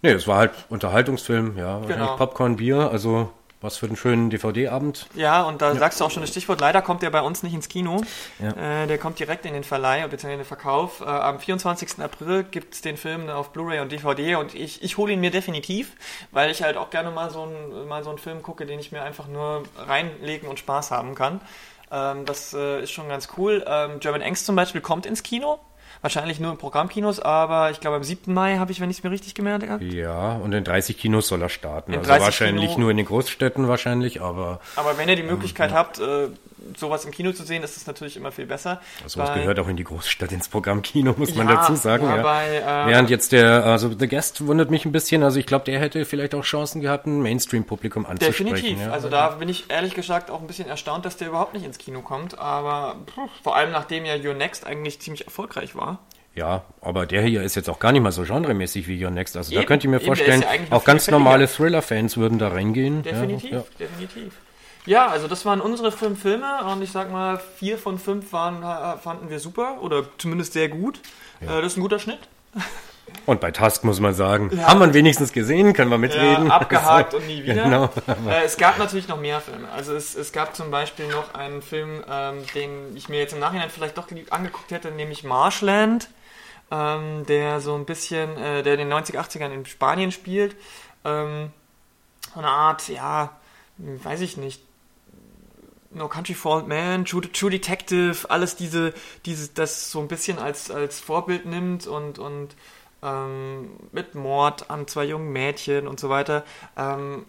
nee, 0.03 0.11
es 0.11 0.26
war 0.26 0.38
halt 0.38 0.53
Unterhaltungsfilm, 0.68 1.57
ja, 1.57 1.80
wahrscheinlich 1.80 1.96
Genau. 1.96 2.16
Popcorn, 2.16 2.57
Bier, 2.57 2.90
also 2.90 3.30
was 3.61 3.76
für 3.76 3.86
einen 3.86 3.96
schönen 3.96 4.30
DVD-Abend. 4.30 5.09
Ja, 5.16 5.42
und 5.42 5.61
da 5.61 5.74
sagst 5.74 6.01
du 6.01 6.05
auch 6.05 6.12
schon 6.12 6.20
das 6.22 6.30
Stichwort, 6.30 6.61
leider 6.61 6.80
kommt 6.80 7.03
der 7.03 7.11
bei 7.11 7.20
uns 7.20 7.42
nicht 7.42 7.55
ins 7.55 7.68
Kino. 7.68 8.03
Ja. 8.38 8.82
Äh, 8.82 8.86
der 8.86 8.99
kommt 8.99 9.18
direkt 9.18 9.44
in 9.46 9.53
den 9.53 9.64
Verleih 9.64 10.07
bzw. 10.07 10.32
in 10.32 10.38
den 10.38 10.46
Verkauf. 10.46 11.01
Äh, 11.01 11.07
am 11.07 11.40
24. 11.40 11.99
April 11.99 12.44
gibt's 12.44 12.82
den 12.82 12.96
Film 12.96 13.28
auf 13.28 13.51
Blu-ray 13.53 13.80
und 13.80 13.90
DVD 13.90 14.36
und 14.36 14.55
ich, 14.55 14.82
ich 14.84 14.96
hole 14.96 15.12
ihn 15.12 15.20
mir 15.20 15.32
definitiv, 15.32 15.96
weil 16.30 16.53
ich 16.53 16.62
halt 16.62 16.76
auch 16.76 16.90
gerne 16.90 17.11
mal 17.11 17.30
so, 17.30 17.42
einen, 17.42 17.88
mal 17.88 18.05
so 18.05 18.11
einen 18.11 18.20
Film 18.20 18.42
gucke, 18.42 18.64
den 18.64 18.78
ich 18.78 18.92
mir 18.92 19.03
einfach 19.03 19.26
nur 19.26 19.64
reinlegen 19.76 20.49
und 20.49 20.61
Spaß 20.61 20.92
haben 20.92 21.16
kann. 21.16 21.40
Ähm, 21.90 22.26
das 22.26 22.55
äh, 22.55 22.82
ist 22.82 22.92
schon 22.92 23.09
ganz 23.09 23.28
cool. 23.36 23.64
Ähm, 23.66 23.99
German 23.99 24.22
Angst 24.22 24.46
zum 24.46 24.55
Beispiel 24.55 24.80
kommt 24.80 25.05
ins 25.05 25.24
Kino. 25.24 25.59
Wahrscheinlich 26.01 26.38
nur 26.40 26.53
in 26.53 26.59
Programmkinos, 26.59 27.18
aber 27.20 27.70
ich 27.70 27.80
glaube 27.80 27.96
am 27.96 28.05
7. 28.05 28.32
Mai 28.32 28.57
habe 28.59 28.70
ich, 28.72 28.80
wenn 28.80 28.90
ich 28.90 28.99
es 28.99 29.03
mir 29.05 29.11
richtig 29.11 29.34
gemerkt 29.34 29.68
habe. 29.68 29.84
Ja, 29.84 30.34
und 30.36 30.53
in 30.53 30.62
30 30.64 30.96
Kinos 30.99 31.26
soll 31.28 31.42
er 31.42 31.49
starten. 31.49 31.92
In 31.92 31.99
also 31.99 32.09
30 32.11 32.24
wahrscheinlich 32.24 32.70
Kino- 32.70 32.80
nur 32.82 32.90
in 32.90 32.96
den 32.99 33.07
Großstädten 33.07 33.66
wahrscheinlich, 33.68 34.20
aber 34.20 34.61
Aber 34.76 34.96
wenn 34.99 35.09
ihr 35.09 35.16
die 35.16 35.22
Möglichkeit 35.24 35.72
habt, 35.72 35.99
äh, 35.99 36.28
sowas 36.76 37.05
im 37.05 37.11
Kino 37.12 37.32
zu 37.32 37.44
sehen, 37.44 37.62
ist 37.62 37.76
das 37.76 37.86
natürlich 37.86 38.16
immer 38.16 38.30
viel 38.32 38.46
besser. 38.46 38.80
sowas 39.07 39.30
Bei- 39.30 39.40
gehört 39.40 39.59
auch 39.59 39.68
in 39.68 39.76
die 39.76 39.84
Großstadt, 39.84 40.32
ins 40.32 40.49
Programmkino, 40.49 41.14
muss 41.16 41.34
man 41.34 41.49
Ja, 41.49 41.55
dazu 41.57 41.74
sagen. 41.74 42.05
ja, 42.07 42.16
Ja, 42.16 42.22
bei, 42.22 42.46
äh, 42.57 42.86
Während 42.88 43.11
jetzt 43.11 43.32
der, 43.32 43.64
also 43.64 43.90
The 43.96 44.07
Guest 44.09 44.46
wundert 44.46 44.70
mich 44.70 44.84
ein 44.84 44.92
bisschen, 44.92 45.22
also 45.22 45.38
ich 45.38 45.46
glaube, 45.46 45.64
der 45.64 45.80
hätte 45.80 46.05
vielleicht 46.05 46.34
auch 46.34 46.42
Chancen 46.44 46.80
gehabt, 46.80 47.07
ein 47.07 47.22
Mainstream-Publikum 47.22 48.07
anzusprechen. 48.07 48.46
Definitiv. 48.55 48.80
Ja. 48.80 48.90
Also 48.92 49.09
da 49.09 49.28
bin 49.30 49.49
ich 49.49 49.70
ehrlich 49.70 49.94
gesagt 49.94 50.30
auch 50.30 50.40
ein 50.40 50.46
bisschen 50.46 50.68
erstaunt, 50.68 51.05
dass 51.05 51.16
der 51.16 51.28
überhaupt 51.28 51.55
nicht 51.55 51.64
ins 51.64 51.78
Kino 51.78 52.03
kommt. 52.03 52.38
Aber 52.38 52.96
pff, 53.07 53.42
vor 53.42 53.57
allem 53.57 53.70
nachdem 53.72 54.05
ja 54.05 54.14
Your 54.16 54.34
Next 54.34 54.66
eigentlich 54.66 55.01
ziemlich 55.01 55.24
erfolgreich 55.24 55.74
war. 55.76 55.97
Ja, 56.39 56.62
aber 56.80 57.05
der 57.05 57.22
hier 57.22 57.43
ist 57.43 57.57
jetzt 57.57 57.68
auch 57.68 57.80
gar 57.80 57.91
nicht 57.91 58.01
mal 58.03 58.12
so 58.12 58.22
genremäßig 58.22 58.86
wie 58.86 59.05
Your 59.05 59.11
Next. 59.11 59.36
Also 59.36 59.51
Eben, 59.53 59.61
da 59.62 59.66
könnte 59.66 59.86
ich 59.86 59.91
mir 59.91 59.99
vorstellen, 59.99 60.43
ja 60.43 60.49
auch 60.76 60.84
ganz 60.84 61.09
normale 61.09 61.49
Thriller-Fans 61.49 62.16
würden 62.16 62.39
da 62.39 62.49
reingehen. 62.49 63.03
Definitiv, 63.03 63.51
Ja, 63.51 63.57
ja. 63.59 63.64
definitiv. 63.80 64.32
Ja, 64.86 65.09
also 65.09 65.26
das 65.26 65.45
waren 65.45 65.61
unsere 65.61 65.91
fünf 65.91 66.22
Filme 66.22 66.64
und 66.72 66.80
ich 66.80 66.93
sag 66.93 67.11
mal, 67.11 67.41
vier 67.57 67.76
von 67.76 67.99
fünf 67.99 68.32
waren, 68.32 68.62
äh, 68.62 68.97
fanden 68.99 69.28
wir 69.30 69.41
super 69.41 69.78
oder 69.82 70.05
zumindest 70.18 70.53
sehr 70.53 70.68
gut. 70.68 71.01
Äh, 71.41 71.47
das 71.61 71.72
ist 71.72 71.76
ein 71.76 71.82
guter 71.82 71.99
Schnitt. 71.99 72.20
Und 73.24 73.41
bei 73.41 73.51
Tusk 73.51 73.84
muss 73.84 74.01
man 74.01 74.12
sagen, 74.14 74.51
Ja. 74.55 74.68
haben 74.68 74.80
wir 74.80 74.93
wenigstens 74.95 75.32
gesehen, 75.32 75.72
können 75.72 75.91
wir 75.91 75.97
mitreden. 75.99 76.47
Ja, 76.49 76.53
abgehakt 76.55 77.14
und 77.14 77.26
nie 77.26 77.43
wieder. 77.43 77.64
Genau. 77.64 77.89
Äh, 78.30 78.45
es 78.45 78.59
gab 78.59 78.78
natürlich 78.78 79.09
noch 79.09 79.18
mehr 79.18 79.41
Filme. 79.41 79.66
Also 79.74 79.95
es, 79.95 80.14
es 80.14 80.30
gab 80.32 80.55
zum 80.55 80.70
Beispiel 80.70 81.09
noch 81.09 81.32
einen 81.34 81.62
Film, 81.62 82.05
ähm, 82.11 82.43
den 82.55 82.95
ich 82.97 83.09
mir 83.09 83.18
jetzt 83.18 83.32
im 83.32 83.41
Nachhinein 83.41 83.70
vielleicht 83.70 83.97
doch 83.97 84.07
angeguckt 84.30 84.70
hätte, 84.70 84.91
nämlich 84.91 85.24
Marshland, 85.24 86.09
ähm, 86.71 87.25
der 87.27 87.61
so 87.61 87.75
ein 87.75 87.85
bisschen, 87.85 88.37
äh, 88.37 88.62
der 88.62 88.75
in 88.75 88.81
den 88.81 88.93
90er, 88.93 89.19
80ern 89.19 89.53
in 89.53 89.66
Spanien 89.66 90.12
spielt. 90.12 90.57
Ähm, 91.05 91.51
so 92.33 92.41
eine 92.41 92.49
Art, 92.49 92.89
ja, 92.89 93.37
weiß 93.79 94.21
ich 94.21 94.37
nicht, 94.37 94.62
No 95.91 96.09
Country 96.09 96.35
for 96.35 96.57
Old 96.57 96.69
Man, 96.69 97.05
True, 97.05 97.23
True 97.33 97.51
Detective, 97.51 98.29
alles 98.29 98.57
diese, 98.57 98.93
diese, 99.25 99.49
das 99.49 99.91
so 99.91 100.01
ein 100.01 100.09
bisschen 100.09 100.39
als, 100.39 100.71
als 100.71 101.01
Vorbild 101.01 101.47
nimmt 101.47 101.87
und, 101.87 102.19
und 102.19 102.55
ähm, 103.03 103.71
mit 103.93 104.14
Mord 104.14 104.71
an 104.71 104.87
zwei 104.87 105.05
jungen 105.05 105.33
Mädchen 105.33 105.89
und 105.89 105.99
so 105.99 106.11
weiter. 106.11 106.45
Ähm, 106.77 107.25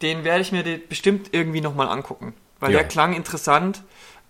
den 0.00 0.24
werde 0.24 0.40
ich 0.42 0.50
mir 0.50 0.64
bestimmt 0.88 1.28
irgendwie 1.32 1.60
nochmal 1.60 1.88
angucken. 1.88 2.34
Weil 2.58 2.72
Ja. 2.72 2.78
der 2.80 2.88
klang 2.88 3.12
interessant, 3.12 3.82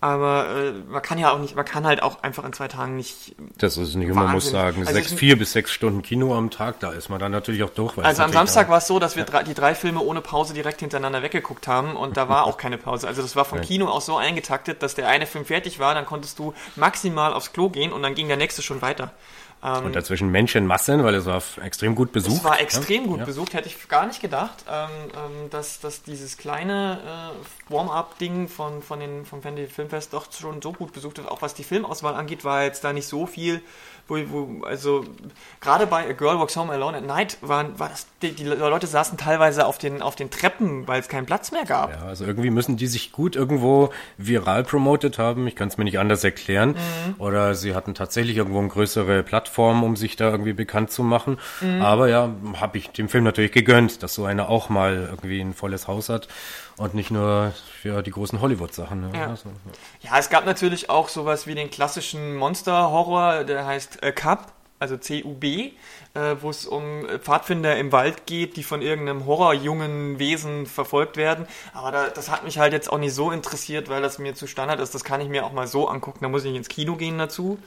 aber 0.03 0.49
äh, 0.49 0.71
man 0.89 1.01
kann 1.01 1.17
ja 1.17 1.31
auch 1.31 1.39
nicht, 1.39 1.55
man 1.55 1.63
kann 1.63 1.87
halt 1.87 2.03
auch 2.03 2.23
einfach 2.23 2.43
in 2.43 2.51
zwei 2.51 2.67
Tagen 2.67 2.97
nicht. 2.97 3.35
Das 3.57 3.77
ist 3.77 3.95
nicht, 3.95 4.13
man 4.13 4.33
muss 4.33 4.49
sagen, 4.49 4.81
Also 4.81 4.91
sechs, 4.91 5.13
vier 5.13 5.37
bis 5.37 5.53
sechs 5.53 5.71
Stunden 5.71 6.01
Kino 6.01 6.35
am 6.35 6.49
Tag, 6.49 6.81
da 6.81 6.91
ist 6.91 7.07
man 7.07 7.21
dann 7.21 7.31
natürlich 7.31 7.63
auch 7.63 7.69
durch. 7.69 7.97
Also 7.99 8.21
am 8.21 8.33
Samstag 8.33 8.67
war 8.67 8.79
es 8.79 8.87
so, 8.87 8.99
dass 8.99 9.15
wir 9.15 9.23
drei, 9.23 9.43
die 9.43 9.53
drei 9.53 9.73
Filme 9.75 10.01
ohne 10.01 10.19
Pause 10.19 10.53
direkt 10.53 10.81
hintereinander 10.81 11.23
weggeguckt 11.23 11.69
haben 11.69 11.95
und 11.95 12.17
da 12.17 12.27
war 12.27 12.43
auch 12.47 12.57
keine 12.57 12.77
Pause. 12.77 13.07
Also 13.07 13.21
das 13.21 13.37
war 13.37 13.45
vom 13.45 13.59
Nein. 13.59 13.67
Kino 13.67 13.87
auch 13.87 14.01
so 14.01 14.17
eingetaktet, 14.17 14.83
dass 14.83 14.93
der 14.93 15.07
eine 15.07 15.25
Film 15.25 15.45
fertig 15.45 15.79
war, 15.79 15.95
dann 15.95 16.05
konntest 16.05 16.37
du 16.37 16.53
maximal 16.75 17.31
aufs 17.31 17.53
Klo 17.53 17.69
gehen 17.69 17.93
und 17.93 18.03
dann 18.03 18.13
ging 18.13 18.27
der 18.27 18.35
nächste 18.35 18.61
schon 18.61 18.81
weiter. 18.81 19.13
Ähm, 19.63 19.85
Und 19.85 19.95
dazwischen 19.95 20.29
Menschenmassen, 20.29 21.03
weil 21.03 21.15
es 21.15 21.25
war 21.25 21.41
extrem 21.61 21.95
gut 21.95 22.11
besucht. 22.11 22.37
Es 22.37 22.43
war 22.43 22.59
extrem 22.59 23.03
ja? 23.03 23.07
gut 23.07 23.19
Ja. 23.19 23.25
besucht, 23.25 23.53
hätte 23.53 23.69
ich 23.69 23.87
gar 23.87 24.05
nicht 24.05 24.21
gedacht, 24.21 24.65
ähm, 24.69 24.89
ähm, 25.15 25.49
dass, 25.49 25.79
dass 25.79 26.03
dieses 26.03 26.37
kleine 26.37 27.31
äh, 27.69 27.73
Warm-up-Ding 27.73 28.49
von, 28.49 28.81
von 28.81 28.99
den, 28.99 29.25
vom 29.25 29.41
Fantasy 29.41 29.67
Filmfest 29.67 30.11
doch 30.13 30.31
schon 30.31 30.61
so 30.61 30.73
gut 30.73 30.91
besucht 30.91 31.19
ist. 31.19 31.27
Auch 31.29 31.41
was 31.41 31.53
die 31.53 31.63
Filmauswahl 31.63 32.15
angeht, 32.15 32.43
war 32.43 32.63
jetzt 32.63 32.83
da 32.83 32.91
nicht 32.91 33.07
so 33.07 33.25
viel, 33.25 33.61
wo, 34.07 34.17
wo 34.29 34.63
also 34.65 35.05
gerade 35.61 35.87
bei 35.87 36.09
A 36.09 36.13
Girl 36.13 36.37
Walks 36.37 36.55
Home 36.57 36.73
Alone 36.73 36.97
at 36.97 37.05
Night 37.05 37.37
waren, 37.41 37.79
war 37.79 37.89
das, 37.89 38.07
die, 38.21 38.33
die 38.33 38.43
Leute 38.43 38.85
saßen 38.85 39.17
teilweise 39.17 39.65
auf 39.65 39.77
den, 39.77 40.01
auf 40.01 40.15
den 40.15 40.29
Treppen, 40.29 40.87
weil 40.87 40.99
es 40.99 41.07
keinen 41.07 41.25
Platz 41.25 41.51
mehr 41.51 41.63
gab. 41.63 41.91
Ja, 41.91 42.07
also 42.07 42.25
irgendwie 42.25 42.49
müssen 42.49 42.75
die 42.75 42.87
sich 42.87 43.13
gut 43.13 43.35
irgendwo 43.35 43.91
viral 44.17 44.63
promotet 44.63 45.17
haben. 45.19 45.47
Ich 45.47 45.55
kann 45.55 45.69
es 45.69 45.77
mir 45.77 45.85
nicht 45.85 45.99
anders 45.99 46.23
erklären. 46.23 46.71
Mhm. 46.71 47.15
Oder 47.17 47.55
sie 47.55 47.75
hatten 47.75 47.93
tatsächlich 47.93 48.37
irgendwo 48.37 48.59
eine 48.59 48.67
größere 48.67 49.23
Plattform, 49.23 49.83
um 49.83 49.95
sich 49.95 50.17
da 50.17 50.29
irgendwie 50.29 50.53
bekannt 50.53 50.91
zu 50.91 51.03
machen. 51.03 51.37
Mhm. 51.61 51.81
Aber 51.81 52.09
ja, 52.09 52.29
habe 52.59 52.77
ich 52.77 52.89
dem 52.89 53.07
Film 53.07 53.23
natürlich 53.23 53.53
gegönnt, 53.53 54.03
dass 54.03 54.13
so 54.13 54.25
einer 54.25 54.49
auch 54.49 54.67
mal 54.69 55.07
irgendwie 55.09 55.39
ein 55.39 55.53
volles 55.53 55.87
Haus 55.87 56.09
hat 56.09 56.27
und 56.77 56.93
nicht 56.93 57.11
nur 57.11 57.53
für 57.81 58.01
die 58.01 58.11
großen 58.11 58.41
Hollywood-Sachen. 58.41 59.01
Ne? 59.01 59.17
Ja. 59.17 59.27
Also, 59.27 59.49
Ja, 60.01 60.17
es 60.17 60.29
gab 60.29 60.45
natürlich 60.45 60.89
auch 60.89 61.09
sowas 61.09 61.47
wie 61.47 61.55
den 61.55 61.69
klassischen 61.69 62.35
Monster-Horror, 62.35 63.43
der 63.43 63.65
heißt 63.65 64.01
äh, 64.03 64.11
Cub, 64.11 64.51
also 64.79 64.97
C-U-B, 64.97 65.71
äh, 66.13 66.35
wo 66.41 66.49
es 66.49 66.65
um 66.65 67.07
Pfadfinder 67.21 67.77
im 67.77 67.91
Wald 67.91 68.25
geht, 68.25 68.57
die 68.57 68.63
von 68.63 68.81
irgendeinem 68.81 69.25
horrorjungen 69.25 70.19
Wesen 70.19 70.65
verfolgt 70.65 71.15
werden. 71.15 71.47
Aber 71.73 71.91
da, 71.91 72.09
das 72.09 72.29
hat 72.29 72.43
mich 72.43 72.59
halt 72.59 72.73
jetzt 72.73 72.91
auch 72.91 72.97
nicht 72.97 73.13
so 73.13 73.31
interessiert, 73.31 73.89
weil 73.89 74.01
das 74.01 74.19
mir 74.19 74.35
zu 74.35 74.45
Standard 74.45 74.79
ist. 74.79 74.93
Das 74.93 75.03
kann 75.03 75.21
ich 75.21 75.29
mir 75.29 75.45
auch 75.45 75.53
mal 75.53 75.67
so 75.67 75.87
angucken. 75.87 76.19
Da 76.21 76.29
muss 76.29 76.43
ich 76.43 76.55
ins 76.55 76.67
Kino 76.67 76.95
gehen 76.95 77.17
dazu. 77.17 77.59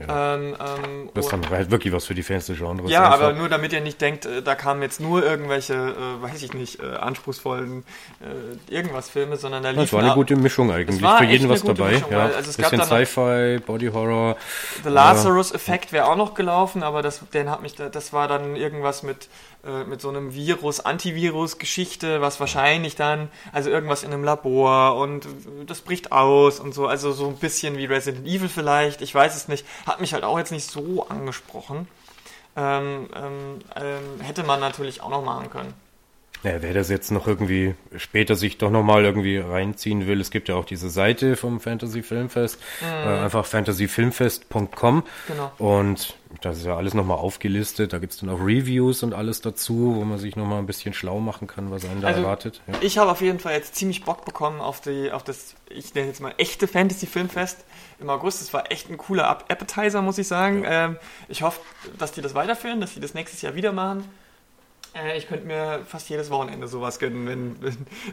Ähm, 0.00 0.54
ähm, 0.60 1.10
das 1.14 1.24
ist 1.24 1.32
dann 1.32 1.48
halt 1.50 1.70
wirklich 1.70 1.92
was 1.92 2.04
für 2.04 2.14
die 2.14 2.22
Fans 2.22 2.46
des 2.46 2.58
Genres. 2.58 2.90
ja, 2.90 3.04
einfach. 3.06 3.14
aber 3.20 3.32
nur 3.32 3.48
damit 3.48 3.72
ihr 3.72 3.80
nicht 3.80 4.00
denkt, 4.00 4.26
äh, 4.26 4.42
da 4.42 4.54
kamen 4.54 4.82
jetzt 4.82 5.00
nur 5.00 5.24
irgendwelche, 5.24 5.74
äh, 5.74 6.22
weiß 6.22 6.42
ich 6.42 6.54
nicht, 6.54 6.80
äh, 6.80 6.86
anspruchsvollen 6.96 7.84
äh, 8.20 8.72
irgendwas 8.72 9.10
Filme, 9.10 9.36
sondern 9.36 9.62
da 9.64 9.72
Das 9.72 9.80
liefen 9.82 9.96
war 9.96 10.04
eine 10.04 10.14
gute 10.14 10.36
Mischung 10.36 10.70
eigentlich. 10.70 11.00
Für 11.00 11.24
jeden 11.24 11.48
was 11.48 11.62
dabei. 11.64 11.92
Mischung, 11.92 12.12
ja. 12.12 12.26
also 12.26 12.50
es 12.50 12.56
Bisschen 12.56 12.82
Sci-Fi, 12.82 13.58
Body 13.66 13.88
Horror. 13.88 14.36
The 14.84 14.90
Lazarus-Effekt 14.90 15.92
wäre 15.92 16.06
auch 16.06 16.16
noch 16.16 16.34
gelaufen, 16.34 16.82
aber 16.82 17.02
das, 17.02 17.20
den 17.32 17.50
hat 17.50 17.62
mich, 17.62 17.74
da- 17.74 17.88
das 17.88 18.12
war 18.12 18.28
dann 18.28 18.54
irgendwas 18.56 19.02
mit, 19.02 19.28
äh, 19.64 19.84
mit 19.84 20.00
so 20.00 20.08
einem 20.08 20.34
Virus, 20.34 20.80
Antivirus-Geschichte, 20.80 22.20
was 22.20 22.38
wahrscheinlich 22.38 22.94
dann, 22.94 23.28
also 23.52 23.70
irgendwas 23.70 24.04
in 24.04 24.12
einem 24.12 24.24
Labor 24.24 24.96
und 24.96 25.26
das 25.66 25.80
bricht 25.80 26.12
aus 26.12 26.60
und 26.60 26.74
so, 26.74 26.86
also 26.86 27.12
so 27.12 27.26
ein 27.28 27.36
bisschen 27.36 27.76
wie 27.76 27.84
Resident 27.84 28.26
Evil 28.26 28.48
vielleicht, 28.48 29.02
ich 29.02 29.14
weiß 29.14 29.34
es 29.34 29.48
nicht, 29.48 29.66
hat 29.86 30.00
mich 30.00 30.14
halt 30.14 30.24
auch 30.24 30.38
jetzt 30.38 30.52
nicht 30.52 30.70
so 30.70 31.08
angesprochen. 31.08 31.88
Ähm, 32.56 33.08
ähm, 33.14 33.58
ähm, 33.76 34.20
hätte 34.20 34.42
man 34.42 34.60
natürlich 34.60 35.00
auch 35.00 35.10
noch 35.10 35.22
machen 35.22 35.50
können. 35.50 35.74
Ja, 36.44 36.62
wer 36.62 36.72
das 36.72 36.88
jetzt 36.88 37.10
noch 37.10 37.26
irgendwie 37.26 37.74
später 37.96 38.36
sich 38.36 38.58
doch 38.58 38.70
nochmal 38.70 39.04
irgendwie 39.04 39.38
reinziehen 39.38 40.06
will, 40.06 40.20
es 40.20 40.30
gibt 40.30 40.48
ja 40.48 40.54
auch 40.54 40.64
diese 40.64 40.88
Seite 40.88 41.36
vom 41.36 41.58
Fantasy 41.60 42.02
Filmfest, 42.02 42.60
äh, 42.82 43.08
einfach 43.24 43.44
fantasyfilmfest.com 43.44 45.02
Genau. 45.26 45.52
und 45.58 46.14
das 46.42 46.58
ist 46.58 46.66
ja 46.66 46.76
alles 46.76 46.94
nochmal 46.94 47.16
aufgelistet, 47.16 47.92
da 47.92 47.98
gibt's 47.98 48.18
dann 48.18 48.28
auch 48.28 48.38
Reviews 48.40 49.02
und 49.02 49.14
alles 49.14 49.40
dazu, 49.40 49.94
wo 49.96 50.04
man 50.04 50.18
sich 50.18 50.36
nochmal 50.36 50.58
ein 50.58 50.66
bisschen 50.66 50.92
schlau 50.94 51.18
machen 51.20 51.46
kann, 51.48 51.70
was 51.70 51.84
einen 51.84 52.00
da 52.02 52.08
Also, 52.08 52.20
erwartet. 52.20 52.60
Ja. 52.66 52.74
Ich 52.82 52.98
habe 52.98 53.10
auf 53.10 53.20
jeden 53.20 53.40
Fall 53.40 53.54
jetzt 53.54 53.74
ziemlich 53.76 54.04
Bock 54.04 54.24
bekommen 54.24 54.60
auf 54.60 54.80
die, 54.80 55.10
auf 55.10 55.24
das, 55.24 55.54
ich 55.70 55.94
nenne 55.94 56.08
jetzt 56.08 56.20
mal 56.20 56.34
echte 56.36 56.68
Fantasy 56.68 57.06
Filmfest 57.06 57.64
im 57.98 58.10
August. 58.10 58.42
Das 58.42 58.52
war 58.52 58.70
echt 58.70 58.90
ein 58.90 58.98
cooler 58.98 59.28
App- 59.30 59.44
Appetizer, 59.48 60.02
muss 60.02 60.18
ich 60.18 60.28
sagen. 60.28 60.64
Ähm, 60.66 60.96
ich 61.28 61.42
hoffe, 61.42 61.60
dass 61.98 62.12
die 62.12 62.20
das 62.20 62.34
weiterführen, 62.34 62.80
dass 62.80 62.94
die 62.94 63.00
das 63.00 63.14
nächstes 63.14 63.42
Jahr 63.42 63.54
wieder 63.54 63.72
machen. 63.72 64.04
Äh, 64.94 65.18
ich 65.18 65.28
könnte 65.28 65.46
mir 65.46 65.80
fast 65.86 66.08
jedes 66.08 66.30
Wochenende 66.30 66.68
sowas 66.68 66.98
gönnen, 66.98 67.56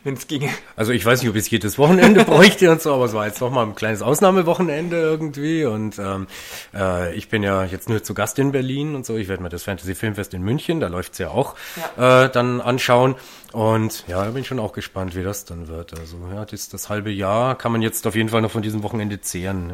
wenn 0.04 0.14
es 0.14 0.28
ginge. 0.28 0.50
Also 0.76 0.92
ich 0.92 1.06
weiß 1.06 1.22
nicht, 1.22 1.30
ob 1.30 1.36
ich 1.36 1.44
es 1.44 1.50
jedes 1.50 1.78
Wochenende 1.78 2.24
bräuchte 2.26 2.72
und 2.72 2.82
so, 2.82 2.94
aber 2.94 3.06
es 3.06 3.14
war 3.14 3.26
jetzt 3.26 3.42
noch 3.42 3.52
mal 3.52 3.64
ein 3.64 3.76
kleines 3.76 4.02
Ausnahmewochenende 4.02 4.98
irgendwie 4.98 5.66
und 5.66 6.00
ähm, 6.00 6.28
äh, 6.74 7.14
ich 7.16 7.30
bin 7.30 7.44
ja 7.44 7.64
jetzt 7.66 7.90
nur 7.90 8.04
zu 8.04 8.14
Gast 8.14 8.40
in 8.40 8.52
Berlin 8.52 8.96
und 8.96 9.06
so. 9.06 9.16
Ich 9.18 9.28
werde 9.28 9.44
mir 9.44 9.50
das 9.50 9.64
Fantasy 9.64 9.96
Filmfest 9.96 10.34
in 10.34 10.42
München, 10.42 10.80
da 10.80 10.88
läuft's 10.88 11.18
ja 11.18 11.30
auch, 11.30 11.56
äh, 11.98 12.30
dann 12.30 12.62
anschauen 12.62 13.16
und 13.56 14.04
ja, 14.10 14.26
da 14.26 14.32
bin 14.32 14.42
ich 14.42 14.48
schon 14.48 14.60
auch 14.60 14.74
gespannt, 14.74 15.16
wie 15.16 15.24
das 15.24 15.46
dann 15.46 15.70
wird. 15.70 15.98
Also 15.98 16.18
ja, 16.34 16.44
das, 16.44 16.68
das 16.68 16.90
halbe 16.90 17.10
Jahr 17.10 17.58
kann 17.58 17.72
man 17.72 17.82
jetzt 17.82 18.06
auf 18.06 18.14
jeden 18.14 18.28
Fall 18.28 18.42
noch 18.42 18.52
von 18.52 18.62
diesem 18.62 18.84
Wochenende 18.84 19.22
zehren. 19.22 19.70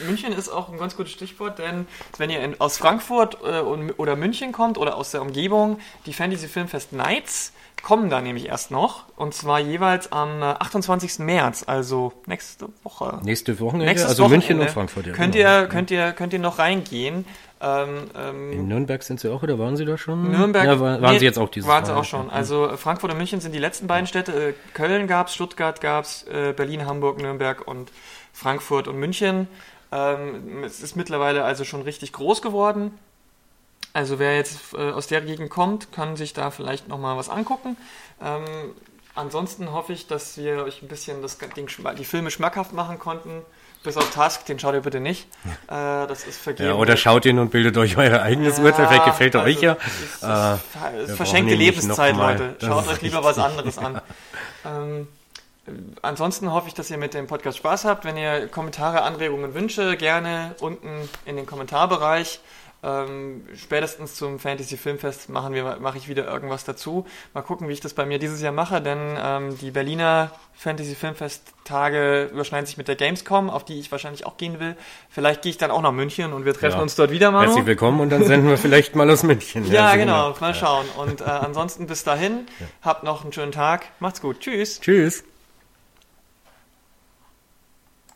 Ja. 0.00 0.06
München 0.06 0.32
ist 0.32 0.48
auch 0.48 0.70
ein 0.70 0.78
ganz 0.78 0.96
gutes 0.96 1.12
Stichwort, 1.12 1.58
denn 1.58 1.86
wenn 2.16 2.30
ihr 2.30 2.40
in, 2.40 2.58
aus 2.62 2.78
Frankfurt 2.78 3.36
äh, 3.44 3.60
oder 3.60 4.16
München 4.16 4.52
kommt 4.52 4.78
oder 4.78 4.96
aus 4.96 5.10
der 5.10 5.20
Umgebung, 5.20 5.80
die 6.06 6.14
Fantasy 6.14 6.48
Filmfest 6.56 6.94
Nights 6.94 7.52
kommen 7.82 8.08
da 8.08 8.22
nämlich 8.22 8.46
erst 8.46 8.70
noch. 8.70 9.04
Und 9.14 9.34
zwar 9.34 9.60
jeweils 9.60 10.10
am 10.10 10.40
äh, 10.40 10.46
28. 10.46 11.18
März, 11.18 11.64
also 11.66 12.14
nächste 12.24 12.68
Woche. 12.82 13.20
Nächste 13.22 13.60
Wochenende, 13.60 13.84
Nächstes 13.84 14.08
also 14.08 14.24
Wochenende 14.24 14.46
München 14.46 14.60
und 14.66 14.70
Frankfurt. 14.70 15.06
Ja, 15.06 15.12
könnt, 15.12 15.34
genau. 15.34 15.60
ihr, 15.60 15.66
könnt, 15.66 15.90
ihr, 15.90 16.12
könnt 16.12 16.32
ihr 16.32 16.38
noch 16.38 16.58
reingehen. 16.58 17.26
Ähm, 17.60 18.10
ähm, 18.16 18.52
in 18.52 18.68
Nürnberg 18.68 19.02
sind 19.02 19.20
sie 19.20 19.30
auch 19.30 19.42
oder 19.42 19.58
waren 19.58 19.76
sie 19.76 19.84
da 19.84 19.98
schon? 19.98 20.30
Nürnberg 20.30 20.64
ja, 20.64 20.80
war, 20.80 21.02
waren 21.02 21.12
nee, 21.12 21.18
sie 21.18 21.26
jetzt 21.26 21.38
auch 21.38 21.50
dieses 21.50 21.68
Waren 21.68 21.84
sie 21.84 21.92
Mal? 21.92 21.98
auch 21.98 22.04
schon. 22.04 22.30
Also 22.30 22.70
äh, 22.70 22.76
Frankfurt 22.78 23.10
und 23.10 23.18
München 23.18 23.40
sind 23.40 23.54
die 23.54 23.58
letzten 23.58 23.86
beiden 23.86 24.06
Städte. 24.06 24.32
Äh, 24.32 24.54
Köln 24.72 25.06
gab's, 25.06 25.34
Stuttgart 25.34 25.82
gab's, 25.82 26.24
äh, 26.24 26.54
Berlin, 26.54 26.86
Hamburg, 26.86 27.20
Nürnberg 27.20 27.68
und 27.68 27.92
Frankfurt 28.32 28.88
und 28.88 28.96
München. 28.96 29.46
Ähm, 29.92 30.64
es 30.64 30.82
ist 30.82 30.96
mittlerweile 30.96 31.44
also 31.44 31.64
schon 31.64 31.82
richtig 31.82 32.14
groß 32.14 32.40
geworden. 32.40 32.92
Also 33.96 34.18
wer 34.18 34.36
jetzt 34.36 34.74
äh, 34.74 34.90
aus 34.90 35.06
der 35.06 35.22
Gegend 35.22 35.48
kommt, 35.48 35.90
kann 35.90 36.16
sich 36.16 36.34
da 36.34 36.50
vielleicht 36.50 36.86
nochmal 36.86 37.16
was 37.16 37.30
angucken. 37.30 37.78
Ähm, 38.22 38.44
ansonsten 39.14 39.72
hoffe 39.72 39.94
ich, 39.94 40.06
dass 40.06 40.36
wir 40.36 40.64
euch 40.64 40.82
ein 40.82 40.88
bisschen 40.88 41.22
das 41.22 41.38
Ding, 41.56 41.66
die 41.98 42.04
Filme 42.04 42.30
schmackhaft 42.30 42.74
machen 42.74 42.98
konnten. 42.98 43.40
Bis 43.82 43.96
auf 43.96 44.10
Task, 44.10 44.44
den 44.46 44.58
schaut 44.58 44.74
ihr 44.74 44.82
bitte 44.82 45.00
nicht. 45.00 45.28
Äh, 45.68 46.06
das 46.08 46.26
ist 46.26 46.38
vergeben. 46.38 46.68
Ja, 46.68 46.74
oder 46.74 46.98
schaut 46.98 47.24
ihn 47.24 47.38
und 47.38 47.50
bildet 47.50 47.78
euch 47.78 47.96
euer 47.96 48.20
eigenes 48.20 48.58
Ja, 48.58 48.64
Urteil. 48.64 48.86
Vielleicht 48.88 49.04
gefällt 49.06 49.34
er 49.34 49.40
also 49.44 49.56
euch 49.56 49.62
ja. 49.62 49.72
ist- 49.72 50.22
Äh, 50.22 51.02
ist 51.02 51.08
wir 51.08 51.16
verschenkte 51.16 51.54
Lebenszeit. 51.54 52.16
Leute. 52.16 52.56
Schaut 52.60 52.86
euch 52.88 53.00
lieber 53.00 53.24
was 53.24 53.38
anderes 53.38 53.78
an. 53.78 54.02
ähm, 54.66 55.08
äh, 55.66 55.70
ansonsten 56.02 56.52
hoffe 56.52 56.68
ich, 56.68 56.74
dass 56.74 56.90
ihr 56.90 56.98
mit 56.98 57.14
dem 57.14 57.28
Podcast 57.28 57.56
Spaß 57.56 57.86
habt. 57.86 58.04
Wenn 58.04 58.18
ihr 58.18 58.48
Kommentare, 58.48 59.00
Anregungen, 59.02 59.54
Wünsche, 59.54 59.96
gerne 59.96 60.54
unten 60.60 61.08
in 61.24 61.36
den 61.36 61.46
Kommentarbereich. 61.46 62.40
Ähm, 62.86 63.42
spätestens 63.56 64.14
zum 64.14 64.38
Fantasy 64.38 64.76
Filmfest 64.76 65.28
machen 65.28 65.54
wir, 65.54 65.78
mache 65.80 65.98
ich 65.98 66.06
wieder 66.06 66.24
irgendwas 66.24 66.64
dazu. 66.64 67.04
Mal 67.34 67.42
gucken, 67.42 67.68
wie 67.68 67.72
ich 67.72 67.80
das 67.80 67.94
bei 67.94 68.06
mir 68.06 68.20
dieses 68.20 68.40
Jahr 68.40 68.52
mache, 68.52 68.80
denn 68.80 69.18
ähm, 69.18 69.58
die 69.58 69.72
Berliner 69.72 70.30
Fantasy 70.54 70.94
Filmfest 70.94 71.42
Tage 71.64 72.30
überschneiden 72.32 72.66
sich 72.66 72.76
mit 72.76 72.86
der 72.86 72.94
Gamescom, 72.94 73.50
auf 73.50 73.64
die 73.64 73.80
ich 73.80 73.90
wahrscheinlich 73.90 74.24
auch 74.24 74.36
gehen 74.36 74.60
will. 74.60 74.76
Vielleicht 75.10 75.42
gehe 75.42 75.50
ich 75.50 75.58
dann 75.58 75.72
auch 75.72 75.82
nach 75.82 75.90
München 75.90 76.32
und 76.32 76.44
wir 76.44 76.54
treffen 76.54 76.76
ja. 76.76 76.82
uns 76.82 76.94
dort 76.94 77.10
wieder, 77.10 77.32
Manu. 77.32 77.46
Herzlich 77.46 77.66
willkommen 77.66 78.00
und 78.00 78.10
dann 78.10 78.24
senden 78.24 78.48
wir 78.48 78.56
vielleicht 78.56 78.94
mal 78.94 79.10
aus 79.10 79.24
München. 79.24 79.66
ja, 79.66 79.90
ja 79.90 79.96
genau, 79.96 80.34
mal 80.40 80.54
schauen. 80.54 80.86
Und 80.96 81.22
äh, 81.22 81.24
ansonsten 81.24 81.88
bis 81.88 82.04
dahin, 82.04 82.46
ja. 82.60 82.66
habt 82.82 83.02
noch 83.02 83.24
einen 83.24 83.32
schönen 83.32 83.52
Tag. 83.52 83.86
Macht's 83.98 84.20
gut. 84.20 84.38
Tschüss. 84.40 84.80
Tschüss. 84.80 85.24